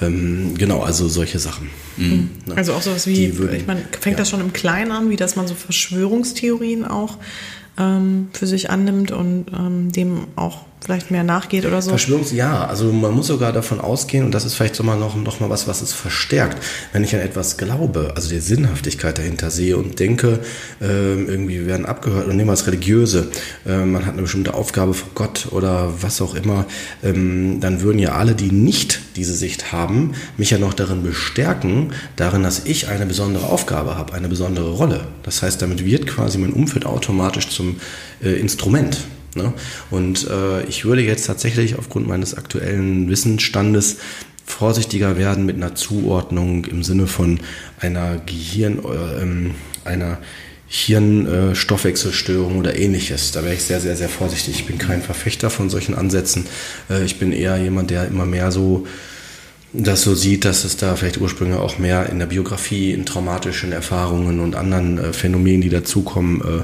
Ähm, 0.02 0.54
genau, 0.58 0.82
also 0.82 1.08
solche 1.10 1.38
Sachen. 1.40 1.70
Ne? 1.98 2.30
Also 2.56 2.74
auch 2.74 2.82
sowas 2.82 3.06
wie, 3.06 3.38
würden- 3.38 3.58
ich 3.58 3.68
meine, 3.68 3.82
fängt 4.00 4.18
das 4.20 4.30
schon 4.30 4.40
im 4.42 4.54
Kleinen 4.54 4.92
an, 4.92 5.10
wie 5.10 5.16
dass 5.18 5.36
man 5.36 5.48
so 5.48 5.54
Verschwörungstheorien 5.54 6.86
auch 6.86 7.18
ähm, 7.78 8.30
für 8.34 8.48
sich 8.48 8.70
annimmt 8.70 9.12
und 9.12 9.46
ähm, 9.54 9.92
dem 9.92 10.28
auch 10.36 10.66
vielleicht 10.84 11.12
mehr 11.12 11.24
nachgeht 11.24 11.66
oder 11.66 11.82
so. 11.82 11.92
Verschwörungs 11.92 12.32
ja, 12.32 12.66
also 12.66 12.92
man 12.92 13.14
muss 13.14 13.28
sogar 13.28 13.54
davon 13.54 13.80
ausgehen, 13.80 14.26
und 14.26 14.32
das 14.32 14.46
ist 14.46 14.56
vielleicht 14.56 14.76
so 14.76 14.84
mal 14.84 14.98
noch, 14.98 15.16
noch 15.16 15.40
mal 15.40 15.50
was, 15.50 15.68
was 15.68 15.82
es 15.82 15.94
verstärkt, 15.94 16.62
wenn 16.92 17.04
ich 17.04 17.14
an 17.14 17.22
etwas 17.22 17.58
glaube, 17.58 18.14
also 18.16 18.30
die 18.30 18.40
Sinnhaftigkeit 18.40 19.18
dahinter 19.18 19.52
sehe 19.52 19.78
und 19.78 20.00
denke, 20.00 20.40
ähm, 20.82 21.30
irgendwie 21.30 21.60
wir 21.60 21.68
werden 21.68 21.86
abgehört 21.86 22.26
und 22.28 22.36
nehmen 22.36 22.50
wir 22.50 22.54
das 22.54 22.66
Religiöse, 22.66 23.30
ähm, 23.68 23.92
man 23.92 24.06
hat 24.06 24.14
eine 24.14 24.24
bestimmte 24.24 24.56
Aufgabe 24.56 24.96
vor 24.96 25.10
Gott 25.14 25.48
oder 25.52 25.94
was 26.02 26.20
auch 26.20 26.34
immer, 26.34 26.66
ähm, 27.04 27.60
dann 27.62 27.82
würden 27.82 28.00
ja 28.00 28.14
alle, 28.14 28.34
die 28.34 28.52
nicht 28.52 29.02
diese 29.16 29.36
Sicht 29.36 29.72
haben, 29.72 30.14
mich 30.38 30.50
ja 30.50 30.58
noch 30.58 30.74
darin 30.74 31.04
bestärken, 31.04 31.94
darin, 32.16 32.42
dass 32.42 32.66
ich 32.66 32.88
eine 32.88 33.06
besondere 33.06 33.46
Aufgabe 33.48 33.98
habe, 33.98 34.14
eine 34.14 34.30
besondere 34.30 34.72
Rolle. 34.72 35.02
Das 35.22 35.44
heißt, 35.44 35.62
damit 35.62 35.86
wird 35.86 36.08
quasi 36.08 36.40
mein 36.40 36.54
Umfeld 36.54 36.88
automatisch 36.88 37.50
zum 37.50 37.80
äh, 38.24 38.32
Instrument. 38.40 39.06
Ne? 39.36 39.54
Und 39.90 40.28
äh, 40.30 40.64
ich 40.66 40.86
würde 40.86 41.02
jetzt 41.02 41.26
tatsächlich 41.26 41.78
aufgrund 41.78 42.08
meines 42.08 42.36
aktuellen 42.36 43.10
Wissensstandes 43.10 43.98
vorsichtiger 44.46 45.18
werden 45.18 45.46
mit 45.46 45.56
einer 45.56 45.76
Zuordnung 45.76 46.66
im 46.66 46.84
Sinne 46.84 47.08
von 47.08 47.40
einer 47.80 48.18
Gehirn, 48.26 48.80
äh, 48.80 49.22
ähm, 49.22 49.52
einer 49.86 50.18
Hirnstoffwechselstörung 50.68 52.58
oder 52.58 52.78
ähnliches. 52.78 53.32
Da 53.32 53.44
wäre 53.44 53.56
ich 53.56 53.64
sehr, 53.64 53.82
sehr, 53.82 53.98
sehr 53.98 54.08
vorsichtig. 54.08 54.56
Ich 54.56 54.66
bin 54.66 54.78
kein 54.78 55.02
Verfechter 55.02 55.50
von 55.50 55.70
solchen 55.70 55.96
Ansätzen. 55.96 56.46
Äh, 56.90 57.04
ich 57.04 57.20
bin 57.20 57.32
eher 57.34 57.58
jemand, 57.58 57.90
der 57.90 58.08
immer 58.08 58.26
mehr 58.26 58.52
so 58.52 58.88
das 59.74 60.02
so 60.02 60.16
sieht, 60.16 60.44
dass 60.44 60.66
es 60.66 60.76
da 60.76 60.96
vielleicht 60.96 61.20
Ursprünge 61.20 61.60
auch 61.60 61.78
mehr 61.78 62.10
in 62.10 62.20
der 62.20 62.26
Biografie, 62.26 62.92
in 62.92 63.06
traumatischen 63.06 63.72
Erfahrungen 63.72 64.40
und 64.42 64.56
anderen 64.56 64.98
äh, 64.98 65.14
Phänomenen, 65.14 65.62
die 65.62 65.70
dazukommen, 65.70 66.42
äh, 66.42 66.64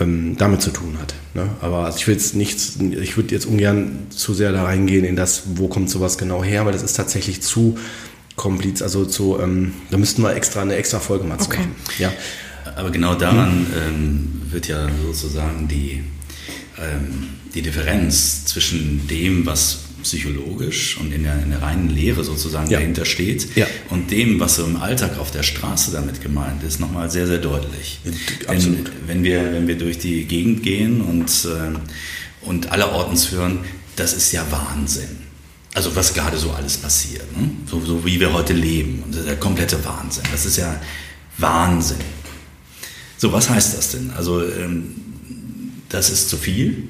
ähm, 0.00 0.36
damit 0.36 0.62
zu 0.62 0.70
tun 0.70 0.98
hat. 1.00 1.14
Ne? 1.34 1.48
Aber 1.60 1.84
also 1.84 1.98
ich 1.98 2.06
will 2.06 2.14
jetzt 2.14 2.34
nichts, 2.34 2.78
ich 2.80 3.16
würde 3.16 3.34
jetzt 3.34 3.46
ungern 3.46 4.06
zu 4.10 4.34
sehr 4.34 4.52
da 4.52 4.64
reingehen 4.64 5.04
in 5.04 5.16
das, 5.16 5.42
wo 5.54 5.68
kommt 5.68 5.90
sowas 5.90 6.18
genau 6.18 6.42
her, 6.42 6.66
weil 6.66 6.72
das 6.72 6.82
ist 6.82 6.94
tatsächlich 6.94 7.42
zu 7.42 7.78
kompliziert, 8.36 8.82
also 8.82 9.04
zu, 9.04 9.38
ähm, 9.40 9.72
da 9.90 9.98
müssten 9.98 10.22
wir 10.22 10.34
extra 10.34 10.62
eine 10.62 10.74
extra 10.74 10.98
Folge 10.98 11.24
mal 11.24 11.38
zu 11.38 11.46
Okay. 11.46 11.58
machen. 11.58 11.74
Ja. 11.98 12.12
Aber 12.76 12.90
genau 12.90 13.14
daran 13.14 13.66
ähm, 13.76 14.42
wird 14.50 14.66
ja 14.66 14.88
sozusagen 15.06 15.68
die, 15.68 16.02
ähm, 16.78 17.28
die 17.54 17.62
Differenz 17.62 18.46
zwischen 18.46 19.06
dem, 19.06 19.46
was 19.46 19.80
psychologisch 20.04 20.96
und 20.98 21.12
in 21.12 21.24
der, 21.24 21.42
in 21.42 21.50
der 21.50 21.60
reinen 21.62 21.88
Lehre 21.90 22.22
sozusagen 22.22 22.70
Ja. 22.70 22.78
dahinter 22.78 23.04
steht 23.04 23.56
Ja. 23.56 23.66
und 23.90 24.10
dem, 24.10 24.38
was 24.38 24.56
so 24.56 24.64
im 24.64 24.76
Alltag 24.76 25.18
auf 25.18 25.30
der 25.32 25.42
Straße 25.42 25.90
damit 25.90 26.20
gemeint 26.22 26.62
ist, 26.62 26.78
nochmal 26.78 27.10
sehr, 27.10 27.26
sehr 27.26 27.38
deutlich. 27.38 27.98
Absolut. 28.46 28.90
Wenn, 29.06 29.08
wenn, 29.08 29.24
wir, 29.24 29.52
wenn 29.52 29.66
wir 29.66 29.76
durch 29.76 29.98
die 29.98 30.24
Gegend 30.26 30.62
gehen 30.62 31.00
und, 31.00 31.30
ähm, 31.50 31.80
und 32.42 32.70
alle 32.70 32.88
Ortens 32.92 33.32
hören, 33.32 33.58
das 33.96 34.12
ist 34.12 34.30
ja 34.32 34.46
Wahnsinn. 34.50 35.24
Also 35.74 35.96
was 35.96 36.14
gerade 36.14 36.36
so 36.38 36.52
alles 36.52 36.76
passiert, 36.76 37.36
ne? 37.36 37.50
so, 37.68 37.80
so 37.80 38.04
wie 38.06 38.20
wir 38.20 38.32
heute 38.32 38.52
leben. 38.52 39.02
Und 39.04 39.12
das 39.12 39.22
ist 39.22 39.28
der 39.28 39.36
komplette 39.36 39.84
Wahnsinn. 39.84 40.22
Das 40.30 40.46
ist 40.46 40.56
ja 40.56 40.80
Wahnsinn. 41.38 41.98
So, 43.16 43.32
was 43.32 43.48
heißt 43.50 43.76
das 43.76 43.90
denn? 43.92 44.10
Also, 44.16 44.44
ähm, 44.44 44.94
das 45.88 46.10
ist 46.10 46.28
zu 46.28 46.36
viel, 46.36 46.84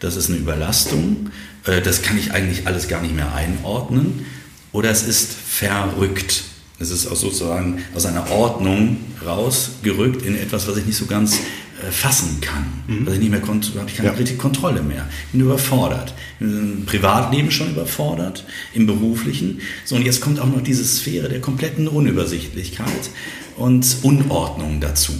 das 0.00 0.16
ist 0.16 0.28
eine 0.28 0.38
Überlastung, 0.38 1.30
äh, 1.66 1.80
das 1.82 2.02
kann 2.02 2.18
ich 2.18 2.32
eigentlich 2.32 2.66
alles 2.66 2.88
gar 2.88 3.02
nicht 3.02 3.14
mehr 3.14 3.34
einordnen 3.34 4.26
oder 4.72 4.90
es 4.90 5.02
ist 5.02 5.32
verrückt. 5.32 6.44
Es 6.78 6.90
ist 6.90 7.06
auch 7.06 7.16
sozusagen 7.16 7.82
aus 7.94 8.04
einer 8.04 8.30
Ordnung 8.30 8.98
rausgerückt 9.24 10.22
in 10.22 10.36
etwas, 10.36 10.68
was 10.68 10.76
ich 10.76 10.84
nicht 10.84 10.98
so 10.98 11.06
ganz 11.06 11.36
äh, 11.36 11.90
fassen 11.90 12.40
kann. 12.42 12.66
Was 13.06 13.14
ich 13.14 13.20
nicht 13.20 13.30
mehr 13.30 13.40
konnte, 13.40 13.78
habe 13.78 13.88
ich 13.88 13.96
keine 13.96 14.08
Ja. 14.14 14.36
Kontrolle 14.36 14.82
mehr. 14.82 15.08
Ich 15.26 15.32
bin 15.32 15.40
überfordert. 15.40 16.14
Im 16.38 16.84
Privatleben 16.84 17.50
schon 17.50 17.70
überfordert, 17.70 18.44
im 18.74 18.86
beruflichen. 18.86 19.60
So, 19.86 19.96
und 19.96 20.04
jetzt 20.04 20.20
kommt 20.20 20.38
auch 20.38 20.46
noch 20.46 20.62
diese 20.62 20.84
Sphäre 20.84 21.30
der 21.30 21.40
kompletten 21.40 21.88
Unübersichtlichkeit 21.88 23.10
und 23.56 23.86
Unordnung 24.02 24.80
dazu. 24.80 25.14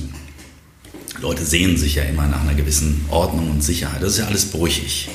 Leute 1.22 1.44
sehen 1.46 1.78
sich 1.78 1.94
ja 1.94 2.02
immer 2.02 2.26
nach 2.26 2.42
einer 2.42 2.54
gewissen 2.54 3.06
Ordnung 3.08 3.50
und 3.50 3.62
Sicherheit. 3.64 4.02
Das 4.02 4.12
ist 4.12 4.18
ja 4.18 4.26
alles 4.26 4.44
brüchig. 4.46 5.08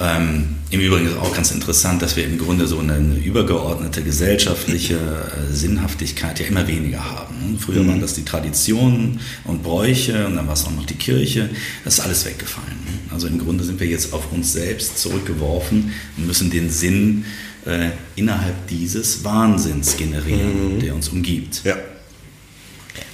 Ähm, 0.00 0.56
Im 0.70 0.80
Übrigen 0.80 1.06
ist 1.06 1.16
auch 1.16 1.34
ganz 1.34 1.50
interessant, 1.50 2.02
dass 2.02 2.14
wir 2.14 2.24
im 2.24 2.38
Grunde 2.38 2.66
so 2.68 2.78
eine, 2.78 2.94
eine 2.94 3.16
übergeordnete 3.16 4.02
gesellschaftliche 4.02 4.94
äh, 4.94 5.52
Sinnhaftigkeit 5.52 6.38
ja 6.38 6.46
immer 6.46 6.68
weniger 6.68 7.04
haben. 7.04 7.52
ne? 7.52 7.58
Früher 7.58 7.86
waren 7.86 8.00
das 8.00 8.14
die 8.14 8.24
Traditionen 8.24 9.18
und 9.44 9.62
Bräuche 9.64 10.26
und 10.26 10.36
dann 10.36 10.46
war 10.46 10.54
es 10.54 10.64
auch 10.64 10.70
noch 10.70 10.86
die 10.86 10.94
Kirche. 10.94 11.50
Das 11.84 11.94
ist 11.94 12.00
alles 12.00 12.24
weggefallen. 12.24 12.78
ne? 12.84 13.12
Also 13.12 13.26
im 13.26 13.38
Grunde 13.38 13.64
sind 13.64 13.80
wir 13.80 13.88
jetzt 13.88 14.12
auf 14.12 14.30
uns 14.32 14.52
selbst 14.52 14.98
zurückgeworfen 14.98 15.92
und 16.16 16.26
müssen 16.26 16.50
den 16.50 16.70
Sinn 16.70 17.24
äh, 17.66 17.90
innerhalb 18.14 18.68
dieses 18.68 19.24
Wahnsinns 19.24 19.96
generieren, 19.96 20.78
der 20.80 20.94
uns 20.94 21.08
umgibt. 21.08 21.62
Ja. 21.64 21.76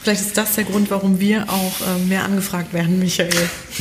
Vielleicht 0.03 0.21
ist 0.21 0.37
das 0.37 0.55
der 0.55 0.65
Grund, 0.65 0.91
warum 0.91 1.21
wir 1.21 1.49
auch 1.49 1.75
ähm, 1.87 2.09
mehr 2.09 2.25
angefragt 2.25 2.73
werden, 2.73 2.99
Michael. 2.99 3.31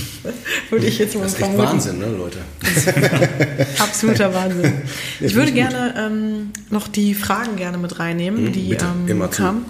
Würde 0.70 0.86
ich 0.86 1.00
jetzt 1.00 1.16
mal 1.16 1.24
Das 1.24 1.34
ist 1.34 1.42
echt. 1.42 1.58
Wahnsinn, 1.58 2.00
ne, 2.00 2.08
Leute? 2.08 2.40
Absoluter 3.80 4.34
Wahnsinn. 4.34 4.74
Ich 5.20 5.36
würde 5.36 5.52
gerne 5.52 5.94
ähm, 5.98 6.52
noch 6.70 6.88
die 6.88 7.14
Fragen 7.14 7.56
gerne 7.56 7.78
mit 7.78 8.00
reinnehmen, 8.00 8.52
die 8.52 8.64
Mhm, 8.64 8.70
bitte, 8.70 8.86
ähm, 9.10 9.30
kamen. 9.30 9.66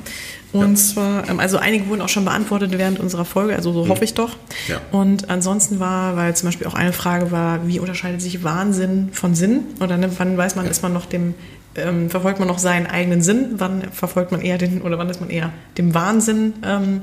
Und 0.54 0.78
zwar, 0.78 1.28
ähm, 1.28 1.40
also 1.40 1.58
einige 1.58 1.88
wurden 1.88 2.02
auch 2.02 2.10
schon 2.10 2.26
beantwortet 2.26 2.78
während 2.78 3.00
unserer 3.00 3.26
Folge, 3.26 3.56
also 3.56 3.74
so 3.74 3.88
hoffe 3.88 4.04
ich 4.04 4.14
doch. 4.14 4.30
Mhm. 4.30 4.72
Ja. 4.72 4.82
Und 4.92 5.30
ansonsten 5.30 5.80
war, 5.80 6.16
weil 6.16 6.36
zum 6.36 6.48
Beispiel 6.48 6.68
auch 6.68 6.76
eine 6.76 6.94
Frage 6.94 7.32
war, 7.32 7.68
wie 7.68 7.80
unterscheidet 7.80 8.22
sich 8.22 8.44
Wahnsinn 8.44 9.10
von 9.12 9.34
Sinn? 9.34 9.62
Oder 9.82 9.98
ne, 9.98 10.10
wann 10.18 10.38
weiß 10.38 10.56
man, 10.56 10.68
ist 10.68 10.84
man 10.84 10.94
noch 10.94 11.06
dem, 11.08 11.34
ähm, 11.76 12.10
verfolgt 12.10 12.40
man 12.40 12.48
noch 12.48 12.60
seinen 12.60 12.88
eigenen 12.88 13.22
Sinn? 13.22 13.56
Wann 13.58 13.92
verfolgt 13.92 14.32
man 14.32 14.42
eher 14.42 14.58
den, 14.58 14.82
oder 14.82 14.98
wann 14.98 15.10
ist 15.10 15.20
man 15.20 15.30
eher 15.30 15.52
dem 15.78 15.94
Wahnsinn 15.94 16.54
ähm, 16.66 17.02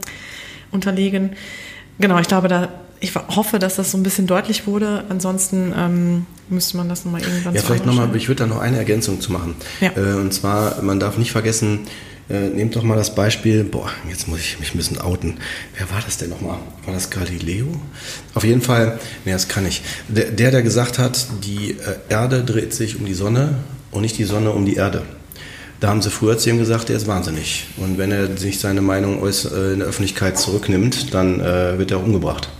unterlegen? 0.71 1.31
Genau, 1.99 2.19
ich 2.19 2.29
glaube, 2.29 2.49
da, 2.49 2.69
ich 3.01 3.15
hoffe, 3.15 3.59
dass 3.59 3.77
das 3.77 3.91
so 3.91 3.99
ein 3.99 4.03
bisschen 4.03 4.27
deutlich 4.27 4.67
wurde. 4.67 5.05
Ansonsten 5.09 5.73
ähm, 5.77 6.27
müsste 6.49 6.77
man 6.77 6.89
das 6.89 7.05
nochmal 7.05 7.23
irgendwann 7.23 7.55
Ja, 7.55 7.63
vielleicht 7.63 7.87
nochmal, 7.87 8.15
ich 8.15 8.29
würde 8.29 8.45
da 8.45 8.47
noch 8.47 8.61
eine 8.61 8.79
Ergänzung 8.79 9.21
zu 9.21 9.33
machen. 9.33 9.55
Ja. 9.81 9.91
Äh, 9.97 10.15
und 10.15 10.33
zwar, 10.33 10.83
man 10.83 11.01
darf 11.01 11.19
nicht 11.19 11.33
vergessen, 11.33 11.81
äh, 12.29 12.49
nehmt 12.49 12.77
doch 12.77 12.85
mal 12.85 12.97
das 12.97 13.15
Beispiel, 13.15 13.65
boah, 13.65 13.91
jetzt 14.09 14.29
muss 14.29 14.39
ich 14.39 14.61
mich 14.61 14.73
ein 14.73 14.77
bisschen 14.77 15.01
outen. 15.01 15.39
Wer 15.77 15.91
war 15.91 16.01
das 16.05 16.17
denn 16.17 16.31
nochmal? 16.31 16.59
War 16.85 16.95
das 16.95 17.11
Galileo? 17.11 17.67
Auf 18.35 18.45
jeden 18.45 18.63
Fall, 18.63 19.01
nee, 19.25 19.33
das 19.33 19.49
kann 19.49 19.67
ich. 19.67 19.83
Der, 20.09 20.31
der, 20.31 20.53
der 20.53 20.63
gesagt 20.63 20.99
hat, 20.99 21.27
die 21.43 21.73
äh, 21.73 21.97
Erde 22.09 22.45
dreht 22.45 22.73
sich 22.73 22.97
um 22.97 23.05
die 23.05 23.15
Sonne 23.15 23.57
und 23.91 24.03
nicht 24.03 24.19
die 24.19 24.25
Sonne 24.25 24.51
um 24.53 24.65
die 24.65 24.75
Erde. 24.75 25.03
Da 25.81 25.89
haben 25.89 26.03
sie 26.03 26.11
früher 26.11 26.37
zu 26.37 26.51
ihm 26.51 26.59
gesagt, 26.59 26.91
er 26.91 26.97
ist 26.97 27.07
wahnsinnig. 27.07 27.67
Und 27.79 27.97
wenn 27.97 28.13
er 28.13 28.37
sich 28.37 28.61
seine 28.61 28.83
Meinung 28.83 29.27
äh, 29.27 29.73
in 29.73 29.79
der 29.79 29.89
Öffentlichkeit 29.89 30.39
zurücknimmt, 30.39 31.15
dann 31.15 31.41
äh, 31.41 31.79
wird 31.79 31.91
er 31.91 32.05
umgebracht. 32.05 32.51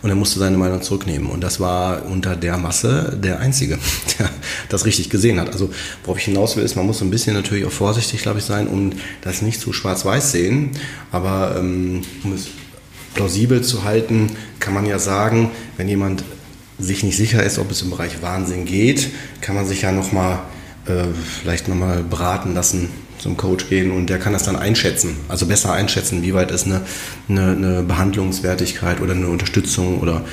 Und 0.00 0.10
er 0.10 0.14
musste 0.14 0.38
seine 0.38 0.56
Meinung 0.56 0.80
zurücknehmen. 0.80 1.28
Und 1.28 1.42
das 1.42 1.58
war 1.58 2.06
unter 2.06 2.36
der 2.36 2.56
Masse 2.56 3.18
der 3.20 3.40
Einzige, 3.40 3.80
der 4.18 4.30
das 4.68 4.84
richtig 4.84 5.10
gesehen 5.10 5.40
hat. 5.40 5.50
Also 5.50 5.70
worauf 6.04 6.18
ich 6.18 6.26
hinaus 6.26 6.56
will, 6.56 6.62
ist, 6.62 6.76
man 6.76 6.86
muss 6.86 7.02
ein 7.02 7.10
bisschen 7.10 7.34
natürlich 7.34 7.64
auch 7.64 7.72
vorsichtig, 7.72 8.22
glaube 8.22 8.38
ich, 8.38 8.44
sein, 8.44 8.68
um 8.68 8.92
das 9.22 9.42
nicht 9.42 9.60
zu 9.60 9.72
schwarz-weiß 9.72 10.30
sehen. 10.30 10.70
Aber 11.10 11.56
ähm, 11.58 12.02
um 12.22 12.32
es 12.32 12.46
plausibel 13.14 13.60
zu 13.62 13.82
halten, 13.82 14.30
kann 14.60 14.72
man 14.72 14.86
ja 14.86 15.00
sagen, 15.00 15.50
wenn 15.76 15.88
jemand 15.88 16.22
sich 16.78 17.02
nicht 17.02 17.16
sicher 17.16 17.42
ist, 17.42 17.58
ob 17.58 17.72
es 17.72 17.82
im 17.82 17.90
Bereich 17.90 18.22
Wahnsinn 18.22 18.66
geht, 18.66 19.10
kann 19.40 19.56
man 19.56 19.66
sich 19.66 19.82
ja 19.82 19.90
nochmal 19.90 20.38
äh, 20.88 21.04
vielleicht 21.40 21.68
nochmal 21.68 22.02
beraten 22.02 22.54
lassen, 22.54 22.88
zum 23.18 23.36
Coach 23.36 23.68
gehen 23.68 23.90
und 23.90 24.06
der 24.08 24.18
kann 24.18 24.32
das 24.32 24.44
dann 24.44 24.56
einschätzen. 24.56 25.16
Also 25.28 25.46
besser 25.46 25.72
einschätzen, 25.72 26.22
wie 26.22 26.34
weit 26.34 26.50
es 26.50 26.64
eine, 26.64 26.82
eine, 27.28 27.50
eine 27.50 27.82
Behandlungswertigkeit 27.82 29.00
oder 29.00 29.12
eine 29.12 29.28
Unterstützung 29.28 29.98
oder 30.00 30.24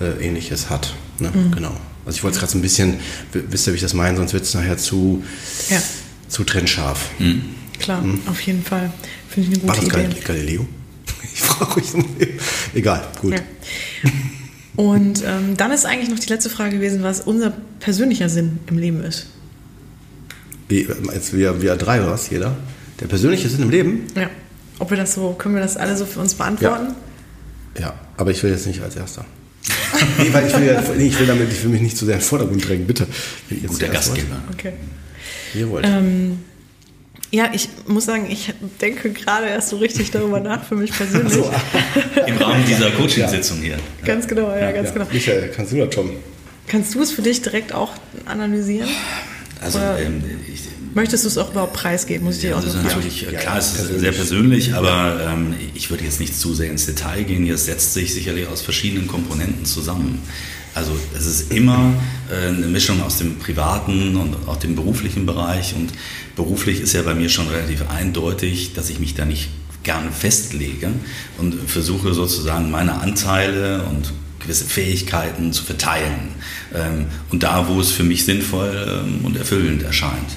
äh, 0.00 0.24
ähnliches 0.26 0.68
hat. 0.68 0.94
Ne? 1.20 1.30
Genau. 1.54 1.72
Also 2.04 2.16
ich 2.18 2.22
wollte 2.22 2.34
es 2.34 2.40
gerade 2.40 2.52
so 2.52 2.58
ein 2.58 2.62
bisschen, 2.62 2.94
wisst 3.32 3.66
ihr, 3.66 3.72
wie 3.72 3.76
ich 3.76 3.82
das 3.82 3.94
meine, 3.94 4.16
sonst 4.18 4.34
wird 4.34 4.44
es 4.44 4.52
nachher 4.52 4.76
zu, 4.76 5.24
Ja, 5.70 5.80
zu 6.28 6.44
trennscharf. 6.44 7.08
klar, 7.78 8.04
auf 8.26 8.40
jeden 8.42 8.62
Fall. 8.62 8.92
Finde 9.28 9.48
ich 9.50 9.58
eine 9.60 9.68
War 9.68 9.76
gute 9.76 9.88
das 9.88 9.98
Idee. 10.00 10.14
Gal 10.20 10.36
Galileo? 10.36 10.66
Ich 11.32 11.40
frage 11.40 11.78
euch. 11.80 11.86
Egal, 12.74 13.08
gut. 13.20 13.32
Ja. 13.32 13.40
Und 14.76 15.24
ähm, 15.26 15.56
dann 15.56 15.72
ist 15.72 15.84
eigentlich 15.86 16.10
noch 16.10 16.18
die 16.18 16.28
letzte 16.28 16.50
Frage 16.50 16.76
gewesen, 16.76 17.02
was 17.02 17.20
unser 17.20 17.52
persönlicher 17.80 18.28
Sinn 18.28 18.58
im 18.68 18.78
Leben 18.78 19.02
ist. 19.02 19.26
Wie, 20.68 20.86
jetzt 21.12 21.34
wir, 21.34 21.60
wir 21.60 21.76
drei 21.76 22.00
oder 22.00 22.12
was, 22.12 22.30
jeder? 22.30 22.56
Der 23.00 23.06
persönliche 23.06 23.48
Sinn 23.48 23.62
im 23.62 23.70
Leben? 23.70 24.06
Ja. 24.16 24.30
Ob 24.78 24.90
wir 24.90 24.96
das 24.96 25.14
so, 25.14 25.32
können 25.32 25.54
wir 25.54 25.62
das 25.62 25.76
alle 25.76 25.96
so 25.96 26.04
für 26.04 26.20
uns 26.20 26.34
beantworten? 26.34 26.94
Ja, 27.78 27.94
aber 28.16 28.30
ich 28.30 28.42
will 28.42 28.50
jetzt 28.50 28.66
nicht 28.66 28.82
als 28.82 28.96
Erster. 28.96 29.24
nee, 30.18 30.32
weil 30.32 30.46
ich 30.46 30.56
will, 30.56 30.66
ja, 30.66 30.82
nee, 30.96 31.06
ich 31.06 31.18
will 31.18 31.26
damit, 31.26 31.50
ich 31.52 31.62
will 31.62 31.70
mich 31.70 31.80
nicht 31.80 31.96
zu 31.96 32.04
sehr 32.04 32.14
in 32.14 32.20
den 32.20 32.26
Vordergrund 32.26 32.68
drängen, 32.68 32.86
bitte. 32.86 33.06
Guter? 33.66 33.88
Gastgeber. 33.88 34.42
Okay. 34.52 34.72
Wollt. 35.68 35.86
Ähm, 35.86 36.40
ja, 37.30 37.50
ich 37.52 37.68
muss 37.86 38.04
sagen, 38.04 38.26
ich 38.28 38.52
denke 38.80 39.10
gerade 39.10 39.46
erst 39.46 39.68
so 39.68 39.76
richtig 39.76 40.10
darüber 40.10 40.40
nach 40.40 40.64
für 40.64 40.74
mich 40.74 40.92
persönlich. 40.92 41.34
Im 42.26 42.36
Rahmen 42.36 42.64
dieser 42.66 42.90
Coaching-Sitzung 42.90 43.58
hier. 43.58 43.76
Ganz 44.04 44.26
genau, 44.26 44.50
ja, 44.54 44.72
ganz 44.72 44.88
ja. 44.88 44.94
genau. 44.94 45.06
Michael, 45.12 45.50
kannst 45.54 45.72
du 45.72 45.76
das 45.78 45.94
schon? 45.94 46.10
Kannst 46.66 46.94
du 46.94 47.02
es 47.02 47.10
für 47.10 47.22
dich 47.22 47.42
direkt 47.42 47.72
auch 47.72 47.92
analysieren? 48.26 48.88
Also 49.64 49.78
ähm, 49.78 50.22
ich, 50.52 50.60
Möchtest 50.94 51.24
du 51.24 51.28
es 51.28 51.38
auch 51.38 51.50
überhaupt 51.50 51.72
preisgeben? 51.72 52.24
Muss 52.24 52.36
ich 52.36 52.42
dir 52.42 52.50
Ja, 52.50 52.56
auch 52.56 52.60
das 52.62 52.74
ist 52.74 52.76
noch 52.76 52.82
fragen. 52.90 52.96
natürlich, 52.96 53.22
Ja, 53.22 53.32
klar, 53.40 53.58
es 53.58 53.66
ist 53.66 53.74
persönlich. 53.76 54.00
sehr 54.00 54.12
persönlich, 54.12 54.74
aber 54.74 55.20
ähm, 55.32 55.54
ich 55.74 55.90
würde 55.90 56.04
jetzt 56.04 56.20
nicht 56.20 56.38
zu 56.38 56.54
sehr 56.54 56.70
ins 56.70 56.86
Detail 56.86 57.24
gehen. 57.24 57.44
Hier 57.44 57.58
setzt 57.58 57.94
sich 57.94 58.14
sicherlich 58.14 58.46
aus 58.46 58.62
verschiedenen 58.62 59.08
Komponenten 59.08 59.64
zusammen. 59.64 60.20
Also 60.74 60.92
es 61.16 61.26
ist 61.26 61.52
immer 61.52 61.94
äh, 62.30 62.48
eine 62.48 62.66
Mischung 62.68 63.02
aus 63.02 63.18
dem 63.18 63.38
privaten 63.40 64.16
und 64.16 64.36
auch 64.46 64.56
dem 64.56 64.76
beruflichen 64.76 65.26
Bereich. 65.26 65.74
Und 65.74 65.90
beruflich 66.36 66.80
ist 66.80 66.92
ja 66.92 67.02
bei 67.02 67.14
mir 67.14 67.28
schon 67.28 67.48
relativ 67.48 67.88
eindeutig, 67.90 68.72
dass 68.74 68.88
ich 68.90 69.00
mich 69.00 69.14
da 69.14 69.24
nicht 69.24 69.48
gerne 69.82 70.10
festlege 70.12 70.88
und 71.38 71.54
versuche 71.68 72.14
sozusagen 72.14 72.70
meine 72.70 73.00
Anteile 73.00 73.82
und 73.84 74.12
gewisse 74.44 74.64
Fähigkeiten 74.64 75.52
zu 75.52 75.64
verteilen. 75.64 76.28
Ähm, 76.74 77.06
und 77.30 77.42
da, 77.42 77.68
wo 77.68 77.80
es 77.80 77.90
für 77.90 78.04
mich 78.04 78.24
sinnvoll 78.24 79.02
ähm, 79.04 79.24
und 79.24 79.36
erfüllend 79.36 79.82
erscheint. 79.82 80.36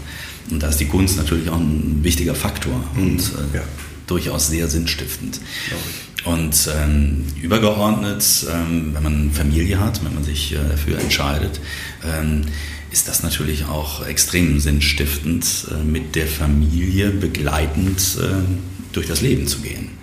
Und 0.50 0.64
da 0.64 0.70
ist 0.70 0.80
die 0.80 0.88
Kunst 0.88 1.18
natürlich 1.18 1.50
auch 1.50 1.60
ein 1.60 2.00
wichtiger 2.04 2.36
Faktor 2.36 2.84
und 2.96 3.20
äh, 3.20 3.58
ja. 3.58 3.64
durchaus 4.08 4.48
sehr 4.48 4.68
sinnstiftend. 4.68 5.42
Und 6.24 6.70
ähm, 6.76 7.26
übergeordnet, 7.42 8.26
ähm, 8.52 8.94
wenn 8.94 9.04
man 9.04 9.32
Familie 9.32 9.80
hat, 9.80 10.04
wenn 10.04 10.14
man 10.14 10.24
sich 10.24 10.54
äh, 10.54 10.58
dafür 10.58 11.00
entscheidet, 11.00 11.60
ähm, 12.06 12.44
ist 12.92 13.08
das 13.08 13.24
natürlich 13.24 13.66
auch 13.66 14.06
extrem 14.06 14.60
sinnstiftend, 14.60 15.68
äh, 15.72 15.84
mit 15.84 16.16
der 16.16 16.28
Familie 16.28 17.12
begleitend 17.12 18.18
äh, 18.20 18.94
durch 18.94 19.08
das 19.08 19.22
Leben 19.22 19.48
zu 19.48 19.60
gehen. 19.60 19.97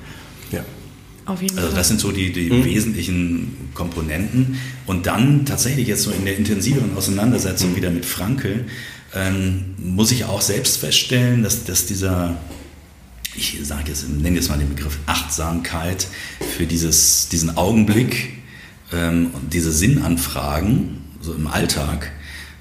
Auf 1.27 1.41
jeden 1.41 1.59
also 1.59 1.75
das 1.75 1.89
sind 1.89 2.01
so 2.01 2.13
die, 2.13 2.33
die 2.33 2.51
mhm. 2.51 2.65
wesentlichen 2.65 3.71
Komponenten. 3.75 4.59
Und 4.87 5.07
dann 5.07 5.47
tatsächlich 5.47 5.89
jetzt 5.89 6.03
so 6.03 6.11
in 6.11 6.25
der 6.25 6.37
intensiveren 6.37 6.97
Auseinandersetzung 6.97 7.73
mhm. 7.73 7.77
wieder 7.77 7.91
mit 7.91 8.05
Frankel, 8.05 8.67
ähm, 9.15 9.75
muss 9.79 10.11
ich 10.13 10.25
auch 10.25 10.41
selbst 10.41 10.79
feststellen, 10.79 11.43
dass, 11.43 11.65
dass 11.65 11.87
dieser, 11.87 12.37
ich 13.35 13.59
sage 13.63 13.89
jetzt, 13.89 14.09
nenne 14.09 14.37
jetzt 14.37 14.51
mal 14.51 14.59
den 14.59 14.69
Begriff 14.69 14.99
Achtsamkeit 15.07 16.09
für 16.57 16.67
dieses, 16.67 17.29
diesen 17.29 17.57
Augenblick 17.57 18.35
ähm, 18.93 19.31
und 19.33 19.55
diese 19.55 19.73
Sinnanfragen 19.73 20.99
so 21.21 21.33
im 21.33 21.47
Alltag 21.47 22.13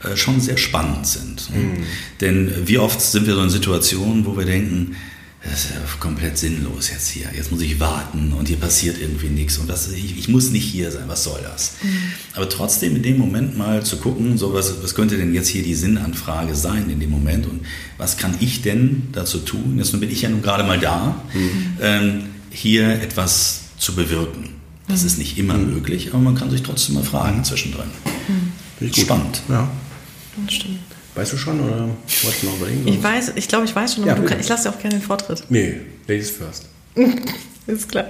äh, 0.03 0.15
schon 0.15 0.40
sehr 0.40 0.57
spannend 0.57 1.06
sind. 1.06 1.49
Mhm. 1.53 1.84
Denn 2.22 2.53
wie 2.65 2.77
oft 2.77 3.02
sind 3.02 3.27
wir 3.27 3.35
so 3.35 3.44
in 3.44 3.49
Situationen, 3.49 4.26
wo 4.26 4.38
wir 4.38 4.45
denken, 4.45 4.95
das 5.44 5.65
ist 5.65 5.72
ja 5.72 5.78
komplett 5.99 6.38
sinnlos 6.38 6.90
jetzt 6.90 7.10
hier. 7.10 7.28
Jetzt 7.36 7.52
muss 7.52 7.61
ich 7.61 7.80
warten 7.80 8.32
und 8.32 8.48
hier 8.48 8.57
passiert 8.57 8.98
irgendwie 8.99 9.28
nichts 9.28 9.57
und 9.57 9.70
das, 9.70 9.91
ich, 9.91 10.18
ich 10.18 10.30
muss 10.30 10.52
nicht 10.52 10.64
hier 10.64 10.90
sein. 10.90 11.03
Was 11.07 11.26
soll 11.26 11.41
das? 11.44 11.74
Mhm. 11.82 11.98
Aber 12.34 12.48
trotzdem 12.48 12.95
in 12.95 13.03
dem 13.03 13.18
Moment 13.18 13.57
mal 13.57 13.84
zu 13.84 13.98
gucken, 13.98 14.38
so 14.38 14.53
was, 14.53 14.82
was 14.82 14.95
könnte 14.95 15.18
denn 15.18 15.34
jetzt 15.34 15.49
hier 15.49 15.61
die 15.61 15.76
Sinnanfrage 15.76 16.56
sein 16.56 16.90
in 16.90 17.02
dem 17.02 17.10
Moment 17.10 17.45
und 17.45 17.65
was 17.98 18.15
kann 18.15 18.36
ich 18.40 18.61
denn 18.61 19.10
dazu 19.11 19.40
tun? 19.40 19.76
Jetzt 19.78 19.99
bin 19.99 20.10
ich 20.10 20.22
ja 20.22 20.30
nun 20.30 20.41
gerade 20.41 20.64
mal 20.64 20.80
da, 20.80 21.22
mhm. 21.34 21.78
ähm, 21.82 22.24
hier 22.49 23.02
etwas 23.02 23.64
zu 23.78 23.95
bewirken. 23.95 24.49
Das 24.88 25.02
mhm. 25.02 25.07
ist 25.07 25.18
nicht 25.18 25.38
immer 25.38 25.56
mhm. 25.56 25.74
möglich, 25.74 26.10
aber 26.14 26.20
man 26.20 26.36
kann 26.36 26.52
sich 26.52 26.64
trotzdem 26.64 26.95
mal 26.95 27.03
fragen 27.03 27.44
zwischendrin. 27.44 27.90
Mhm. 28.80 28.94
Spannend. 28.94 29.41
Ja. 29.49 29.70
Das 30.45 30.56
stimmt. 30.56 30.80
Weißt 31.15 31.34
du 31.34 31.38
schon 31.38 31.60
oder 31.60 31.90
wolltest 32.23 32.44
du 32.44 32.48
noch 32.48 32.57
überlegen? 32.57 32.88
Ich 32.88 33.03
weiß, 33.03 33.34
ich 33.35 33.48
glaube, 33.48 33.65
ich 33.65 33.76
weiß 33.76 33.95
schon. 33.95 34.06
Ja, 34.06 34.15
kann, 34.15 34.40
ich 34.40 34.49
lasse 34.49 34.64
dir 34.64 34.76
auch 34.76 34.80
gerne 34.80 34.98
den 34.98 35.03
Vortritt. 35.03 35.44
Nee, 35.49 35.76
Ladies 36.07 36.31
first. 36.31 36.65
ist 37.68 37.90
klar. 37.90 38.06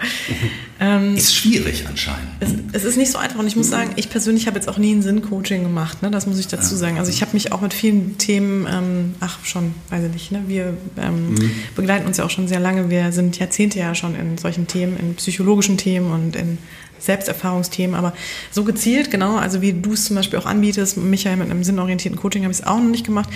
ähm, 0.80 1.16
ist 1.16 1.36
schwierig 1.36 1.86
anscheinend. 1.88 2.30
Es, 2.40 2.52
es, 2.72 2.84
ist 2.84 2.98
nicht 2.98 3.12
so 3.12 3.18
einfach 3.18 3.40
und 3.40 3.48
ich 3.48 3.56
muss 3.56 3.70
sagen, 3.70 3.92
ich 3.98 4.10
persönlich 4.10 4.48
habe 4.48 4.58
jetzt 4.58 4.68
auch 4.68 4.78
nie 4.78 4.94
ein 4.94 5.02
Sinn-Coaching 5.02 5.64
gemacht, 5.64 6.02
ne? 6.02 6.10
das 6.10 6.26
muss 6.26 6.40
ich 6.40 6.48
dazu 6.48 6.76
sagen. 6.76 6.98
Also 6.98 7.12
ich 7.12 7.22
habe 7.22 7.34
mich 7.34 7.52
auch 7.52 7.62
mit 7.62 7.74
vielen 7.74 8.18
Themen, 8.18 8.68
ähm, 8.70 9.16
ach 9.20 9.44
schon, 9.46 9.76
weiß 9.90 10.04
ich 10.06 10.12
nicht, 10.12 10.32
ne? 10.32 10.44
wir 10.48 10.76
ähm, 10.98 11.36
mhm. 11.36 11.52
begleiten 11.76 12.08
uns 12.08 12.18
ja 12.18 12.26
auch 12.26 12.32
schon 12.32 12.48
sehr 12.48 12.60
lange, 12.60 12.90
wir 12.90 13.12
sind 13.12 13.38
Jahrzehnte 13.38 13.80
ja 13.80 13.94
schon 13.94 14.16
in 14.16 14.38
solchen 14.38 14.68
Themen, 14.68 14.98
in 14.98 15.16
psychologischen 15.16 15.78
Themen 15.78 16.12
und 16.12 16.36
in 16.36 16.58
Selbsterfahrungsthemen, 17.04 17.96
aber 17.96 18.14
so 18.52 18.64
gezielt, 18.64 19.12
genau, 19.12 19.38
also 19.38 19.62
wie 19.62 19.74
du 19.74 19.94
es 19.94 20.06
zum 20.06 20.16
Beispiel 20.16 20.40
auch 20.40 20.46
anbietest, 20.46 20.98
Michael 20.98 21.38
mit 21.38 21.50
einem 21.50 21.64
sinnorientierten 21.64 22.20
Coaching 22.20 22.44
habe 22.44 22.52
ich 22.52 22.60
es 22.60 22.66
auch 22.66 22.78
noch 22.78 22.90
nicht 22.90 23.06
gemacht. 23.06 23.30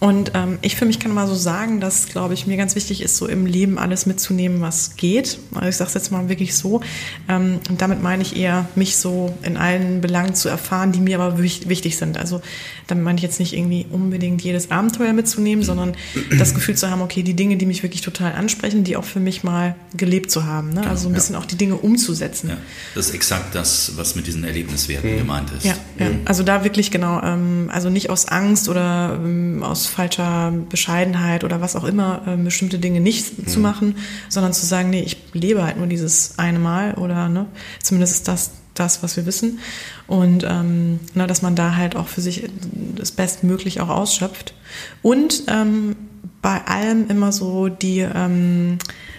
Und 0.00 0.32
ähm, 0.34 0.58
ich 0.62 0.76
für 0.76 0.86
mich 0.86 0.98
kann 0.98 1.12
mal 1.12 1.26
so 1.26 1.34
sagen, 1.34 1.78
dass, 1.78 2.06
glaube 2.06 2.32
ich, 2.32 2.46
mir 2.46 2.56
ganz 2.56 2.74
wichtig 2.74 3.02
ist, 3.02 3.18
so 3.18 3.28
im 3.28 3.44
Leben 3.44 3.78
alles 3.78 4.06
mitzunehmen, 4.06 4.62
was 4.62 4.96
geht. 4.96 5.38
Also 5.54 5.68
ich 5.68 5.76
sage 5.76 5.88
es 5.88 5.94
jetzt 5.94 6.10
mal 6.10 6.30
wirklich 6.30 6.56
so. 6.56 6.80
Ähm, 7.28 7.60
und 7.68 7.82
damit 7.82 8.02
meine 8.02 8.22
ich 8.22 8.34
eher, 8.34 8.66
mich 8.74 8.96
so 8.96 9.36
in 9.42 9.58
allen 9.58 10.00
Belangen 10.00 10.34
zu 10.34 10.48
erfahren, 10.48 10.92
die 10.92 11.00
mir 11.00 11.20
aber 11.20 11.38
wichtig 11.38 11.98
sind. 11.98 12.16
Also 12.16 12.40
damit 12.86 13.04
meine 13.04 13.18
ich 13.18 13.22
jetzt 13.22 13.40
nicht 13.40 13.52
irgendwie 13.52 13.86
unbedingt 13.90 14.40
jedes 14.40 14.70
Abenteuer 14.70 15.12
mitzunehmen, 15.12 15.62
sondern 15.62 15.92
das 16.38 16.54
Gefühl 16.54 16.76
zu 16.76 16.90
haben, 16.90 17.02
okay, 17.02 17.22
die 17.22 17.34
Dinge, 17.34 17.58
die 17.58 17.66
mich 17.66 17.82
wirklich 17.82 18.00
total 18.00 18.32
ansprechen, 18.32 18.84
die 18.84 18.96
auch 18.96 19.04
für 19.04 19.20
mich 19.20 19.44
mal 19.44 19.74
gelebt 19.94 20.30
zu 20.30 20.46
haben. 20.46 20.72
Ne? 20.72 20.88
Also 20.88 21.08
ein 21.08 21.14
bisschen 21.14 21.34
ja. 21.34 21.40
auch 21.42 21.44
die 21.44 21.56
Dinge 21.56 21.76
umzusetzen. 21.76 22.48
Ja. 22.48 22.56
Das 22.94 23.08
ist 23.08 23.14
exakt 23.14 23.54
das, 23.54 23.92
was 23.96 24.16
mit 24.16 24.26
diesen 24.26 24.44
Erlebniswerten 24.44 25.12
mhm. 25.12 25.18
gemeint 25.18 25.50
ist. 25.56 25.66
Ja, 25.66 25.74
ja. 25.98 26.08
Mhm. 26.08 26.20
also 26.24 26.42
da 26.42 26.64
wirklich 26.64 26.90
genau, 26.90 27.20
ähm, 27.22 27.68
also 27.70 27.90
nicht 27.90 28.08
aus 28.08 28.26
Angst 28.26 28.70
oder 28.70 29.20
ähm, 29.22 29.62
aus 29.62 29.89
falscher 29.90 30.52
Bescheidenheit 30.68 31.44
oder 31.44 31.60
was 31.60 31.76
auch 31.76 31.84
immer, 31.84 32.22
äh, 32.26 32.36
bestimmte 32.36 32.78
Dinge 32.78 33.00
nicht 33.00 33.38
mhm. 33.38 33.46
zu 33.46 33.60
machen, 33.60 33.96
sondern 34.28 34.52
zu 34.52 34.64
sagen, 34.64 34.90
nee, 34.90 35.02
ich 35.02 35.16
lebe 35.32 35.64
halt 35.64 35.76
nur 35.76 35.86
dieses 35.86 36.38
eine 36.38 36.58
Mal 36.58 36.94
oder 36.94 37.28
ne, 37.28 37.46
zumindest 37.82 38.14
ist 38.14 38.28
das 38.28 38.50
das, 38.74 39.02
was 39.02 39.16
wir 39.16 39.26
wissen. 39.26 39.58
Und 40.06 40.44
ähm, 40.48 41.00
na, 41.14 41.26
dass 41.26 41.42
man 41.42 41.54
da 41.54 41.76
halt 41.76 41.96
auch 41.96 42.08
für 42.08 42.20
sich 42.20 42.48
das 42.96 43.12
Bestmöglich 43.12 43.80
auch 43.80 43.88
ausschöpft. 43.88 44.54
Und 45.02 45.44
ähm, 45.48 45.96
bei 46.42 46.64
allem 46.66 47.08
immer 47.08 47.32
so 47.32 47.68
die 47.68 48.00
ähm, 48.00 48.78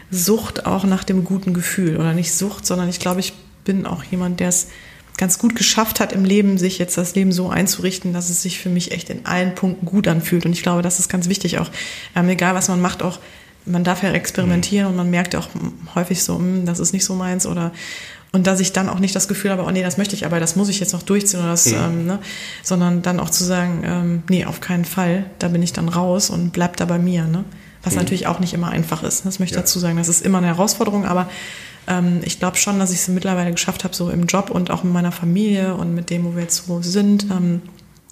Sucht 0.09 0.65
auch 0.65 0.83
nach 0.83 1.03
dem 1.03 1.23
guten 1.23 1.53
Gefühl. 1.53 1.97
Oder 1.97 2.13
nicht 2.13 2.33
Sucht, 2.33 2.65
sondern 2.65 2.89
ich 2.89 2.99
glaube, 2.99 3.19
ich 3.19 3.33
bin 3.63 3.85
auch 3.85 4.03
jemand, 4.03 4.39
der 4.39 4.49
es 4.49 4.67
ganz 5.21 5.37
gut 5.37 5.55
geschafft 5.55 5.99
hat 5.99 6.13
im 6.13 6.25
Leben, 6.25 6.57
sich 6.57 6.79
jetzt 6.79 6.97
das 6.97 7.13
Leben 7.13 7.31
so 7.31 7.51
einzurichten, 7.51 8.11
dass 8.11 8.31
es 8.31 8.41
sich 8.41 8.57
für 8.57 8.69
mich 8.69 8.91
echt 8.91 9.11
in 9.11 9.27
allen 9.27 9.53
Punkten 9.53 9.85
gut 9.85 10.07
anfühlt. 10.07 10.47
Und 10.47 10.51
ich 10.51 10.63
glaube, 10.63 10.81
das 10.81 10.97
ist 10.97 11.09
ganz 11.09 11.29
wichtig 11.29 11.59
auch. 11.59 11.69
Ähm, 12.15 12.27
egal, 12.27 12.55
was 12.55 12.69
man 12.69 12.81
macht, 12.81 13.03
auch 13.03 13.19
man 13.63 13.83
darf 13.83 14.01
ja 14.01 14.11
experimentieren 14.13 14.87
und 14.87 14.95
man 14.95 15.11
merkt 15.11 15.35
auch 15.35 15.47
häufig 15.93 16.23
so, 16.23 16.39
hm, 16.39 16.65
das 16.65 16.79
ist 16.79 16.91
nicht 16.91 17.05
so 17.05 17.13
meins 17.13 17.45
oder 17.45 17.71
und 18.31 18.47
dass 18.47 18.59
ich 18.61 18.73
dann 18.73 18.89
auch 18.89 18.97
nicht 18.97 19.15
das 19.15 19.27
Gefühl 19.27 19.51
habe, 19.51 19.63
oh 19.63 19.69
nee, 19.69 19.83
das 19.83 19.99
möchte 19.99 20.15
ich 20.15 20.25
aber, 20.25 20.39
das 20.39 20.55
muss 20.55 20.69
ich 20.69 20.79
jetzt 20.79 20.93
noch 20.93 21.03
durchziehen 21.03 21.41
oder 21.41 21.49
das, 21.49 21.67
mhm. 21.67 21.75
ähm, 21.75 22.05
ne? 22.07 22.19
sondern 22.63 23.03
dann 23.03 23.19
auch 23.19 23.29
zu 23.29 23.43
sagen, 23.43 23.83
ähm, 23.85 24.23
nee, 24.27 24.45
auf 24.45 24.59
keinen 24.59 24.85
Fall, 24.85 25.25
da 25.37 25.49
bin 25.49 25.61
ich 25.61 25.71
dann 25.71 25.87
raus 25.87 26.31
und 26.31 26.51
bleib 26.51 26.77
da 26.77 26.85
bei 26.85 26.97
mir. 26.97 27.25
Ne? 27.25 27.43
Was 27.83 27.93
mhm. 27.93 28.01
natürlich 28.01 28.27
auch 28.27 28.39
nicht 28.39 28.53
immer 28.53 28.69
einfach 28.69 29.03
ist. 29.03 29.25
Das 29.25 29.39
möchte 29.39 29.53
ich 29.53 29.57
ja. 29.57 29.61
dazu 29.61 29.79
sagen. 29.79 29.97
Das 29.97 30.07
ist 30.07 30.25
immer 30.25 30.39
eine 30.39 30.47
Herausforderung, 30.47 31.05
aber 31.05 31.29
ähm, 31.87 32.21
ich 32.23 32.39
glaube 32.39 32.57
schon, 32.57 32.79
dass 32.79 32.91
ich 32.91 32.99
es 32.99 33.07
mittlerweile 33.07 33.51
geschafft 33.51 33.83
habe, 33.83 33.95
so 33.95 34.09
im 34.09 34.25
Job 34.25 34.49
und 34.49 34.71
auch 34.71 34.83
mit 34.83 34.93
meiner 34.93 35.11
Familie 35.11 35.75
und 35.75 35.95
mit 35.95 36.09
dem, 36.09 36.25
wo 36.25 36.35
wir 36.35 36.43
jetzt 36.43 36.65
so 36.65 36.81
sind. 36.81 37.25
Ähm, 37.31 37.61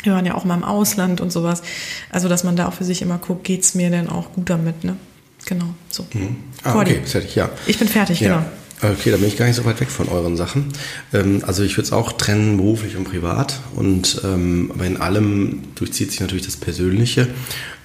wir 0.04 0.14
waren 0.14 0.26
ja 0.26 0.36
auch 0.36 0.46
mal 0.46 0.56
im 0.56 0.64
Ausland 0.64 1.22
und 1.22 1.32
sowas. 1.32 1.62
Also, 2.10 2.30
dass 2.30 2.44
man 2.44 2.56
da 2.56 2.68
auch 2.68 2.74
für 2.74 2.86
sich 2.86 3.02
immer 3.02 3.18
guckt, 3.18 3.44
geht's 3.44 3.76
mir 3.76 3.90
denn 3.90 4.10
auch 4.10 4.32
gut 4.34 4.50
damit, 4.50 4.84
ne? 4.84 4.96
Genau, 5.46 5.66
so. 5.90 6.06
Mhm. 6.14 6.38
Ah, 6.64 6.76
okay, 6.76 7.02
fertig, 7.06 7.36
ja. 7.36 7.50
Ich 7.66 7.80
bin 7.80 7.88
fertig, 7.88 8.20
ja. 8.20 8.38
genau. 8.38 8.46
Okay, 8.82 9.12
da 9.12 9.18
bin 9.18 9.28
ich 9.28 9.36
gar 9.36 9.46
nicht 9.46 9.58
so 9.58 9.66
weit 9.66 9.82
weg 9.82 9.90
von 9.90 10.08
euren 10.08 10.38
Sachen. 10.38 10.72
Ähm, 11.14 11.44
also 11.46 11.64
ich 11.64 11.76
würde 11.76 11.88
es 11.88 11.92
auch 11.92 12.14
trennen, 12.14 12.56
beruflich 12.56 12.96
und 12.96 13.04
privat. 13.04 13.60
Und 13.76 14.22
ähm, 14.24 14.72
aber 14.74 14.86
in 14.86 14.96
allem 14.96 15.64
durchzieht 15.76 16.12
sich 16.12 16.22
natürlich 16.22 16.46
das 16.46 16.56
Persönliche. 16.56 17.28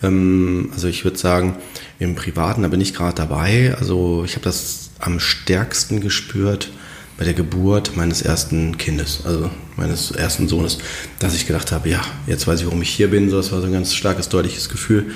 Ähm, 0.04 0.70
also 0.72 0.86
ich 0.86 1.02
würde 1.02 1.18
sagen, 1.18 1.56
im 1.98 2.14
Privaten, 2.14 2.62
da 2.62 2.68
bin 2.68 2.80
ich 2.80 2.94
gerade 2.94 3.16
dabei. 3.16 3.74
Also 3.76 4.22
ich 4.24 4.36
habe 4.36 4.44
das 4.44 4.90
am 5.00 5.18
stärksten 5.18 6.00
gespürt 6.00 6.70
bei 7.18 7.24
der 7.24 7.34
Geburt 7.34 7.96
meines 7.96 8.22
ersten 8.22 8.78
Kindes, 8.78 9.22
also 9.24 9.50
meines 9.76 10.12
ersten 10.12 10.46
Sohnes, 10.46 10.78
dass 11.18 11.34
ich 11.34 11.46
gedacht 11.46 11.72
habe, 11.72 11.88
ja, 11.88 12.02
jetzt 12.26 12.46
weiß 12.46 12.60
ich, 12.60 12.66
warum 12.66 12.82
ich 12.82 12.90
hier 12.90 13.10
bin. 13.10 13.30
So, 13.30 13.36
das 13.36 13.50
war 13.50 13.60
so 13.60 13.66
ein 13.66 13.72
ganz 13.72 13.94
starkes, 13.94 14.28
deutliches 14.28 14.68
Gefühl. 14.68 15.06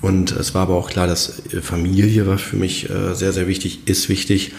Und 0.00 0.32
es 0.32 0.54
war 0.54 0.62
aber 0.62 0.74
auch 0.74 0.90
klar, 0.90 1.08
dass 1.08 1.42
Familie 1.62 2.26
war 2.26 2.38
für 2.38 2.56
mich 2.56 2.88
äh, 2.88 3.14
sehr, 3.14 3.32
sehr 3.32 3.48
wichtig, 3.48 3.88
ist 3.88 4.08
wichtig. 4.08 4.52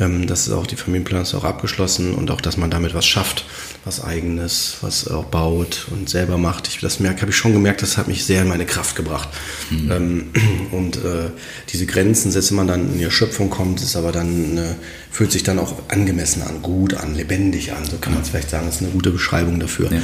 Ähm, 0.00 0.26
das 0.26 0.46
ist 0.46 0.52
auch 0.52 0.66
die 0.66 0.76
Familienplanung 0.76 1.22
ist 1.24 1.34
auch 1.34 1.44
abgeschlossen 1.44 2.14
und 2.14 2.30
auch, 2.30 2.40
dass 2.40 2.56
man 2.56 2.70
damit 2.70 2.94
was 2.94 3.06
schafft, 3.06 3.44
was 3.84 4.02
eigenes, 4.02 4.78
was 4.80 5.06
auch 5.08 5.26
baut 5.26 5.86
und 5.90 6.08
selber 6.08 6.38
macht. 6.38 6.68
Ich, 6.68 6.80
das 6.80 6.98
merke, 6.98 7.20
habe 7.20 7.30
ich 7.30 7.36
schon 7.36 7.52
gemerkt, 7.52 7.82
das 7.82 7.98
hat 7.98 8.08
mich 8.08 8.24
sehr 8.24 8.42
in 8.42 8.48
meine 8.48 8.66
Kraft 8.66 8.96
gebracht. 8.96 9.28
Mhm. 9.70 9.90
Ähm, 9.90 10.30
und 10.72 10.96
äh, 10.96 11.30
diese 11.68 11.86
Grenzen 11.86 12.32
setzt, 12.32 12.50
wenn 12.50 12.56
man 12.56 12.66
dann 12.66 12.92
in 12.92 12.98
die 12.98 13.04
Erschöpfung 13.04 13.50
kommt, 13.50 13.82
ist 13.82 13.94
aber 13.94 14.10
dann 14.10 14.56
äh, 14.56 14.74
fühlt 15.10 15.32
sich 15.32 15.42
dann 15.42 15.58
auch 15.58 15.74
angemessen 15.88 16.42
an, 16.42 16.62
gut 16.62 16.94
an, 16.94 17.14
lebendig 17.14 17.72
an. 17.72 17.84
So 17.84 17.98
kann 17.98 18.14
man 18.14 18.22
es 18.22 18.30
vielleicht 18.30 18.50
sagen. 18.50 18.66
Das 18.66 18.76
ist 18.76 18.82
eine 18.82 18.92
gute 18.92 19.10
Beschreibung 19.10 19.60
dafür. 19.60 19.92
Ja. 19.92 20.00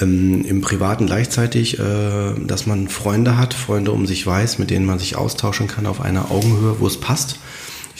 Ähm, 0.00 0.44
Im 0.44 0.60
Privaten 0.60 1.06
gleichzeitig, 1.06 1.78
äh, 1.78 2.34
dass 2.46 2.66
man 2.66 2.88
Freunde 2.88 3.36
hat, 3.36 3.54
Freunde 3.54 3.92
um 3.92 4.06
sich 4.06 4.26
weiß, 4.26 4.58
mit 4.58 4.70
denen 4.70 4.86
man 4.86 4.98
sich 4.98 5.16
austauschen 5.16 5.66
kann 5.66 5.86
auf 5.86 6.00
einer 6.00 6.30
Augenhöhe, 6.30 6.76
wo 6.78 6.86
es 6.86 7.00
passt. 7.00 7.36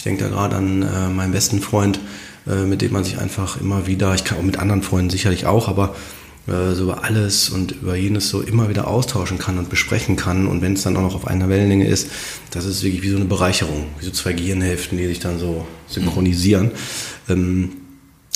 Ich 0.03 0.05
denke 0.05 0.24
da 0.24 0.31
gerade 0.31 0.57
an 0.57 0.83
äh, 0.83 1.09
meinen 1.11 1.31
besten 1.31 1.61
Freund, 1.61 2.01
äh, 2.49 2.65
mit 2.65 2.83
dem 2.83 2.93
man 2.93 3.05
sich 3.05 3.19
einfach 3.19 3.61
immer 3.61 3.87
wieder, 3.87 4.16
ich 4.16 4.24
kann 4.24 4.37
auch 4.37 4.43
mit 4.43 4.59
anderen 4.59 4.83
Freunden 4.83 5.11
sicherlich 5.11 5.47
auch, 5.47 5.69
aber 5.69 5.95
äh, 6.49 6.74
so 6.74 6.83
über 6.83 7.05
alles 7.05 7.51
und 7.51 7.70
über 7.70 7.95
jenes 7.95 8.29
so 8.29 8.41
immer 8.41 8.69
wieder 8.69 8.89
austauschen 8.89 9.39
kann 9.39 9.59
und 9.59 9.70
besprechen 9.70 10.16
kann. 10.16 10.49
Und 10.49 10.61
wenn 10.61 10.73
es 10.73 10.83
dann 10.83 10.97
auch 10.97 11.03
noch 11.03 11.15
auf 11.15 11.29
einer 11.29 11.49
Wellenlänge 11.49 11.87
ist, 11.87 12.09
das 12.51 12.65
ist 12.65 12.83
wirklich 12.83 13.03
wie 13.03 13.11
so 13.11 13.16
eine 13.16 13.27
Bereicherung, 13.27 13.85
wie 14.01 14.05
so 14.05 14.11
zwei 14.11 14.33
Gehirnhälften, 14.33 14.99
die 14.99 15.07
sich 15.07 15.20
dann 15.20 15.39
so 15.39 15.65
synchronisieren. 15.87 16.73
Mhm. 17.29 17.33
Ähm, 17.33 17.70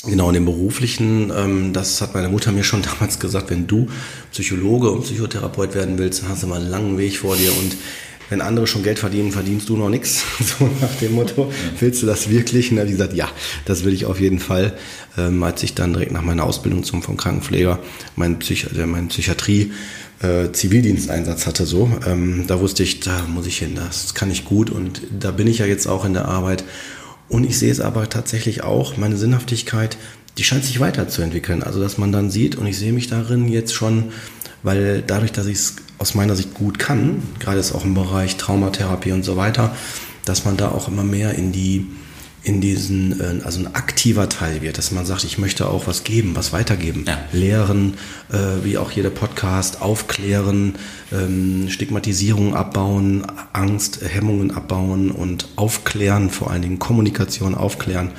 Genau, 0.05 0.27
in 0.27 0.35
dem 0.35 0.45
beruflichen, 0.45 1.33
ähm, 1.35 1.73
das 1.73 2.01
hat 2.01 2.13
meine 2.13 2.29
Mutter 2.29 2.51
mir 2.51 2.63
schon 2.63 2.81
damals 2.99 3.19
gesagt, 3.19 3.49
wenn 3.49 3.65
du 3.65 3.87
Psychologe 4.31 4.91
und 4.91 5.01
Psychotherapeut 5.01 5.73
werden 5.73 5.97
willst, 5.97 6.21
dann 6.21 6.29
hast 6.29 6.43
du 6.43 6.47
mal 6.47 6.61
einen 6.61 6.69
langen 6.69 6.97
Weg 6.99 7.17
vor 7.17 7.35
dir 7.35 7.51
und 7.51 7.75
wenn 8.29 8.41
andere 8.41 8.67
schon 8.67 8.83
Geld 8.83 8.99
verdienen, 8.99 9.31
verdienst 9.31 9.69
du 9.69 9.77
noch 9.77 9.89
nichts. 9.89 10.23
So 10.59 10.69
nach 10.81 10.93
dem 11.01 11.13
Motto, 11.13 11.51
willst 11.79 12.01
du 12.01 12.05
das 12.05 12.29
wirklich? 12.29 12.71
Und 12.71 12.77
da 12.77 12.81
habe 12.81 12.89
ich 12.89 12.97
gesagt, 12.97 13.13
ja, 13.13 13.29
das 13.65 13.83
will 13.83 13.93
ich 13.93 14.05
auf 14.05 14.19
jeden 14.19 14.39
Fall. 14.39 14.77
Ähm, 15.17 15.43
als 15.43 15.63
ich 15.63 15.73
dann 15.73 15.93
direkt 15.93 16.11
nach 16.11 16.21
meiner 16.21 16.43
Ausbildung 16.43 16.83
zum 16.83 17.01
vom 17.01 17.17
Krankenpfleger 17.17 17.79
meinen, 18.15 18.39
Psych 18.39 18.67
also 18.67 18.85
meinen 18.85 19.09
Psychiatrie 19.09 19.71
äh, 20.21 20.51
Zivildiensteinsatz 20.51 21.45
hatte, 21.45 21.65
so, 21.65 21.91
ähm, 22.05 22.45
da 22.47 22.59
wusste 22.59 22.83
ich, 22.83 23.01
da 23.01 23.23
muss 23.27 23.45
ich 23.45 23.59
hin, 23.59 23.75
das 23.75 24.13
kann 24.13 24.31
ich 24.31 24.45
gut 24.45 24.69
und 24.69 25.01
da 25.19 25.31
bin 25.31 25.47
ich 25.47 25.59
ja 25.59 25.65
jetzt 25.65 25.87
auch 25.87 26.05
in 26.05 26.13
der 26.13 26.25
Arbeit. 26.25 26.63
Und 27.29 27.43
ich 27.43 27.59
sehe 27.59 27.71
es 27.71 27.81
aber 27.81 28.09
tatsächlich 28.09 28.63
auch, 28.63 28.97
meine 28.97 29.17
Sinnhaftigkeit, 29.17 29.97
die 30.37 30.43
scheint 30.43 30.63
sich 30.63 30.79
weiterzuentwickeln. 30.79 31.63
Also, 31.63 31.81
dass 31.81 31.97
man 31.97 32.11
dann 32.11 32.29
sieht, 32.29 32.55
und 32.55 32.67
ich 32.67 32.77
sehe 32.77 32.93
mich 32.93 33.07
darin 33.07 33.47
jetzt 33.47 33.73
schon, 33.73 34.11
weil 34.67 35.01
dadurch, 35.01 35.31
dass 35.31 35.47
ich 35.47 35.57
es 35.57 35.75
aus 35.97 36.13
meiner 36.13 36.35
Sicht 36.35 36.53
gut 36.53 36.77
kann, 36.77 37.23
gerade 37.39 37.57
jetzt 37.57 37.73
auch 37.73 37.83
im 37.85 37.93
Bereich 37.95 38.35
Traumatherapie 38.37 39.13
und 39.13 39.23
so 39.23 39.35
weiter, 39.37 39.75
dass 40.25 40.45
man 40.45 40.57
da 40.57 40.69
auch 40.69 40.87
immer 40.89 41.03
mehr 41.03 41.33
in 41.35 41.51
die 41.51 41.87
in 42.43 42.61
diesen, 42.61 43.19
äh, 43.19 43.43
also 43.43 43.59
ein 43.59 43.75
aktiver 43.75 44.29
Teil 44.29 44.61
wird, 44.61 44.77
dass 44.77 44.91
man 44.91 45.05
sagt, 45.05 45.25
ich 45.25 45.37
möchte 45.37 45.67
auch 45.67 45.85
was 45.87 46.03
geben, 46.05 46.31
was 46.35 46.53
weitergeben, 46.53 47.03
Ja. 47.05 47.17
lehren, 47.33 47.95
äh, 48.31 48.63
wie 48.63 48.77
auch 48.77 48.91
jeder 48.91 49.09
Podcast, 49.09 49.81
aufklären, 49.81 50.75
ähm, 51.11 51.67
Stigmatisierung 51.69 52.55
abbauen, 52.55 53.25
Angst, 53.51 53.99
Hemmungen 54.01 54.51
abbauen 54.51 55.11
und 55.11 55.47
aufklären, 55.57 56.29
vor 56.29 56.49
allen 56.51 56.61
Dingen 56.61 56.79
Kommunikation 56.79 57.53
aufklären 57.53 58.11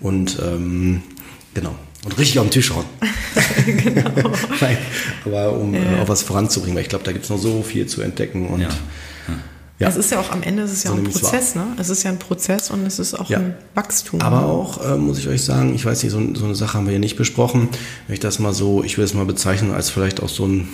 und 0.00 0.38
ähm, 0.40 1.02
genau. 1.54 1.74
Und 2.04 2.18
richtig 2.18 2.38
auf 2.38 2.46
den 2.46 2.50
Tisch 2.50 2.72
hauen. 2.72 2.84
genau. 3.66 4.10
Nein, 4.60 4.76
aber 5.24 5.52
um 5.52 5.74
äh, 5.74 5.78
auch 6.02 6.08
was 6.08 6.22
voranzubringen, 6.22 6.74
weil 6.76 6.82
ich 6.82 6.88
glaube, 6.88 7.04
da 7.04 7.12
gibt 7.12 7.24
es 7.24 7.30
noch 7.30 7.38
so 7.38 7.62
viel 7.62 7.86
zu 7.86 8.02
entdecken 8.02 8.48
und 8.48 8.60
Ja. 8.62 8.68
Ja. 9.78 9.88
Es 9.88 9.96
ist 9.96 10.12
ja 10.12 10.20
auch 10.20 10.30
am 10.30 10.44
Ende, 10.44 10.62
es 10.62 10.72
ist 10.72 10.84
ja 10.84 10.90
So 10.90 10.96
auch 10.96 11.00
ein 11.00 11.10
Prozess, 11.10 11.56
ne? 11.56 11.66
Es 11.76 11.88
ist 11.90 12.04
ja 12.04 12.10
ein 12.12 12.18
Prozess 12.20 12.70
und 12.70 12.86
es 12.86 13.00
ist 13.00 13.14
auch 13.18 13.28
Ja. 13.28 13.38
ein 13.38 13.54
Wachstum. 13.74 14.20
Aber 14.20 14.44
auch, 14.46 14.84
äh, 14.84 14.96
muss 14.96 15.18
ich 15.18 15.26
euch 15.26 15.42
sagen, 15.42 15.74
ich 15.74 15.84
weiß 15.84 16.04
nicht, 16.04 16.12
so, 16.12 16.20
so 16.36 16.44
eine 16.44 16.54
Sache 16.54 16.74
haben 16.78 16.84
wir 16.86 16.92
hier 16.92 17.00
nicht 17.00 17.16
besprochen. 17.16 17.68
Wenn 18.06 18.14
ich 18.14 18.20
das 18.20 18.38
mal 18.38 18.52
so, 18.52 18.84
ich 18.84 18.96
will 18.96 19.04
es 19.04 19.12
mal 19.14 19.24
bezeichnen 19.24 19.72
als 19.72 19.90
vielleicht 19.90 20.22
auch 20.22 20.28
so 20.28 20.46
ein, 20.46 20.68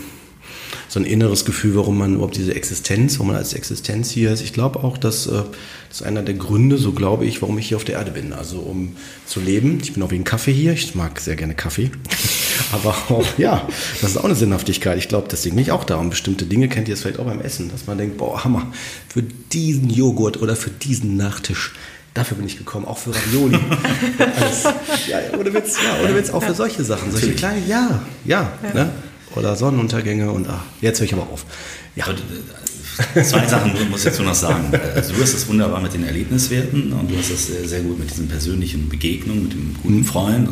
so 0.88 1.00
ein 1.00 1.04
inneres 1.04 1.44
Gefühl, 1.44 1.76
warum 1.76 1.98
man 1.98 2.14
überhaupt 2.14 2.36
diese 2.36 2.54
Existenz, 2.54 3.14
warum 3.14 3.28
man 3.28 3.36
als 3.36 3.52
Existenz 3.52 4.10
hier 4.10 4.32
ist. 4.32 4.42
Ich 4.42 4.52
glaube 4.52 4.82
auch, 4.84 4.98
dass 4.98 5.26
äh, 5.26 5.42
das 5.88 6.00
ist 6.00 6.06
einer 6.06 6.22
der 6.22 6.34
Gründe, 6.34 6.76
so 6.76 6.92
glaube 6.92 7.24
ich, 7.24 7.40
warum 7.40 7.56
ich 7.58 7.68
hier 7.68 7.78
auf 7.78 7.84
der 7.84 7.96
Erde 7.96 8.10
bin. 8.10 8.32
Also 8.32 8.58
um 8.58 8.96
zu 9.26 9.40
leben. 9.40 9.78
Ich 9.82 9.94
bin 9.94 10.02
auch 10.02 10.10
wegen 10.10 10.24
Kaffee 10.24 10.52
hier. 10.52 10.72
Ich 10.72 10.94
mag 10.94 11.18
sehr 11.20 11.36
gerne 11.36 11.54
Kaffee. 11.54 11.90
Aber 12.72 12.90
auch, 13.08 13.26
ja, 13.38 13.66
das 14.00 14.10
ist 14.10 14.16
auch 14.18 14.24
eine 14.24 14.34
Sinnhaftigkeit. 14.34 14.98
Ich 14.98 15.08
glaube, 15.08 15.28
deswegen 15.30 15.56
bin 15.56 15.62
ich 15.62 15.72
auch 15.72 15.84
da. 15.84 15.96
Und 15.96 16.10
bestimmte 16.10 16.44
Dinge 16.44 16.68
kennt 16.68 16.88
ihr 16.88 16.94
es 16.94 17.00
vielleicht 17.00 17.18
auch 17.18 17.24
beim 17.24 17.40
Essen, 17.40 17.70
dass 17.70 17.86
man 17.86 17.96
denkt, 17.96 18.18
boah, 18.18 18.44
Hammer, 18.44 18.66
für 19.08 19.22
diesen 19.22 19.88
Joghurt 19.88 20.42
oder 20.42 20.56
für 20.56 20.70
diesen 20.70 21.16
Nachtisch. 21.16 21.72
Dafür 22.12 22.36
bin 22.36 22.46
ich 22.46 22.58
gekommen, 22.58 22.84
auch 22.84 22.98
für 22.98 23.14
Ravioli. 23.14 23.58
Alles. 24.18 24.64
Ja, 25.08 25.18
ohne 25.38 25.54
Witz, 25.54 25.76
ja, 25.76 26.04
ohne 26.04 26.16
Witz, 26.16 26.30
auch 26.30 26.42
für 26.42 26.54
solche 26.54 26.82
Sachen. 26.82 27.12
Solche 27.12 27.32
kleinen, 27.32 27.66
ja, 27.68 28.02
ja. 28.24 28.52
Ne? 28.74 28.90
Oder 29.38 29.54
Sonnenuntergänge 29.56 30.30
und 30.30 30.48
ah, 30.48 30.62
jetzt 30.80 30.98
höre 30.98 31.06
ich 31.06 31.12
aber 31.14 31.22
auf. 31.22 31.46
Ja, 31.94 32.06
äh, 32.08 33.22
Zwei 33.22 33.46
Sachen 33.46 33.72
muss 33.90 34.00
ich 34.00 34.10
dazu 34.10 34.22
noch 34.24 34.34
sagen. 34.34 34.72
Also 34.94 35.14
du 35.14 35.22
hast 35.22 35.32
es 35.32 35.46
wunderbar 35.46 35.80
mit 35.80 35.94
den 35.94 36.04
Erlebniswerten 36.04 36.92
und 36.92 37.08
du 37.08 37.16
hast 37.16 37.30
es 37.30 37.46
sehr, 37.46 37.68
sehr 37.68 37.80
gut 37.82 37.98
mit 37.98 38.10
diesen 38.10 38.26
persönlichen 38.26 38.88
Begegnungen, 38.88 39.44
mit 39.44 39.52
dem 39.52 39.76
guten 39.80 40.04
Freund. 40.04 40.48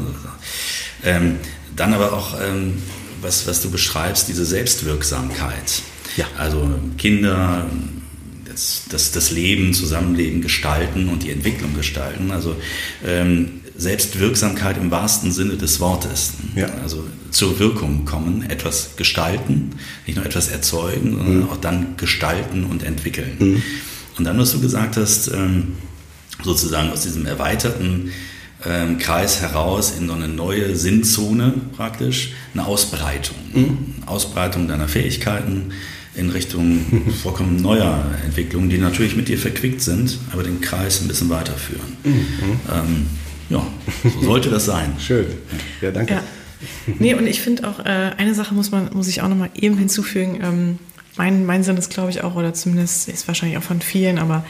Ähm, 1.04 1.36
dann 1.74 1.92
aber 1.92 2.12
auch, 2.12 2.40
ähm, 2.40 2.74
was, 3.20 3.48
was 3.48 3.62
du 3.62 3.70
beschreibst, 3.70 4.28
diese 4.28 4.44
Selbstwirksamkeit. 4.44 5.82
Ja. 6.16 6.26
Also 6.38 6.70
Kinder, 6.98 7.66
das, 8.44 8.84
das, 8.88 9.10
das 9.10 9.32
Leben, 9.32 9.74
Zusammenleben 9.74 10.40
gestalten 10.40 11.08
und 11.08 11.24
die 11.24 11.30
Entwicklung 11.30 11.74
gestalten. 11.74 12.30
Also 12.30 12.54
ähm, 13.04 13.60
Selbstwirksamkeit 13.78 14.76
im 14.78 14.90
wahrsten 14.90 15.32
Sinne 15.32 15.56
des 15.56 15.80
Wortes. 15.80 16.32
Ja. 16.54 16.66
Also 16.82 17.04
zur 17.30 17.58
Wirkung 17.58 18.04
kommen, 18.04 18.42
etwas 18.48 18.90
gestalten, 18.96 19.70
nicht 20.06 20.16
nur 20.16 20.24
etwas 20.26 20.48
erzeugen, 20.48 21.12
sondern 21.16 21.38
Mhm. 21.40 21.48
auch 21.50 21.56
dann 21.58 21.96
gestalten 21.96 22.64
und 22.64 22.82
entwickeln. 22.82 23.62
Und 24.16 24.24
dann, 24.24 24.38
was 24.38 24.52
du 24.52 24.60
gesagt 24.60 24.96
hast, 24.96 25.28
ähm, 25.28 25.74
sozusagen 26.42 26.90
aus 26.90 27.02
diesem 27.02 27.26
erweiterten 27.26 28.10
ähm, 28.64 28.98
Kreis 28.98 29.42
heraus 29.42 29.92
in 29.98 30.06
so 30.08 30.14
eine 30.14 30.28
neue 30.28 30.74
Sinnzone 30.74 31.52
praktisch, 31.76 32.32
eine 32.54 32.66
Ausbreitung. 32.66 33.36
Mhm. 33.52 33.78
Ausbreitung 34.06 34.66
deiner 34.66 34.88
Fähigkeiten 34.88 35.72
in 36.14 36.30
Richtung 36.30 36.80
vollkommen 37.22 37.60
neuer 37.60 38.02
Entwicklungen, 38.24 38.70
die 38.70 38.78
natürlich 38.78 39.14
mit 39.14 39.28
dir 39.28 39.38
verquickt 39.38 39.82
sind, 39.82 40.18
aber 40.32 40.42
den 40.42 40.62
Kreis 40.62 41.02
ein 41.02 41.08
bisschen 41.08 41.28
weiterführen. 41.28 41.96
Mhm. 42.04 42.16
Ähm, 42.72 43.06
ja, 43.48 43.66
so 44.02 44.20
sollte 44.22 44.50
das 44.50 44.64
sein. 44.64 44.92
schön. 44.98 45.26
Ja, 45.80 45.90
danke. 45.90 46.14
Ja. 46.14 46.22
Nee, 46.98 47.14
und 47.14 47.26
ich 47.26 47.40
finde 47.40 47.68
auch, 47.68 47.80
äh, 47.80 48.12
eine 48.16 48.34
Sache 48.34 48.54
muss 48.54 48.70
man, 48.70 48.90
muss 48.94 49.08
ich 49.08 49.20
auch 49.22 49.28
nochmal 49.28 49.50
eben 49.54 49.76
hinzufügen. 49.76 50.40
Ähm, 50.42 50.78
mein, 51.16 51.46
mein 51.46 51.62
Sinn 51.62 51.76
ist, 51.76 51.90
glaube 51.90 52.10
ich, 52.10 52.22
auch, 52.22 52.34
oder 52.34 52.54
zumindest 52.54 53.08
ist 53.08 53.28
wahrscheinlich 53.28 53.58
auch 53.58 53.62
von 53.62 53.80
vielen, 53.80 54.18
aber 54.18 54.44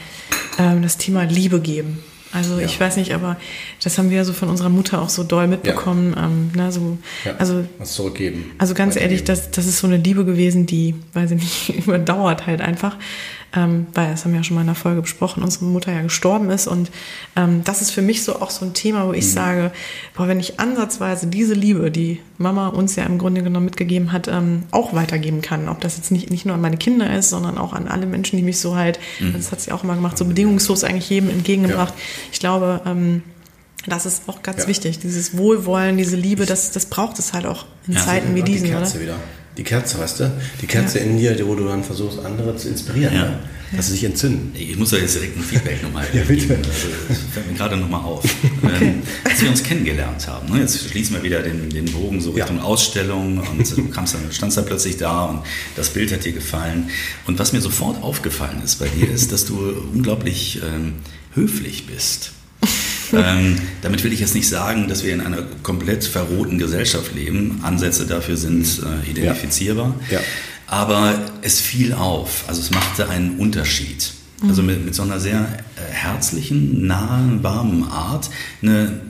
ähm, 0.57 0.81
das 0.81 0.97
Thema 0.97 1.23
Liebe 1.23 1.59
geben. 1.59 1.99
Also 2.33 2.59
ich 2.59 2.77
weiß 2.79 2.97
nicht, 2.97 3.13
aber 3.13 3.37
das 3.81 3.97
haben 3.97 4.09
wir 4.09 4.25
so 4.25 4.33
von 4.33 4.49
unserer 4.49 4.69
Mutter 4.69 5.01
auch 5.01 5.09
so 5.09 5.23
doll 5.23 5.47
mitbekommen. 5.47 6.13
Ähm, 6.17 6.51
ne, 6.55 6.71
so, 6.71 6.97
Ja, 7.23 7.35
also, 7.37 7.65
was 7.77 7.93
zurückgeben. 7.93 8.51
also 8.57 8.73
ganz 8.73 8.95
ehrlich, 8.97 9.23
das, 9.23 9.49
das 9.51 9.65
ist 9.65 9.79
so 9.79 9.87
eine 9.87 9.97
Liebe 9.97 10.25
gewesen, 10.25 10.65
die, 10.65 10.95
weiß 11.13 11.31
ich 11.31 11.37
nicht, 11.41 11.69
überdauert 11.87 12.45
halt 12.45 12.61
einfach. 12.61 12.97
Ähm, 13.55 13.87
weil, 13.93 14.11
das 14.11 14.25
haben 14.25 14.31
wir 14.33 14.39
ja 14.39 14.43
schon 14.43 14.55
mal 14.55 14.61
in 14.61 14.67
der 14.67 14.75
Folge 14.75 15.01
besprochen, 15.01 15.41
unsere 15.41 15.63
Mutter 15.65 15.91
ja 15.93 16.01
gestorben 16.01 16.49
ist. 16.49 16.67
Und 16.67 16.91
ähm, 17.37 17.61
das 17.63 17.81
ist 17.81 17.91
für 17.91 18.01
mich 18.01 18.23
so 18.23 18.41
auch 18.41 18.49
so 18.49 18.65
ein 18.65 18.73
Thema, 18.73 19.07
wo 19.07 19.13
ich 19.13 19.31
sage, 19.31 19.71
boah, 20.15 20.27
wenn 20.27 20.39
ich 20.39 20.59
ansatzweise 20.59 21.27
diese 21.27 21.53
Liebe, 21.53 21.89
die 21.89 22.19
Mama 22.37 22.67
uns 22.67 22.97
ja 22.97 23.03
im 23.05 23.17
Grunde 23.17 23.41
genommen 23.43 23.65
mitgegeben 23.65 24.11
hat, 24.11 24.27
ähm, 24.27 24.63
auch 24.71 24.93
weitergeben 24.93 25.41
kann. 25.41 25.69
Ob 25.69 25.79
das 25.79 25.95
jetzt 25.95 26.11
nicht, 26.11 26.29
nicht 26.29 26.45
nur 26.45 26.55
an 26.55 26.61
meine 26.61 26.77
Kinder 26.77 27.15
ist, 27.17 27.29
sondern 27.29 27.57
auch 27.57 27.71
an 27.71 27.87
alle 27.87 28.05
Menschen, 28.05 28.35
die 28.35 28.43
mich 28.43 28.59
so 28.59 28.75
halt, 28.75 28.99
das 29.33 29.51
hat 29.53 29.61
sie 29.61 29.71
auch 29.71 29.83
immer 29.83 29.95
gemacht, 29.95 30.17
so 30.17 30.25
bedingungslos 30.25 30.83
eigentlich 30.83 31.09
jedem 31.09 31.29
entgegengebracht. 31.29 31.93
Ich 32.33 32.39
glaube, 32.41 32.81
ähm, 32.85 33.23
das 33.87 34.05
ist 34.05 34.23
auch 34.27 34.43
ganz 34.43 34.63
Ja. 34.63 34.67
wichtig. 34.67 34.99
Dieses 34.99 35.37
Wohlwollen, 35.37 35.95
diese 35.95 36.17
Liebe, 36.17 36.45
das, 36.45 36.71
das 36.71 36.87
braucht 36.87 37.17
es 37.19 37.31
halt 37.31 37.45
auch 37.45 37.65
in 37.87 37.93
Ja, 37.93 38.01
Zeiten 38.03 38.35
wie 38.35 38.43
diesen, 38.43 38.65
die 38.65 38.71
oder? 38.71 38.79
Kerze 38.81 38.99
wieder. 39.01 39.15
Die 39.57 39.63
Kerze, 39.63 39.97
weißt 39.99 40.19
du? 40.19 40.31
Die 40.61 40.67
Kerze 40.67 40.99
in 40.99 41.17
dir, 41.17 41.35
wo 41.47 41.55
du 41.55 41.65
dann 41.67 41.83
versuchst, 41.83 42.19
andere 42.19 42.55
zu 42.55 42.69
inspirieren, 42.69 43.13
Ja. 43.13 43.21
ne? 43.25 43.39
dass 43.75 43.87
sie 43.87 43.93
sich 43.93 44.05
entzünden. 44.05 44.51
Ich 44.57 44.77
muss 44.77 44.91
da 44.91 44.97
jetzt 44.97 45.15
direkt 45.15 45.35
ein 45.35 45.43
Feedback 45.43 45.83
nochmal 45.83 46.05
Ja, 46.13 46.21
bitte. 46.21 46.47
geben. 46.47 46.61
Also, 46.63 46.87
das 47.09 47.17
fällt 47.33 47.51
mir 47.51 47.57
gerade 47.57 47.75
nochmal 47.75 48.01
auf. 48.01 48.23
Ähm, 48.81 49.01
als 49.23 49.41
wir 49.41 49.49
uns 49.49 49.63
kennengelernt 49.63 50.27
haben, 50.27 50.51
ne, 50.53 50.61
jetzt 50.61 50.89
schließen 50.89 51.15
wir 51.15 51.23
wieder 51.23 51.41
den, 51.41 51.69
den 51.69 51.85
Bogen 51.85 52.21
so 52.21 52.29
Ja. 52.37 52.43
Richtung 52.45 52.61
Ausstellung 52.61 53.39
und 53.39 53.77
du 53.77 53.87
kamst 53.89 54.13
dann, 54.13 54.21
standst 54.31 54.57
da 54.57 54.61
plötzlich 54.61 54.97
da 54.97 55.25
und 55.25 55.41
das 55.75 55.89
Bild 55.89 56.11
hat 56.13 56.23
dir 56.25 56.31
gefallen. 56.33 56.89
Und 57.25 57.39
was 57.39 57.53
mir 57.53 57.61
sofort 57.61 58.01
aufgefallen 58.03 58.61
ist 58.63 58.75
bei 58.79 58.87
dir, 58.87 59.09
ist, 59.09 59.31
dass 59.31 59.45
du 59.45 59.57
unglaublich 59.93 60.61
ähm, 60.63 60.93
höflich 61.33 61.87
bist. 61.87 62.31
Ähm, 63.13 63.57
damit 63.81 64.03
will 64.03 64.13
ich 64.13 64.19
jetzt 64.19 64.35
nicht 64.35 64.49
sagen, 64.49 64.87
dass 64.87 65.03
wir 65.03 65.13
in 65.13 65.21
einer 65.21 65.43
komplett 65.63 66.03
verrohten 66.03 66.57
Gesellschaft 66.57 67.13
leben. 67.15 67.59
Ansätze 67.63 68.05
dafür 68.05 68.37
sind 68.37 68.65
äh, 68.65 69.09
identifizierbar. 69.09 69.95
Ja. 70.09 70.19
Aber 70.67 71.19
es 71.41 71.61
fiel 71.61 71.93
auf, 71.93 72.43
also 72.47 72.61
es 72.61 72.71
machte 72.71 73.09
einen 73.09 73.37
Unterschied. 73.37 74.11
Also 74.47 74.61
mit, 74.61 74.85
mit 74.85 74.93
so 74.93 75.01
einer 75.01 75.19
sehr 75.19 75.39
äh, 75.39 75.91
herzlichen, 75.91 76.85
nahen, 76.85 77.41
warmen 77.41 77.85
Art, 77.85 78.29
eine, 78.61 79.01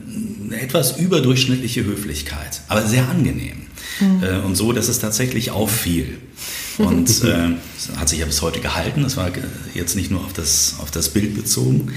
eine 0.46 0.60
etwas 0.60 0.96
überdurchschnittliche 0.98 1.84
Höflichkeit, 1.84 2.62
aber 2.68 2.86
sehr 2.86 3.08
angenehm. 3.08 3.68
Äh, 4.00 4.38
und 4.46 4.54
so, 4.54 4.72
dass 4.72 4.88
es 4.88 5.00
tatsächlich 5.00 5.50
auffiel. 5.50 6.18
Und 6.78 7.24
äh, 7.24 7.56
hat 7.96 8.08
sich 8.08 8.20
ja 8.20 8.26
bis 8.26 8.42
heute 8.42 8.60
gehalten, 8.60 9.02
das 9.02 9.16
war 9.16 9.30
jetzt 9.74 9.96
nicht 9.96 10.10
nur 10.10 10.24
auf 10.24 10.32
das, 10.32 10.76
auf 10.78 10.90
das 10.90 11.10
Bild 11.10 11.34
bezogen, 11.34 11.92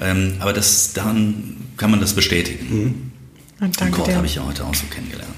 ähm, 0.00 0.34
aber 0.40 0.52
das, 0.52 0.92
dann 0.92 1.56
kann 1.76 1.90
man 1.90 2.00
das 2.00 2.12
bestätigen. 2.14 3.12
Und 3.60 3.66
Und 3.66 3.80
danke 3.80 4.02
dir. 4.02 4.16
habe 4.16 4.26
ich 4.26 4.36
ja 4.36 4.44
heute 4.46 4.64
auch 4.64 4.74
so 4.74 4.86
kennengelernt. 4.86 5.32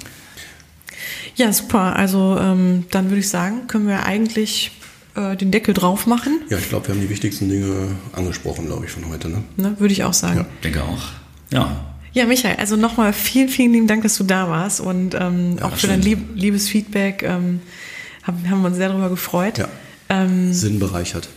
Ja, 1.36 1.52
super. 1.52 1.96
Also 1.96 2.38
ähm, 2.40 2.84
dann 2.90 3.06
würde 3.08 3.20
ich 3.20 3.28
sagen, 3.28 3.66
können 3.66 3.88
wir 3.88 4.04
eigentlich 4.04 4.72
äh, 5.14 5.36
den 5.36 5.50
Deckel 5.50 5.72
drauf 5.74 6.06
machen. 6.06 6.40
Ja, 6.50 6.58
ich 6.58 6.68
glaube, 6.68 6.88
wir 6.88 6.94
haben 6.94 7.00
die 7.00 7.08
wichtigsten 7.08 7.48
Dinge 7.48 7.88
angesprochen, 8.12 8.66
glaube 8.66 8.84
ich, 8.84 8.90
von 8.90 9.08
heute. 9.08 9.28
Ne? 9.28 9.42
Ne, 9.56 9.74
würde 9.78 9.92
ich 9.92 10.04
auch 10.04 10.12
sagen. 10.12 10.38
Ja. 10.40 10.46
Denke 10.62 10.82
auch. 10.82 11.02
Ja, 11.50 11.84
Ja, 12.12 12.26
Michael, 12.26 12.56
also 12.56 12.76
nochmal 12.76 13.12
vielen, 13.12 13.48
vielen 13.48 13.72
lieben 13.72 13.86
Dank, 13.86 14.02
dass 14.02 14.16
du 14.18 14.24
da 14.24 14.48
warst 14.48 14.80
und 14.80 15.14
ähm, 15.14 15.56
Ja, 15.58 15.64
auch 15.66 15.76
für 15.76 15.86
dein 15.86 16.02
lieb, 16.02 16.18
liebes 16.34 16.68
Feedback. 16.68 17.22
Ähm, 17.22 17.60
haben, 18.22 18.50
haben 18.50 18.60
wir 18.60 18.66
uns 18.68 18.76
sehr 18.76 18.88
darüber 18.90 19.08
gefreut. 19.08 19.58
Ja. 19.58 19.68
Ähm, 20.10 20.52
Sinn 20.52 20.78
bereichert. 20.78 21.28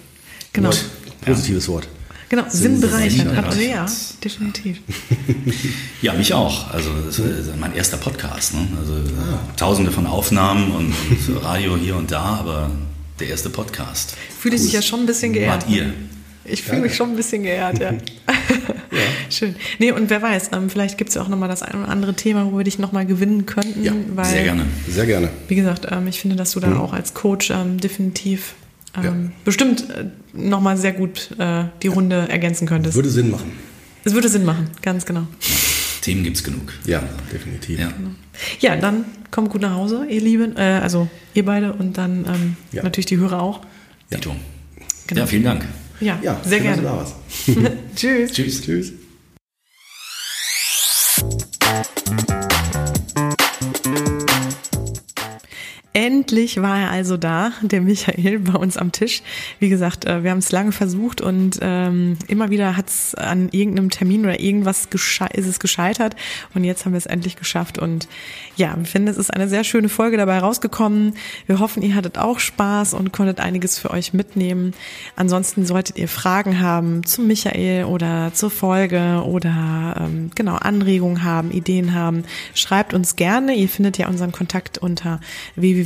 genau. 0.51 0.69
Wort. 0.69 0.85
Positives 1.21 1.67
Wort. 1.69 1.87
Genau, 2.33 2.45
Sinn 2.49 2.81
bereichert. 2.81 3.25
bereichert. 3.25 3.45
Also, 3.45 3.61
ja, 3.61 3.85
definitiv. 4.23 4.79
Ja, 6.01 6.13
mich 6.13 6.33
auch. 6.33 6.73
Also 6.73 6.89
das 7.05 7.19
ist 7.19 7.55
mein 7.59 7.75
erster 7.75 7.97
Podcast. 7.97 8.55
Ne? 8.55 8.67
Also 8.79 8.93
Ah. 8.93 9.37
Tausende 9.55 9.91
von 9.91 10.07
Aufnahmen 10.07 10.71
und, 10.71 10.93
und 11.27 11.37
Radio 11.43 11.77
hier 11.77 11.95
und 11.95 12.11
da, 12.11 12.23
aber 12.39 12.71
der 13.19 13.27
erste 13.27 13.51
Podcast. 13.51 14.15
Fühle 14.39 14.55
ich 14.55 14.63
mich 14.63 14.73
ja 14.73 14.81
schon 14.81 15.01
ein 15.01 15.05
bisschen 15.05 15.31
geehrt. 15.33 15.61
Wart 15.61 15.69
ihr? 15.69 15.83
ne? 15.83 15.93
Ich 16.43 16.63
fühle 16.63 16.81
mich 16.81 16.95
schon 16.95 17.11
ein 17.11 17.15
bisschen 17.15 17.43
geehrt, 17.43 17.77
ja. 17.77 17.93
Schön. 19.29 19.55
Nee, 19.77 19.91
und 19.91 20.09
wer 20.09 20.23
weiß, 20.23 20.49
ähm, 20.53 20.71
vielleicht 20.71 20.97
gibt 20.97 21.09
es 21.09 21.15
ja 21.15 21.21
auch 21.21 21.27
nochmal 21.27 21.49
das 21.49 21.61
ein 21.61 21.83
oder 21.83 21.89
andere 21.89 22.15
Thema, 22.15 22.51
wo 22.51 22.57
wir 22.57 22.63
dich 22.63 22.79
nochmal 22.79 23.05
gewinnen 23.05 23.45
könnten. 23.45 23.83
Ja, 23.83 23.93
weil, 24.15 24.25
Sehr 24.25 24.43
gerne. 24.43 24.65
Sehr 24.89 25.05
gerne. 25.05 25.29
Wie 25.47 25.55
gesagt, 25.55 25.85
ähm, 25.91 26.07
ich 26.07 26.19
finde, 26.19 26.35
dass 26.35 26.53
du 26.53 26.59
da 26.59 26.79
auch 26.79 26.93
als 26.93 27.13
Coach 27.13 27.51
ähm, 27.51 27.79
definitiv 27.79 28.55
ähm, 28.95 29.03
Ja. 29.03 29.13
bestimmt 29.45 29.89
äh, 29.89 30.05
nochmal 30.33 30.77
sehr 30.77 30.93
gut 30.93 31.29
äh, 31.39 31.65
die 31.81 31.87
Runde 31.87 32.27
ergänzen 32.29 32.67
könntest. 32.67 32.95
Würde 32.95 33.09
Sinn 33.09 33.31
machen. 33.31 33.51
Es 34.03 34.13
würde 34.13 34.27
Sinn 34.29 34.43
machen, 34.45 34.69
ganz 34.81 35.05
genau. 35.05 35.27
Themen 36.01 36.23
gibt's 36.23 36.43
genug. 36.43 36.73
Ja, 36.85 37.01
definitiv. 37.31 37.79
Ja. 37.79 37.89
Ja, 38.59 38.75
dann 38.75 39.05
kommt 39.31 39.49
gut 39.49 39.61
nach 39.61 39.73
Hause, 39.75 40.05
ihr 40.09 40.19
Lieben, 40.21 40.57
äh, 40.57 40.79
also 40.83 41.07
ihr 41.33 41.45
beide 41.45 41.71
und 41.73 41.97
dann 41.97 42.25
ähm, 42.27 42.55
Ja. 42.73 42.83
natürlich 42.83 43.05
die 43.05 43.17
Hörer 43.17 43.41
auch. 43.41 43.61
Dito. 44.11 44.35
Genau. 45.07 45.21
Ja, 45.21 45.27
vielen 45.27 45.43
Dank. 45.43 45.65
Ja, 46.01 46.19
Ja, 46.21 46.39
sehr 46.43 46.59
schön, 46.59 46.67
dass 46.67 46.75
gerne. 46.75 46.81
du 46.81 46.83
da 46.83 46.97
warst. 46.97 47.15
Tschüss. 47.95 48.31
Tschüss. 48.33 48.61
Tschüss. 48.61 48.93
Endlich 55.95 56.59
war 56.59 56.79
er 56.79 56.89
also 56.89 57.17
da, 57.17 57.51
der 57.61 57.81
Michael, 57.81 58.39
bei 58.39 58.55
uns 58.55 58.77
am 58.77 58.91
Tisch. 58.91 59.21
Wie 59.59 59.69
gesagt, 59.69 60.05
äh, 60.05 60.23
wir 60.23 60.31
haben 60.31 60.39
es 60.39 60.51
lange 60.51 60.71
versucht 60.71 61.21
und 61.21 61.59
ähm, 61.61 62.17
immer 62.27 62.49
wieder 62.49 62.75
hat 62.75 62.89
es 62.89 63.13
an 63.13 63.49
irgendeinem 63.51 63.91
Termin 63.91 64.23
oder 64.23 64.39
irgendwas 64.39 64.87
ist 64.91 65.47
es 65.47 65.59
gescheitert 65.59 66.15
und 66.55 66.63
jetzt 66.63 66.85
haben 66.85 66.93
wir 66.93 66.97
es 66.97 67.05
endlich 67.05 67.35
geschafft 67.35 67.77
und 67.77 68.07
ja, 68.55 68.75
wir 68.75 68.85
finden, 68.85 69.07
es 69.07 69.17
ist 69.17 69.31
eine 69.31 69.47
sehr 69.47 69.63
schöne 69.63 69.89
Folge 69.89 70.17
dabei 70.17 70.39
rausgekommen. 70.39 71.13
Wir 71.45 71.59
hoffen, 71.59 71.83
ihr 71.83 71.95
hattet 71.95 72.17
auch 72.17 72.39
Spaß 72.39 72.93
und 72.93 73.13
konntet 73.13 73.39
einiges 73.39 73.77
für 73.79 73.91
euch 73.91 74.13
mitnehmen. 74.13 74.73
Ansonsten 75.15 75.65
solltet 75.65 75.97
ihr 75.97 76.07
Fragen 76.07 76.59
haben 76.59 77.05
zum 77.05 77.27
Michael 77.27 77.85
oder 77.85 78.31
zur 78.33 78.49
Folge 78.49 79.23
oder 79.25 79.95
ähm, 79.99 80.31
genau 80.35 80.55
Anregungen 80.55 81.23
haben, 81.23 81.51
Ideen 81.51 81.93
haben, 81.93 82.23
schreibt 82.53 82.93
uns 82.93 83.15
gerne. 83.15 83.53
Ihr 83.55 83.69
findet 83.69 83.97
ja 83.97 84.07
unseren 84.07 84.31
Kontakt 84.31 84.77
unter 84.77 85.19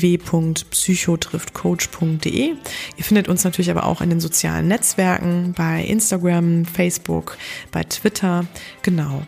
www.psychotriftcoach.de. 0.01 2.53
Ihr 2.97 3.03
findet 3.03 3.27
uns 3.27 3.43
natürlich 3.43 3.71
aber 3.71 3.85
auch 3.85 4.01
in 4.01 4.09
den 4.09 4.19
sozialen 4.19 4.67
Netzwerken 4.67 5.53
bei 5.57 5.83
Instagram, 5.83 6.65
Facebook, 6.65 7.37
bei 7.71 7.83
Twitter. 7.83 8.45
Genau. 8.81 9.23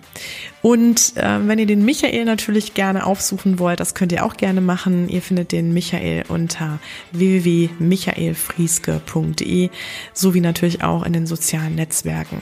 Und 0.61 1.13
äh, 1.15 1.47
wenn 1.47 1.59
ihr 1.59 1.65
den 1.65 1.85
Michael 1.85 2.25
natürlich 2.25 2.73
gerne 2.73 3.05
aufsuchen 3.05 3.59
wollt, 3.59 3.79
das 3.79 3.95
könnt 3.95 4.11
ihr 4.11 4.25
auch 4.25 4.35
gerne 4.35 4.59
machen. 4.61 5.07
Ihr 5.07 5.21
findet 5.21 5.53
den 5.53 5.73
Michael 5.73 6.25
unter 6.27 6.79
www.michaelfrieske.de 7.13 9.69
sowie 10.13 10.41
natürlich 10.41 10.83
auch 10.83 11.05
in 11.05 11.13
den 11.13 11.27
sozialen 11.27 11.75
Netzwerken. 11.75 12.41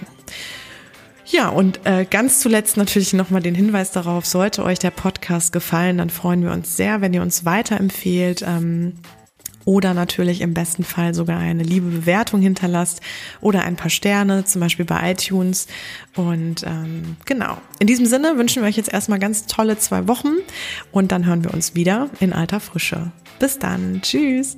Ja, 1.30 1.50
und 1.50 1.86
äh, 1.86 2.06
ganz 2.06 2.40
zuletzt 2.40 2.78
natürlich 2.78 3.12
nochmal 3.12 3.42
den 3.42 3.54
Hinweis 3.54 3.92
darauf, 3.92 4.26
sollte 4.26 4.64
euch 4.64 4.80
der 4.80 4.92
Podcast 4.92 5.52
gefallen, 5.52 5.98
dann 5.98 6.10
freuen 6.10 6.42
wir 6.42 6.52
uns 6.52 6.78
sehr, 6.78 7.02
wenn 7.02 7.14
ihr 7.14 7.22
uns 7.22 7.44
weiterempfehlt. 7.44 8.44
Ähm, 8.48 8.94
oder 9.66 9.94
natürlich 9.94 10.40
im 10.40 10.54
besten 10.54 10.86
Fall 10.86 11.14
sogar 11.14 11.40
eine 11.40 11.62
liebe 11.62 11.90
Bewertung 11.90 12.40
hinterlasst 12.40 13.02
oder 13.42 13.64
ein 13.64 13.76
paar 13.76 13.90
Sterne, 13.90 14.46
zum 14.46 14.62
Beispiel 14.62 14.86
bei 14.86 15.12
iTunes. 15.12 15.68
Und 16.16 16.64
ähm, 16.66 17.18
genau, 17.26 17.58
in 17.80 17.88
diesem 17.88 18.06
Sinne 18.06 18.38
wünschen 18.38 18.64
wir 18.64 18.70
euch 18.70 18.78
jetzt 18.78 18.94
erstmal 18.94 19.20
ganz 19.20 19.46
tolle 19.46 19.78
zwei 19.78 20.08
Wochen 20.08 20.36
und 20.94 21.12
dann 21.12 21.26
hören 21.26 21.44
wir 21.44 21.54
uns 21.54 21.76
wieder 21.76 22.10
in 22.22 22.32
alter 22.32 22.62
Frische. 22.62 23.12
Bis 23.40 23.60
dann, 23.60 24.02
tschüss. 24.02 24.58